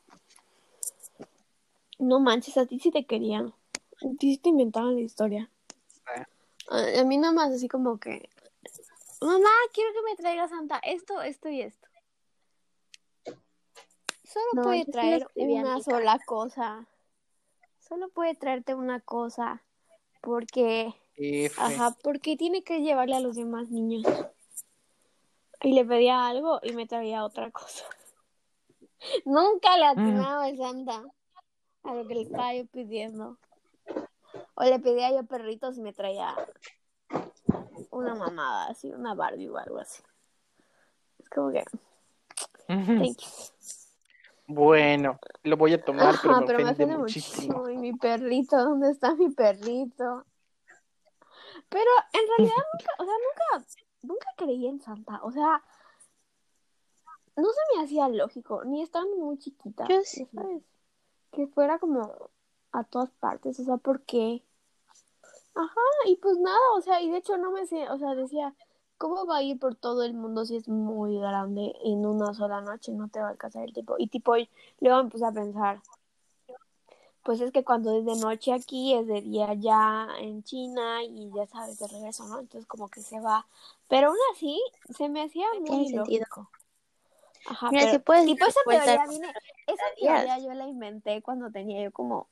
No 2.00 2.22
manches, 2.22 2.56
a 2.56 2.66
ti 2.66 2.80
sí 2.80 2.90
te 2.90 3.06
querían. 3.06 3.48
A 3.48 4.18
ti 4.18 4.32
sí 4.32 4.38
te 4.38 4.48
inventaban 4.48 4.96
la 4.96 5.02
historia. 5.02 5.52
Sí. 5.88 6.24
A, 6.70 7.02
a 7.02 7.04
mí 7.04 7.18
nada 7.18 7.34
más 7.34 7.52
así 7.52 7.68
como 7.68 8.00
que, 8.00 8.30
mamá, 9.20 9.50
quiero 9.74 9.92
que 9.92 10.10
me 10.10 10.16
traiga 10.16 10.48
Santa 10.48 10.80
esto, 10.84 11.22
esto 11.22 11.50
y 11.50 11.64
esto. 11.64 11.86
Solo 14.24 14.46
No, 14.54 14.62
puede 14.62 14.86
traer 14.86 15.28
una 15.36 15.82
sola 15.82 16.18
cosa. 16.26 16.88
Solo 17.92 18.08
puede 18.08 18.36
traerte 18.36 18.74
una 18.74 19.02
cosa. 19.02 19.62
Porque, 20.22 20.96
F. 21.18 21.62
ajá, 21.62 21.94
porque 22.02 22.38
tiene 22.38 22.64
que 22.64 22.80
llevarle 22.80 23.18
a 23.18 23.20
los 23.20 23.36
demás 23.36 23.70
niños. 23.70 24.06
Y 25.62 25.74
le 25.74 25.84
pedía 25.84 26.26
algo 26.26 26.62
y 26.64 26.72
me 26.72 26.88
traía 26.88 27.26
otra 27.26 27.52
cosa. 27.52 27.84
Nunca 29.26 29.76
le 29.76 29.88
atinaba 29.88 30.48
el 30.48 30.58
Santa 30.58 31.04
a 31.84 31.94
lo 31.94 32.08
que 32.08 32.16
le 32.16 32.22
estaba 32.22 32.54
yo 32.56 32.66
pidiendo. 32.68 33.38
O 34.54 34.64
le 34.64 34.80
pedía 34.80 35.12
yo 35.12 35.26
perritos 35.26 35.78
y 35.78 35.82
me 35.82 35.92
traía 35.92 36.34
una 37.90 38.16
mamada 38.16 38.68
así, 38.68 38.90
una 38.90 39.16
Barbie 39.16 39.50
o 39.50 39.58
algo 39.58 39.80
así. 39.80 40.02
Es 41.20 41.28
como 41.28 41.52
que, 41.52 41.66
thank 42.68 43.20
you. 43.20 43.81
Bueno, 44.54 45.20
lo 45.44 45.58
voy 45.58 45.74
a 45.74 45.84
tomar, 45.84 46.16
pero 46.22 46.34
Ajá, 46.34 46.42
me 46.42 46.48
pero 46.48 46.58
me 46.60 46.64
ofende 46.66 46.84
ofende 46.84 46.98
muchísimo. 46.98 47.58
muchísimo. 47.60 47.70
Y 47.70 47.78
mi 47.78 47.94
perrito, 47.94 48.58
¿dónde 48.58 48.92
está 48.92 49.16
mi 49.16 49.30
perrito? 49.30 50.26
Pero 51.70 51.92
en 52.14 52.28
realidad 52.28 52.56
nunca, 52.74 52.94
o 53.00 53.06
sea, 53.06 53.14
nunca 53.14 53.68
nunca 54.04 54.28
creí 54.38 54.68
en 54.68 54.82
Santa. 54.82 55.20
O 55.24 55.32
sea, 55.32 55.64
no 57.36 57.48
se 57.50 57.78
me 57.78 57.84
hacía 57.84 58.10
lógico, 58.10 58.64
ni 58.66 58.82
estando 58.82 59.16
muy 59.18 59.38
chiquita. 59.38 59.86
Yo 59.88 60.02
sí. 60.04 60.28
¿sabes? 60.34 60.64
Que 61.32 61.48
fuera 61.48 61.80
como 61.80 62.30
a 62.72 62.84
todas 62.84 63.12
partes, 63.12 63.60
o 63.60 63.64
sea, 63.64 63.78
¿por 63.78 64.02
qué? 64.02 64.44
Ajá, 65.54 65.82
y 66.06 66.16
pues 66.18 66.38
nada, 66.38 66.60
o 66.76 66.82
sea, 66.82 67.02
y 67.02 67.10
de 67.10 67.18
hecho 67.18 67.38
no 67.38 67.52
me 67.52 67.66
sé, 67.66 67.90
o 67.90 67.98
sea, 67.98 68.16
decía, 68.16 68.54
¿cómo 69.02 69.26
va 69.26 69.38
a 69.38 69.42
ir 69.42 69.58
por 69.58 69.74
todo 69.74 70.04
el 70.04 70.14
mundo 70.14 70.46
si 70.46 70.58
es 70.58 70.68
muy 70.68 71.18
grande 71.18 71.74
en 71.84 72.06
una 72.06 72.36
sola 72.36 72.62
noche? 72.62 72.92
No 72.92 73.08
te 73.08 73.20
va 73.20 73.30
a 73.30 73.32
alcanzar 73.32 73.64
el 73.64 73.74
tiempo. 73.74 73.96
Y 73.98 74.06
tipo, 74.06 74.36
luego 74.80 75.04
me 75.04 75.10
puse 75.10 75.26
a 75.26 75.32
pensar, 75.32 75.82
pues 77.24 77.42
es 77.42 77.52
que 77.52 77.64
cuando 77.64 77.98
es 77.98 78.06
de 78.06 78.16
noche 78.16 78.54
aquí, 78.54 78.94
es 78.94 79.08
de 79.08 79.22
día 79.22 79.56
ya 79.56 80.08
en 80.20 80.44
China 80.44 81.04
y 81.04 81.32
ya 81.36 81.48
sabes, 81.48 81.80
de 81.80 81.88
regreso, 81.88 82.28
¿no? 82.28 82.42
Entonces 82.42 82.68
como 82.68 82.90
que 82.90 83.02
se 83.02 83.20
va. 83.20 83.48
Pero 83.88 84.10
aún 84.10 84.18
así, 84.36 84.62
se 84.96 85.10
me 85.10 85.24
hacía 85.24 85.48
muy 85.60 85.92
lógico. 85.94 86.52
Ajá, 87.48 87.72
Mira, 87.72 87.86
pero 87.86 87.94
si 87.94 88.00
puedes 88.00 88.26
tipo 88.26 88.46
esa 88.46 88.60
teoría 88.70 89.08
viene, 89.08 89.34
esa 89.66 89.84
teoría 90.00 90.38
yo 90.38 90.54
la 90.54 90.68
inventé 90.68 91.24
cuando 91.24 91.50
tenía 91.50 91.82
yo 91.84 91.92
como 91.92 92.28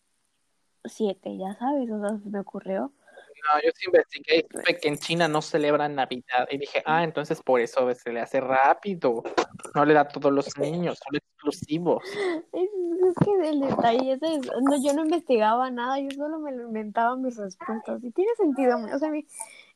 siete, 0.85 1.35
ya 1.35 1.55
sabes, 1.55 1.89
o 1.89 1.99
sea, 1.99 2.19
se 2.19 2.29
me 2.29 2.39
ocurrió. 2.39 2.91
No, 3.47 3.61
yo 3.61 3.69
sí 3.75 3.85
investigué 3.87 4.47
que 4.79 4.87
en 4.87 4.97
China 4.97 5.27
no 5.27 5.41
celebran 5.41 5.95
Navidad. 5.95 6.47
Y 6.49 6.57
dije, 6.57 6.81
ah, 6.85 7.03
entonces 7.03 7.41
por 7.41 7.59
eso 7.59 7.93
se 7.93 8.11
le 8.11 8.21
hace 8.21 8.39
rápido. 8.41 9.23
No 9.75 9.85
le 9.85 9.93
da 9.93 10.01
a 10.01 10.07
todos 10.07 10.31
los 10.31 10.57
niños, 10.57 10.99
son 11.03 11.15
exclusivos. 11.15 12.03
Es, 12.51 12.69
es 12.69 13.15
que 13.23 13.49
el 13.49 13.59
detalle 13.61 14.13
ese 14.13 14.35
es, 14.35 14.41
no, 14.61 14.83
yo 14.83 14.93
no 14.93 15.03
investigaba 15.03 15.69
nada, 15.71 15.99
yo 15.99 16.09
solo 16.11 16.39
me 16.39 16.51
lo 16.51 16.63
inventaba 16.63 17.15
mis 17.15 17.37
respuestas. 17.37 18.03
Y 18.03 18.11
tiene 18.11 18.31
sentido, 18.35 18.77
o 18.93 18.99
sea, 18.99 19.09
mi, 19.09 19.25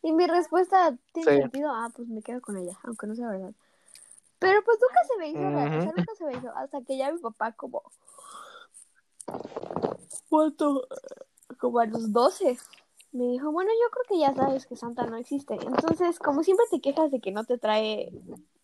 y 0.02 0.12
mi 0.12 0.28
respuesta 0.28 0.98
tiene 1.14 1.32
Sí. 1.32 1.42
sentido, 1.42 1.70
ah, 1.72 1.90
pues 1.96 2.08
me 2.08 2.22
quedo 2.22 2.42
con 2.42 2.58
ella, 2.58 2.78
aunque 2.84 3.08
no 3.08 3.16
sea 3.16 3.30
verdad. 3.30 3.54
Pero 4.40 4.62
pues 4.64 4.78
nunca 4.82 5.00
se 5.08 5.18
me 5.18 5.30
hizo 5.30 5.50
real, 5.50 5.68
o 5.68 5.82
sea, 5.82 5.92
Ujú. 5.92 6.00
nunca 6.00 6.16
se 6.16 6.26
me 6.26 6.34
hizo, 6.34 6.52
hasta 6.56 6.82
que 6.82 6.98
ya 6.98 7.12
mi 7.12 7.20
papá 7.20 7.54
como... 7.54 7.84
¿Cuánto? 10.30 10.88
Como 11.60 11.80
a 11.80 11.86
los 11.86 12.12
12. 12.12 12.58
Me 13.14 13.26
dijo, 13.26 13.52
bueno, 13.52 13.70
yo 13.72 13.90
creo 13.92 14.04
que 14.10 14.20
ya 14.20 14.34
sabes 14.34 14.66
que 14.66 14.76
Santa 14.76 15.06
no 15.06 15.18
existe. 15.18 15.54
Entonces, 15.54 16.18
como 16.18 16.44
siempre 16.44 16.66
te 16.72 16.82
quejas 16.82 17.12
de 17.12 17.22
que 17.22 17.32
no 17.32 17.44
te 17.46 17.60
trae 17.60 18.12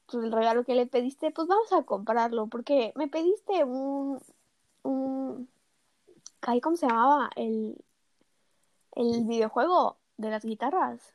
pues, 0.08 0.24
el 0.24 0.32
regalo 0.32 0.64
que 0.64 0.74
le 0.74 0.88
pediste, 0.88 1.30
pues 1.30 1.48
vamos 1.48 1.72
a 1.72 1.84
comprarlo. 1.84 2.48
Porque 2.48 2.92
me 2.96 3.08
pediste 3.08 3.64
un... 3.64 4.20
un 4.82 5.48
ay, 6.42 6.62
¿Cómo 6.62 6.76
se 6.78 6.88
llamaba? 6.88 7.30
El, 7.36 7.78
el 8.96 9.24
videojuego 9.26 9.98
de 10.18 10.32
las 10.32 10.44
guitarras. 10.44 11.14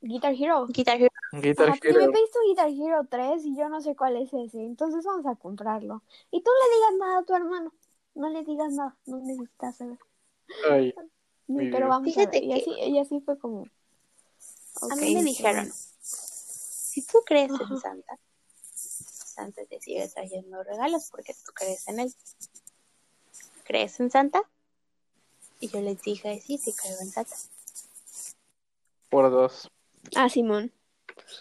Guitar 0.00 0.34
Hero. 0.34 0.66
Guitar 0.66 1.00
Hero. 1.00 1.10
Guitar 1.32 1.68
porque 1.70 1.92
me 1.92 2.02
Hero. 2.02 2.12
pediste 2.12 2.38
un 2.40 2.48
Guitar 2.48 2.68
Hero 2.70 3.06
3 3.08 3.46
y 3.46 3.56
yo 3.56 3.68
no 3.68 3.80
sé 3.80 3.94
cuál 3.94 4.16
es 4.16 4.34
ese. 4.34 4.64
Entonces 4.64 5.04
vamos 5.04 5.26
a 5.26 5.36
comprarlo. 5.36 6.02
Y 6.32 6.42
tú 6.42 6.50
no 6.50 6.68
le 6.68 6.74
digas 6.74 6.94
nada 6.98 7.18
a 7.20 7.22
tu 7.22 7.34
hermano. 7.36 7.72
No 8.16 8.28
le 8.28 8.42
digas 8.42 8.72
nada. 8.72 8.96
No 9.06 9.18
necesitas 9.18 9.76
saber. 9.76 9.98
Ay, 10.68 10.92
Muy 11.46 11.64
pero 11.66 11.78
bien. 11.78 11.88
vamos 11.88 12.12
Fíjate 12.14 12.38
a 12.38 12.40
ver. 12.40 12.44
Y 12.44 12.48
que- 12.48 12.70
así, 12.70 12.90
y 12.90 12.98
así 12.98 13.20
fue 13.20 13.38
como. 13.38 13.66
A 14.90 14.96
mí 14.96 15.14
me 15.14 15.22
dijeron, 15.22 15.70
si 16.00 17.02
tú 17.02 17.22
crees 17.24 17.50
Ajá. 17.52 17.64
en 17.70 17.78
Santa, 17.78 18.18
Santa 18.74 19.64
te 19.66 19.80
sigue 19.80 20.08
trayendo 20.08 20.62
regalos 20.62 21.08
porque 21.10 21.34
tú 21.34 21.52
crees 21.52 21.86
en 21.88 22.00
él. 22.00 22.14
¿Crees 23.64 23.98
en 24.00 24.10
Santa? 24.10 24.42
Y 25.60 25.68
yo 25.68 25.80
les 25.80 26.00
dije, 26.02 26.40
sí, 26.40 26.58
sí 26.58 26.72
creo 26.72 26.98
en 27.00 27.10
Santa. 27.10 27.34
por 29.08 29.30
dos. 29.30 29.70
Ah, 30.16 30.28
Simón. 30.28 30.72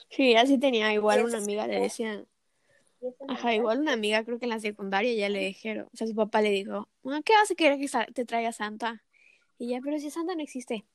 Sí, 0.10 0.36
así 0.36 0.60
tenía 0.60 0.94
igual 0.94 1.26
una 1.26 1.40
amiga, 1.40 1.66
le 1.68 1.80
decían. 1.80 2.28
¿Y 3.02 3.08
es 3.08 3.16
en 3.20 3.32
Ajá, 3.32 3.54
igual 3.56 3.80
una 3.80 3.94
amiga, 3.94 4.24
creo 4.24 4.38
que 4.38 4.46
en 4.46 4.50
la 4.52 4.60
secundaria 4.60 5.12
ya 5.14 5.28
le 5.28 5.40
dijeron. 5.40 5.90
O 5.92 5.98
sea, 5.98 6.06
su 6.08 6.14
papá 6.16 6.42
le 6.42 6.52
dijo, 6.52 6.88
"Ah, 7.06 7.22
¿qué 7.26 7.34
vas 7.34 7.50
a 7.52 7.56
querer 7.56 7.80
que 7.80 7.90
te 8.14 8.26
traiga 8.26 8.52
Santa? 8.52 9.04
Y 9.58 9.70
ya, 9.70 9.80
pero 9.84 10.00
si 10.00 10.10
Santa 10.10 10.36
no 10.36 10.42
existe. 10.42 10.86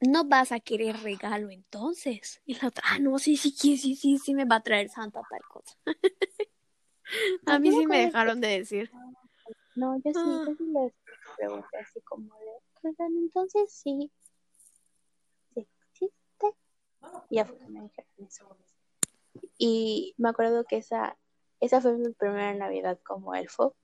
No 0.00 0.24
vas 0.24 0.52
a 0.52 0.60
querer 0.60 0.96
regalo 0.98 1.50
entonces. 1.50 2.42
Y 2.44 2.54
la 2.60 2.68
otra, 2.68 2.84
ah, 2.86 2.98
no, 2.98 3.18
sí, 3.18 3.36
sí, 3.36 3.50
sí, 3.50 3.78
sí, 3.78 3.96
sí, 3.96 4.18
sí 4.18 4.34
me 4.34 4.44
va 4.44 4.56
a 4.56 4.62
traer 4.62 4.88
Santa 4.90 5.22
tal 5.28 5.40
cosa. 5.48 5.76
a 7.46 7.58
mí 7.58 7.70
sí 7.72 7.86
me 7.86 8.04
dejaron 8.06 8.40
de 8.40 8.48
decir. 8.58 8.90
No, 9.74 9.96
yo 9.96 10.12
sí, 10.12 10.20
Ah. 10.24 10.44
yo 10.46 10.54
sí 10.56 10.64
les 10.64 10.92
pregunté 11.36 11.78
así 11.78 12.00
como 12.02 12.34
de, 12.38 12.92
entonces 12.98 13.72
sí, 13.72 14.10
sí 15.54 15.60
existe. 15.60 16.54
Y 17.30 17.36
ya 17.36 17.44
fue 17.46 17.58
que 17.58 17.68
me 17.68 17.80
dijeron 17.82 18.10
eso. 18.28 18.56
Y 19.58 20.14
me 20.18 20.28
acuerdo 20.28 20.64
que 20.64 20.76
esa, 20.76 21.16
esa 21.60 21.80
fue 21.80 21.96
mi 21.96 22.12
primera 22.12 22.54
Navidad 22.54 22.98
como 23.04 23.34
elfo. 23.34 23.74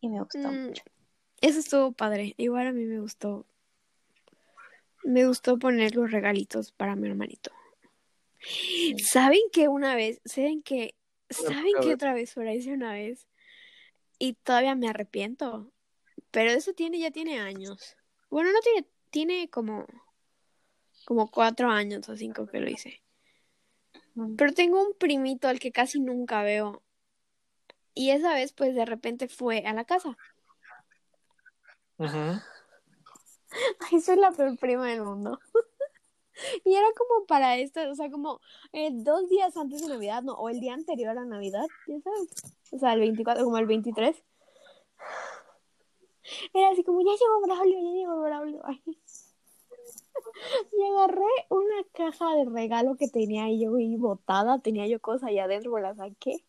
Y 0.00 0.08
me 0.08 0.20
gustó 0.20 0.38
Mm, 0.50 0.66
mucho. 0.68 0.82
Eso 1.40 1.58
estuvo 1.58 1.92
padre. 1.92 2.34
Igual 2.36 2.66
a 2.66 2.72
mí 2.72 2.84
me 2.84 3.00
gustó. 3.00 3.46
Me 5.04 5.26
gustó 5.26 5.58
poner 5.58 5.94
los 5.94 6.10
regalitos 6.10 6.72
para 6.72 6.96
mi 6.96 7.08
hermanito. 7.08 7.50
¿Saben 9.02 9.40
que 9.52 9.68
una 9.68 9.94
vez? 9.94 10.20
¿Saben 10.24 10.62
que? 10.62 10.94
¿Saben 11.28 11.72
que 11.80 11.94
otra 11.94 12.12
vez 12.12 12.34
fuera 12.34 12.54
hice 12.54 12.72
una 12.72 12.92
vez? 12.92 13.26
Y 14.18 14.34
todavía 14.34 14.74
me 14.74 14.88
arrepiento. 14.88 15.72
Pero 16.30 16.50
eso 16.50 16.72
tiene, 16.72 16.98
ya 16.98 17.10
tiene 17.10 17.40
años. 17.40 17.96
Bueno, 18.28 18.52
no 18.52 18.60
tiene, 18.60 18.86
tiene 19.10 19.48
como, 19.48 19.86
como 21.04 21.30
cuatro 21.30 21.70
años 21.70 22.08
o 22.08 22.16
cinco 22.16 22.46
que 22.46 22.60
lo 22.60 22.68
hice. 22.68 23.02
Pero 24.36 24.52
tengo 24.52 24.84
un 24.84 24.94
primito 24.94 25.48
al 25.48 25.58
que 25.58 25.72
casi 25.72 26.00
nunca 26.00 26.42
veo. 26.42 26.82
Y 27.94 28.10
esa 28.10 28.34
vez, 28.34 28.52
pues 28.52 28.74
de 28.74 28.84
repente 28.84 29.28
fue 29.28 29.60
a 29.60 29.72
la 29.72 29.84
casa. 29.84 30.16
Ujú. 32.00 32.40
Ay, 33.80 34.00
soy 34.00 34.16
la 34.16 34.30
peor 34.32 34.56
prima 34.58 34.86
del 34.86 35.02
mundo. 35.02 35.38
y 36.64 36.74
era 36.74 36.86
como 36.96 37.26
para 37.26 37.58
esto, 37.58 37.80
o 37.90 37.94
sea, 37.94 38.10
como 38.10 38.40
eh, 38.72 38.88
dos 38.90 39.28
días 39.28 39.54
antes 39.58 39.82
de 39.82 39.88
Navidad, 39.88 40.22
no, 40.22 40.32
o 40.32 40.48
el 40.48 40.60
día 40.60 40.72
anterior 40.72 41.18
a 41.18 41.26
Navidad, 41.26 41.66
ya 41.86 42.00
sabes. 42.00 42.30
O 42.72 42.78
sea, 42.78 42.94
el 42.94 43.00
24, 43.00 43.44
como 43.44 43.58
el 43.58 43.66
23. 43.66 44.16
Era 46.54 46.70
así 46.70 46.82
como, 46.84 47.02
ya 47.02 47.12
llegó 47.12 47.40
Braulio, 47.42 47.78
ya 47.82 47.90
llegó 47.90 48.22
Braulio. 48.22 48.62
Ay. 48.64 48.82
Y 50.72 50.84
agarré 50.92 51.46
una 51.50 51.84
caja 51.92 52.34
de 52.36 52.46
regalo 52.46 52.96
que 52.96 53.08
tenía 53.08 53.52
yo 53.52 53.76
ahí 53.76 53.96
botada, 53.96 54.58
tenía 54.60 54.86
yo 54.86 55.00
cosas 55.00 55.24
ahí 55.24 55.38
adentro, 55.38 55.78
la 55.78 55.94
saqué. 55.94 56.46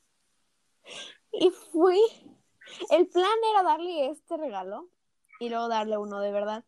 Y 1.34 1.50
fui. 1.50 2.00
El 2.90 3.08
plan 3.08 3.38
era 3.52 3.64
darle 3.64 4.12
este 4.12 4.38
regalo 4.38 4.88
y 5.42 5.50
luego 5.50 5.68
darle 5.68 5.98
uno 5.98 6.20
de 6.20 6.32
verdad. 6.32 6.64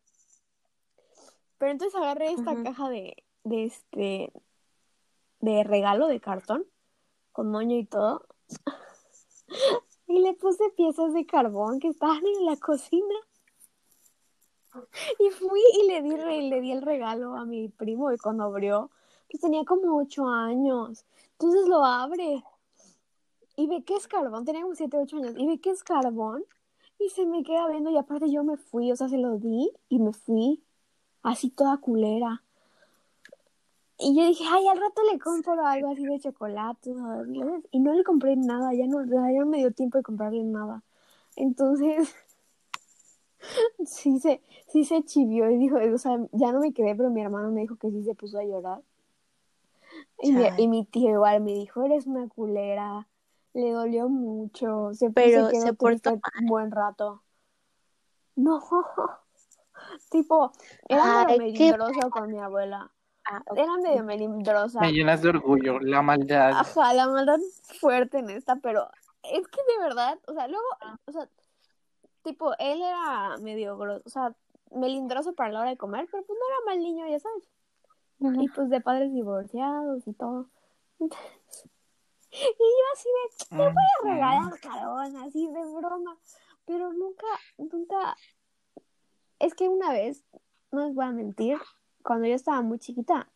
Pero 1.58 1.70
entonces 1.70 1.94
agarré 1.94 2.32
esta 2.32 2.60
caja 2.64 2.88
de, 2.88 3.24
de 3.44 3.64
este 3.66 4.32
de 5.38 5.62
regalo 5.62 6.08
de 6.08 6.20
cartón 6.20 6.66
con 7.30 7.52
moño 7.52 7.76
y 7.76 7.86
todo. 7.86 8.26
y 10.08 10.18
le 10.18 10.34
puse 10.34 10.70
piezas 10.76 11.14
de 11.14 11.24
carbón 11.24 11.78
que 11.78 11.88
estaban 11.88 12.22
en 12.26 12.46
la 12.46 12.56
cocina. 12.56 13.14
Y 15.20 15.30
fui 15.30 15.62
y 15.80 15.86
le 15.86 16.02
di, 16.02 16.48
le 16.50 16.60
di 16.60 16.72
el 16.72 16.82
regalo 16.82 17.36
a 17.36 17.44
mi 17.44 17.68
primo 17.68 18.10
y 18.10 18.18
cuando 18.18 18.42
abrió, 18.42 18.90
pues 19.30 19.40
tenía 19.40 19.64
como 19.64 19.96
ocho 19.98 20.26
años. 20.26 21.06
Entonces 21.38 21.68
lo 21.68 21.84
abre 21.84 22.42
y 23.54 23.68
ve 23.68 23.84
que 23.84 23.94
es 23.94 24.08
carbón, 24.08 24.44
tenía 24.44 24.62
como 24.62 24.74
siete, 24.74 24.96
ocho 24.96 25.18
años, 25.18 25.34
y 25.36 25.46
ve 25.46 25.60
que 25.60 25.70
es 25.70 25.84
carbón 25.84 26.44
y 27.04 27.10
se 27.10 27.26
me 27.26 27.42
queda 27.42 27.68
viendo 27.68 27.90
y 27.90 27.96
aparte 27.96 28.30
yo 28.30 28.44
me 28.44 28.56
fui, 28.56 28.90
o 28.90 28.96
sea, 28.96 29.08
se 29.08 29.18
lo 29.18 29.38
di 29.38 29.70
y 29.88 29.98
me 29.98 30.12
fui 30.12 30.62
así 31.22 31.50
toda 31.50 31.76
culera. 31.78 32.42
Y 33.98 34.16
yo 34.16 34.26
dije, 34.26 34.44
ay, 34.50 34.66
al 34.66 34.80
rato 34.80 35.02
le 35.10 35.18
compro 35.18 35.64
algo 35.64 35.88
así 35.88 36.04
de 36.04 36.18
chocolate, 36.18 36.94
¿sabes? 36.94 37.28
Y 37.70 37.80
no 37.80 37.92
le 37.92 38.04
compré 38.04 38.36
nada, 38.36 38.74
ya 38.74 38.86
no, 38.86 39.04
ya 39.04 39.40
no 39.40 39.46
me 39.46 39.58
dio 39.58 39.72
tiempo 39.72 39.98
de 39.98 40.04
comprarle 40.04 40.42
nada. 40.42 40.82
Entonces, 41.36 42.14
sí 43.86 44.18
se, 44.18 44.40
sí 44.68 44.84
se 44.84 45.04
chivió 45.04 45.50
y 45.50 45.58
dijo, 45.58 45.76
o 45.76 45.98
sea, 45.98 46.18
ya 46.32 46.52
no 46.52 46.60
me 46.60 46.72
quedé, 46.72 46.94
pero 46.94 47.10
mi 47.10 47.20
hermano 47.20 47.50
me 47.50 47.62
dijo 47.62 47.76
que 47.76 47.90
sí 47.90 48.02
se 48.02 48.14
puso 48.14 48.38
a 48.38 48.44
llorar. 48.44 48.82
Y 50.20 50.32
mi, 50.32 50.44
y 50.58 50.68
mi 50.68 50.84
tío 50.84 51.10
igual 51.10 51.40
me 51.40 51.52
dijo, 51.52 51.82
eres 51.84 52.06
una 52.06 52.28
culera, 52.28 53.06
le 53.54 53.70
dolió 53.70 54.08
mucho, 54.08 54.92
se, 54.92 55.10
Pero 55.10 55.48
se 55.48 55.72
portó 55.72 56.10
un 56.40 56.46
buen 56.46 56.70
rato. 56.70 57.22
No, 58.36 58.60
tipo, 60.10 60.52
era 60.88 61.22
Ay, 61.22 61.38
medio 61.38 61.54
qué 61.56 61.72
melindroso 61.72 62.10
con 62.10 62.30
mi 62.30 62.38
abuela. 62.40 62.90
Ah. 63.26 63.42
Era 63.56 63.76
medio 63.78 64.04
melindrosa. 64.04 64.80
Me 64.80 64.92
llenas 64.92 65.22
de 65.22 65.30
orgullo, 65.30 65.78
la 65.80 66.02
maldad. 66.02 66.50
Ajá, 66.50 66.92
la 66.92 67.06
maldad 67.06 67.38
fuerte 67.78 68.18
en 68.18 68.30
esta, 68.30 68.56
pero 68.56 68.90
es 69.22 69.46
que 69.48 69.60
de 69.72 69.78
verdad, 69.82 70.18
o 70.26 70.32
sea, 70.34 70.48
luego, 70.48 70.66
o 71.06 71.12
sea, 71.12 71.28
tipo, 72.22 72.52
él 72.58 72.82
era 72.82 73.36
medio 73.40 73.78
grosso, 73.78 74.02
o 74.04 74.10
sea, 74.10 74.34
melindroso 74.72 75.32
para 75.34 75.52
la 75.52 75.60
hora 75.60 75.70
de 75.70 75.76
comer, 75.76 76.08
pero 76.10 76.24
pues 76.24 76.38
no 76.38 76.44
era 76.48 76.66
mal 76.66 76.84
niño, 76.84 77.06
ya 77.06 77.20
sabes. 77.20 77.48
y 78.42 78.48
pues 78.48 78.68
de 78.68 78.80
padres 78.80 79.12
divorciados 79.12 80.06
y 80.08 80.12
todo. 80.12 80.50
Y 82.34 82.58
yo 82.58 82.84
así 82.92 83.08
de, 83.08 83.46
te 83.48 83.56
voy 83.56 83.68
a 83.68 84.12
regalar 84.12 84.60
carbón, 84.60 85.16
así 85.18 85.46
de 85.46 85.64
broma. 85.76 86.16
Pero 86.66 86.92
nunca, 86.92 87.26
nunca, 87.58 88.16
es 89.38 89.54
que 89.54 89.68
una 89.68 89.92
vez, 89.92 90.24
no 90.72 90.86
les 90.86 90.94
voy 90.94 91.04
a 91.04 91.12
mentir, 91.12 91.58
cuando 92.02 92.26
yo 92.26 92.34
estaba 92.34 92.60
muy 92.62 92.78
chiquita, 92.78 93.28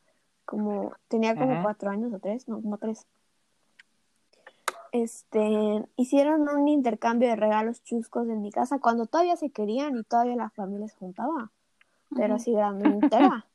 como 0.45 0.93
tenía 1.09 1.35
como 1.35 1.53
Ajá. 1.53 1.63
cuatro 1.63 1.91
años 1.91 2.13
o 2.13 2.19
tres, 2.19 2.49
no, 2.49 2.61
como 2.61 2.79
tres, 2.79 3.07
este, 4.93 5.85
hicieron 5.97 6.49
un 6.49 6.67
intercambio 6.67 7.29
de 7.29 7.37
regalos 7.37 7.83
chuscos 7.85 8.29
en 8.29 8.41
mi 8.41 8.51
casa 8.51 8.79
cuando 8.79 9.07
todavía 9.07 9.37
se 9.37 9.51
querían 9.51 9.97
y 9.99 10.03
todavía 10.03 10.37
la 10.37 10.51
familia 10.51 10.89
se 10.89 10.97
juntaba, 10.97 11.53
pero 12.17 12.35
Ujú. 12.35 12.43
así 12.43 12.53
grande 12.53 12.87
entera. 12.87 13.47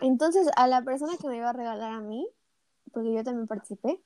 Entonces, 0.00 0.48
a 0.56 0.66
la 0.66 0.82
persona 0.82 1.16
que 1.16 1.26
me 1.26 1.36
iba 1.38 1.50
a 1.50 1.54
regalar 1.54 1.92
a 1.92 2.00
mí, 2.00 2.28
porque 2.92 3.12
yo 3.12 3.24
también 3.24 3.46
participé, 3.46 4.00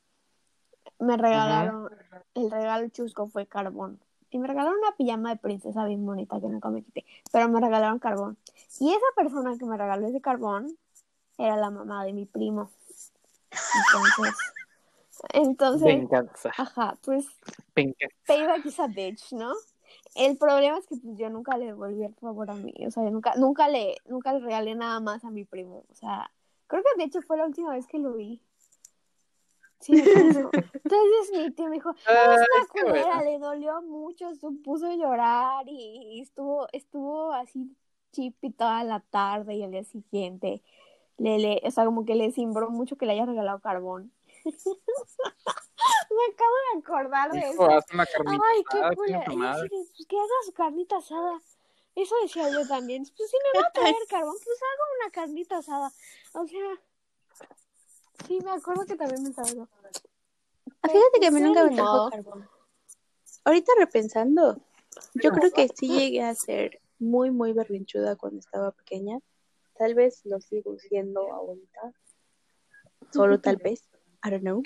me 0.99 1.17
regalaron, 1.17 1.91
el 2.35 2.51
regalo 2.51 2.89
chusco 2.89 3.29
fue 3.29 3.47
carbón. 3.47 4.01
Y 4.31 4.39
me 4.39 4.49
regalaron 4.49 4.79
una 4.79 4.97
pijama 4.97 5.31
de 5.31 5.37
princesa 5.37 5.85
bien 5.85 6.05
bonita 6.05 6.41
que 6.41 6.49
nunca 6.49 6.69
me 6.69 6.83
quité, 6.83 7.05
pero 7.31 7.49
me 7.49 7.61
regalaron 7.61 7.99
carbón. 7.99 8.37
Y 8.81 8.91
esa 8.91 9.07
persona 9.15 9.57
que 9.57 9.65
me 9.65 9.77
regaló 9.77 10.09
ese 10.09 10.21
carbón 10.21 10.77
era 11.39 11.57
la 11.57 11.71
mamá 11.71 12.05
de 12.05 12.13
mi 12.13 12.27
primo. 12.27 12.71
Entonces, 13.53 14.35
entonces, 15.33 15.87
Venganza. 15.87 16.51
ajá, 16.57 16.99
pues 17.03 17.27
Venganza. 17.75 18.17
payback 18.27 18.67
is 18.67 18.81
a 18.81 18.89
bitch, 18.89 19.33
¿no? 19.33 19.53
El 20.15 20.37
problema 20.37 20.79
es 20.79 20.87
que 20.87 20.97
pues, 20.97 21.17
yo 21.17 21.31
nunca 21.31 21.57
le 21.57 21.67
devolví 21.67 22.05
el 22.05 22.15
favor 22.15 22.51
a 22.51 22.55
mí, 22.55 22.75
o 22.87 22.91
sea, 22.91 23.05
yo 23.05 23.11
nunca, 23.11 23.35
nunca 23.37 23.69
le, 23.69 23.97
nunca 24.07 24.33
le 24.33 24.41
regalé 24.41 24.75
nada 24.75 25.01
más 25.01 25.25
a 25.25 25.31
mi 25.31 25.45
primo, 25.45 25.85
o 25.91 25.95
sea, 25.95 26.31
creo 26.67 26.83
que 26.83 26.99
de 26.99 27.05
hecho 27.05 27.23
fue 27.23 27.37
la 27.37 27.47
última 27.47 27.73
vez 27.73 27.87
que 27.87 27.99
lo 27.99 28.15
vi. 28.15 28.41
Sí. 29.81 29.93
Entonces 30.85 31.31
mi 31.33 31.51
tío 31.51 31.67
me 31.67 31.77
dijo, 31.77 31.91
es 31.91 32.07
Ay, 32.07 32.27
una 32.37 32.67
qué 32.73 32.81
culera, 32.83 33.17
bueno. 33.17 33.23
le 33.31 33.39
dolió 33.39 33.83
mucho, 33.83 34.35
se 34.35 34.47
puso 34.65 34.87
a 34.87 34.95
llorar 34.95 35.65
y, 35.69 36.17
y 36.17 36.21
estuvo, 36.23 36.67
estuvo 36.73 37.33
así 37.33 37.77
chippy 38.13 38.51
toda 38.51 38.85
la 38.85 39.01
tarde 39.01 39.55
y 39.57 39.63
el 39.63 39.73
día 39.73 39.85
siguiente. 39.85 40.63
Le, 41.19 41.39
le, 41.39 41.61
o 41.65 41.71
sea, 41.71 41.85
como 41.85 42.05
que 42.05 42.15
le 42.15 42.33
cimbró 42.33 42.71
mucho 42.71 42.97
que 42.97 43.07
le 43.07 43.13
haya 43.13 43.27
regalado 43.27 43.61
carbón. 43.61 44.13
me 44.45 44.51
acabo 46.33 46.55
de 46.73 46.79
acordar 46.81 47.31
de 47.33 47.39
Hijo, 47.39 47.51
eso. 47.51 47.71
haz 47.71 47.85
una 47.93 48.07
carnita 48.07 48.45
Ay, 48.55 48.65
qué 48.71 48.97
culera. 48.97 49.25
pues 49.27 50.07
que 50.09 50.17
haga 50.17 50.29
su 50.47 50.53
carnita 50.53 50.97
asada. 50.97 51.41
Eso 51.95 52.15
decía 52.23 52.51
yo 52.51 52.67
también. 52.67 53.05
Pues 53.17 53.31
si 53.31 53.37
me 53.55 53.61
va 53.61 53.69
a 53.69 53.73
traer 53.73 53.95
carbón, 54.11 54.35
pues 54.45 54.59
hago 54.63 54.85
una 55.03 55.11
carnita 55.13 55.59
asada. 55.59 55.93
O 56.33 56.47
sea, 56.47 56.69
sí, 58.27 58.39
me 58.43 58.51
acuerdo 58.53 58.85
que 58.87 58.97
también 58.97 59.25
pensaba. 59.25 59.69
Ah, 60.83 60.89
Fíjate 60.89 61.21
que 61.21 61.27
a 61.27 61.31
mí 61.31 61.41
nunca 61.41 61.65
me 61.65 61.77
modo. 61.77 62.11
carbón. 62.11 62.49
Ahorita 63.45 63.73
repensando, 63.79 64.61
yo 65.15 65.31
No. 65.31 65.37
creo 65.39 65.51
que 65.53 65.69
sí 65.75 65.89
llegué 65.89 66.23
a 66.23 66.35
ser 66.35 66.81
muy, 66.99 67.31
muy 67.31 67.53
berrinchuda 67.53 68.17
cuando 68.17 68.39
estaba 68.41 68.71
pequeña. 68.73 69.19
Tal 69.77 69.95
vez 69.95 70.25
lo 70.25 70.41
sigo 70.41 70.79
siendo 70.79 71.33
ahorita. 71.33 71.93
Solo 73.13 73.41
tal 73.41 73.57
vez. 73.57 73.83
I 74.25 74.31
don't 74.31 74.43
know. 74.43 74.63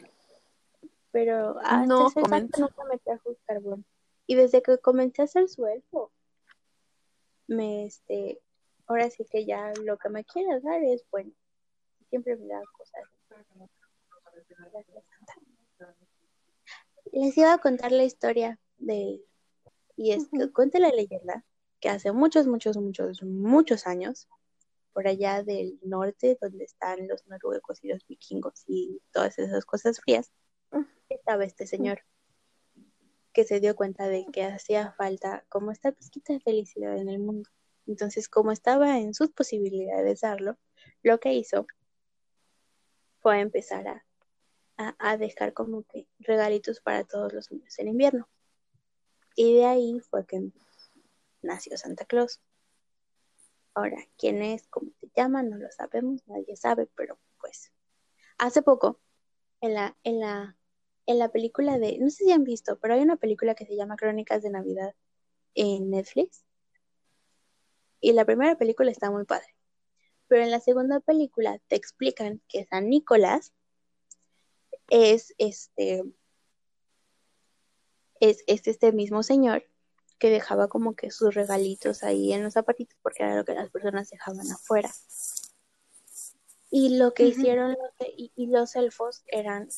Pero 1.10 1.58
hasta 1.60 1.86
No 1.86 2.08
ese 2.08 2.20
comment. 2.20 2.44
exacto 2.54 2.60
nunca 2.78 2.84
me 2.92 2.98
trajo 2.98 3.36
carbón. 3.46 3.84
Y 4.26 4.34
desde 4.34 4.62
que 4.62 4.78
comencé 4.78 5.22
a 5.22 5.24
hacer 5.24 5.48
su 5.48 5.66
elfo, 5.66 6.12
me, 7.46 7.86
este, 7.86 8.40
ahora 8.86 9.08
sí 9.10 9.24
que 9.24 9.46
ya 9.46 9.72
lo 9.84 9.96
que 9.96 10.10
me 10.10 10.24
quiere 10.24 10.60
dar 10.60 10.82
es 10.84 11.02
bueno. 11.10 11.32
Siempre 12.10 12.36
me 12.36 12.46
da 12.46 12.60
cosas. 12.76 13.02
Les 17.12 17.36
iba 17.36 17.52
a 17.52 17.58
contar 17.58 17.92
la 17.92 18.04
historia 18.04 18.58
de 18.78 19.02
él. 19.02 19.24
Y 19.96 20.12
es 20.12 20.28
que 20.28 20.52
cuenta 20.52 20.78
la 20.78 20.90
leyenda 20.90 21.44
que 21.80 21.88
hace 21.88 22.12
muchos, 22.12 22.46
muchos, 22.46 22.76
muchos, 22.76 23.22
muchos 23.22 23.86
años, 23.86 24.28
por 24.92 25.08
allá 25.08 25.42
del 25.42 25.78
norte, 25.82 26.38
donde 26.40 26.64
están 26.64 27.08
los 27.08 27.26
noruegos 27.26 27.82
y 27.82 27.88
los 27.88 28.06
vikingos 28.06 28.64
y 28.66 29.00
todas 29.12 29.38
esas 29.38 29.64
cosas 29.64 30.00
frías, 30.00 30.32
Ujú. 30.70 30.86
estaba 31.08 31.44
este 31.44 31.66
señor 31.66 32.02
que 33.32 33.44
se 33.44 33.60
dio 33.60 33.76
cuenta 33.76 34.08
de 34.08 34.26
que 34.32 34.42
hacía 34.44 34.92
falta 34.92 35.44
como 35.48 35.70
esta 35.70 35.92
pizquita 35.92 36.32
de 36.32 36.40
felicidad 36.40 36.96
en 36.96 37.08
el 37.08 37.20
mundo. 37.20 37.48
Entonces, 37.86 38.28
como 38.28 38.50
estaba 38.50 38.98
en 38.98 39.14
sus 39.14 39.30
posibilidades 39.30 40.20
darlo, 40.22 40.58
lo 41.02 41.20
que 41.20 41.32
hizo 41.34 41.66
fue 43.20 43.40
empezar 43.40 43.86
a, 43.88 44.04
a, 44.76 44.94
a 44.98 45.16
dejar 45.16 45.52
como 45.52 45.82
que 45.84 46.06
regalitos 46.18 46.80
para 46.80 47.04
todos 47.04 47.32
los 47.32 47.50
niños 47.50 47.78
en 47.78 47.88
invierno. 47.88 48.28
Y 49.34 49.54
de 49.54 49.66
ahí 49.66 50.00
fue 50.00 50.26
que 50.26 50.50
nació 51.42 51.76
Santa 51.76 52.04
Claus. 52.04 52.40
Ahora, 53.74 53.98
¿quién 54.16 54.42
es? 54.42 54.66
¿Cómo 54.68 54.90
se 55.00 55.08
llama? 55.14 55.42
No 55.42 55.56
lo 55.56 55.70
sabemos, 55.70 56.26
nadie 56.26 56.56
sabe, 56.56 56.88
pero 56.96 57.18
pues 57.40 57.72
hace 58.38 58.62
poco 58.62 59.00
en 59.60 59.74
la, 59.74 59.96
en 60.02 60.18
la, 60.18 60.56
en 61.06 61.18
la 61.18 61.28
película 61.30 61.78
de, 61.78 61.98
no 61.98 62.10
sé 62.10 62.24
si 62.24 62.32
han 62.32 62.44
visto, 62.44 62.78
pero 62.80 62.94
hay 62.94 63.00
una 63.00 63.16
película 63.16 63.54
que 63.54 63.66
se 63.66 63.76
llama 63.76 63.96
Crónicas 63.96 64.42
de 64.42 64.50
Navidad 64.50 64.94
en 65.54 65.90
Netflix. 65.90 66.44
Y 68.00 68.12
la 68.12 68.24
primera 68.24 68.56
película 68.56 68.90
está 68.90 69.10
muy 69.10 69.24
padre. 69.24 69.54
Pero 70.28 70.42
en 70.44 70.50
la 70.50 70.60
segunda 70.60 71.00
película 71.00 71.58
te 71.68 71.76
explican 71.76 72.40
que 72.48 72.64
San 72.66 72.88
Nicolás 72.88 73.52
es 74.90 75.34
este 75.38 76.04
es, 78.20 78.42
es 78.46 78.66
este 78.66 78.92
mismo 78.92 79.22
señor 79.22 79.64
que 80.18 80.30
dejaba 80.30 80.68
como 80.68 80.94
que 80.94 81.10
sus 81.10 81.34
regalitos 81.34 82.02
ahí 82.02 82.32
en 82.32 82.42
los 82.42 82.54
zapatitos 82.54 82.98
porque 83.02 83.22
era 83.22 83.36
lo 83.36 83.44
que 83.44 83.54
las 83.54 83.70
personas 83.70 84.10
dejaban 84.10 84.50
afuera. 84.50 84.90
Y 86.70 86.98
lo 86.98 87.14
que 87.14 87.24
hicieron 87.24 87.70
los, 87.70 88.08
y, 88.16 88.32
y 88.34 88.46
los 88.48 88.76
elfos 88.76 89.22
eran 89.28 89.68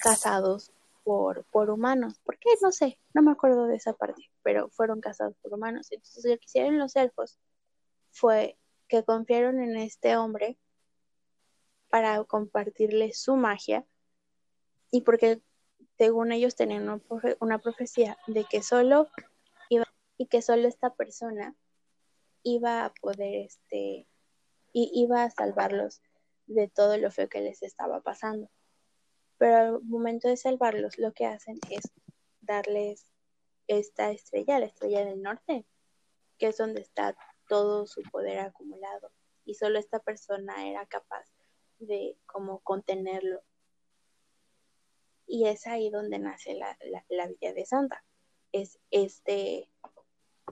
cazados 0.00 0.70
por, 1.02 1.44
por 1.44 1.70
humanos. 1.70 2.20
¿Por 2.24 2.38
qué? 2.38 2.50
No 2.60 2.70
sé, 2.70 2.98
no 3.14 3.22
me 3.22 3.32
acuerdo 3.32 3.66
de 3.66 3.76
esa 3.76 3.94
parte, 3.94 4.30
pero 4.42 4.68
fueron 4.68 5.00
cazados 5.00 5.34
por 5.42 5.54
humanos. 5.54 5.88
Entonces 5.90 6.24
lo 6.24 6.36
que 6.36 6.44
hicieron 6.44 6.78
los 6.78 6.94
elfos 6.94 7.38
fue 8.10 8.58
que 8.88 9.04
confiaron 9.04 9.60
en 9.60 9.76
este 9.76 10.16
hombre 10.16 10.58
para 11.88 12.22
compartirle 12.24 13.12
su 13.12 13.36
magia 13.36 13.86
y 14.90 15.02
porque 15.02 15.40
según 15.98 16.32
ellos 16.32 16.56
tenían 16.56 16.88
una, 16.88 17.02
una 17.40 17.58
profecía 17.58 18.18
de 18.26 18.44
que 18.44 18.62
solo 18.62 19.08
iba 19.68 19.84
y 20.18 20.26
que 20.26 20.42
solo 20.42 20.68
esta 20.68 20.94
persona 20.94 21.54
iba 22.42 22.84
a 22.84 22.92
poder 22.94 23.46
este 23.46 24.06
y 24.72 24.90
iba 24.92 25.24
a 25.24 25.30
salvarlos 25.30 26.02
de 26.46 26.68
todo 26.68 26.96
lo 26.98 27.10
feo 27.10 27.28
que 27.28 27.40
les 27.40 27.62
estaba 27.62 28.00
pasando. 28.00 28.50
Pero 29.38 29.56
al 29.56 29.82
momento 29.82 30.28
de 30.28 30.36
salvarlos, 30.36 30.98
lo 30.98 31.12
que 31.12 31.26
hacen 31.26 31.58
es 31.70 31.90
darles 32.40 33.06
esta 33.66 34.10
estrella, 34.10 34.58
la 34.58 34.66
estrella 34.66 35.04
del 35.04 35.22
norte, 35.22 35.66
que 36.38 36.48
es 36.48 36.56
donde 36.56 36.82
está 36.82 37.16
todo 37.48 37.86
su 37.86 38.02
poder 38.02 38.40
acumulado. 38.40 39.10
Y 39.44 39.54
solo 39.54 39.78
esta 39.78 40.00
persona 40.00 40.68
era 40.68 40.86
capaz 40.86 41.24
de 41.78 42.16
como 42.26 42.60
contenerlo. 42.60 43.42
Y 45.26 45.46
es 45.46 45.66
ahí 45.66 45.90
donde 45.90 46.18
nace 46.18 46.54
la, 46.54 46.76
la, 46.84 47.04
la 47.08 47.26
Villa 47.26 47.52
de 47.52 47.66
Santa. 47.66 48.04
Es 48.52 48.78
este 48.90 49.70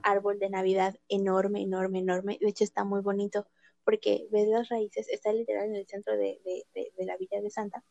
árbol 0.03 0.39
de 0.39 0.49
Navidad 0.49 0.99
enorme, 1.09 1.61
enorme, 1.61 1.99
enorme. 1.99 2.37
De 2.39 2.49
hecho 2.49 2.63
está 2.63 2.83
muy 2.83 3.01
bonito 3.01 3.47
porque 3.85 4.27
ves 4.31 4.47
las 4.47 4.67
raíces, 4.69 5.07
está 5.09 5.31
literal 5.31 5.67
en 5.67 5.75
el 5.75 5.87
centro 5.87 6.17
de, 6.17 6.41
de, 6.43 6.91
de, 6.97 7.05
la 7.05 7.17
Villa 7.17 7.39
de 7.39 7.51
Santa. 7.51 7.83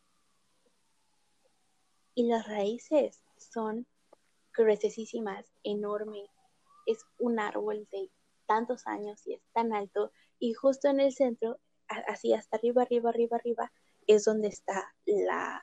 Y 2.13 2.27
las 2.27 2.47
raíces 2.47 3.21
son 3.37 3.87
gruesísimas, 4.53 5.45
enorme. 5.63 6.29
Es 6.85 7.05
un 7.17 7.39
árbol 7.39 7.87
de 7.91 8.09
tantos 8.45 8.87
años 8.87 9.25
y 9.27 9.33
es 9.33 9.41
tan 9.53 9.73
alto. 9.73 10.11
Y 10.39 10.53
justo 10.53 10.87
en 10.89 10.99
el 10.99 11.13
centro, 11.13 11.59
así 12.07 12.33
hasta 12.33 12.57
arriba, 12.57 12.81
arriba, 12.83 13.09
arriba, 13.09 13.37
arriba, 13.37 13.71
es 14.07 14.25
donde 14.25 14.47
está 14.49 14.93
la, 15.05 15.61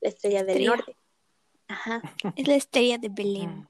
la 0.00 0.08
estrella 0.08 0.40
del 0.44 0.48
Estrella. 0.58 0.70
norte. 0.76 0.96
Ajá. 1.68 2.02
Es 2.36 2.48
la 2.48 2.54
estrella 2.56 2.98
de 2.98 3.08
Belén. 3.10 3.68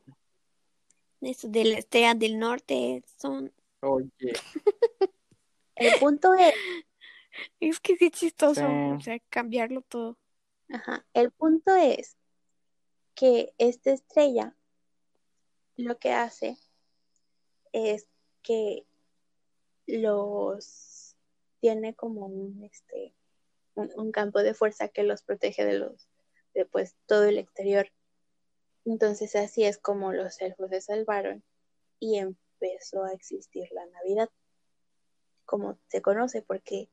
Eso 1.21 1.49
de 1.49 1.65
la 1.65 1.79
estrella 1.79 2.15
del 2.15 2.39
norte 2.39 3.03
son... 3.21 3.53
Oye, 3.81 4.11
El 5.77 5.99
punto 6.01 6.35
es, 6.35 6.55
Es 7.61 7.79
que 7.81 7.97
qué 7.97 8.11
chistoso, 8.11 8.61
Sí. 8.61 8.67
o 8.97 9.01
sea, 9.01 9.19
cambiarlo 9.31 9.83
todo. 9.83 10.19
ajá, 10.73 11.05
el 11.15 11.31
punto 11.31 11.75
es 11.77 12.17
que 13.15 13.53
esta 13.59 13.91
estrella 13.93 14.57
lo 15.77 15.99
que 15.99 16.13
hace 16.13 16.57
es 17.73 18.09
que 18.43 18.87
los 19.87 21.17
tiene 21.61 21.95
como 21.95 22.27
un, 22.27 22.65
este, 22.65 23.15
un, 23.75 24.13
campo 24.13 24.43
de 24.43 24.55
fuerza 24.55 24.89
que 24.89 25.03
los 25.03 25.23
protege 25.23 25.65
de 25.65 25.79
los, 25.79 26.09
de 26.55 26.65
pues 26.67 26.97
todo 27.07 27.25
el 27.25 27.39
exterior. 27.39 27.91
Entonces 28.85 29.35
así 29.37 29.65
es 29.65 29.79
como 29.79 30.13
los 30.13 30.41
elfos 30.41 30.71
se 30.71 30.81
salvaron 30.81 31.43
y 32.01 32.19
empezó 32.19 33.05
a 33.05 33.13
existir 33.13 33.69
la 33.73 33.87
Navidad, 33.87 34.31
como 35.45 35.79
se 35.89 36.03
conoce, 36.03 36.43
porque 36.43 36.91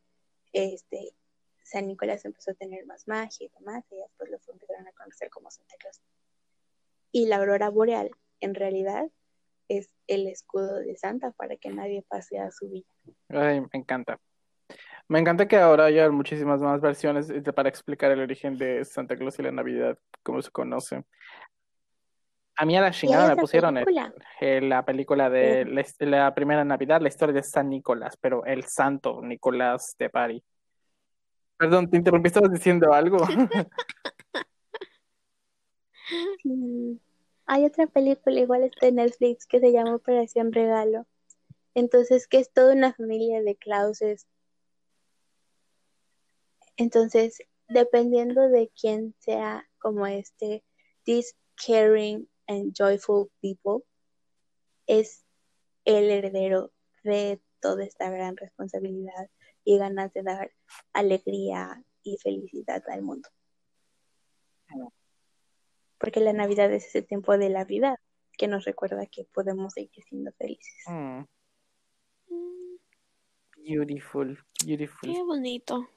este 0.54 1.16
San 1.64 1.88
Nicolás 1.88 2.26
empezó 2.26 2.52
a 2.52 2.56
tener 2.56 2.86
más 2.86 3.08
magia 3.08 3.48
y 3.48 3.50
demás, 3.60 3.84
y 3.92 3.98
después 3.98 4.30
lo 4.30 4.38
empezaron 4.54 4.88
a 4.88 4.92
conocer 4.94 5.30
como 5.30 5.50
Santa 5.50 5.76
Claus. 5.78 6.00
Y 7.12 7.26
la 7.26 7.38
aurora 7.38 7.70
boreal, 7.70 8.12
en 8.40 8.56
realidad, 8.56 9.10
es 9.68 9.90
el 10.08 10.28
escudo 10.28 10.80
de 10.80 10.96
Santa 10.96 11.32
para 11.32 11.56
que 11.58 11.70
nadie 11.70 12.04
pase 12.08 12.40
a 12.40 12.52
su 12.52 12.70
villa. 12.70 12.86
Ay, 13.30 13.62
me 13.62 13.68
encanta. 13.74 14.20
Me 15.08 15.20
encanta 15.20 15.48
que 15.48 15.58
ahora 15.58 15.86
haya 15.86 16.10
muchísimas 16.10 16.62
más 16.62 16.82
versiones 16.82 17.28
de- 17.28 17.42
para 17.54 17.70
explicar 17.70 18.12
el 18.12 18.22
origen 18.22 18.58
de 18.58 18.84
Santa 18.86 19.16
Claus 19.16 19.38
y 19.38 19.44
la 19.44 19.52
Navidad, 19.52 19.98
como 20.24 20.42
se 20.42 20.50
conoce. 20.50 21.04
A 22.58 22.66
mí 22.66 22.76
a 22.78 22.82
la 22.82 22.92
chingada 22.92 23.28
me 23.28 23.36
pusieron 23.36 23.78
el- 23.78 24.70
la 24.70 24.86
película 24.86 25.30
de 25.30 25.66
la, 26.00 26.34
primera 26.34 26.64
Navidad, 26.64 27.02
la 27.02 27.10
historia 27.10 27.34
de 27.36 27.44
San 27.44 27.70
Nicolás, 27.70 28.18
pero 28.20 28.46
el 28.46 28.64
santo 28.64 29.22
Nicolás 29.22 29.96
de 30.00 30.08
Bari. 30.08 30.44
Perdón, 31.58 31.90
te 31.90 31.98
interrumpí, 31.98 32.28
estabas 32.28 32.52
diciendo 32.52 32.94
algo. 32.94 33.18
Sí. 36.44 37.00
Hay 37.48 37.66
otra 37.66 37.88
película, 37.88 38.40
igual 38.40 38.64
está 38.64 38.88
en 38.88 38.96
Netflix, 38.96 39.46
que 39.46 39.60
se 39.60 39.72
llama 39.72 39.96
Operación 39.96 40.52
Regalo. 40.52 41.06
Entonces, 41.76 42.28
que 42.28 42.40
es 42.40 42.52
toda 42.52 42.74
una 42.74 42.94
familia 42.94 43.42
de 43.42 43.56
Clauses. 43.56 44.28
Entonces, 46.78 47.40
dependiendo 47.68 48.50
de 48.50 48.72
quién 48.80 49.14
sea 49.20 49.68
como 49.78 50.08
este, 50.08 50.64
this 51.04 51.36
caring 51.56 52.28
and 52.48 52.74
joyful 52.76 53.30
people, 53.42 53.86
es 54.88 55.24
el 55.86 56.10
heredero 56.10 56.72
de 57.04 57.42
toda 57.60 57.84
esta 57.84 58.10
gran 58.10 58.38
responsabilidad 58.38 59.30
y 59.64 59.78
ganas 59.78 60.14
de 60.14 60.24
dar 60.24 60.52
alegría 60.94 61.84
y 62.04 62.18
felicidad 62.18 62.84
al 62.90 63.02
mundo. 63.02 63.30
Porque 66.06 66.20
la 66.20 66.34
Navidad 66.34 66.72
es 66.72 66.86
ese 66.86 67.02
tiempo 67.02 67.36
de 67.36 67.50
la 67.50 67.64
vida 67.66 68.00
que 68.38 68.48
nos 68.48 68.64
recuerda 68.64 69.08
que 69.08 69.24
podemos 69.26 69.74
seguir 69.74 70.04
siendo 70.08 70.32
felices. 70.34 70.84
Mm, 70.86 71.22
Mm, 72.28 72.78
beautiful, 73.58 74.38
beautiful, 74.64 75.12
Qué 75.12 75.24
bonito. 75.24 75.90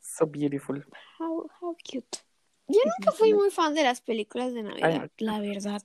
so 0.00 0.26
beautiful. 0.26 0.84
How, 1.20 1.48
how 1.60 1.76
cute. 1.76 2.18
Yo 2.66 2.80
nunca 2.84 3.12
fui 3.12 3.32
muy 3.34 3.50
fan 3.52 3.72
de 3.74 3.84
las 3.84 4.00
películas 4.00 4.52
de 4.52 4.64
Navidad, 4.64 5.08
la 5.18 5.38
verdad. 5.38 5.82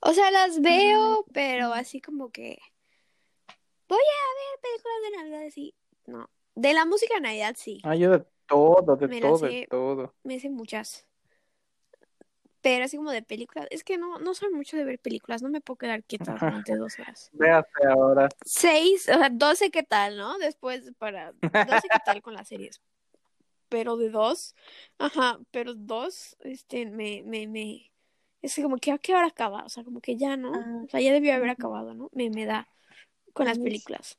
O 0.00 0.12
sea, 0.12 0.32
las 0.32 0.60
veo, 0.60 1.24
pero 1.32 1.72
así 1.72 2.00
como 2.00 2.30
que 2.32 2.58
voy 3.88 3.98
a 4.00 4.28
ver 4.40 4.60
películas 4.60 5.02
de 5.04 5.16
Navidad, 5.18 5.50
sí. 5.54 5.74
No. 6.06 6.28
De 6.56 6.72
la 6.74 6.84
música 6.84 7.14
de 7.14 7.20
Navidad, 7.20 7.54
sí. 7.56 7.80
Ah, 7.84 7.94
yo 7.94 8.10
de 8.10 8.24
todo, 8.48 8.96
de 8.96 9.06
Me 9.08 9.20
todo, 9.20 9.38
sé. 9.38 9.46
de 9.46 9.66
todo. 9.70 10.14
Me 10.24 10.40
sé 10.40 10.50
muchas. 10.50 11.06
Pero 12.66 12.84
así 12.84 12.96
como 12.96 13.12
de 13.12 13.22
películas, 13.22 13.68
es 13.70 13.84
que 13.84 13.96
no, 13.96 14.18
no 14.18 14.34
soy 14.34 14.50
mucho 14.50 14.76
de 14.76 14.82
ver 14.82 14.98
películas, 14.98 15.40
no 15.40 15.48
me 15.48 15.60
puedo 15.60 15.78
quedar 15.78 16.02
quieta 16.02 16.34
durante 16.40 16.74
dos 16.74 16.98
horas. 16.98 17.30
Véase 17.32 17.86
ahora. 17.88 18.28
Seis, 18.44 19.08
o 19.08 19.16
sea, 19.16 19.28
doce 19.30 19.70
qué 19.70 19.84
tal, 19.84 20.16
¿no? 20.16 20.36
Después 20.38 20.92
para, 20.98 21.30
doce 21.30 21.88
qué 21.88 21.98
tal 22.04 22.22
con 22.22 22.34
las 22.34 22.48
series. 22.48 22.82
Pero 23.68 23.96
de 23.96 24.10
dos, 24.10 24.56
ajá, 24.98 25.38
pero 25.52 25.74
dos, 25.74 26.36
este, 26.40 26.86
me, 26.86 27.22
me, 27.24 27.46
me, 27.46 27.92
es 28.42 28.56
que 28.56 28.64
como 28.64 28.78
que 28.78 28.90
a 28.90 28.98
qué 28.98 29.14
hora 29.14 29.28
acaba, 29.28 29.62
o 29.62 29.68
sea, 29.68 29.84
como 29.84 30.00
que 30.00 30.16
ya, 30.16 30.36
¿no? 30.36 30.52
Ah. 30.52 30.82
O 30.86 30.88
sea, 30.88 31.00
ya 31.00 31.12
debió 31.12 31.34
haber 31.34 31.50
acabado, 31.50 31.94
¿no? 31.94 32.10
Me, 32.14 32.30
me 32.30 32.46
da 32.46 32.66
con 33.32 33.46
las 33.46 33.60
películas. 33.60 34.18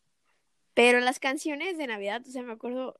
Pero 0.73 1.01
las 1.01 1.19
canciones 1.19 1.77
de 1.77 1.87
Navidad, 1.87 2.23
o 2.25 2.31
sea, 2.31 2.43
me 2.43 2.53
acuerdo, 2.53 2.97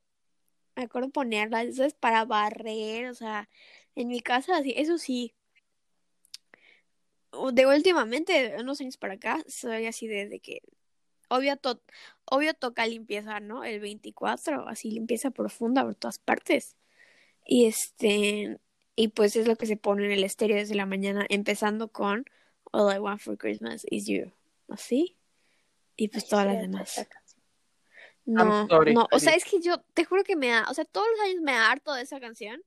me 0.75 0.83
acuerdo 0.83 1.09
ponerlas, 1.09 1.67
eso 1.67 1.85
es 1.85 1.93
para 1.93 2.25
barrer, 2.25 3.07
o 3.07 3.13
sea, 3.13 3.47
en 3.95 4.09
mi 4.09 4.19
casa, 4.19 4.57
así, 4.57 4.73
eso 4.75 4.97
sí. 4.97 5.33
De 7.53 7.65
últimamente, 7.65 8.55
unos 8.59 8.79
años 8.81 8.97
para 8.97 9.13
acá, 9.15 9.43
soy 9.47 9.85
así 9.85 10.07
desde 10.07 10.39
que, 10.39 10.61
obvio, 11.29 11.57
to- 11.57 11.81
obvio 12.25 12.53
toca 12.53 12.85
limpieza, 12.87 13.39
¿no? 13.39 13.63
El 13.63 13.79
24, 13.79 14.67
así 14.67 14.91
limpieza 14.91 15.31
profunda 15.31 15.83
por 15.83 15.95
todas 15.95 16.19
partes. 16.19 16.75
Y 17.45 17.65
este, 17.65 18.59
y 18.95 19.09
pues 19.09 19.35
es 19.35 19.47
lo 19.47 19.55
que 19.55 19.65
se 19.65 19.77
pone 19.77 20.05
en 20.05 20.11
el 20.11 20.23
estéreo 20.23 20.57
desde 20.57 20.75
la 20.75 20.85
mañana, 20.85 21.25
empezando 21.29 21.89
con 21.89 22.25
All 22.71 22.95
I 22.95 22.99
Want 22.99 23.21
for 23.21 23.37
Christmas 23.37 23.85
is 23.89 24.07
You. 24.07 24.31
¿Así? 24.69 25.15
Y 25.95 26.09
pues 26.09 26.23
Ay, 26.25 26.29
todas 26.29 26.45
sí, 26.45 26.53
las 26.53 26.61
demás. 26.61 27.07
No, 28.25 28.67
sorry, 28.67 28.93
no, 28.93 29.07
o 29.11 29.19
sea, 29.19 29.33
es 29.35 29.45
que 29.45 29.61
yo 29.61 29.79
te 29.93 30.03
juro 30.03 30.23
que 30.23 30.35
me 30.35 30.47
da, 30.47 30.65
o 30.69 30.73
sea, 30.73 30.83
todos 30.83 31.07
los 31.11 31.19
años 31.21 31.41
me 31.41 31.53
harto 31.53 31.93
de 31.93 32.01
esa 32.01 32.19
canción, 32.19 32.61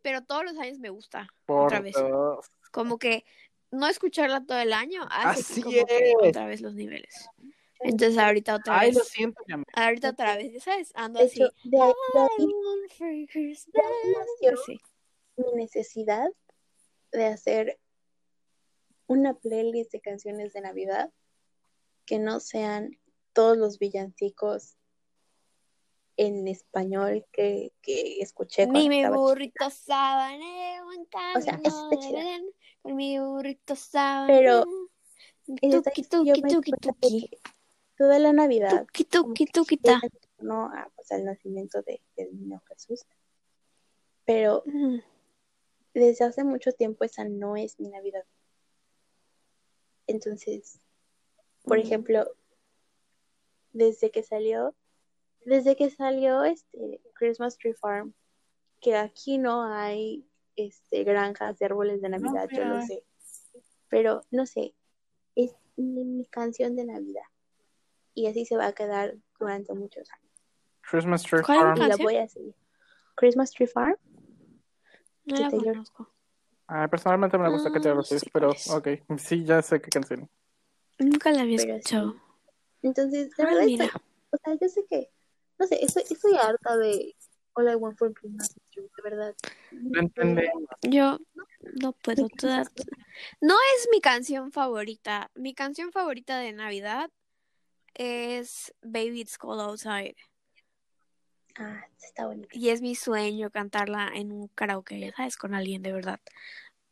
pero 0.00 0.22
todos 0.22 0.44
los 0.44 0.56
años 0.58 0.78
me 0.78 0.88
gusta 0.88 1.28
Por 1.44 1.66
otra 1.66 1.80
vez. 1.80 1.94
dos. 1.96 2.46
Como 2.70 2.98
que 2.98 3.24
no 3.70 3.86
escucharla 3.88 4.44
todo 4.44 4.58
el 4.58 4.72
año 4.72 5.06
hace 5.10 5.40
Así 5.40 5.62
como 5.62 5.74
que 5.86 6.14
otra 6.22 6.46
vez 6.46 6.60
los 6.60 6.74
niveles. 6.74 7.28
Entonces 7.80 8.16
ahorita 8.18 8.54
otra 8.56 8.78
Ay, 8.80 8.88
vez, 8.88 8.96
lo 8.98 9.04
siento, 9.04 9.42
mi 9.46 9.54
amor. 9.54 9.66
ahorita 9.74 10.10
otra 10.10 10.36
vez, 10.36 10.52
ya 10.54 10.60
sabes, 10.60 10.92
ando 10.94 11.18
De 11.20 11.26
así. 11.26 11.42
hecho, 11.42 11.52
de 11.64 11.80
ahí, 11.82 11.92
de 12.14 12.20
I 12.20 12.26
ahí 12.38 12.46
want 12.46 12.92
for 12.92 13.28
Christmas. 13.30 13.72
de 13.74 13.80
ahí 13.82 14.14
nació 14.14 14.62
Así. 14.62 14.80
mi 15.36 15.52
necesidad 15.62 16.26
de 17.12 17.26
hacer 17.26 17.78
una 19.06 19.34
playlist 19.34 19.92
de 19.92 20.00
canciones 20.00 20.52
de 20.54 20.62
Navidad 20.62 21.12
que 22.06 22.18
no 22.18 22.40
sean 22.40 22.98
todos 23.34 23.56
los 23.58 23.78
villancicos 23.78 24.76
en 26.16 26.48
español 26.48 27.26
que, 27.30 27.72
que 27.82 28.20
escuché 28.20 28.66
Ni 28.66 28.88
cuando 28.88 28.88
mi 28.88 29.16
burrito 29.16 29.68
sabanero 29.68 30.92
en 30.94 31.02
O 31.36 31.40
sea, 31.42 31.52
camino 31.60 31.90
está. 31.92 32.06
Belén, 32.10 32.42
con 32.42 32.52
mi 32.94 33.18
burrito. 33.18 33.74
Y 35.46 35.68
desde 35.70 35.82
Tuki, 35.82 36.02
tuki, 36.02 36.42
tuki, 36.42 36.72
tuki. 36.72 37.30
toda 37.96 38.18
la 38.18 38.32
Navidad 38.32 38.84
Tuki, 38.86 39.04
tuki, 39.04 39.46
tuki, 39.46 39.76
gira 39.76 40.00
ta. 40.00 40.06
en 40.06 40.12
torno 40.36 40.66
a, 40.66 40.90
pues, 40.96 41.12
al 41.12 41.24
nacimiento 41.24 41.82
de, 41.82 42.02
del 42.16 42.34
niño 42.36 42.60
Jesús. 42.68 43.04
Pero 44.24 44.62
Mm. 44.66 44.98
desde 45.94 46.24
hace 46.24 46.42
mucho 46.44 46.72
tiempo 46.72 47.04
esa 47.04 47.24
no 47.24 47.56
es 47.56 47.78
mi 47.78 47.88
Navidad. 47.88 48.24
Entonces, 50.08 50.80
por 51.64 51.78
Mm. 51.78 51.80
ejemplo, 51.82 52.26
desde 53.72 54.10
que 54.10 54.22
salió, 54.22 54.74
desde 55.44 55.76
que 55.76 55.90
salió 55.90 56.44
este 56.44 57.00
Christmas 57.14 57.56
Tree 57.56 57.74
Farm, 57.74 58.14
que 58.80 58.96
aquí 58.96 59.38
no 59.38 59.62
hay 59.72 60.26
este 60.56 61.04
granjas 61.04 61.58
de 61.58 61.66
árboles 61.66 62.00
de 62.02 62.08
Navidad, 62.08 62.48
yo 62.52 62.64
lo 62.64 62.80
sé. 62.82 63.04
Pero 63.88 64.22
no 64.30 64.46
sé, 64.46 64.74
es 65.34 65.54
mi, 65.76 66.04
mi 66.04 66.26
canción 66.26 66.74
de 66.76 66.84
Navidad. 66.84 67.24
Y 68.14 68.26
así 68.26 68.44
se 68.46 68.56
va 68.56 68.66
a 68.66 68.72
quedar 68.72 69.14
durante 69.38 69.74
muchos 69.74 70.10
años. 70.10 70.26
Christmas 70.80 71.22
Tree 71.22 71.42
¿Cuál 71.42 71.58
Farm. 71.58 71.82
Y 71.82 71.86
la 71.86 71.96
voy 71.96 72.16
a 72.16 72.28
seguir. 72.28 72.54
Christmas 73.14 73.50
Tree 73.52 73.66
Farm, 73.66 73.96
No 75.26 75.36
la 75.38 75.50
conozco. 75.50 76.10
Ah, 76.68 76.88
personalmente 76.88 77.38
me 77.38 77.48
gusta 77.48 77.70
que 77.70 77.78
te 77.80 77.90
Ah, 77.90 77.94
lo 77.94 78.02
sí, 78.02 78.16
pero 78.32 78.54
¿cuál 78.66 78.78
ok. 78.78 78.88
Sí, 79.18 79.44
ya 79.44 79.62
sé 79.62 79.80
qué 79.80 79.90
canción. 79.90 80.28
Nunca 80.98 81.30
la 81.30 81.42
había 81.42 81.56
Pero 81.58 81.74
sí. 81.74 81.78
escuchado. 81.78 82.16
Entonces, 82.82 83.36
de 83.36 83.42
Ah, 83.44 83.46
verdad, 83.46 83.68
estoy- 83.68 83.90
o 84.30 84.36
sea, 84.36 84.54
yo 84.60 84.68
sé 84.68 84.84
que, 84.88 85.10
no 85.58 85.66
sé, 85.66 85.84
estoy, 85.84 86.02
estoy 86.10 86.34
harta 86.36 86.76
de 86.76 87.14
All 87.56 87.68
I 87.68 87.74
Want 87.74 87.96
for 87.98 88.12
Christmas 88.12 88.50
is 88.50 88.56
You, 88.72 88.82
de 88.96 89.02
verdad. 89.02 89.34
Lo 89.70 90.00
entendemos. 90.00 90.64
Yo 90.82 91.18
no 91.80 91.92
puedo. 91.92 92.28
toda- 92.28 92.64
No 93.40 93.54
es 93.76 93.88
mi 93.90 94.00
canción 94.00 94.52
favorita. 94.52 95.30
Mi 95.34 95.54
canción 95.54 95.90
favorita 95.90 96.38
de 96.38 96.52
Navidad 96.52 97.10
es 97.94 98.74
Baby 98.82 99.22
It's 99.22 99.38
Cold 99.38 99.60
Outside. 99.62 100.16
Ah, 101.58 101.86
está 102.02 102.26
bonito. 102.26 102.48
Y 102.52 102.68
es 102.68 102.82
mi 102.82 102.94
sueño 102.94 103.50
cantarla 103.50 104.10
en 104.14 104.32
un 104.32 104.48
karaoke, 104.48 105.00
ya 105.00 105.12
sabes, 105.14 105.38
con 105.38 105.54
alguien 105.54 105.82
de 105.82 105.92
verdad. 105.92 106.20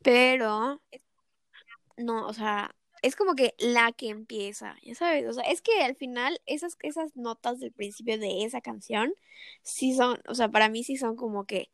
Pero, 0.02 0.80
no, 1.98 2.26
o 2.26 2.32
sea, 2.32 2.74
es 3.04 3.16
como 3.16 3.34
que 3.34 3.54
la 3.58 3.92
que 3.92 4.08
empieza, 4.08 4.76
ya 4.82 4.94
sabes. 4.94 5.26
O 5.28 5.32
sea, 5.34 5.44
es 5.44 5.60
que 5.60 5.82
al 5.82 5.94
final 5.94 6.40
esas, 6.46 6.78
esas 6.80 7.14
notas 7.16 7.60
del 7.60 7.70
principio 7.70 8.18
de 8.18 8.44
esa 8.44 8.62
canción, 8.62 9.12
sí 9.62 9.94
son, 9.94 10.22
o 10.26 10.34
sea, 10.34 10.48
para 10.48 10.70
mí 10.70 10.84
sí 10.84 10.96
son 10.96 11.14
como 11.14 11.44
que. 11.44 11.68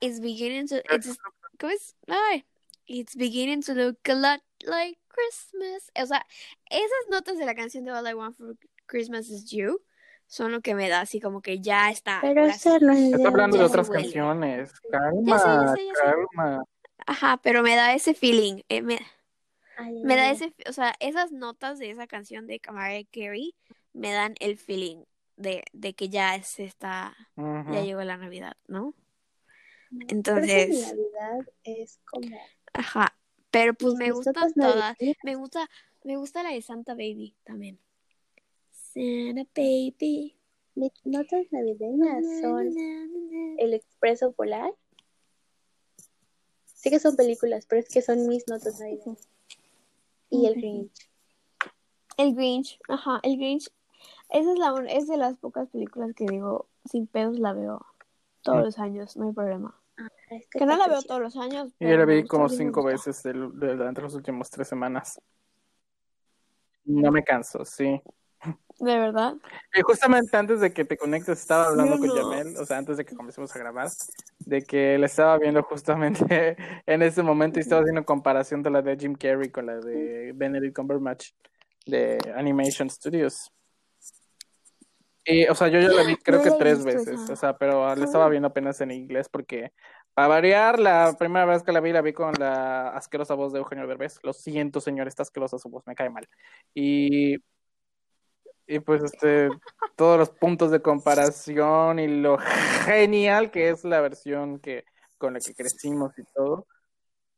It's 0.00 0.20
beginning 0.20 0.68
to. 0.68 0.76
It's, 0.94 1.16
¿Cómo 1.58 1.72
es? 1.72 1.96
Ay, 2.08 2.44
it's 2.84 3.16
beginning 3.16 3.62
to 3.62 3.72
look 3.72 3.96
a 4.10 4.14
lot 4.14 4.42
like 4.66 5.00
Christmas. 5.08 5.90
O 5.98 6.04
sea, 6.04 6.26
esas 6.68 7.08
notas 7.10 7.38
de 7.38 7.46
la 7.46 7.54
canción 7.54 7.84
de 7.84 7.92
All 7.92 8.06
I 8.06 8.12
Want 8.12 8.36
for 8.36 8.54
Christmas 8.84 9.30
is 9.30 9.50
You 9.50 9.80
son 10.26 10.52
lo 10.52 10.60
que 10.60 10.74
me 10.74 10.90
da 10.90 11.00
así 11.00 11.20
como 11.20 11.40
que 11.40 11.58
ya 11.60 11.90
está. 11.90 12.18
Pero 12.20 12.52
sí. 12.52 12.68
no 12.82 12.92
es 12.92 13.14
Está 13.14 13.28
hablando 13.28 13.56
de 13.56 13.64
otras 13.64 13.88
canciones. 13.88 14.70
Ya 14.70 14.76
sé, 14.76 14.88
Calma, 14.90 15.24
ya 15.24 15.74
sé, 15.74 15.86
ya 15.86 15.94
sé. 15.94 16.02
calma. 16.02 16.64
Ajá, 17.06 17.40
pero 17.42 17.62
me 17.62 17.74
da 17.76 17.94
ese 17.94 18.12
feeling. 18.12 18.60
eh, 18.68 18.82
me, 18.82 19.00
Ay, 19.76 20.02
me 20.04 20.16
da 20.16 20.30
ese, 20.30 20.52
o 20.68 20.72
sea, 20.72 20.94
esas 21.00 21.32
notas 21.32 21.78
de 21.78 21.90
esa 21.90 22.06
canción 22.06 22.46
de 22.46 22.60
Mariah 22.70 23.06
Carey 23.10 23.54
me 23.92 24.12
dan 24.12 24.34
el 24.40 24.56
feeling 24.58 25.04
de, 25.36 25.64
de 25.72 25.94
que 25.94 26.08
ya 26.08 26.40
se 26.42 26.64
está, 26.64 27.16
ya 27.36 27.82
llegó 27.82 28.02
la 28.02 28.16
Navidad, 28.16 28.56
¿no? 28.68 28.94
no. 29.90 30.06
Entonces- 30.08 30.68
Pero 30.90 30.96
Navidad 30.96 31.48
es 31.64 32.00
como. 32.04 32.36
Ajá. 32.74 33.16
Pero 33.50 33.74
pues 33.74 33.94
me 33.94 34.10
gustan 34.12 34.52
todas. 34.54 34.96
Me 35.22 35.34
gusta, 35.34 35.68
me 36.04 36.16
gusta 36.16 36.42
la 36.42 36.50
de 36.50 36.62
Santa 36.62 36.94
Baby 36.94 37.34
también. 37.44 37.78
Santa 38.70 39.44
Baby. 39.54 40.36
Mis 40.74 40.92
notas 41.04 41.44
navideñas 41.50 42.24
son 42.40 42.74
El 43.58 43.74
Expreso 43.74 44.32
Polar. 44.32 44.72
Sé 46.64 46.88
que 46.90 46.98
son 46.98 47.14
películas, 47.14 47.66
pero 47.66 47.80
es 47.80 47.88
que 47.90 48.00
son 48.00 48.26
mis 48.26 48.48
notas 48.48 48.80
navideñas. 48.80 49.28
Y 50.32 50.46
el. 50.46 50.54
Grinch. 50.54 51.08
El 52.16 52.34
Grinch, 52.34 52.78
ajá, 52.88 53.20
el 53.22 53.36
Grinch. 53.36 53.70
Esa 54.30 54.52
es 54.52 54.58
la 54.58 54.74
es 54.88 55.06
de 55.08 55.16
las 55.16 55.36
pocas 55.38 55.68
películas 55.68 56.14
que 56.14 56.24
digo, 56.26 56.66
sin 56.84 57.06
pedos 57.06 57.38
la 57.38 57.52
veo 57.52 57.84
todos 58.42 58.58
Mm. 58.58 58.64
los 58.64 58.78
años, 58.78 59.16
no 59.16 59.26
hay 59.28 59.32
problema. 59.32 59.78
Ah, 59.98 60.08
es 60.30 60.46
Que 60.48 60.66
no 60.66 60.76
la 60.76 60.88
veo 60.88 61.02
todos 61.02 61.20
los 61.20 61.36
años. 61.36 61.72
Yo 61.78 61.96
la 61.96 62.04
vi 62.04 62.24
como 62.26 62.48
cinco 62.48 62.82
veces 62.82 63.22
de, 63.22 63.32
de- 63.34 63.76
durante 63.76 64.02
las 64.02 64.14
últimas 64.14 64.50
tres 64.50 64.68
semanas. 64.68 65.20
No 66.84 67.10
me 67.12 67.22
canso, 67.22 67.64
sí. 67.64 68.00
De 68.82 68.98
verdad. 68.98 69.34
Y 69.76 69.80
justamente 69.82 70.36
antes 70.36 70.58
de 70.58 70.72
que 70.72 70.84
te 70.84 70.96
conectes 70.96 71.38
estaba 71.38 71.68
hablando 71.68 72.00
con. 72.00 72.16
Yamel, 72.16 72.56
o 72.56 72.66
sea, 72.66 72.78
antes 72.78 72.96
de 72.96 73.04
que 73.04 73.14
comencemos 73.14 73.54
a 73.54 73.58
grabar, 73.60 73.88
de 74.40 74.62
que 74.62 74.98
la 74.98 75.06
estaba 75.06 75.38
viendo 75.38 75.62
justamente 75.62 76.56
en 76.86 77.02
ese 77.02 77.22
momento 77.22 77.60
y 77.60 77.62
estaba 77.62 77.82
haciendo 77.82 78.04
comparación 78.04 78.60
de 78.60 78.70
la 78.70 78.82
de 78.82 78.96
Jim 78.96 79.14
Carrey 79.14 79.50
con 79.50 79.66
la 79.66 79.76
de 79.76 80.32
Benedict 80.34 80.74
Cumberbatch 80.74 81.28
de 81.86 82.18
Animation 82.34 82.90
Studios. 82.90 83.52
Y, 85.24 85.46
o 85.46 85.54
sea, 85.54 85.68
yo 85.68 85.78
ya 85.78 85.90
la 85.90 86.02
vi 86.02 86.16
creo 86.24 86.42
que 86.42 86.50
tres 86.50 86.84
veces, 86.84 87.30
o 87.30 87.36
sea, 87.36 87.56
pero 87.56 87.86
la 87.86 87.92
Ah. 87.92 88.04
estaba 88.04 88.28
viendo 88.28 88.48
apenas 88.48 88.80
en 88.80 88.90
inglés 88.90 89.28
porque, 89.28 89.72
para 90.12 90.26
variar, 90.26 90.80
la 90.80 91.14
primera 91.16 91.46
vez 91.46 91.62
que 91.62 91.70
la 91.70 91.80
vi, 91.80 91.92
la 91.92 92.02
vi 92.02 92.12
con 92.12 92.34
la 92.36 92.88
asquerosa 92.88 93.34
voz 93.34 93.52
de 93.52 93.60
Eugenio 93.60 93.86
Derbez. 93.86 94.18
Lo 94.24 94.32
siento, 94.32 94.80
señor, 94.80 95.06
está 95.06 95.22
asquerosa 95.22 95.56
su 95.58 95.68
voz, 95.70 95.86
me 95.86 95.94
cae 95.94 96.10
mal. 96.10 96.28
Y, 96.74 97.36
y 98.74 98.80
pues, 98.80 99.02
este, 99.02 99.50
todos 99.96 100.18
los 100.18 100.30
puntos 100.30 100.70
de 100.70 100.80
comparación 100.80 101.98
y 101.98 102.08
lo 102.08 102.38
genial 102.84 103.50
que 103.50 103.70
es 103.70 103.84
la 103.84 104.00
versión 104.00 104.58
que 104.60 104.84
con 105.18 105.34
la 105.34 105.40
que 105.40 105.54
crecimos 105.54 106.12
y 106.18 106.24
todo. 106.34 106.66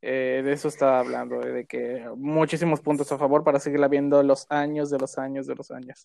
eh, 0.00 0.42
de 0.44 0.52
eso 0.52 0.68
estaba 0.68 1.00
hablando, 1.00 1.40
de, 1.40 1.52
de 1.52 1.66
que 1.66 2.06
muchísimos 2.16 2.80
puntos 2.80 3.10
a 3.12 3.18
favor 3.18 3.42
para 3.42 3.58
seguirla 3.58 3.88
viendo 3.88 4.22
los 4.22 4.46
años 4.50 4.90
de 4.90 4.98
los 4.98 5.18
años 5.18 5.46
de 5.46 5.54
los 5.54 5.70
años. 5.70 6.04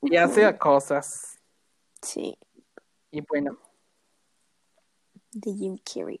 Y 0.00 0.16
hace 0.16 0.56
cosas. 0.58 1.38
Sí, 2.02 2.36
Y 3.10 3.20
bueno, 3.22 3.58
de 5.32 5.52
Jim 5.52 5.76
Carrey. 5.78 6.20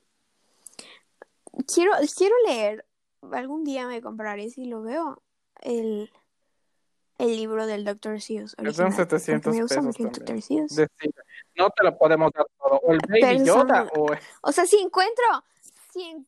Quiero, 1.72 1.92
quiero 2.16 2.34
leer, 2.46 2.86
algún 3.32 3.64
día 3.64 3.86
me 3.86 4.00
compraré 4.00 4.50
si 4.50 4.66
lo 4.66 4.82
veo, 4.82 5.22
el, 5.62 6.10
el 7.18 7.36
libro 7.36 7.66
del 7.66 7.84
Dr. 7.84 8.20
Seuss. 8.20 8.52
son 8.52 8.66
original, 8.66 8.92
700 8.94 9.44
porque 9.44 9.56
me 9.56 9.62
gusta 9.62 9.74
pesos 9.76 9.84
mucho 9.86 10.02
el 10.02 10.12
también. 10.12 10.26
Dr. 10.36 10.42
Seuss. 10.42 10.76
decir, 10.76 11.14
no 11.56 11.70
te 11.70 11.84
lo 11.84 11.96
podemos 11.98 12.30
dar 12.32 12.46
todo. 12.58 12.80
O 12.82 12.92
el 12.92 13.00
Baby 13.08 13.20
Pero 13.20 13.44
Yoda, 13.44 13.88
son- 13.94 14.02
o 14.02 14.06
O 14.42 14.52
sea, 14.52 14.66
si 14.66 14.78
encuentro, 14.78 15.24
si 15.92 16.02
en- 16.02 16.26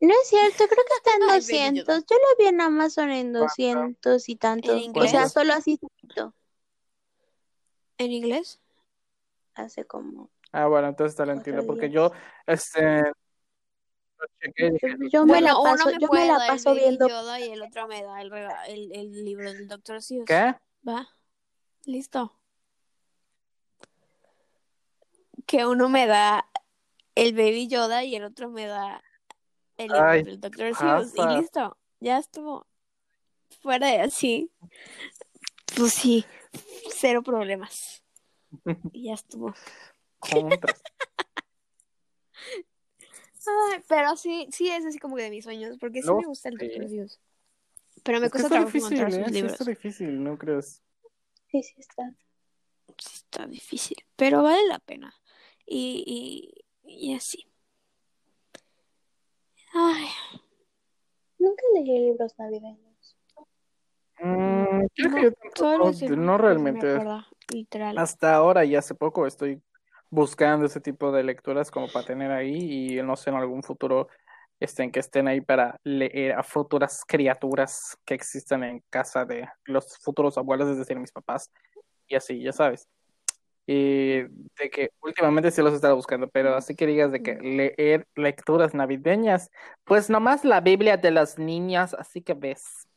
No 0.00 0.10
es 0.22 0.28
cierto, 0.28 0.56
creo 0.58 0.68
que 0.68 0.94
está 0.96 1.10
en 1.16 1.22
Ay, 1.22 1.28
Baby 1.28 1.80
200. 1.80 2.04
Yo 2.06 2.16
lo 2.16 2.36
vi 2.38 2.46
en 2.46 2.60
Amazon 2.60 3.10
en 3.10 3.32
200 3.32 4.28
y 4.28 4.36
tanto. 4.36 4.72
¿En 4.72 4.96
O 4.96 5.06
sea, 5.08 5.28
solo 5.28 5.52
así 5.54 5.76
poquito. 5.78 6.32
en 7.98 8.12
inglés. 8.12 8.60
Hace 9.54 9.84
como. 9.84 10.30
Ah, 10.52 10.66
bueno, 10.66 10.88
entonces 10.88 11.16
te 11.16 11.26
lo 11.26 11.32
entiendo, 11.32 11.66
porque 11.66 11.90
yo, 11.90 12.12
este, 12.46 13.02
chequé 14.40 14.66
y 14.66 14.70
dije, 14.72 14.96
Yo 15.10 15.24
me 15.26 15.40
la 15.40 15.54
Bueno, 15.54 15.62
paso, 15.64 15.84
uno 15.84 15.92
me 15.94 16.00
yo 16.00 16.08
puede 16.08 16.22
me 16.22 16.28
la 16.28 16.34
dar 16.38 16.42
el 16.42 16.48
paso 16.56 16.70
Baby 16.70 16.80
viendo. 16.80 17.08
Yoda 17.08 17.40
y 17.40 17.50
el 17.50 17.62
otro 17.62 17.88
me 17.88 18.02
da 18.02 18.20
el, 18.22 18.30
rega- 18.30 18.64
el, 18.66 18.92
el 18.94 19.24
libro 19.24 19.52
del 19.52 19.68
Dr. 19.68 20.02
Seuss. 20.02 20.24
¿qué? 20.26 20.54
Va, 20.86 21.08
listo. 21.84 22.34
Que 25.46 25.66
uno 25.66 25.88
me 25.88 26.06
da 26.06 26.46
el 27.14 27.32
Baby 27.34 27.68
Yoda 27.68 28.04
y 28.04 28.16
el 28.16 28.24
otro 28.24 28.50
me 28.50 28.66
da 28.66 29.02
el 29.76 29.88
libro 29.88 30.08
Ay, 30.10 30.22
del 30.24 30.40
Dr. 30.40 30.74
Seuss. 30.74 31.12
Y 31.14 31.26
listo, 31.36 31.76
ya 32.00 32.18
estuvo. 32.18 32.66
Fuera 33.62 33.86
de 33.88 34.00
así. 34.02 34.50
Pues 35.76 35.94
sí, 35.94 36.24
cero 36.90 37.22
problemas. 37.22 38.02
Y 38.92 39.04
ya 39.04 39.14
estuvo. 39.14 39.54
Ay, 43.72 43.80
pero 43.88 44.16
sí, 44.16 44.46
sí 44.50 44.68
es 44.70 44.84
así 44.84 44.98
como 44.98 45.16
que 45.16 45.22
de 45.22 45.30
mis 45.30 45.44
sueños, 45.44 45.76
porque 45.78 46.02
sí 46.02 46.08
No 46.08 46.16
me 46.20 46.26
gusta 46.26 46.48
el 46.48 46.58
sé. 46.58 46.66
Dr. 46.66 46.88
Seuss. 46.88 47.20
Pero 48.04 48.20
me 48.20 48.26
Es 48.26 48.32
cuesta 48.32 48.48
trabajo 48.48 48.66
difícil, 48.72 48.98
encontrar 48.98 49.20
¿eh? 49.20 49.24
sus 49.24 49.32
Sí 49.32 49.34
libros. 49.34 49.52
está 49.52 49.64
difícil, 49.64 50.22
¿no 50.24 50.38
crees? 50.38 50.82
Sí, 51.50 51.62
sí 51.62 51.74
está. 51.78 52.14
Sí 52.98 53.14
está 53.14 53.46
difícil, 53.46 53.96
pero 54.16 54.42
vale 54.42 54.66
la 54.68 54.78
pena. 54.78 55.14
Y, 55.66 56.52
y, 56.84 57.10
y 57.10 57.14
así. 57.14 57.46
Ay, 59.74 60.06
Nunca 61.38 61.62
leí 61.74 61.84
libros 62.00 62.34
navideños. 62.38 63.16
Mm, 64.20 64.86
creo 64.94 65.10
no, 65.10 65.16
que 65.16 65.22
yo 65.22 65.32
tampoco, 65.32 66.16
no 66.16 66.38
realmente. 66.38 66.92
acuerdo, 66.92 67.24
literal. 67.52 67.98
Hasta 67.98 68.34
ahora 68.34 68.64
y 68.64 68.74
hace 68.74 68.94
poco 68.94 69.26
estoy 69.26 69.62
buscando 70.10 70.66
ese 70.66 70.80
tipo 70.80 71.12
de 71.12 71.24
lecturas 71.24 71.70
como 71.70 71.88
para 71.92 72.06
tener 72.06 72.30
ahí 72.30 72.98
y 72.98 73.02
no 73.02 73.16
sé 73.16 73.30
en 73.30 73.36
algún 73.36 73.62
futuro 73.62 74.08
estén 74.60 74.90
que 74.90 75.00
estén 75.00 75.28
ahí 75.28 75.40
para 75.40 75.78
leer 75.84 76.32
a 76.32 76.42
futuras 76.42 77.04
criaturas 77.06 77.96
que 78.04 78.14
existan 78.14 78.64
en 78.64 78.82
casa 78.90 79.24
de 79.24 79.48
los 79.64 79.98
futuros 79.98 80.36
abuelos, 80.38 80.68
es 80.68 80.78
decir, 80.78 80.98
mis 80.98 81.12
papás 81.12 81.50
y 82.08 82.16
así, 82.16 82.42
ya 82.42 82.52
sabes. 82.52 82.88
Y 83.66 84.22
de 84.22 84.70
que 84.72 84.90
últimamente 85.02 85.50
sí 85.50 85.60
los 85.62 85.72
he 85.72 85.76
estado 85.76 85.94
buscando, 85.94 86.28
pero 86.30 86.56
así 86.56 86.74
que 86.74 86.86
digas 86.86 87.12
de 87.12 87.22
que 87.22 87.34
leer 87.36 88.08
lecturas 88.16 88.74
navideñas, 88.74 89.50
pues 89.84 90.08
nomás 90.10 90.44
la 90.44 90.60
Biblia 90.62 90.96
de 90.96 91.10
las 91.10 91.38
niñas, 91.38 91.94
así 91.94 92.22
que 92.22 92.32
ves. 92.34 92.88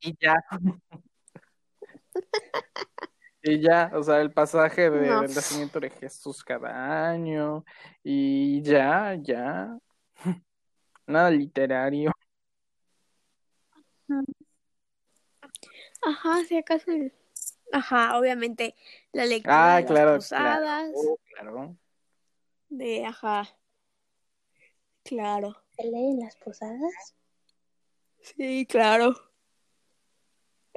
Y 0.00 0.16
ya. 0.20 0.34
Y 3.48 3.60
ya, 3.60 3.92
o 3.94 4.02
sea, 4.02 4.20
el 4.20 4.32
pasaje 4.32 4.90
de- 4.90 5.06
No. 5.08 5.20
del 5.22 5.32
nacimiento 5.32 5.78
de 5.78 5.88
Jesús 5.90 6.42
cada 6.42 7.08
año. 7.10 7.64
Y 8.02 8.60
ya, 8.62 9.14
ya. 9.22 9.78
Nada 11.06 11.30
literario. 11.30 12.10
Ajá, 16.02 16.44
si 16.48 16.56
acaso 16.56 16.90
el... 16.90 17.12
Ajá, 17.72 18.18
obviamente 18.18 18.74
la 19.12 19.26
lectura 19.26 19.74
Ah, 19.74 19.76
de 19.80 19.86
claro, 19.86 20.10
las 20.14 20.24
posadas, 20.24 20.92
claro, 20.92 21.18
claro. 21.52 21.76
de 22.68 23.04
ajá. 23.04 23.48
Claro. 25.02 25.56
¿Se 25.76 25.82
leen 25.84 26.20
las 26.20 26.36
posadas? 26.36 27.14
Sí, 28.22 28.66
claro. 28.66 29.14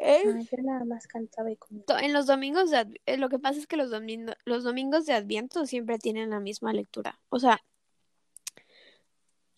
Es- 0.01 0.25
Ah, 0.35 0.39
yo 0.51 0.57
nada 0.63 0.85
más 0.85 1.07
cantaba 1.07 1.51
y 1.51 1.55
comía. 1.57 1.83
to- 1.85 1.97
En 1.97 2.13
los 2.13 2.25
domingos 2.25 2.69
de 2.71 2.77
Adv- 2.77 3.01
eh, 3.05 3.17
lo 3.17 3.29
que 3.29 3.39
pasa 3.39 3.59
es 3.59 3.67
que 3.67 3.77
los 3.77 3.89
domingos, 3.91 4.35
los 4.45 4.63
domingos 4.63 5.05
de 5.05 5.13
Adviento 5.13 5.65
siempre 5.65 5.99
tienen 5.99 6.29
la 6.29 6.39
misma 6.39 6.73
lectura. 6.73 7.19
O 7.29 7.39
sea, 7.39 7.63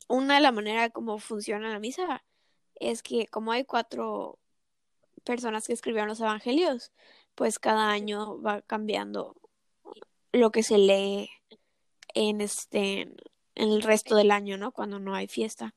una 0.07 0.35
de 0.35 0.41
la 0.41 0.51
manera 0.51 0.89
como 0.89 1.19
funciona 1.19 1.69
la 1.69 1.79
misa 1.79 2.23
es 2.75 3.01
que 3.03 3.27
como 3.27 3.51
hay 3.51 3.63
cuatro 3.65 4.39
personas 5.23 5.67
que 5.67 5.73
escribieron 5.73 6.09
los 6.09 6.19
evangelios, 6.19 6.91
pues 7.35 7.59
cada 7.59 7.89
año 7.91 8.41
va 8.41 8.61
cambiando 8.61 9.35
lo 10.31 10.51
que 10.51 10.63
se 10.63 10.77
lee 10.77 11.29
en 12.13 12.41
este 12.41 13.01
en 13.55 13.69
el 13.69 13.81
resto 13.83 14.15
del 14.15 14.31
año, 14.31 14.57
¿no? 14.57 14.71
Cuando 14.71 14.97
no 14.99 15.13
hay 15.13 15.27
fiesta. 15.27 15.75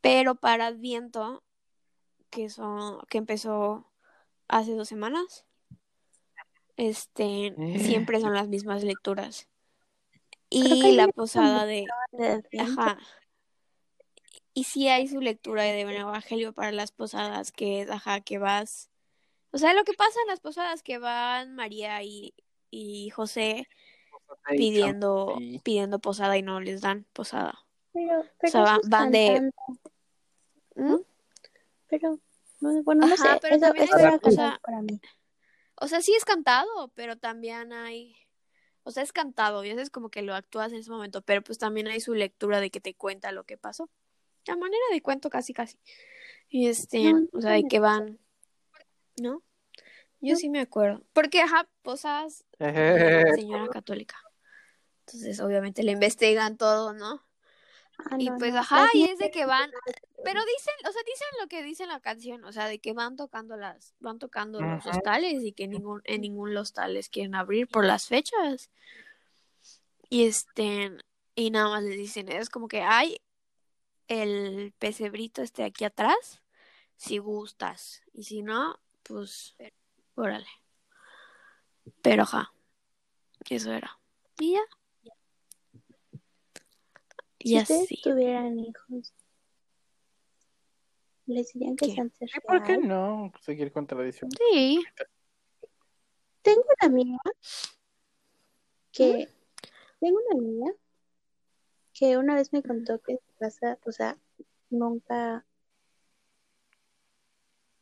Pero 0.00 0.34
para 0.34 0.66
Adviento, 0.66 1.42
que 2.30 2.48
son, 2.48 2.98
que 3.08 3.18
empezó 3.18 3.89
hace 4.50 4.74
dos 4.74 4.88
semanas, 4.88 5.44
este, 6.76 7.54
siempre 7.78 8.20
son 8.20 8.34
las 8.34 8.48
mismas 8.48 8.84
lecturas. 8.84 9.48
Y 10.48 10.92
la 10.92 11.08
posada 11.08 11.64
de, 11.64 11.86
ajá, 12.58 12.98
y 14.52 14.64
sí 14.64 14.88
hay 14.88 15.06
su 15.06 15.20
lectura 15.20 15.62
de 15.62 15.84
un 15.84 15.92
evangelio 15.92 16.52
para 16.52 16.72
las 16.72 16.90
posadas, 16.90 17.52
que 17.52 17.82
es, 17.82 17.90
ajá, 17.90 18.20
que 18.20 18.38
vas. 18.38 18.90
O 19.52 19.58
sea, 19.58 19.74
lo 19.74 19.84
que 19.84 19.92
pasa 19.94 20.18
en 20.22 20.28
las 20.28 20.40
posadas, 20.40 20.82
que 20.82 20.98
van 20.98 21.54
María 21.54 22.02
y, 22.02 22.34
y 22.70 23.10
José 23.10 23.68
pidiendo, 24.48 25.34
Sí. 25.38 25.60
pidiendo 25.62 25.98
posada 26.00 26.36
y 26.36 26.42
no 26.42 26.60
les 26.60 26.80
dan 26.80 27.06
posada. 27.12 27.64
Pero, 27.92 28.24
pero 28.40 28.50
sea, 28.52 28.62
van- 28.62 28.80
van 28.88 29.10
de- 29.12 29.50
¿Mm? 30.76 30.96
Pero, 31.88 32.18
no, 32.60 32.82
bueno, 32.82 33.06
no 33.06 33.14
Ajá, 33.14 33.34
sé, 33.34 33.38
pero 33.42 33.56
eso, 33.56 33.66
también 33.66 33.84
eso 33.86 33.96
hay- 33.96 34.02
era 34.02 34.16
o 34.16 34.20
cantado 34.20 34.36
sea, 34.36 34.60
para 34.62 34.82
mí. 34.82 35.00
O 35.76 35.88
sea, 35.88 36.02
sí 36.02 36.12
es 36.14 36.24
cantado, 36.24 36.88
pero 36.94 37.16
también 37.16 37.72
hay. 37.72 38.16
O 38.82 38.90
sea, 38.90 39.02
es 39.02 39.12
cantado, 39.12 39.64
y 39.64 39.70
eso 39.70 39.80
es 39.80 39.90
como 39.90 40.10
que 40.10 40.22
lo 40.22 40.34
actúas 40.34 40.72
en 40.72 40.78
ese 40.78 40.90
momento, 40.90 41.22
pero 41.22 41.42
pues 41.42 41.58
también 41.58 41.86
hay 41.88 42.00
su 42.00 42.14
lectura 42.14 42.60
de 42.60 42.70
que 42.70 42.80
te 42.80 42.94
cuenta 42.94 43.32
lo 43.32 43.44
que 43.44 43.56
pasó. 43.58 43.90
A 44.48 44.56
manera 44.56 44.82
de 44.90 45.02
cuento, 45.02 45.28
casi, 45.30 45.52
casi. 45.52 45.78
Y 46.48 46.66
este, 46.68 47.12
No, 47.12 47.26
o 47.32 47.40
sea, 47.40 47.52
de 47.52 47.64
que 47.68 47.78
van. 47.78 48.18
¿No? 49.20 49.42
Yo 50.20 50.32
No. 50.34 50.36
sí 50.36 50.48
me 50.48 50.60
acuerdo. 50.60 51.02
Porque, 51.12 51.40
ajá, 51.42 51.68
posadas 51.82 52.44
de 52.58 52.60
señora 53.36 53.68
católica. 53.68 54.16
Entonces, 55.06 55.40
obviamente 55.40 55.82
le 55.82 55.92
investigan 55.92 56.56
todo, 56.56 56.92
¿no? 56.92 57.22
Ah, 57.98 58.16
Y 58.18 58.30
no, 58.30 58.38
pues, 58.38 58.54
no, 58.54 58.60
ajá, 58.60 58.86
y 58.94 59.04
es 59.04 59.18
de 59.18 59.30
que 59.30 59.44
van, 59.44 59.70
pero 60.24 60.40
dicen, 60.40 60.74
o 60.88 60.92
sea, 60.92 61.02
dicen 61.04 61.28
lo 61.40 61.48
que 61.48 61.62
dice 61.62 61.86
la 61.86 62.00
canción, 62.00 62.44
o 62.44 62.52
sea, 62.52 62.66
de 62.66 62.78
que 62.78 62.92
van 62.92 63.16
tocando 63.16 63.56
las, 63.56 63.94
van 64.00 64.18
tocando 64.18 64.60
los 64.60 64.86
hostales 64.86 65.42
y 65.42 65.52
que 65.52 65.66
ningún, 65.68 66.02
en 66.04 66.20
ningún 66.22 66.56
hostales 66.56 67.08
quieren 67.08 67.34
abrir 67.34 67.68
por 67.68 67.84
las 67.84 68.06
fechas. 68.06 68.70
Y 70.08 70.26
este, 70.26 70.90
y 71.34 71.50
nada 71.50 71.68
más 71.70 71.82
les 71.84 71.96
dicen, 71.96 72.28
es 72.28 72.50
como 72.50 72.68
que 72.68 72.82
hay 72.82 73.20
el 74.08 74.72
pesebrito 74.78 75.42
este 75.42 75.62
aquí 75.62 75.84
atrás, 75.84 76.42
si 76.96 77.18
gustas, 77.18 78.02
y 78.12 78.24
si 78.24 78.42
no, 78.42 78.78
pues, 79.04 79.56
órale. 80.16 80.48
Pero 82.02 82.24
ajá, 82.24 82.52
eso 83.48 83.72
era. 83.72 83.98
Y 84.38 84.52
ya. 84.52 84.60
Y 87.38 87.48
Si 87.48 87.56
así. 87.56 88.00
tuvieran 88.02 88.58
hijos, 88.58 89.14
les 91.30 91.52
dirían 91.52 91.76
que 91.76 91.86
¿Qué? 91.86 92.10
Es 92.20 92.36
¿Y 92.36 92.40
por 92.40 92.62
qué 92.62 92.76
real. 92.76 92.88
no 92.88 93.32
seguir 93.40 93.72
con 93.72 93.86
tradición? 93.86 94.30
Sí. 94.32 94.82
Tengo 96.42 96.62
una 96.62 96.86
amiga 96.86 97.18
que 98.92 99.28
tengo 100.00 100.18
una 100.30 100.40
amiga 100.40 100.72
que 101.92 102.16
una 102.16 102.34
vez 102.34 102.52
me 102.52 102.62
contó 102.62 102.98
que 103.00 103.12
en 103.12 103.18
su 103.18 103.34
casa, 103.38 103.78
o 103.84 103.92
sea, 103.92 104.18
nunca, 104.70 105.44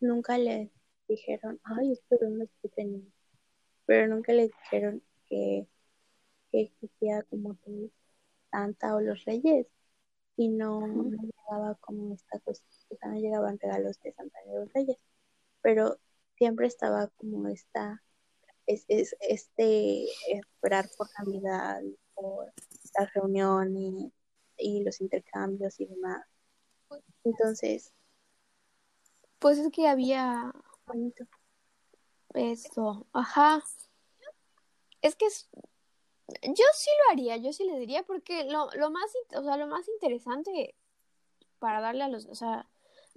nunca 0.00 0.36
le 0.38 0.72
dijeron, 1.06 1.60
ay, 1.62 1.92
espero 1.92 2.28
no 2.28 2.44
escuche 2.44 2.84
niño, 2.84 3.12
pero 3.86 4.12
nunca 4.12 4.32
le 4.32 4.48
dijeron 4.48 5.02
que, 5.28 5.68
que 6.50 6.62
existía 6.62 7.22
como 7.24 7.56
que 7.60 7.90
Santa 8.50 8.96
o 8.96 9.00
los 9.00 9.24
Reyes 9.24 9.66
y 10.36 10.48
no, 10.48 10.86
no 10.86 11.22
llegaba 11.22 11.76
como 11.76 12.14
esta 12.14 12.38
cosa, 12.40 12.64
sea, 12.96 13.10
no 13.10 13.18
llegaban 13.18 13.58
regalos 13.58 14.00
de 14.00 14.12
Santa 14.12 14.38
de 14.46 14.54
los 14.54 14.72
Reyes, 14.72 14.98
pero 15.62 15.98
siempre 16.36 16.66
estaba 16.66 17.08
como 17.16 17.48
esta 17.48 18.02
es, 18.66 18.84
es 18.88 19.16
este 19.20 20.06
esperar 20.30 20.88
por 20.96 21.08
Navidad, 21.18 21.80
por 22.14 22.52
las 22.98 23.14
reuniones 23.14 24.12
y 24.56 24.84
los 24.84 25.00
intercambios 25.00 25.80
y 25.80 25.86
demás. 25.86 26.24
Entonces, 27.24 27.92
Pues 29.38 29.58
es 29.58 29.70
que 29.72 29.88
había 29.88 30.52
bonito. 30.86 31.24
esto, 32.34 33.06
ajá. 33.12 33.62
Es 35.00 35.14
que 35.16 35.26
es- 35.26 35.48
yo 36.42 36.64
sí 36.74 36.90
lo 37.06 37.12
haría, 37.12 37.36
yo 37.36 37.52
sí 37.52 37.64
le 37.64 37.78
diría 37.78 38.02
porque 38.02 38.44
lo, 38.44 38.70
lo 38.74 38.90
más, 38.90 39.10
o 39.34 39.42
sea, 39.42 39.56
lo 39.56 39.66
más 39.66 39.88
interesante 39.88 40.74
para 41.58 41.80
darle 41.80 42.04
a 42.04 42.08
los, 42.08 42.26
o 42.26 42.34
sea, 42.34 42.68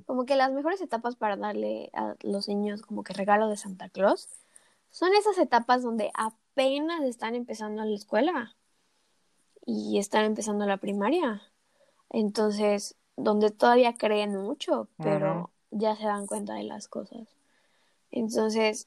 como 0.06 0.26
que 0.26 0.36
las 0.36 0.52
mejores 0.52 0.82
etapas 0.82 1.16
para 1.16 1.36
darle 1.36 1.90
a 1.94 2.16
los 2.22 2.48
niños 2.48 2.82
como 2.82 3.04
que 3.04 3.14
regalo 3.14 3.48
de 3.48 3.58
Santa 3.58 3.90
Claus 3.90 4.30
son 4.90 5.14
esas 5.14 5.38
etapas 5.38 5.84
donde 5.84 6.12
apenas 6.14 7.02
están 7.04 7.36
empezando 7.36 7.84
la 7.84 7.96
escuela 7.96 8.56
y 9.66 10.00
están 10.00 10.26
empezando 10.26 10.66
la 10.66 10.78
primaria. 10.78 11.42
Entonces, 12.10 12.96
donde 13.16 13.52
todavía 13.52 13.96
creen 13.96 14.36
mucho, 14.36 14.88
pero 14.98 15.50
ya 15.72 15.96
se 15.96 16.04
dan 16.04 16.28
cuenta 16.28 16.56
de 16.56 16.64
las 16.64 16.88
cosas. 16.88 17.28
Entonces, 18.12 18.86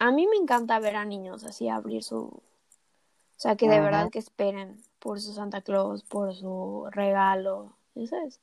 a 0.00 0.10
mí 0.10 0.26
me 0.26 0.36
encanta 0.36 0.80
ver 0.80 0.96
a 0.96 1.04
niños 1.04 1.44
así 1.44 1.68
abrir 1.68 2.02
su... 2.02 2.18
O 2.18 3.42
sea, 3.42 3.56
que 3.56 3.68
de 3.68 3.80
verdad 3.80 4.10
que 4.10 4.18
esperen 4.18 4.82
por 4.98 5.20
su 5.20 5.32
Santa 5.32 5.62
Claus, 5.62 6.02
por 6.02 6.34
su 6.34 6.86
regalo, 6.90 7.72
¿ya 7.94 8.06
¿sabes? 8.06 8.40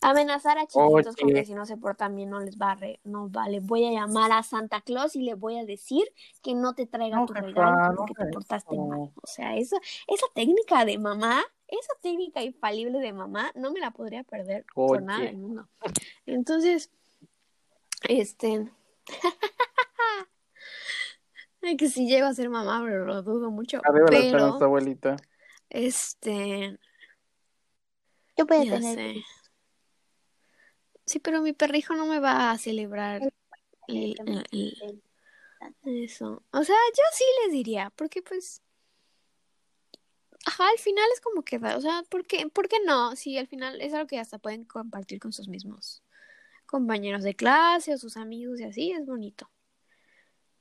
Amenazar 0.00 0.58
a 0.58 0.66
chiquitos 0.66 1.16
con 1.16 1.26
Oye. 1.30 1.34
que 1.34 1.44
si 1.44 1.54
no 1.54 1.66
se 1.66 1.76
portan 1.76 2.14
bien 2.14 2.30
no 2.30 2.38
les 2.40 2.56
va 2.56 2.72
a 2.72 2.74
re- 2.76 3.00
no 3.04 3.28
vale. 3.28 3.58
Voy 3.60 3.84
a 3.84 3.90
llamar 3.90 4.30
a 4.32 4.42
Santa 4.42 4.80
Claus 4.80 5.16
y 5.16 5.22
le 5.22 5.34
voy 5.34 5.58
a 5.58 5.64
decir 5.64 6.04
que 6.42 6.54
no 6.54 6.74
te 6.74 6.86
traiga 6.86 7.18
No, 7.18 7.26
tu 7.26 7.32
regalo 7.34 7.96
porque 7.96 8.14
te 8.14 8.26
portaste 8.32 8.74
eso. 8.74 8.84
mal. 8.86 9.12
O 9.20 9.26
sea, 9.26 9.56
esa, 9.56 9.76
esa 10.06 10.26
técnica 10.34 10.84
de 10.84 10.98
mamá, 10.98 11.42
esa 11.66 11.92
técnica 12.00 12.42
infalible 12.42 12.98
de 13.00 13.12
mamá, 13.12 13.50
no 13.56 13.72
me 13.72 13.80
la 13.80 13.90
podría 13.90 14.22
perder 14.22 14.64
por 14.74 15.02
nada 15.02 15.24
del 15.24 15.36
mundo. 15.38 15.68
Entonces, 16.26 16.90
este... 18.08 18.70
Ay, 21.60 21.76
que 21.76 21.88
si 21.88 22.06
llego 22.06 22.26
a 22.28 22.34
ser 22.34 22.48
mamá, 22.50 22.80
pero 22.84 23.04
lo 23.04 23.22
dudo 23.22 23.50
mucho. 23.50 23.80
Arriba 23.84 24.06
pero, 24.08 24.22
penas, 24.38 24.62
abuelita. 24.62 25.16
este, 25.70 26.78
Yo 28.36 28.46
voy 28.46 28.58
a 28.58 28.60
tener 28.60 28.94
sé. 28.94 29.24
Sí, 31.08 31.18
pero 31.20 31.40
mi 31.42 31.52
perrijo 31.54 31.94
no 31.94 32.06
me 32.06 32.20
va 32.20 32.50
a 32.50 32.58
celebrar 32.58 33.22
el- 33.88 34.16
el- 34.26 34.46
el- 34.52 35.02
eso. 36.04 36.42
O 36.52 36.64
sea, 36.64 36.76
yo 36.96 37.02
sí 37.14 37.24
les 37.44 37.52
diría, 37.52 37.90
porque 37.96 38.22
pues, 38.22 38.62
ajá, 40.46 40.68
al 40.68 40.78
final 40.78 41.04
es 41.14 41.20
como 41.20 41.42
que, 41.42 41.56
o 41.58 41.80
sea, 41.80 42.02
¿por 42.10 42.26
qué, 42.26 42.48
por 42.48 42.68
qué 42.68 42.76
no? 42.84 43.16
Sí, 43.16 43.38
al 43.38 43.46
final 43.48 43.80
es 43.80 43.94
algo 43.94 44.06
que 44.06 44.18
hasta 44.18 44.38
pueden 44.38 44.64
compartir 44.64 45.20
con 45.20 45.32
sus 45.32 45.48
mismos 45.48 46.02
compañeros 46.66 47.22
de 47.22 47.34
clase 47.34 47.94
o 47.94 47.98
sus 47.98 48.16
amigos 48.18 48.60
y 48.60 48.64
así, 48.64 48.92
es 48.92 49.06
bonito. 49.06 49.50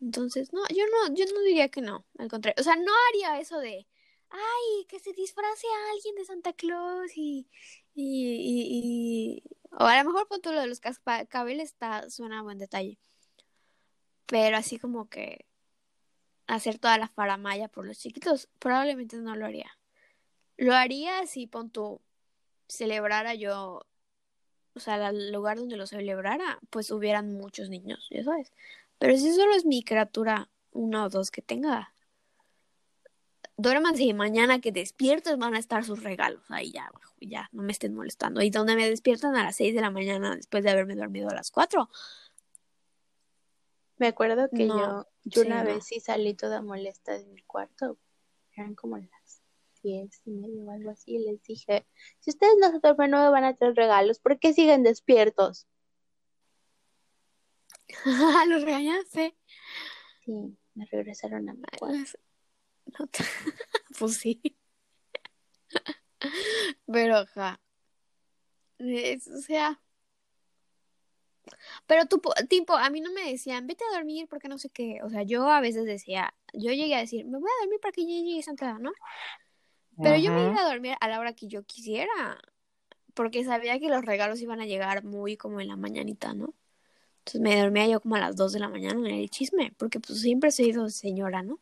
Entonces, 0.02 0.54
no, 0.54 0.62
yo 0.70 0.84
no, 0.88 1.16
yo 1.16 1.26
no 1.34 1.42
diría 1.42 1.70
que 1.70 1.82
no, 1.82 2.06
al 2.20 2.30
contrario. 2.30 2.56
O 2.60 2.64
sea, 2.64 2.76
no 2.76 2.92
haría 3.10 3.40
eso 3.40 3.60
de, 3.60 3.88
ay, 4.30 4.86
que 4.88 5.00
se 5.00 5.14
disfrace 5.14 5.68
a 5.68 5.92
alguien 5.94 6.16
de 6.16 6.26
Santa 6.26 6.54
Claus 6.54 7.12
y, 7.16 7.48
y- 7.96 9.44
o 9.72 9.86
a 9.86 10.02
lo 10.04 10.10
mejor 10.10 10.28
todo 10.42 10.54
lo 10.54 10.62
de 10.62 10.68
los 10.68 10.80
cascabeles 10.80 11.70
está, 11.70 12.10
suena 12.10 12.42
buen 12.42 12.58
detalle. 12.58 12.98
Pero 14.26 14.58
así 14.58 14.78
como 14.78 15.10
que 15.10 15.46
hacer 16.48 16.80
toda 16.80 16.98
la 16.98 17.08
faramaya 17.08 17.68
por 17.68 17.86
los 17.86 18.00
chiquitos, 18.00 18.50
probablemente 18.60 19.18
no 19.18 19.36
lo 19.36 19.46
haría. 19.46 19.78
Lo 20.58 20.74
haría 20.74 21.26
si, 21.28 21.48
pon 21.48 21.70
tú, 21.70 22.02
celebrara 22.68 23.36
yo, 23.36 23.86
o 24.74 24.80
sea, 24.80 25.10
el 25.10 25.32
lugar 25.32 25.58
donde 25.58 25.78
lo 25.78 25.88
celebrara, 25.88 26.60
pues 26.70 26.92
hubieran 26.92 27.34
muchos 27.34 27.70
niños, 27.70 28.08
ya 28.10 28.24
sabes. 28.24 28.52
Pero 28.98 29.16
si 29.18 29.34
solo 29.34 29.54
es 29.54 29.66
mi 29.66 29.84
criatura, 29.84 30.50
uno 30.72 31.06
o 31.06 31.10
dos 31.10 31.32
que 31.32 31.42
tenga, 31.42 31.94
duérmanse 33.58 34.04
y 34.04 34.14
mañana 34.14 34.62
que 34.62 34.72
despiertes 34.72 35.38
van 35.38 35.56
a 35.56 35.60
estar 35.60 35.84
sus 35.84 36.04
regalos 36.04 36.44
ahí 36.50 36.72
ya 36.72 36.86
abajo, 36.86 37.16
ya, 37.20 37.50
no 37.52 37.64
me 37.64 37.72
estén 37.72 37.94
molestando. 37.96 38.42
Y 38.42 38.50
donde 38.50 38.76
me 38.76 38.90
despiertan 38.90 39.36
a 39.36 39.44
las 39.44 39.56
6 39.56 39.74
de 39.76 39.82
la 39.82 39.90
mañana 39.92 40.36
después 40.36 40.64
de 40.64 40.70
haberme 40.70 40.96
dormido 40.96 41.30
a 41.30 41.34
las 41.34 41.52
4. 41.52 41.90
Me 43.98 44.08
acuerdo 44.08 44.48
que 44.54 44.66
No, 44.66 44.78
yo, 44.78 45.08
yo 45.24 45.42
sí, 45.42 45.48
una 45.48 45.64
no. 45.64 45.70
vez 45.70 45.86
sí 45.86 46.00
salí 46.00 46.36
toda 46.36 46.62
molesta 46.62 47.18
de 47.18 47.26
mi 47.26 47.42
cuarto. 47.44 47.98
Eran 48.56 48.76
como 48.76 48.98
las 48.98 49.42
diez 49.82 50.22
y 50.26 50.32
media 50.32 50.64
o 50.64 50.72
algo 50.72 50.92
así. 50.92 51.16
Y 51.16 51.26
les 51.26 51.42
dije, 51.42 51.88
si 52.20 52.30
ustedes 52.30 52.54
no 52.62 52.72
se 52.72 52.80
duermen, 52.80 53.12
no 53.12 53.24
me 53.24 53.30
van 53.32 53.44
a 53.44 53.56
traer 53.56 53.76
regalos. 53.76 54.20
¿Por 54.20 54.40
qué 54.40 54.54
siguen 54.54 54.84
despiertos? 54.84 55.68
Los 58.48 58.64
regañaste. 58.64 59.36
Sí, 60.26 60.58
me 60.76 60.86
regresaron 60.86 61.50
a 61.50 61.54
mi 61.54 61.64
cuarto. 61.80 62.20
No 63.00 63.08
te- 63.08 63.24
Pues 64.00 64.18
sí. 64.18 64.42
Pero, 66.92 67.18
ajá. 67.18 67.60
Es- 68.80 69.28
o 69.28 69.42
sea. 69.42 69.80
Pero 71.86 72.06
tú, 72.06 72.20
po- 72.22 72.34
tipo, 72.50 72.74
a 72.76 72.90
mí 72.90 73.00
no 73.02 73.12
me 73.12 73.32
decían, 73.32 73.66
vete 73.68 73.84
a 73.90 73.96
dormir 73.96 74.28
porque 74.30 74.50
no 74.50 74.58
sé 74.58 74.70
qué. 74.70 75.00
O 75.04 75.10
sea, 75.10 75.24
yo 75.24 75.50
a 75.50 75.62
veces 75.62 75.86
decía, 75.86 76.34
yo 76.54 76.72
llegué 76.72 76.96
a 76.96 77.00
decir, 77.00 77.26
me 77.26 77.38
voy 77.40 77.50
a 77.50 77.62
dormir 77.64 77.80
para 77.80 77.92
que 77.94 78.06
llegue 78.06 78.42
Santa, 78.44 78.78
¿no? 78.80 78.92
Pero 80.04 80.16
yo 80.18 80.32
me 80.32 80.42
iba 80.52 80.62
a 80.62 80.70
dormir 80.70 80.96
a 81.00 81.08
la 81.08 81.20
hora 81.20 81.34
que 81.34 81.48
yo 81.48 81.64
quisiera. 81.64 82.12
porque 83.16 83.44
sabía 83.44 83.80
que 83.80 83.90
los 83.90 84.06
regalos 84.06 84.40
iban 84.42 84.62
a 84.62 84.68
llegar 84.68 85.04
muy 85.04 85.38
como 85.38 85.60
en 85.60 85.70
la 85.70 85.76
mañanita, 85.76 86.34
¿no? 86.36 86.54
Entonces 87.20 87.42
me 87.42 87.60
dormía 87.60 87.88
yo 87.88 88.00
como 88.00 88.16
a 88.16 88.20
las 88.20 88.36
2 88.36 88.52
de 88.54 88.60
la 88.60 88.70
mañana 88.70 89.00
en 89.10 89.16
el 89.16 89.30
chisme, 89.32 89.74
porque 89.78 90.00
pues 90.00 90.22
siempre 90.22 90.50
he 90.50 90.52
sido 90.52 90.88
señora, 90.90 91.42
¿no? 91.42 91.60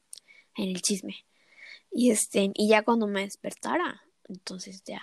En 0.56 0.70
el 0.70 0.82
chisme. 0.82 1.26
Y 1.92 2.12
este, 2.12 2.52
y 2.54 2.68
ya 2.68 2.84
cuando 2.84 3.08
me 3.08 3.22
despertara, 3.22 4.04
entonces 4.28 4.84
ya, 4.84 5.02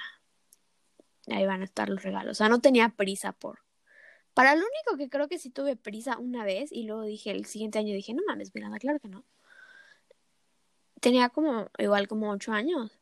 ya 1.27 1.41
iban 1.41 1.63
a 1.63 1.65
estar 1.65 1.89
los 1.89 2.03
regalos. 2.03 2.33
O 2.33 2.35
sea, 2.39 2.49
no 2.49 2.61
tenía 2.61 2.89
prisa 2.91 3.33
por. 3.33 3.61
Para 4.35 4.55
lo 4.55 4.63
único 4.63 4.97
que 4.97 5.11
creo 5.11 5.29
que 5.29 5.39
sí 5.39 5.51
tuve 5.51 5.77
prisa 5.77 6.19
una 6.19 6.45
vez, 6.45 6.73
y 6.73 6.85
luego 6.85 7.03
dije, 7.03 7.31
el 7.31 7.45
siguiente 7.47 7.79
año 7.79 7.95
dije, 7.95 8.15
no 8.15 8.23
mames, 8.27 8.55
Miranda, 8.55 8.79
claro 8.79 8.99
que 8.99 9.09
no. 9.09 9.25
Tenía 11.01 11.29
como, 11.29 11.71
igual 11.79 12.09
como 12.09 12.31
ocho 12.31 12.53
años. 12.53 12.99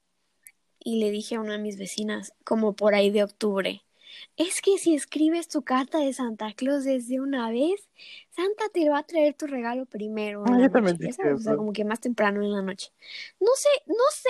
Y 0.79 0.99
le 0.99 1.11
dije 1.11 1.37
a 1.37 1.41
una 1.41 1.53
de 1.53 1.59
mis 1.59 1.79
vecinas, 1.79 2.33
como 2.45 2.75
por 2.75 2.95
ahí 2.95 3.11
de 3.11 3.23
octubre, 3.23 3.83
es 4.37 4.61
que 4.61 4.79
si 4.79 4.95
escribes 4.95 5.49
tu 5.49 5.63
carta 5.63 5.99
de 5.99 6.13
Santa 6.13 6.53
Claus 6.55 6.85
desde 6.85 7.21
una 7.21 7.51
vez, 7.51 7.89
Santa 8.31 8.65
te 8.73 8.89
va 8.89 8.99
a 8.99 9.03
traer 9.03 9.35
tu 9.35 9.47
regalo 9.47 9.87
primero. 9.87 10.45
Ah. 10.47 10.59
O 11.35 11.39
sea, 11.39 11.57
como 11.57 11.73
que 11.73 11.85
más 11.85 12.01
temprano 12.01 12.43
en 12.43 12.53
la 12.53 12.63
noche. 12.63 12.93
No 13.39 13.51
sé, 13.55 13.69
no 13.87 14.05
sé, 14.13 14.29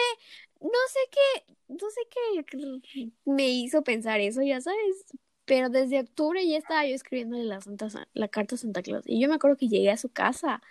no 0.61 0.69
sé 0.89 1.01
qué, 1.11 1.55
no 1.69 1.90
sé 1.90 2.01
qué 2.11 3.12
me 3.24 3.48
hizo 3.48 3.82
pensar 3.82 4.20
eso, 4.20 4.43
ya 4.43 4.61
sabes. 4.61 5.07
Pero 5.44 5.69
desde 5.69 6.01
octubre 6.01 6.47
ya 6.47 6.59
estaba 6.59 6.86
yo 6.86 6.94
escribiéndole 6.94 7.44
la, 7.44 7.61
Santa, 7.61 7.89
la 8.12 8.28
carta 8.28 8.55
a 8.55 8.59
Santa 8.59 8.82
Claus. 8.82 9.05
Y 9.07 9.20
yo 9.20 9.28
me 9.28 9.35
acuerdo 9.35 9.57
que 9.57 9.69
llegué 9.69 9.90
a 9.90 9.97
su 9.97 10.09
casa. 10.11 10.62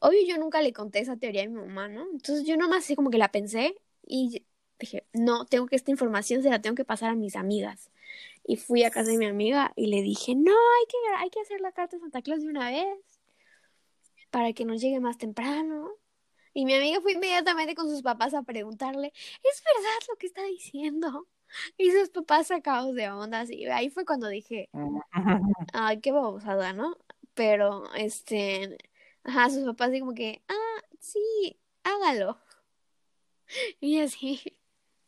Obvio, 0.00 0.20
yo 0.26 0.36
nunca 0.36 0.60
le 0.60 0.72
conté 0.74 0.98
esa 0.98 1.16
teoría 1.16 1.44
a 1.44 1.46
mi 1.46 1.54
mamá, 1.54 1.88
¿no? 1.88 2.02
Entonces 2.12 2.44
yo 2.44 2.56
nomás 2.56 2.84
así 2.84 2.96
como 2.96 3.10
que 3.10 3.16
la 3.18 3.32
pensé 3.32 3.74
y 4.06 4.44
dije, 4.78 5.06
no, 5.12 5.46
tengo 5.46 5.66
que 5.66 5.76
esta 5.76 5.90
información 5.90 6.42
se 6.42 6.50
la 6.50 6.60
tengo 6.60 6.76
que 6.76 6.84
pasar 6.84 7.10
a 7.10 7.14
mis 7.14 7.36
amigas. 7.36 7.90
Y 8.46 8.56
fui 8.56 8.84
a 8.84 8.90
casa 8.90 9.10
de 9.10 9.18
mi 9.18 9.26
amiga 9.26 9.72
y 9.76 9.86
le 9.86 10.02
dije, 10.02 10.34
no, 10.34 10.52
hay 10.52 10.86
que, 10.88 10.96
hay 11.18 11.30
que 11.30 11.40
hacer 11.40 11.60
la 11.60 11.72
carta 11.72 11.96
de 11.96 12.02
Santa 12.02 12.22
Claus 12.22 12.42
de 12.42 12.48
una 12.48 12.70
vez 12.70 12.98
para 14.30 14.52
que 14.52 14.64
nos 14.64 14.80
llegue 14.80 15.00
más 15.00 15.18
temprano. 15.18 15.90
Y 16.52 16.66
mi 16.66 16.74
amiga 16.74 17.00
fue 17.00 17.12
inmediatamente 17.12 17.74
con 17.74 17.88
sus 17.88 18.02
papás 18.02 18.34
a 18.34 18.42
preguntarle, 18.42 19.12
¿es 19.42 19.62
verdad 19.74 20.08
lo 20.08 20.16
que 20.16 20.26
está 20.26 20.42
diciendo? 20.44 21.28
Y 21.76 21.90
sus 21.90 22.10
papás 22.10 22.48
sacados 22.48 22.94
de 22.94 23.08
ondas 23.10 23.50
y 23.50 23.66
ahí 23.66 23.90
fue 23.90 24.04
cuando 24.04 24.28
dije, 24.28 24.68
ay, 25.72 26.00
qué 26.00 26.12
babosada, 26.12 26.72
¿no? 26.72 26.96
Pero, 27.34 27.92
este, 27.94 28.78
ajá, 29.24 29.50
sus 29.50 29.64
papás 29.64 29.90
así 29.90 30.00
como 30.00 30.14
que, 30.14 30.42
ah, 30.48 30.82
sí, 31.00 31.58
hágalo. 31.82 32.38
Y 33.80 34.00
así, 34.00 34.40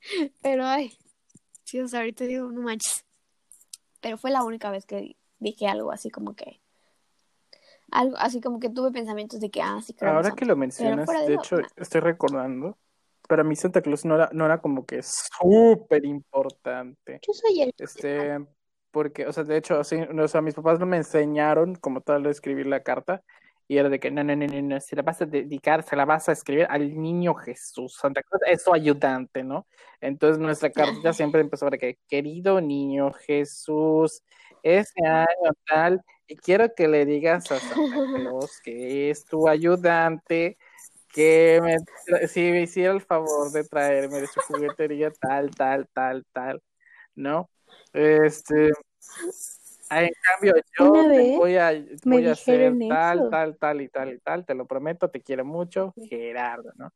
pero 0.42 0.64
ay, 0.64 0.96
sí, 1.64 1.80
o 1.80 1.88
sea, 1.88 2.00
ahorita 2.00 2.24
digo, 2.24 2.50
no 2.50 2.62
manches. 2.62 3.04
Pero 4.00 4.18
fue 4.18 4.30
la 4.30 4.44
única 4.44 4.70
vez 4.70 4.86
que 4.86 5.16
dije 5.38 5.66
algo 5.66 5.92
así 5.92 6.10
como 6.10 6.34
que, 6.34 6.60
algo 7.90 8.16
así 8.18 8.40
como 8.40 8.60
que 8.60 8.70
tuve 8.70 8.90
pensamientos 8.92 9.40
de 9.40 9.50
que, 9.50 9.62
ah, 9.62 9.80
sí, 9.84 9.94
creo 9.94 10.12
Ahora 10.12 10.32
que 10.32 10.44
lo 10.44 10.56
mencionas, 10.56 11.06
de 11.06 11.14
de 11.14 11.24
eso, 11.34 11.34
hecho, 11.34 11.56
estoy 11.76 12.00
recordando, 12.00 12.76
para 13.28 13.44
mí 13.44 13.56
Santa 13.56 13.82
Claus 13.82 14.04
no 14.04 14.14
era, 14.14 14.30
no 14.32 14.44
era 14.44 14.60
como 14.60 14.86
que 14.86 15.00
súper 15.02 16.04
importante. 16.04 17.20
Yo 17.26 17.32
soy 17.32 17.62
el 17.62 17.74
Este, 17.78 18.38
porque, 18.90 19.26
o 19.26 19.32
sea, 19.32 19.44
de 19.44 19.56
hecho, 19.56 19.78
así, 19.78 19.96
o 19.96 20.28
sea, 20.28 20.40
mis 20.40 20.54
papás 20.54 20.78
no 20.78 20.86
me 20.86 20.96
enseñaron 20.96 21.74
como 21.74 22.00
tal 22.00 22.26
a 22.26 22.30
escribir 22.30 22.66
la 22.66 22.82
carta, 22.82 23.22
y 23.68 23.78
era 23.78 23.88
de 23.88 23.98
que 23.98 24.10
no, 24.10 24.22
no, 24.22 24.36
no, 24.36 24.46
no, 24.46 24.62
no, 24.62 24.80
se 24.80 24.94
la 24.94 25.02
vas 25.02 25.22
a 25.22 25.26
dedicar, 25.26 25.82
se 25.82 25.96
la 25.96 26.04
vas 26.04 26.28
a 26.28 26.32
escribir 26.32 26.66
al 26.70 26.94
niño 27.00 27.34
Jesús. 27.34 27.96
Santa 27.96 28.22
Claus 28.22 28.42
es 28.46 28.62
su 28.62 28.72
ayudante, 28.72 29.42
¿no? 29.42 29.66
Entonces 30.00 30.38
nuestra 30.38 30.70
carta 30.70 31.12
siempre 31.12 31.40
empezó 31.40 31.68
de 31.68 31.78
que, 31.78 31.98
querido 32.08 32.60
niño 32.60 33.12
Jesús, 33.12 34.22
este 34.62 35.06
año 35.06 35.52
tal, 35.68 36.02
y 36.28 36.36
quiero 36.36 36.74
que 36.74 36.88
le 36.88 37.06
digas 37.06 37.50
a 37.50 37.58
Santa 37.58 37.96
Claus 38.14 38.60
que 38.62 39.10
es 39.10 39.24
tu 39.24 39.48
ayudante, 39.48 40.58
que 41.12 41.60
me, 41.62 42.28
si 42.28 42.50
me 42.52 42.62
hiciera 42.62 42.92
el 42.92 43.00
favor 43.00 43.50
de 43.50 43.64
traerme 43.64 44.20
de 44.20 44.26
su 44.26 44.40
juguetería 44.42 45.10
tal, 45.10 45.50
tal, 45.50 45.88
tal, 45.92 46.24
tal, 46.32 46.62
¿no? 47.14 47.50
Este, 47.92 48.70
en 49.90 50.10
cambio, 50.22 50.54
yo 50.78 51.08
te 51.08 51.36
voy 51.36 51.56
a, 51.56 51.72
voy 52.04 52.26
a 52.26 52.32
hacer 52.32 52.74
tal, 52.88 53.18
eso. 53.18 53.30
tal, 53.30 53.56
tal 53.56 53.80
y 53.80 53.88
tal 53.88 54.12
y 54.12 54.18
tal, 54.18 54.44
te 54.44 54.54
lo 54.54 54.66
prometo, 54.66 55.08
te 55.10 55.22
quiero 55.22 55.44
mucho, 55.44 55.94
Gerardo, 56.08 56.72
¿no? 56.76 56.92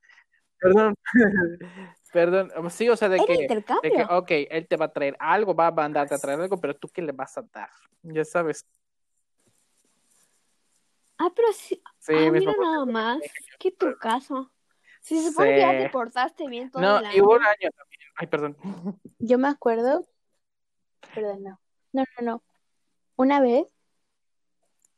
Perdón, 0.58 0.94
perdón, 2.12 2.50
sí, 2.70 2.88
o 2.88 2.96
sea, 2.96 3.08
de 3.08 3.24
que, 3.24 3.48
de 3.82 3.92
que, 3.92 4.02
ok, 4.10 4.30
él 4.50 4.68
te 4.68 4.76
va 4.76 4.86
a 4.86 4.92
traer 4.92 5.16
algo, 5.18 5.54
va 5.54 5.68
a 5.68 5.72
mandarte 5.72 6.14
a 6.14 6.18
traer 6.18 6.40
algo, 6.40 6.60
pero 6.60 6.76
tú 6.76 6.88
qué 6.88 7.00
le 7.00 7.12
vas 7.12 7.38
a 7.38 7.42
dar, 7.42 7.70
ya 8.02 8.24
sabes. 8.24 8.66
Ah, 11.16 11.30
pero 11.34 11.52
sí, 11.52 11.82
Sí, 11.98 12.14
ah, 12.16 12.30
mira 12.30 12.52
nada 12.58 12.86
más, 12.86 13.20
qué 13.58 13.70
tu 13.70 13.94
caso. 13.98 14.50
Si 15.02 15.18
se 15.18 15.28
supone 15.28 15.54
que 15.54 15.60
ya 15.60 15.76
te 15.76 15.84
Sí. 15.84 15.88
portaste 15.90 16.46
bien 16.48 16.70
todo 16.70 16.82
No, 16.82 16.98
el 16.98 17.06
y 17.14 17.20
hubo 17.20 17.32
año. 17.34 17.40
un 17.40 17.44
año 17.44 17.70
también. 17.76 18.00
Ay, 18.16 18.26
perdón. 18.26 18.56
Yo 19.18 19.38
me 19.38 19.48
acuerdo, 19.48 20.06
perdón, 21.14 21.42
no, 21.42 21.60
no, 21.92 22.04
no, 22.18 22.24
no. 22.24 22.42
Una 23.20 23.38
vez 23.38 23.68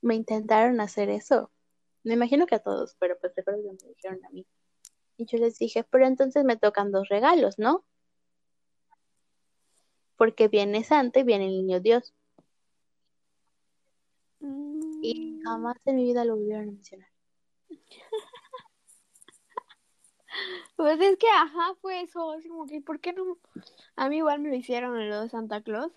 me 0.01 0.15
intentaron 0.15 0.81
hacer 0.81 1.11
eso. 1.11 1.51
Me 2.05 2.15
imagino 2.15 2.47
que 2.47 2.55
a 2.55 2.61
todos, 2.61 2.95
pero 3.01 3.19
pues 3.19 3.35
recuerdo 3.35 3.63
que 3.65 3.85
me 3.85 3.95
dijeron 3.95 4.25
a 4.25 4.31
mí. 4.31 4.47
Y 5.17 5.27
yo 5.27 5.39
les 5.39 5.59
dije, 5.59 5.83
pero 5.83 6.07
entonces 6.07 6.45
me 6.45 6.57
tocan 6.57 6.93
dos 6.93 7.09
regalos, 7.09 7.59
¿no? 7.59 7.85
Porque 10.17 10.47
viene 10.47 10.85
Santa 10.85 11.19
y 11.19 11.25
viene 11.25 11.47
el 11.47 11.51
niño 11.51 11.81
Dios. 11.81 12.15
Y 14.39 15.41
Mm, 15.41 15.43
jamás 15.43 15.77
en 15.85 15.97
mi 15.97 16.05
vida 16.05 16.25
lo 16.25 16.37
volvieron 16.37 16.69
a 16.69 16.73
mencionar. 16.73 17.09
Pues 20.77 21.01
es 21.01 21.17
que, 21.19 21.27
ajá, 21.29 21.75
fue 21.81 22.03
eso, 22.03 22.31
así 22.33 22.49
como 22.49 22.67
que, 22.67 22.81
¿por 22.81 23.01
qué 23.01 23.13
no? 23.13 23.39
A 23.97 24.09
mí 24.09 24.19
igual 24.19 24.41
me 24.41 24.49
lo 24.49 24.55
hicieron 24.55 24.99
en 25.01 25.11
lo 25.11 25.21
de 25.23 25.29
Santa 25.29 25.61
Claus 25.61 25.93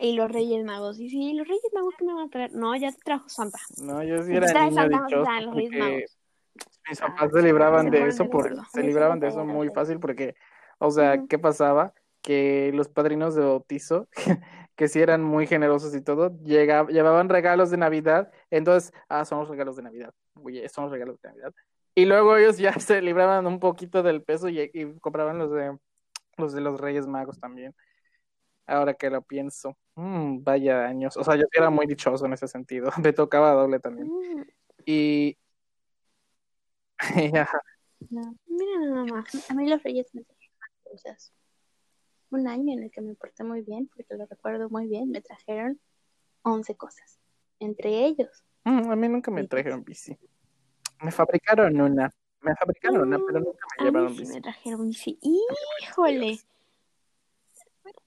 y 0.00 0.12
los 0.12 0.30
Reyes 0.30 0.64
Magos. 0.64 0.98
Y 1.00 1.08
sí, 1.10 1.34
los 1.34 1.46
Reyes 1.46 1.70
Magos, 1.74 1.94
¿qué 1.98 2.04
me 2.04 2.14
van 2.14 2.26
a 2.26 2.30
traer? 2.30 2.52
No, 2.52 2.74
ya 2.76 2.92
te 2.92 2.98
trajo 3.04 3.28
Santa. 3.28 3.58
No, 3.82 4.02
yo 4.02 4.22
sí 4.22 4.30
te 4.30 4.36
era 4.36 4.64
niño 4.64 4.74
Santa, 4.74 5.04
dichoso 5.06 5.40
los 5.42 5.54
Reyes 5.54 5.72
Magos. 5.72 6.18
mis 6.88 7.02
Ah, 7.02 7.06
papás 7.08 7.32
se 7.32 7.42
libraban 7.42 7.84
se 7.86 7.90
de 7.90 8.08
eso 8.08 8.30
por, 8.30 8.66
se 8.66 8.82
libraban 8.82 9.20
de 9.20 9.28
eso 9.28 9.44
muy 9.44 9.68
fácil 9.70 10.00
porque, 10.00 10.34
o 10.78 10.90
sea. 10.90 11.24
¿qué 11.28 11.38
pasaba? 11.38 11.94
Que 12.22 12.72
los 12.74 12.88
padrinos 12.88 13.34
de 13.34 13.44
bautizo, 13.44 14.08
que 14.76 14.88
sí 14.88 15.00
eran 15.00 15.22
muy 15.22 15.46
generosos 15.46 15.94
y 15.94 16.00
todo, 16.00 16.36
llega, 16.42 16.86
llevaban 16.86 17.28
regalos 17.28 17.70
de 17.70 17.76
Navidad, 17.76 18.30
entonces, 18.50 18.92
ah, 19.08 19.24
son 19.24 19.40
los 19.40 19.48
regalos 19.48 19.76
de 19.76 19.82
Navidad, 19.82 20.14
oye, 20.34 20.68
son 20.68 20.84
los 20.84 20.92
regalos 20.92 21.20
de 21.20 21.28
Navidad. 21.28 21.54
Y 21.94 22.04
luego 22.06 22.36
ellos 22.36 22.58
ya 22.58 22.72
se 22.80 23.02
libraban 23.02 23.46
un 23.46 23.60
poquito 23.60 24.02
del 24.02 24.22
peso 24.22 24.48
y, 24.48 24.70
y 24.72 24.98
compraban 25.00 25.38
los 25.38 25.50
de 25.50 25.76
los 26.36 26.52
de 26.52 26.60
los 26.60 26.80
Reyes 26.80 27.06
Magos 27.06 27.40
también. 27.40 27.74
Ahora 28.68 28.94
que 28.94 29.10
lo 29.10 29.22
pienso, 29.22 29.76
Mm, 29.96 30.44
vaya 30.44 30.84
años, 30.86 31.16
o 31.16 31.24
sea, 31.24 31.34
yo 31.34 31.44
era 31.52 31.70
muy 31.70 31.84
dichoso 31.86 32.24
en 32.26 32.32
ese 32.34 32.46
sentido, 32.46 32.90
me 33.04 33.12
tocaba 33.12 33.50
doble 33.52 33.80
también. 33.80 34.06
Mm, 34.08 34.42
Y 34.86 35.36
No. 38.10 38.34
Mira 38.46 38.78
nada 38.80 39.04
más. 39.06 39.50
A 39.50 39.54
mí 39.54 39.68
los 39.68 39.82
reyes 39.82 40.06
me 40.14 40.22
trajeron 40.22 40.56
más 40.60 40.70
cosas. 40.84 41.32
Un 42.30 42.46
año 42.46 42.72
en 42.74 42.84
el 42.84 42.90
que 42.90 43.00
me 43.00 43.14
porté 43.14 43.42
muy 43.44 43.62
bien, 43.62 43.88
porque 43.88 44.14
lo 44.14 44.26
recuerdo 44.26 44.68
muy 44.70 44.86
bien, 44.86 45.10
me 45.10 45.20
trajeron 45.20 45.80
11 46.42 46.76
cosas. 46.76 47.18
Entre 47.60 48.04
ellos, 48.06 48.44
Mm, 48.64 48.90
a 48.90 48.96
mí 48.96 49.08
nunca 49.08 49.30
me 49.30 49.46
trajeron 49.48 49.82
bici. 49.82 50.16
Me 51.02 51.10
fabricaron 51.10 51.80
una, 51.80 52.12
me 52.42 52.54
fabricaron 52.56 53.00
una, 53.02 53.18
pero 53.26 53.40
Mm, 53.40 53.44
nunca 53.44 53.66
me 53.66 53.88
a 53.88 53.90
mí 53.90 53.90
llevaron 53.90 54.14
sí 54.14 54.20
bici. 54.20 54.32
me 54.34 54.40
trajeron 54.42 54.88
bici. 54.88 55.18
Híjole. 55.22 56.38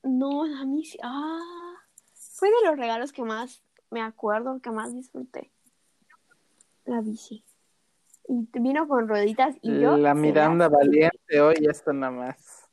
No, 0.03 0.43
a 0.43 0.65
mí 0.65 0.85
sí. 0.85 0.97
Ah, 1.03 1.75
fue 2.13 2.49
de 2.49 2.67
los 2.67 2.77
regalos 2.77 3.11
que 3.11 3.23
más 3.23 3.63
me 3.89 4.01
acuerdo, 4.01 4.59
que 4.61 4.71
más 4.71 4.93
disfruté. 4.93 5.51
La 6.85 7.01
bici. 7.01 7.43
Y 8.27 8.47
vino 8.59 8.87
con 8.87 9.07
rueditas 9.07 9.55
y 9.61 9.79
yo 9.79 9.97
La 9.97 10.13
Miranda 10.13 10.69
valiente 10.69 11.41
hoy 11.41 11.65
esto 11.69 11.91
nada 11.93 12.11
más. 12.11 12.67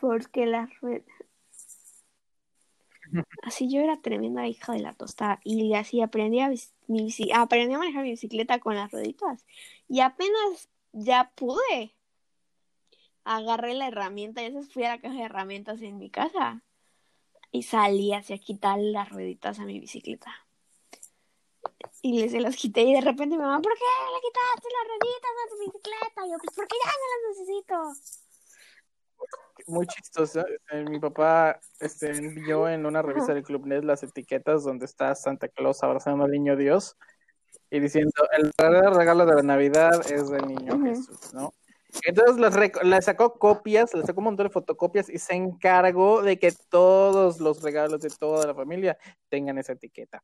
porque 0.00 0.46
las 0.46 0.70
ruedas... 0.80 1.04
Así 3.42 3.70
yo 3.70 3.80
era 3.80 4.00
tremenda 4.00 4.46
hija 4.46 4.72
de 4.72 4.80
la 4.80 4.94
tostada 4.94 5.38
y 5.44 5.74
así 5.74 6.00
aprendí 6.00 6.40
a, 6.40 6.48
mi 6.86 7.06
bici- 7.06 7.30
aprendí 7.34 7.74
a 7.74 7.78
manejar 7.78 8.02
mi 8.02 8.10
bicicleta 8.10 8.58
con 8.58 8.74
las 8.74 8.90
rueditas 8.90 9.44
y 9.88 10.00
apenas 10.00 10.70
ya 10.92 11.30
pude. 11.34 11.94
Agarré 13.24 13.74
la 13.74 13.88
herramienta 13.88 14.42
y 14.42 14.46
entonces 14.46 14.72
fui 14.72 14.84
a 14.84 14.90
la 14.90 15.00
caja 15.00 15.14
de 15.14 15.22
herramientas 15.22 15.80
en 15.82 15.98
mi 15.98 16.10
casa 16.10 16.62
y 17.54 17.62
salí 17.62 18.12
hacia 18.12 18.36
quitar 18.38 18.78
las 18.80 19.10
rueditas 19.10 19.60
a 19.60 19.64
mi 19.64 19.78
bicicleta. 19.78 20.32
Y 22.02 22.20
le 22.20 22.28
se 22.28 22.40
las 22.40 22.56
quité 22.56 22.82
y 22.82 22.94
de 22.94 23.00
repente 23.00 23.36
mi 23.36 23.42
mamá, 23.42 23.62
¿por 23.62 23.72
qué 23.72 23.84
le 24.12 24.20
quitaste 24.20 24.68
las 24.74 24.88
rueditas 24.88 25.30
a 25.30 25.48
tu 25.48 25.58
bicicleta? 25.60 26.26
Y 26.26 26.30
yo, 26.30 26.36
pues 26.38 26.56
porque 26.56 26.76
ya 26.84 26.90
no 26.90 27.06
las 27.12 27.38
necesito. 27.38 27.74
muy 29.68 29.86
chistosa. 29.86 30.44
Eh, 30.72 30.84
mi 30.84 30.98
papá 30.98 31.60
este, 31.78 32.10
envió 32.10 32.68
en 32.68 32.86
una 32.86 33.02
revista 33.02 33.32
del 33.32 33.44
Club 33.44 33.66
Net 33.66 33.84
las 33.84 34.02
etiquetas 34.02 34.64
donde 34.64 34.84
está 34.84 35.14
Santa 35.14 35.48
Claus 35.48 35.82
abrazando 35.82 36.24
al 36.24 36.32
niño 36.32 36.56
Dios 36.56 36.96
y 37.70 37.78
diciendo 37.78 38.12
el 38.36 38.52
regalo 38.58 39.26
de 39.26 39.34
la 39.36 39.42
Navidad 39.42 40.10
es 40.10 40.28
del 40.28 40.46
niño. 40.46 40.78
Jesús, 40.84 41.32
¿no? 41.32 41.54
Entonces 42.06 42.72
le 42.82 43.02
sacó 43.02 43.38
copias, 43.38 43.94
le 43.94 44.02
sacó 44.02 44.20
un 44.20 44.24
montón 44.24 44.46
de 44.46 44.52
fotocopias 44.52 45.08
y 45.08 45.18
se 45.18 45.34
encargó 45.34 46.22
de 46.22 46.38
que 46.38 46.52
todos 46.68 47.40
los 47.40 47.62
regalos 47.62 48.00
de 48.00 48.10
toda 48.10 48.46
la 48.46 48.54
familia 48.54 48.98
tengan 49.28 49.58
esa 49.58 49.72
etiqueta. 49.74 50.22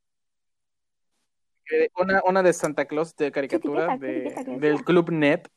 Eh, 1.71 1.89
Una, 1.97 2.21
una 2.25 2.43
de 2.43 2.53
Santa 2.53 2.85
Claus 2.85 3.15
de 3.15 3.31
caricatura 3.31 3.93
etiqueta? 3.95 3.99
¿Qué 3.99 4.05
de- 4.07 4.19
etiqueta? 4.27 4.43
¿Qué 4.45 4.57
del? 4.59 4.83
Club 4.83 5.11
Net 5.11 5.47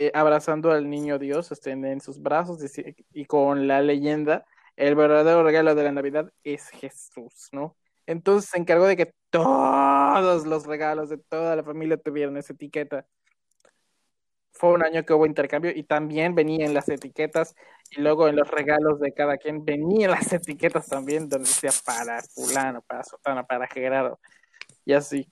eh, 0.00 0.10
abrazando 0.14 0.70
al 0.72 0.88
niño 0.88 1.18
Dios 1.18 1.50
este, 1.52 1.70
en 1.70 2.00
sus 2.00 2.20
brazos 2.20 2.60
dice- 2.60 2.94
y 3.12 3.24
con 3.24 3.66
la 3.68 3.80
leyenda, 3.82 4.44
el 4.76 4.94
verdadero 4.94 5.42
regalo 5.42 5.74
de 5.74 5.82
la 5.84 5.92
Navidad 5.92 6.32
es 6.44 6.68
Jesús, 6.70 7.48
¿no? 7.52 7.76
Entonces 8.06 8.50
se 8.50 8.58
encargó 8.58 8.86
de 8.86 8.96
que 8.96 9.12
todos 9.30 10.46
los 10.46 10.66
regalos 10.66 11.08
de 11.10 11.18
toda 11.18 11.54
la 11.56 11.62
familia 11.64 11.96
tuvieran 11.96 12.36
esa 12.36 12.52
etiqueta. 12.52 13.06
Fue 14.58 14.70
un 14.72 14.82
año 14.84 15.04
que 15.04 15.12
hubo 15.14 15.26
intercambio 15.26 15.70
y 15.74 15.84
también 15.84 16.34
venían 16.34 16.74
las 16.74 16.88
etiquetas 16.88 17.54
y 17.90 18.00
luego 18.00 18.28
en 18.28 18.36
los 18.36 18.50
regalos 18.50 19.00
de 19.00 19.12
cada 19.14 19.36
quien 19.38 19.64
venían 19.64 20.10
las 20.10 20.32
etiquetas 20.32 20.88
también 20.88 21.28
donde 21.28 21.48
decía 21.48 21.70
para 21.84 22.20
fulano, 22.22 22.82
para 22.82 23.04
sotana, 23.04 23.46
para 23.46 23.66
Gerardo 23.68 24.18
y 24.84 24.92
así. 24.94 25.28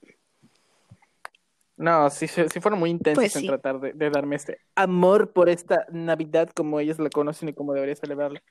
No, 1.75 2.09
sí, 2.09 2.27
sí 2.27 2.59
fueron 2.59 2.79
muy 2.79 2.89
intensos 2.89 3.21
Pues 3.23 3.35
en 3.35 3.45
tratar 3.45 3.79
de, 3.79 3.93
de 3.93 4.09
darme 4.09 4.35
este 4.35 4.59
amor 4.75 5.31
por 5.31 5.47
esta 5.49 5.85
Navidad 5.91 6.49
como 6.55 6.79
ellos 6.79 6.97
la 6.97 7.09
conocen 7.09 7.49
y 7.49 7.53
como 7.53 7.73
debería 7.73 7.95
celebrarla. 7.95 8.41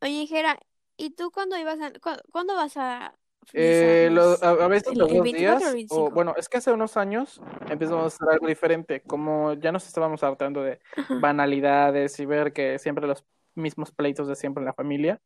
Oye, 0.00 0.26
Jera, 0.26 0.58
¿y 0.96 1.10
tú 1.10 1.30
cuándo 1.30 1.58
ibas 1.58 1.80
a, 1.80 1.90
cu- 1.92 2.20
cuándo 2.32 2.54
vas 2.54 2.76
a 2.76 3.14
Eh, 3.52 4.08
lo- 4.10 4.22
felicitarnos? 4.22 4.60
a, 4.60 4.64
a 4.64 4.68
veces 4.68 4.92
¿El- 4.92 4.98
los 4.98 5.08
el 5.10 5.14
dos 5.16 5.22
24 5.24 5.56
o 5.56 5.58
días, 5.60 5.62
el 5.68 5.72
25? 5.74 6.04
o 6.06 6.10
bueno, 6.10 6.34
es 6.36 6.48
que 6.48 6.56
hace 6.58 6.72
unos 6.72 6.96
años 6.96 7.40
empezamos 7.70 8.02
a 8.04 8.06
hacer 8.06 8.28
algo 8.30 8.46
diferente, 8.48 9.00
como 9.02 9.54
ya 9.54 9.72
nos 9.72 9.86
estábamos 9.86 10.22
hartando 10.22 10.62
de 10.62 10.80
Ajá. 10.96 11.14
banalidades 11.20 12.18
y 12.20 12.26
ver 12.26 12.52
que 12.52 12.78
siempre 12.78 13.06
los 13.06 13.24
mismos 13.54 13.92
pleitos 13.92 14.28
de 14.28 14.36
siempre 14.36 14.60
en 14.62 14.66
la 14.66 14.74
familia, 14.74 15.20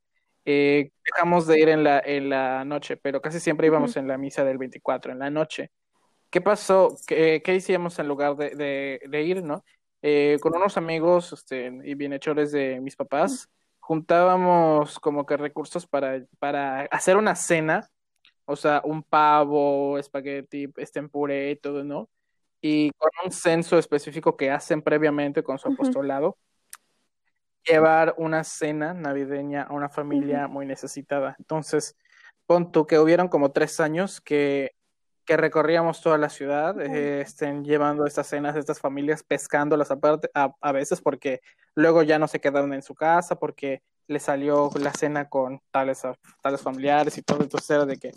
eh, 0.44 0.90
dejamos 1.04 1.46
de 1.46 1.60
ir 1.60 1.68
en 1.68 1.84
la, 1.84 2.00
en 2.04 2.28
la 2.30 2.64
noche, 2.64 2.96
pero 2.96 3.20
casi 3.20 3.40
siempre 3.40 3.66
íbamos 3.66 3.96
en 3.96 4.06
la 4.08 4.16
misa 4.18 4.44
del 4.44 4.58
24, 4.58 5.12
en 5.12 5.18
la 5.18 5.30
noche. 5.30 5.70
¿Qué 6.30 6.40
pasó? 6.40 6.96
¿Qué, 7.06 7.42
qué 7.44 7.54
hicimos 7.56 7.98
en 7.98 8.06
lugar 8.08 8.36
de, 8.36 8.50
de- 8.54 9.00
de 9.08 9.22
ir, 9.22 9.42
no? 9.42 9.64
Eh, 10.02 10.38
con 10.40 10.54
unos 10.56 10.76
amigos 10.76 11.32
este, 11.32 11.72
y 11.84 11.94
bienhechores 11.94 12.52
de 12.52 12.80
mis 12.80 12.96
papás, 12.96 13.48
juntábamos 13.80 14.98
como 15.00 15.26
que 15.26 15.36
recursos 15.36 15.86
para, 15.86 16.22
para 16.38 16.82
hacer 16.82 17.16
una 17.16 17.34
cena, 17.34 17.88
o 18.44 18.56
sea, 18.56 18.82
un 18.84 19.02
pavo, 19.02 19.98
espagueti, 19.98 20.68
este 20.76 21.02
puré 21.08 21.52
y 21.52 21.56
todo, 21.56 21.84
¿no? 21.84 22.08
Y 22.60 22.90
con 22.92 23.10
un 23.24 23.32
censo 23.32 23.78
específico 23.78 24.36
que 24.36 24.50
hacen 24.50 24.82
previamente 24.82 25.42
con 25.42 25.58
su 25.58 25.68
apostolado, 25.68 26.36
llevar 27.64 28.14
una 28.18 28.44
cena 28.44 28.94
navideña 28.94 29.62
a 29.62 29.72
una 29.72 29.88
familia 29.88 30.48
muy 30.48 30.66
necesitada. 30.66 31.36
Entonces, 31.38 31.96
pon 32.46 32.72
tú 32.72 32.86
que 32.86 32.98
hubieron 32.98 33.28
como 33.28 33.52
tres 33.52 33.80
años 33.80 34.20
que, 34.20 34.72
que 35.24 35.36
recorríamos 35.36 36.00
toda 36.00 36.18
la 36.18 36.28
ciudad, 36.28 36.80
eh, 36.80 37.20
estén 37.20 37.64
llevando 37.64 38.06
estas 38.06 38.26
cenas 38.26 38.54
de 38.54 38.60
estas 38.60 38.80
familias, 38.80 39.22
pescándolas 39.22 39.90
aparte, 39.90 40.30
a, 40.34 40.54
a 40.60 40.72
veces 40.72 41.00
porque 41.00 41.40
luego 41.74 42.02
ya 42.02 42.18
no 42.18 42.28
se 42.28 42.40
quedaron 42.40 42.72
en 42.72 42.82
su 42.82 42.94
casa, 42.94 43.36
porque 43.36 43.82
le 44.10 44.18
salió 44.18 44.70
la 44.74 44.92
cena 44.92 45.28
con 45.28 45.60
tales, 45.70 46.02
tales 46.42 46.60
familiares 46.60 47.16
y 47.16 47.22
todo, 47.22 47.42
entonces 47.42 47.70
era 47.70 47.86
de 47.86 47.96
que 47.96 48.10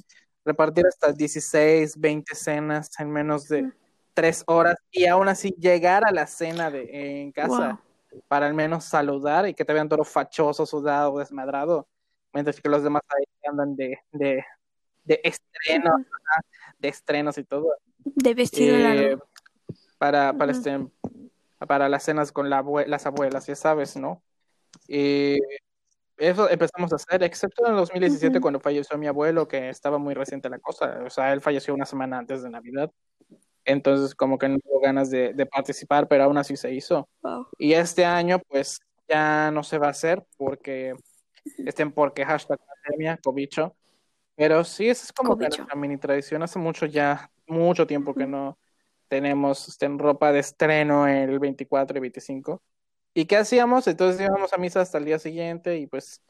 repartir 0.44 0.88
hasta 0.88 1.12
16, 1.12 2.00
20 2.00 2.34
cenas 2.34 2.90
en 3.00 3.12
menos 3.12 3.48
de 3.48 3.72
tres 4.16 4.44
horas 4.48 4.76
y 4.90 5.06
aún 5.06 5.28
así 5.28 5.54
llegar 5.60 6.04
a 6.04 6.12
la 6.12 6.26
cena 6.26 6.72
de, 6.72 7.22
en 7.22 7.32
casa 7.32 7.80
para 8.28 8.48
al 8.48 8.56
menos 8.56 8.86
saludar 8.86 9.48
y 9.48 9.54
que 9.54 9.66
te 9.66 9.74
vean 9.74 9.88
todo 9.88 10.04
fachoso, 10.04 10.66
sudado, 10.66 11.20
desmadrado, 11.20 11.88
mientras 12.34 12.60
que 12.60 12.70
los 12.70 12.84
demás 12.84 13.04
ahí 13.10 13.26
andan 13.48 13.76
de, 13.76 14.00
de, 14.12 14.44
de 15.04 15.22
estrenos, 15.24 16.02
de 16.80 16.90
estrenos 16.90 17.38
y 17.38 17.44
todo. 17.44 17.72
De 18.00 18.34
vestido 18.34 18.76
Eh, 18.76 19.18
para, 20.00 20.34
para, 20.34 20.52
Ujú. 20.54 20.60
este, 20.60 20.88
para 21.68 21.88
las 21.88 22.04
cenas 22.04 22.32
con 22.32 22.50
la 22.50 22.64
abue- 22.64 22.88
las 22.88 23.06
abuelas, 23.06 23.46
ya 23.46 23.56
sabes, 23.56 23.96
¿no? 23.96 24.24
Y 24.88 25.38
eso 26.30 26.50
empezamos 26.50 26.92
a 26.92 26.96
hacer, 26.96 27.24
excepto 27.24 27.66
en 27.66 27.72
el 27.72 27.78
2017 27.78 28.38
Ujú. 28.38 28.42
cuando 28.42 28.60
falleció 28.60 28.98
mi 28.98 29.08
abuelo, 29.08 29.48
que 29.48 29.70
estaba 29.70 29.98
muy 29.98 30.14
reciente 30.14 30.50
la 30.50 30.60
cosa, 30.60 31.02
o 31.06 31.10
sea, 31.10 31.34
él 31.34 31.42
falleció 31.42 31.74
una 31.74 31.86
semana 31.86 32.18
antes 32.18 32.44
de 32.44 32.50
Navidad, 32.50 32.92
entonces 33.66 34.16
como 34.16 34.38
que 34.38 34.50
no 34.50 34.58
hubo 34.64 34.80
ganas 34.80 35.10
de, 35.10 35.34
de 35.34 35.46
participar, 35.46 36.08
pero 36.08 36.24
aún 36.24 36.38
así 36.38 36.58
se 36.58 36.74
hizo. 36.74 37.08
Wow. 37.22 37.48
Y 37.58 37.74
este 37.74 38.06
año, 38.06 38.40
pues, 38.40 38.80
ya 39.08 39.52
no 39.52 39.64
se 39.64 39.78
va 39.78 39.88
a 39.88 39.92
hacer 39.92 40.26
porque 40.38 40.96
estén 41.58 41.92
porque 41.92 42.26
hashtag 42.26 42.60
pandemia, 42.60 43.18
cobicho. 43.18 43.76
Pero 44.36 44.64
sí, 44.64 44.90
esa 44.90 45.06
es 45.06 45.14
como 45.14 45.38
que 45.38 45.48
nuestra 45.48 45.76
mini 45.76 45.98
tradición. 45.98 46.42
Hace 46.42 46.60
mucho 46.60 46.86
ya, 46.86 47.30
mucho 47.48 47.86
tiempo 47.86 48.14
que 48.14 48.26
no 48.26 48.58
tenemos 49.08 49.68
este, 49.68 49.88
ropa 49.90 50.32
de 50.32 50.40
estreno 50.40 51.08
el 51.08 51.38
24 51.40 51.98
y 51.98 52.02
25. 52.02 52.62
¿Y 53.14 53.26
qué 53.26 53.38
hacíamos? 53.38 53.88
Entonces 53.88 54.22
íbamos 54.22 54.54
a 54.54 54.58
misa 54.58 54.82
hasta 54.82 54.98
el 54.98 55.06
día 55.06 55.20
siguiente 55.20 55.78
y 55.78 55.88
pues 55.88 56.22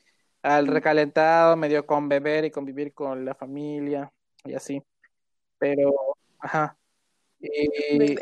al 0.42 0.68
recalentado, 0.68 1.56
medio 1.56 1.86
con 1.86 2.10
beber 2.10 2.46
y 2.46 2.52
convivir 2.52 2.94
con 2.94 3.24
la 3.24 3.34
familia 3.34 4.12
y 4.44 4.54
así. 4.54 4.84
Pero, 5.58 5.94
ajá. 6.40 6.78
Y. 7.40 8.16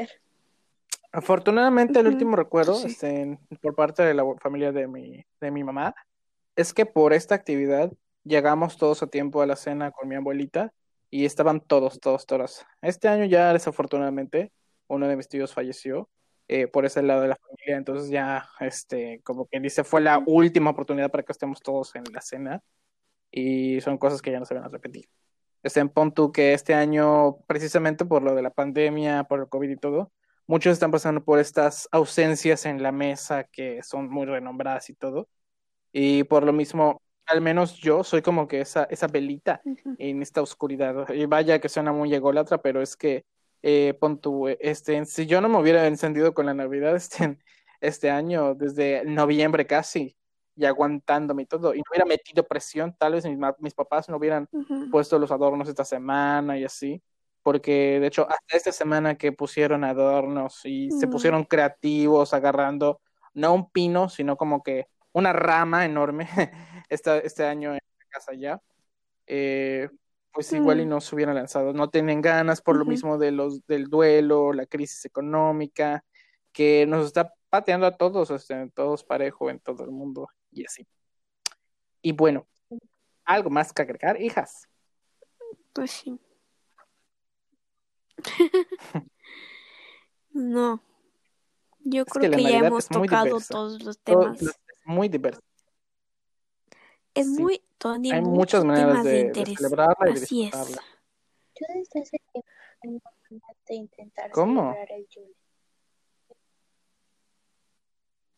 Afortunadamente, 1.11 1.99
el 1.99 2.07
último 2.07 2.37
recuerdo 2.37 2.75
sí. 2.75 2.87
este, 2.87 3.37
por 3.61 3.75
parte 3.75 4.03
de 4.03 4.13
la 4.13 4.23
familia 4.39 4.71
de 4.71 4.87
mi, 4.87 5.25
de 5.41 5.51
mi 5.51 5.63
mamá 5.63 5.93
es 6.55 6.73
que 6.73 6.85
por 6.85 7.11
esta 7.11 7.35
actividad 7.35 7.91
llegamos 8.23 8.77
todos 8.77 9.03
a 9.03 9.07
tiempo 9.07 9.41
a 9.41 9.45
la 9.45 9.57
cena 9.57 9.91
con 9.91 10.07
mi 10.07 10.15
abuelita 10.15 10.73
y 11.09 11.25
estaban 11.25 11.59
todos, 11.59 11.99
todos, 11.99 12.25
todas. 12.25 12.65
Este 12.81 13.09
año 13.09 13.25
ya 13.25 13.51
desafortunadamente 13.51 14.53
uno 14.87 15.07
de 15.07 15.17
mis 15.17 15.27
tíos 15.27 15.53
falleció 15.53 16.09
eh, 16.51 16.67
por 16.67 16.85
ese 16.85 17.01
lado 17.01 17.21
de 17.21 17.29
la 17.29 17.37
familia, 17.37 17.77
entonces 17.77 18.09
ya, 18.09 18.49
este, 18.59 19.21
como 19.23 19.45
quien 19.45 19.63
dice, 19.63 19.85
fue 19.85 20.01
la 20.01 20.21
última 20.25 20.71
oportunidad 20.71 21.09
para 21.09 21.23
que 21.23 21.31
estemos 21.31 21.61
todos 21.61 21.95
en 21.95 22.03
la 22.11 22.19
cena 22.19 22.61
y 23.31 23.79
son 23.81 23.97
cosas 23.97 24.21
que 24.21 24.31
ya 24.31 24.39
no 24.39 24.45
se 24.45 24.55
van 24.55 24.65
a 24.65 24.67
repetir. 24.67 25.07
Este, 25.63 25.79
en 25.79 25.89
pon 25.89 26.13
tú 26.13 26.33
que 26.33 26.53
este 26.53 26.73
año, 26.73 27.37
precisamente 27.47 28.03
por 28.05 28.21
lo 28.23 28.35
de 28.35 28.41
la 28.41 28.49
pandemia, 28.49 29.23
por 29.25 29.39
el 29.39 29.47
COVID 29.47 29.69
y 29.69 29.77
todo, 29.77 30.11
muchos 30.45 30.73
están 30.73 30.91
pasando 30.91 31.23
por 31.23 31.39
estas 31.39 31.87
ausencias 31.91 32.65
en 32.65 32.83
la 32.83 32.91
mesa 32.91 33.45
que 33.45 33.81
son 33.83 34.09
muy 34.09 34.25
renombradas 34.25 34.89
y 34.89 34.95
todo. 34.95 35.29
Y 35.93 36.25
por 36.25 36.43
lo 36.43 36.53
mismo, 36.53 37.01
al 37.27 37.41
menos 37.41 37.77
yo 37.77 38.03
soy 38.03 38.21
como 38.21 38.47
que 38.49 38.61
esa, 38.61 38.83
esa 38.85 39.07
velita 39.07 39.61
en 39.99 40.21
esta 40.21 40.41
oscuridad. 40.41 41.09
Y 41.13 41.25
vaya 41.27 41.59
que 41.59 41.69
suena 41.69 41.93
muy 41.93 42.13
ególatra, 42.13 42.61
pero 42.61 42.81
es 42.81 42.97
que, 42.97 43.25
eh, 43.63 43.95
pon 43.99 44.19
tú, 44.19 44.47
este, 44.47 45.05
si 45.05 45.25
yo 45.25 45.41
no 45.41 45.49
me 45.49 45.59
hubiera 45.59 45.87
encendido 45.87 46.33
con 46.33 46.45
la 46.45 46.53
Navidad 46.53 46.95
este, 46.95 47.37
este 47.81 48.09
año, 48.09 48.55
desde 48.55 49.03
noviembre 49.05 49.67
casi, 49.67 50.15
y 50.55 50.65
aguantándome 50.65 51.43
y 51.43 51.45
todo, 51.45 51.73
y 51.73 51.77
no 51.77 51.83
hubiera 51.89 52.05
metido 52.05 52.45
presión, 52.47 52.95
tal 52.97 53.13
vez 53.13 53.25
mis, 53.25 53.37
mis 53.59 53.73
papás 53.73 54.09
no 54.09 54.17
hubieran 54.17 54.47
puesto 54.91 55.17
los 55.17 55.31
adornos 55.31 55.67
esta 55.69 55.85
semana 55.85 56.57
y 56.57 56.65
así, 56.65 57.01
porque 57.41 57.99
de 57.99 58.07
hecho 58.07 58.27
hasta 58.29 58.57
esta 58.57 58.71
semana 58.71 59.15
que 59.15 59.31
pusieron 59.31 59.83
adornos 59.83 60.61
y 60.65 60.91
se 60.91 61.07
pusieron 61.07 61.45
creativos 61.45 62.33
agarrando 62.33 63.01
no 63.33 63.53
un 63.53 63.71
pino, 63.71 64.09
sino 64.09 64.37
como 64.37 64.61
que 64.61 64.87
una 65.13 65.33
rama 65.33 65.85
enorme 65.85 66.27
esta, 66.89 67.17
este 67.17 67.45
año 67.45 67.71
en 67.71 67.79
la 67.99 68.05
casa 68.09 68.33
ya, 68.33 68.61
eh, 69.27 69.89
pues 70.33 70.51
igual 70.53 70.79
y 70.79 70.85
no 70.85 71.01
se 71.01 71.13
hubieran 71.15 71.35
lanzado, 71.35 71.73
no 71.73 71.89
tienen 71.89 72.21
ganas 72.21 72.61
por 72.61 72.77
lo 72.77 72.85
mismo 72.85 73.17
de 73.17 73.31
los, 73.31 73.65
del 73.67 73.85
duelo, 73.87 74.53
la 74.53 74.65
crisis 74.65 75.03
económica, 75.05 76.05
que 76.53 76.85
nos 76.87 77.05
está 77.07 77.33
pateando 77.49 77.85
a 77.85 77.97
todos, 77.97 78.31
este, 78.31 78.69
todos 78.73 79.03
parejo 79.03 79.49
en 79.49 79.59
todo 79.59 79.83
el 79.83 79.91
mundo 79.91 80.29
y 80.51 80.65
así. 80.65 80.87
Y 82.01 82.13
bueno, 82.13 82.47
algo 83.25 83.49
más 83.49 83.73
que 83.73 83.81
agregar, 83.81 84.21
hijas. 84.21 84.67
Pues 85.73 85.91
sí. 85.91 86.19
no. 90.31 90.81
Yo 91.83 92.03
Es 92.03 92.13
creo 92.13 92.31
que 92.31 92.43
ya 92.43 92.59
hemos 92.59 92.87
tocado 92.87 93.25
diversa. 93.25 93.53
todos 93.53 93.83
los 93.83 93.99
Todo- 93.99 94.21
temas. 94.33 94.41
es 94.41 94.59
muy 94.85 95.09
diverso. 95.09 95.41
Es 97.13 97.27
sí. 97.27 97.41
muy, 97.41 97.61
Tony, 97.77 98.11
Hay 98.11 98.21
muchas 98.21 98.63
maneras 98.63 99.03
de, 99.03 99.31
de, 99.31 99.43
de 99.43 99.55
celebrarla 99.55 100.09
y 100.09 100.13
de 100.13 100.21
Así 100.23 100.43
es. 100.45 100.51
Yo 101.59 101.65
desde 101.73 102.01
hace 102.01 102.17
tiempo 102.31 102.49
tengo 102.81 103.01
ganas 103.29 103.57
de 103.67 103.75
intentar 103.75 104.31
¿Cómo? 104.31 104.61
celebrar 104.73 104.91
el 104.91 105.07
Yule. 105.07 105.35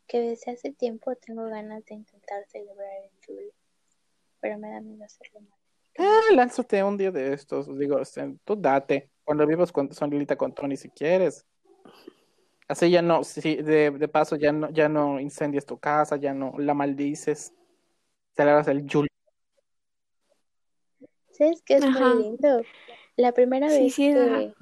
que 0.07 0.19
desde 0.19 0.51
hace 0.51 0.71
tiempo 0.71 1.15
tengo 1.15 1.45
ganas 1.47 1.83
de 1.85 1.95
intentar 1.95 2.45
celebrar 2.47 2.87
el 3.03 3.11
Yule, 3.27 3.51
pero 4.39 4.59
me 4.59 4.69
da 4.69 4.79
miedo 4.81 5.03
hacerlo 5.03 5.39
mal. 5.41 5.59
Ah, 5.97 6.33
lánzate 6.35 6.83
un 6.83 6.97
día 6.97 7.11
de 7.11 7.33
estos. 7.33 7.67
Digo, 7.77 7.97
o 7.97 8.05
sea, 8.05 8.31
tú 8.43 8.55
date. 8.55 9.09
Cuando 9.23 9.47
vivas 9.47 9.71
con 9.71 9.91
Sonilita 9.93 10.35
con 10.35 10.53
Tony 10.53 10.75
si 10.75 10.89
quieres. 10.89 11.45
Así 12.67 12.89
ya 12.89 13.01
no, 13.01 13.23
sí, 13.23 13.55
de, 13.57 13.91
de 13.91 14.07
paso 14.07 14.35
ya 14.35 14.51
no, 14.51 14.69
ya 14.71 14.89
no 14.89 15.19
incendias 15.19 15.65
tu 15.65 15.77
casa, 15.77 16.15
ya 16.17 16.33
no 16.33 16.53
la 16.57 16.73
maldices. 16.73 17.53
Celebras 18.35 18.67
el 18.67 18.85
Yule. 18.85 19.07
¿Sabes 21.31 21.61
qué 21.63 21.75
es 21.75 21.83
Ajá. 21.83 21.99
muy 22.15 22.23
lindo? 22.23 22.61
La 23.15 23.31
primera 23.31 23.69
Sí, 23.69 23.83
vez 23.83 23.93
sí, 23.93 24.11
que, 24.13 24.19
ajá. 24.19 24.53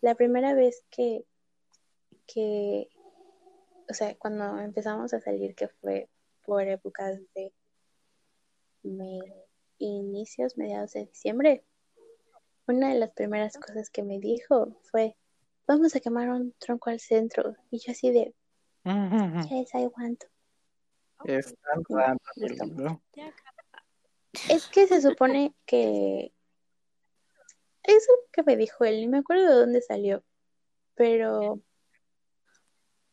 la 0.00 0.14
primera 0.14 0.54
vez 0.54 0.84
que, 0.90 1.24
que, 2.26 2.88
o 3.88 3.94
sea, 3.94 4.14
cuando 4.16 4.58
empezamos 4.58 5.12
a 5.14 5.20
salir, 5.20 5.54
que 5.54 5.68
fue 5.68 6.08
por 6.44 6.62
épocas 6.62 7.18
de 7.34 7.52
me- 8.82 9.34
inicios, 9.78 10.56
mediados 10.56 10.92
de 10.92 11.06
diciembre, 11.06 11.64
una 12.66 12.92
de 12.92 12.98
las 12.98 13.12
primeras 13.12 13.56
cosas 13.56 13.90
que 13.90 14.02
me 14.02 14.18
dijo 14.18 14.74
fue, 14.90 15.16
vamos 15.66 15.96
a 15.96 16.00
quemar 16.00 16.28
un 16.30 16.52
tronco 16.58 16.90
al 16.90 17.00
centro. 17.00 17.56
Y 17.70 17.78
yo 17.78 17.92
así 17.92 18.10
de, 18.10 18.34
yes, 18.84 19.74
I 19.74 19.86
want. 19.96 20.24
Es 21.24 21.54
tan 21.62 21.82
raro. 21.88 23.02
Es 24.48 24.66
que 24.68 24.86
se 24.86 25.00
supone 25.00 25.54
que 25.66 26.32
eso 27.82 28.12
que 28.32 28.42
me 28.42 28.56
dijo 28.56 28.84
él, 28.84 29.00
ni 29.00 29.08
me 29.08 29.18
acuerdo 29.18 29.48
de 29.48 29.60
dónde 29.60 29.80
salió, 29.80 30.22
pero 30.94 31.60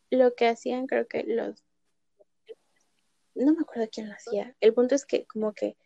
lo 0.10 0.36
que 0.36 0.48
hacían, 0.48 0.86
creo 0.86 1.08
que 1.08 1.24
los, 1.24 1.64
no 3.36 3.54
me 3.54 3.62
acuerdo 3.62 3.90
quién 3.92 4.10
lo 4.10 4.16
hacía. 4.16 4.56
El 4.60 4.74
punto 4.74 4.96
es 4.96 5.06
que 5.06 5.26
como 5.26 5.54
que 5.54 5.78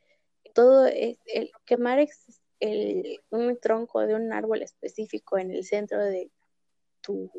todo 0.54 0.88
es 0.88 1.18
el 1.26 1.52
quemar 1.66 2.06
el, 2.60 3.22
un 3.30 3.60
tronco 3.60 4.02
de 4.02 4.16
un 4.16 4.34
árbol 4.34 4.62
específico 4.62 5.38
en 5.38 5.52
el 5.52 5.64
centro 5.64 6.04
de 6.04 6.32
tu 7.02 7.32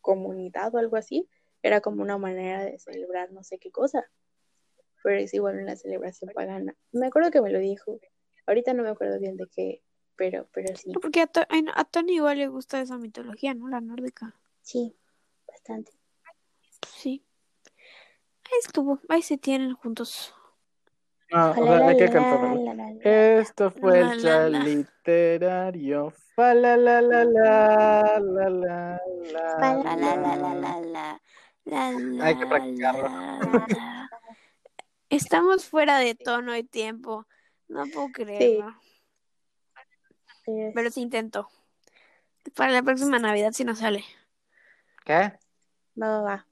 comunidad 0.00 0.74
o 0.74 0.78
algo 0.78 0.96
así, 0.96 1.28
era 1.66 1.80
como 1.80 2.02
una 2.02 2.18
manera 2.18 2.64
de 2.64 2.78
celebrar 2.78 3.32
no 3.32 3.42
sé 3.42 3.58
qué 3.58 3.70
cosa. 3.70 4.04
Pero 5.02 5.18
es 5.18 5.32
igual 5.34 5.58
una 5.58 5.76
celebración 5.76 6.30
pagana. 6.34 6.74
Me 6.92 7.06
acuerdo 7.06 7.30
que 7.30 7.40
me 7.40 7.50
lo 7.50 7.58
dijo. 7.58 8.00
Ahorita 8.46 8.72
no 8.74 8.82
me 8.82 8.88
acuerdo 8.90 9.18
bien 9.18 9.36
de 9.36 9.46
qué, 9.48 9.82
pero, 10.16 10.48
pero 10.52 10.74
sí, 10.76 10.92
Porque 10.92 11.20
a, 11.20 11.26
To- 11.26 11.46
a 11.74 11.84
Tony 11.84 12.14
igual 12.16 12.38
le 12.38 12.48
gusta 12.48 12.80
esa 12.80 12.96
mitología, 12.98 13.54
¿no? 13.54 13.68
La 13.68 13.80
nórdica. 13.80 14.34
sí, 14.62 14.96
bastante. 15.46 15.92
Sí. 16.88 17.24
Ahí 18.44 18.58
estuvo. 18.64 19.00
Ahí 19.08 19.22
se 19.22 19.36
tienen 19.38 19.74
juntos. 19.74 20.32
Ah, 21.32 21.50
o 21.50 21.54
sea, 21.54 21.62
Ojalá, 21.64 21.88
hay 21.88 21.96
que 21.96 22.04
la, 22.06 22.12
cantarlo. 22.12 22.54
la, 22.64 22.74
la, 22.74 22.90
la. 22.92 23.00
Esto 23.40 23.70
fue 23.72 24.00
La, 24.00 24.12
el 24.12 24.22
la, 24.22 24.22
chat 24.22 24.50
la. 24.50 24.58
literario. 24.60 26.10
Fa 26.36 26.54
la 26.54 26.76
la 26.76 27.00
la 27.02 27.24
la 27.24 28.20
la 28.20 28.48
la 28.50 29.00
Fa, 29.58 29.74
la 29.74 29.96
La, 29.96 30.16
la, 30.16 30.36
la, 30.36 30.54
la, 30.54 30.80
la. 30.80 31.22
La, 31.66 31.90
la, 31.92 31.98
la, 31.98 32.24
Hay 32.24 32.38
que 32.38 32.46
practicarlo. 32.46 33.02
la, 33.02 33.66
la. 33.68 34.10
Estamos 35.10 35.66
fuera 35.66 35.98
de 35.98 36.14
tono 36.14 36.56
y 36.56 36.64
tiempo. 36.64 37.26
No 37.68 37.84
puedo 37.92 38.06
Sí, 38.06 38.12
creerlo. 38.12 38.74
pero 40.44 40.72
Pero 40.74 40.90
sí 40.90 41.00
intento. 41.02 41.48
Para 42.54 42.72
la 42.72 42.82
próxima 42.82 43.18
Navidad 43.18 43.52
si 43.52 43.64
no 43.64 43.74
sale. 43.76 44.04
¿Qué? 45.04 45.32
va, 46.00 46.08
va, 46.08 46.20
va. 46.22 46.46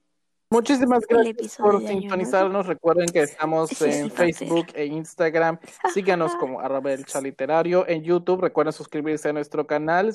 Muchísimas 0.51 1.01
gracias 1.09 1.57
por 1.57 1.85
sintonizarnos. 1.85 2.67
Recuerden 2.67 3.07
que 3.09 3.23
estamos 3.23 3.71
Sí, 3.71 3.77
sí, 3.77 3.85
en. 4.01 4.11
Facebook 4.11 4.67
e 4.75 4.85
Instagram. 4.87 5.59
Síganos 5.93 6.37
como 6.37 6.61
arroba 6.61 6.93
el 6.93 7.05
chat 7.05 7.23
literario. 7.25 7.87
En 7.89 8.05
YouTube, 8.05 8.41
recuerden 8.43 8.73
suscribirse 8.73 9.29
a 9.31 9.33
nuestro 9.33 9.67
canal. 9.67 10.15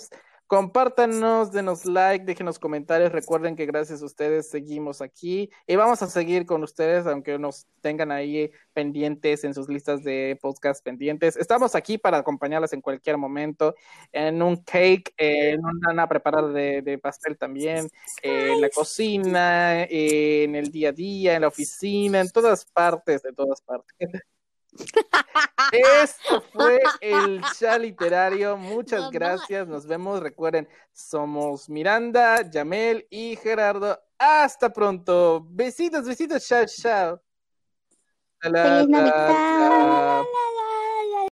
Compártanos, 0.50 1.52
denos 1.52 1.86
like, 1.86 2.26
déjenos 2.26 2.58
comentarios. 2.58 3.12
Recuerden 3.12 3.56
que 3.56 3.68
gracias 3.68 4.02
a 4.02 4.06
ustedes 4.06 4.50
seguimos 4.50 5.00
aquí 5.00 5.52
y 5.68 5.76
vamos 5.76 6.02
a 6.02 6.08
seguir 6.08 6.48
con 6.48 6.64
ustedes, 6.64 7.06
aunque 7.06 7.38
nos 7.38 7.68
tengan 7.82 8.12
ahí 8.12 8.50
pendientes 8.74 9.44
en 9.44 9.54
sus 9.54 9.70
listas 9.70 10.04
de 10.04 10.40
podcast 10.42 10.84
pendientes. 10.84 11.38
Estamos 11.38 11.76
aquí 11.76 12.00
para 12.00 12.18
acompañarlas 12.18 12.74
en 12.74 12.82
cualquier 12.82 13.20
momento, 13.20 13.76
en 14.12 14.42
un 14.42 14.56
cake, 14.64 15.14
en 15.18 15.62
una 15.88 16.10
preparada 16.10 16.52
de, 16.52 16.82
de 16.82 16.98
pastel 16.98 17.38
también, 17.38 17.88
en 18.24 18.60
la 18.60 18.70
cocina, 18.70 19.84
en 19.84 20.56
el 20.56 20.72
día 20.72 20.90
a 20.90 20.94
día, 20.94 21.36
en 21.36 21.42
la 21.42 21.50
oficina, 21.50 22.22
en 22.22 22.32
todas 22.32 22.66
partes, 22.66 23.22
de 23.22 23.34
todas 23.34 23.62
partes. 23.62 24.10
Esto 25.72 26.41
fue 26.54 26.82
el 27.02 27.41
chat 27.58 27.82
literario. 27.82 28.58
Muchas 28.58 29.00
Mamá. 29.02 29.12
gracias. 29.12 29.68
Nos 29.68 29.86
vemos. 29.86 30.20
Recuerden, 30.20 30.68
somos 30.91 31.70
Miranda, 31.70 32.50
Yamel 32.50 33.08
y 33.10 33.36
Gerardo. 33.36 34.00
Hasta 34.18 34.72
pronto. 34.72 35.46
Besitos, 35.50 36.06
besitos. 36.06 36.46
Chao, 36.48 36.66
chao. 36.66 37.22
Feliz 38.41 38.88
Navidad. 38.88 40.24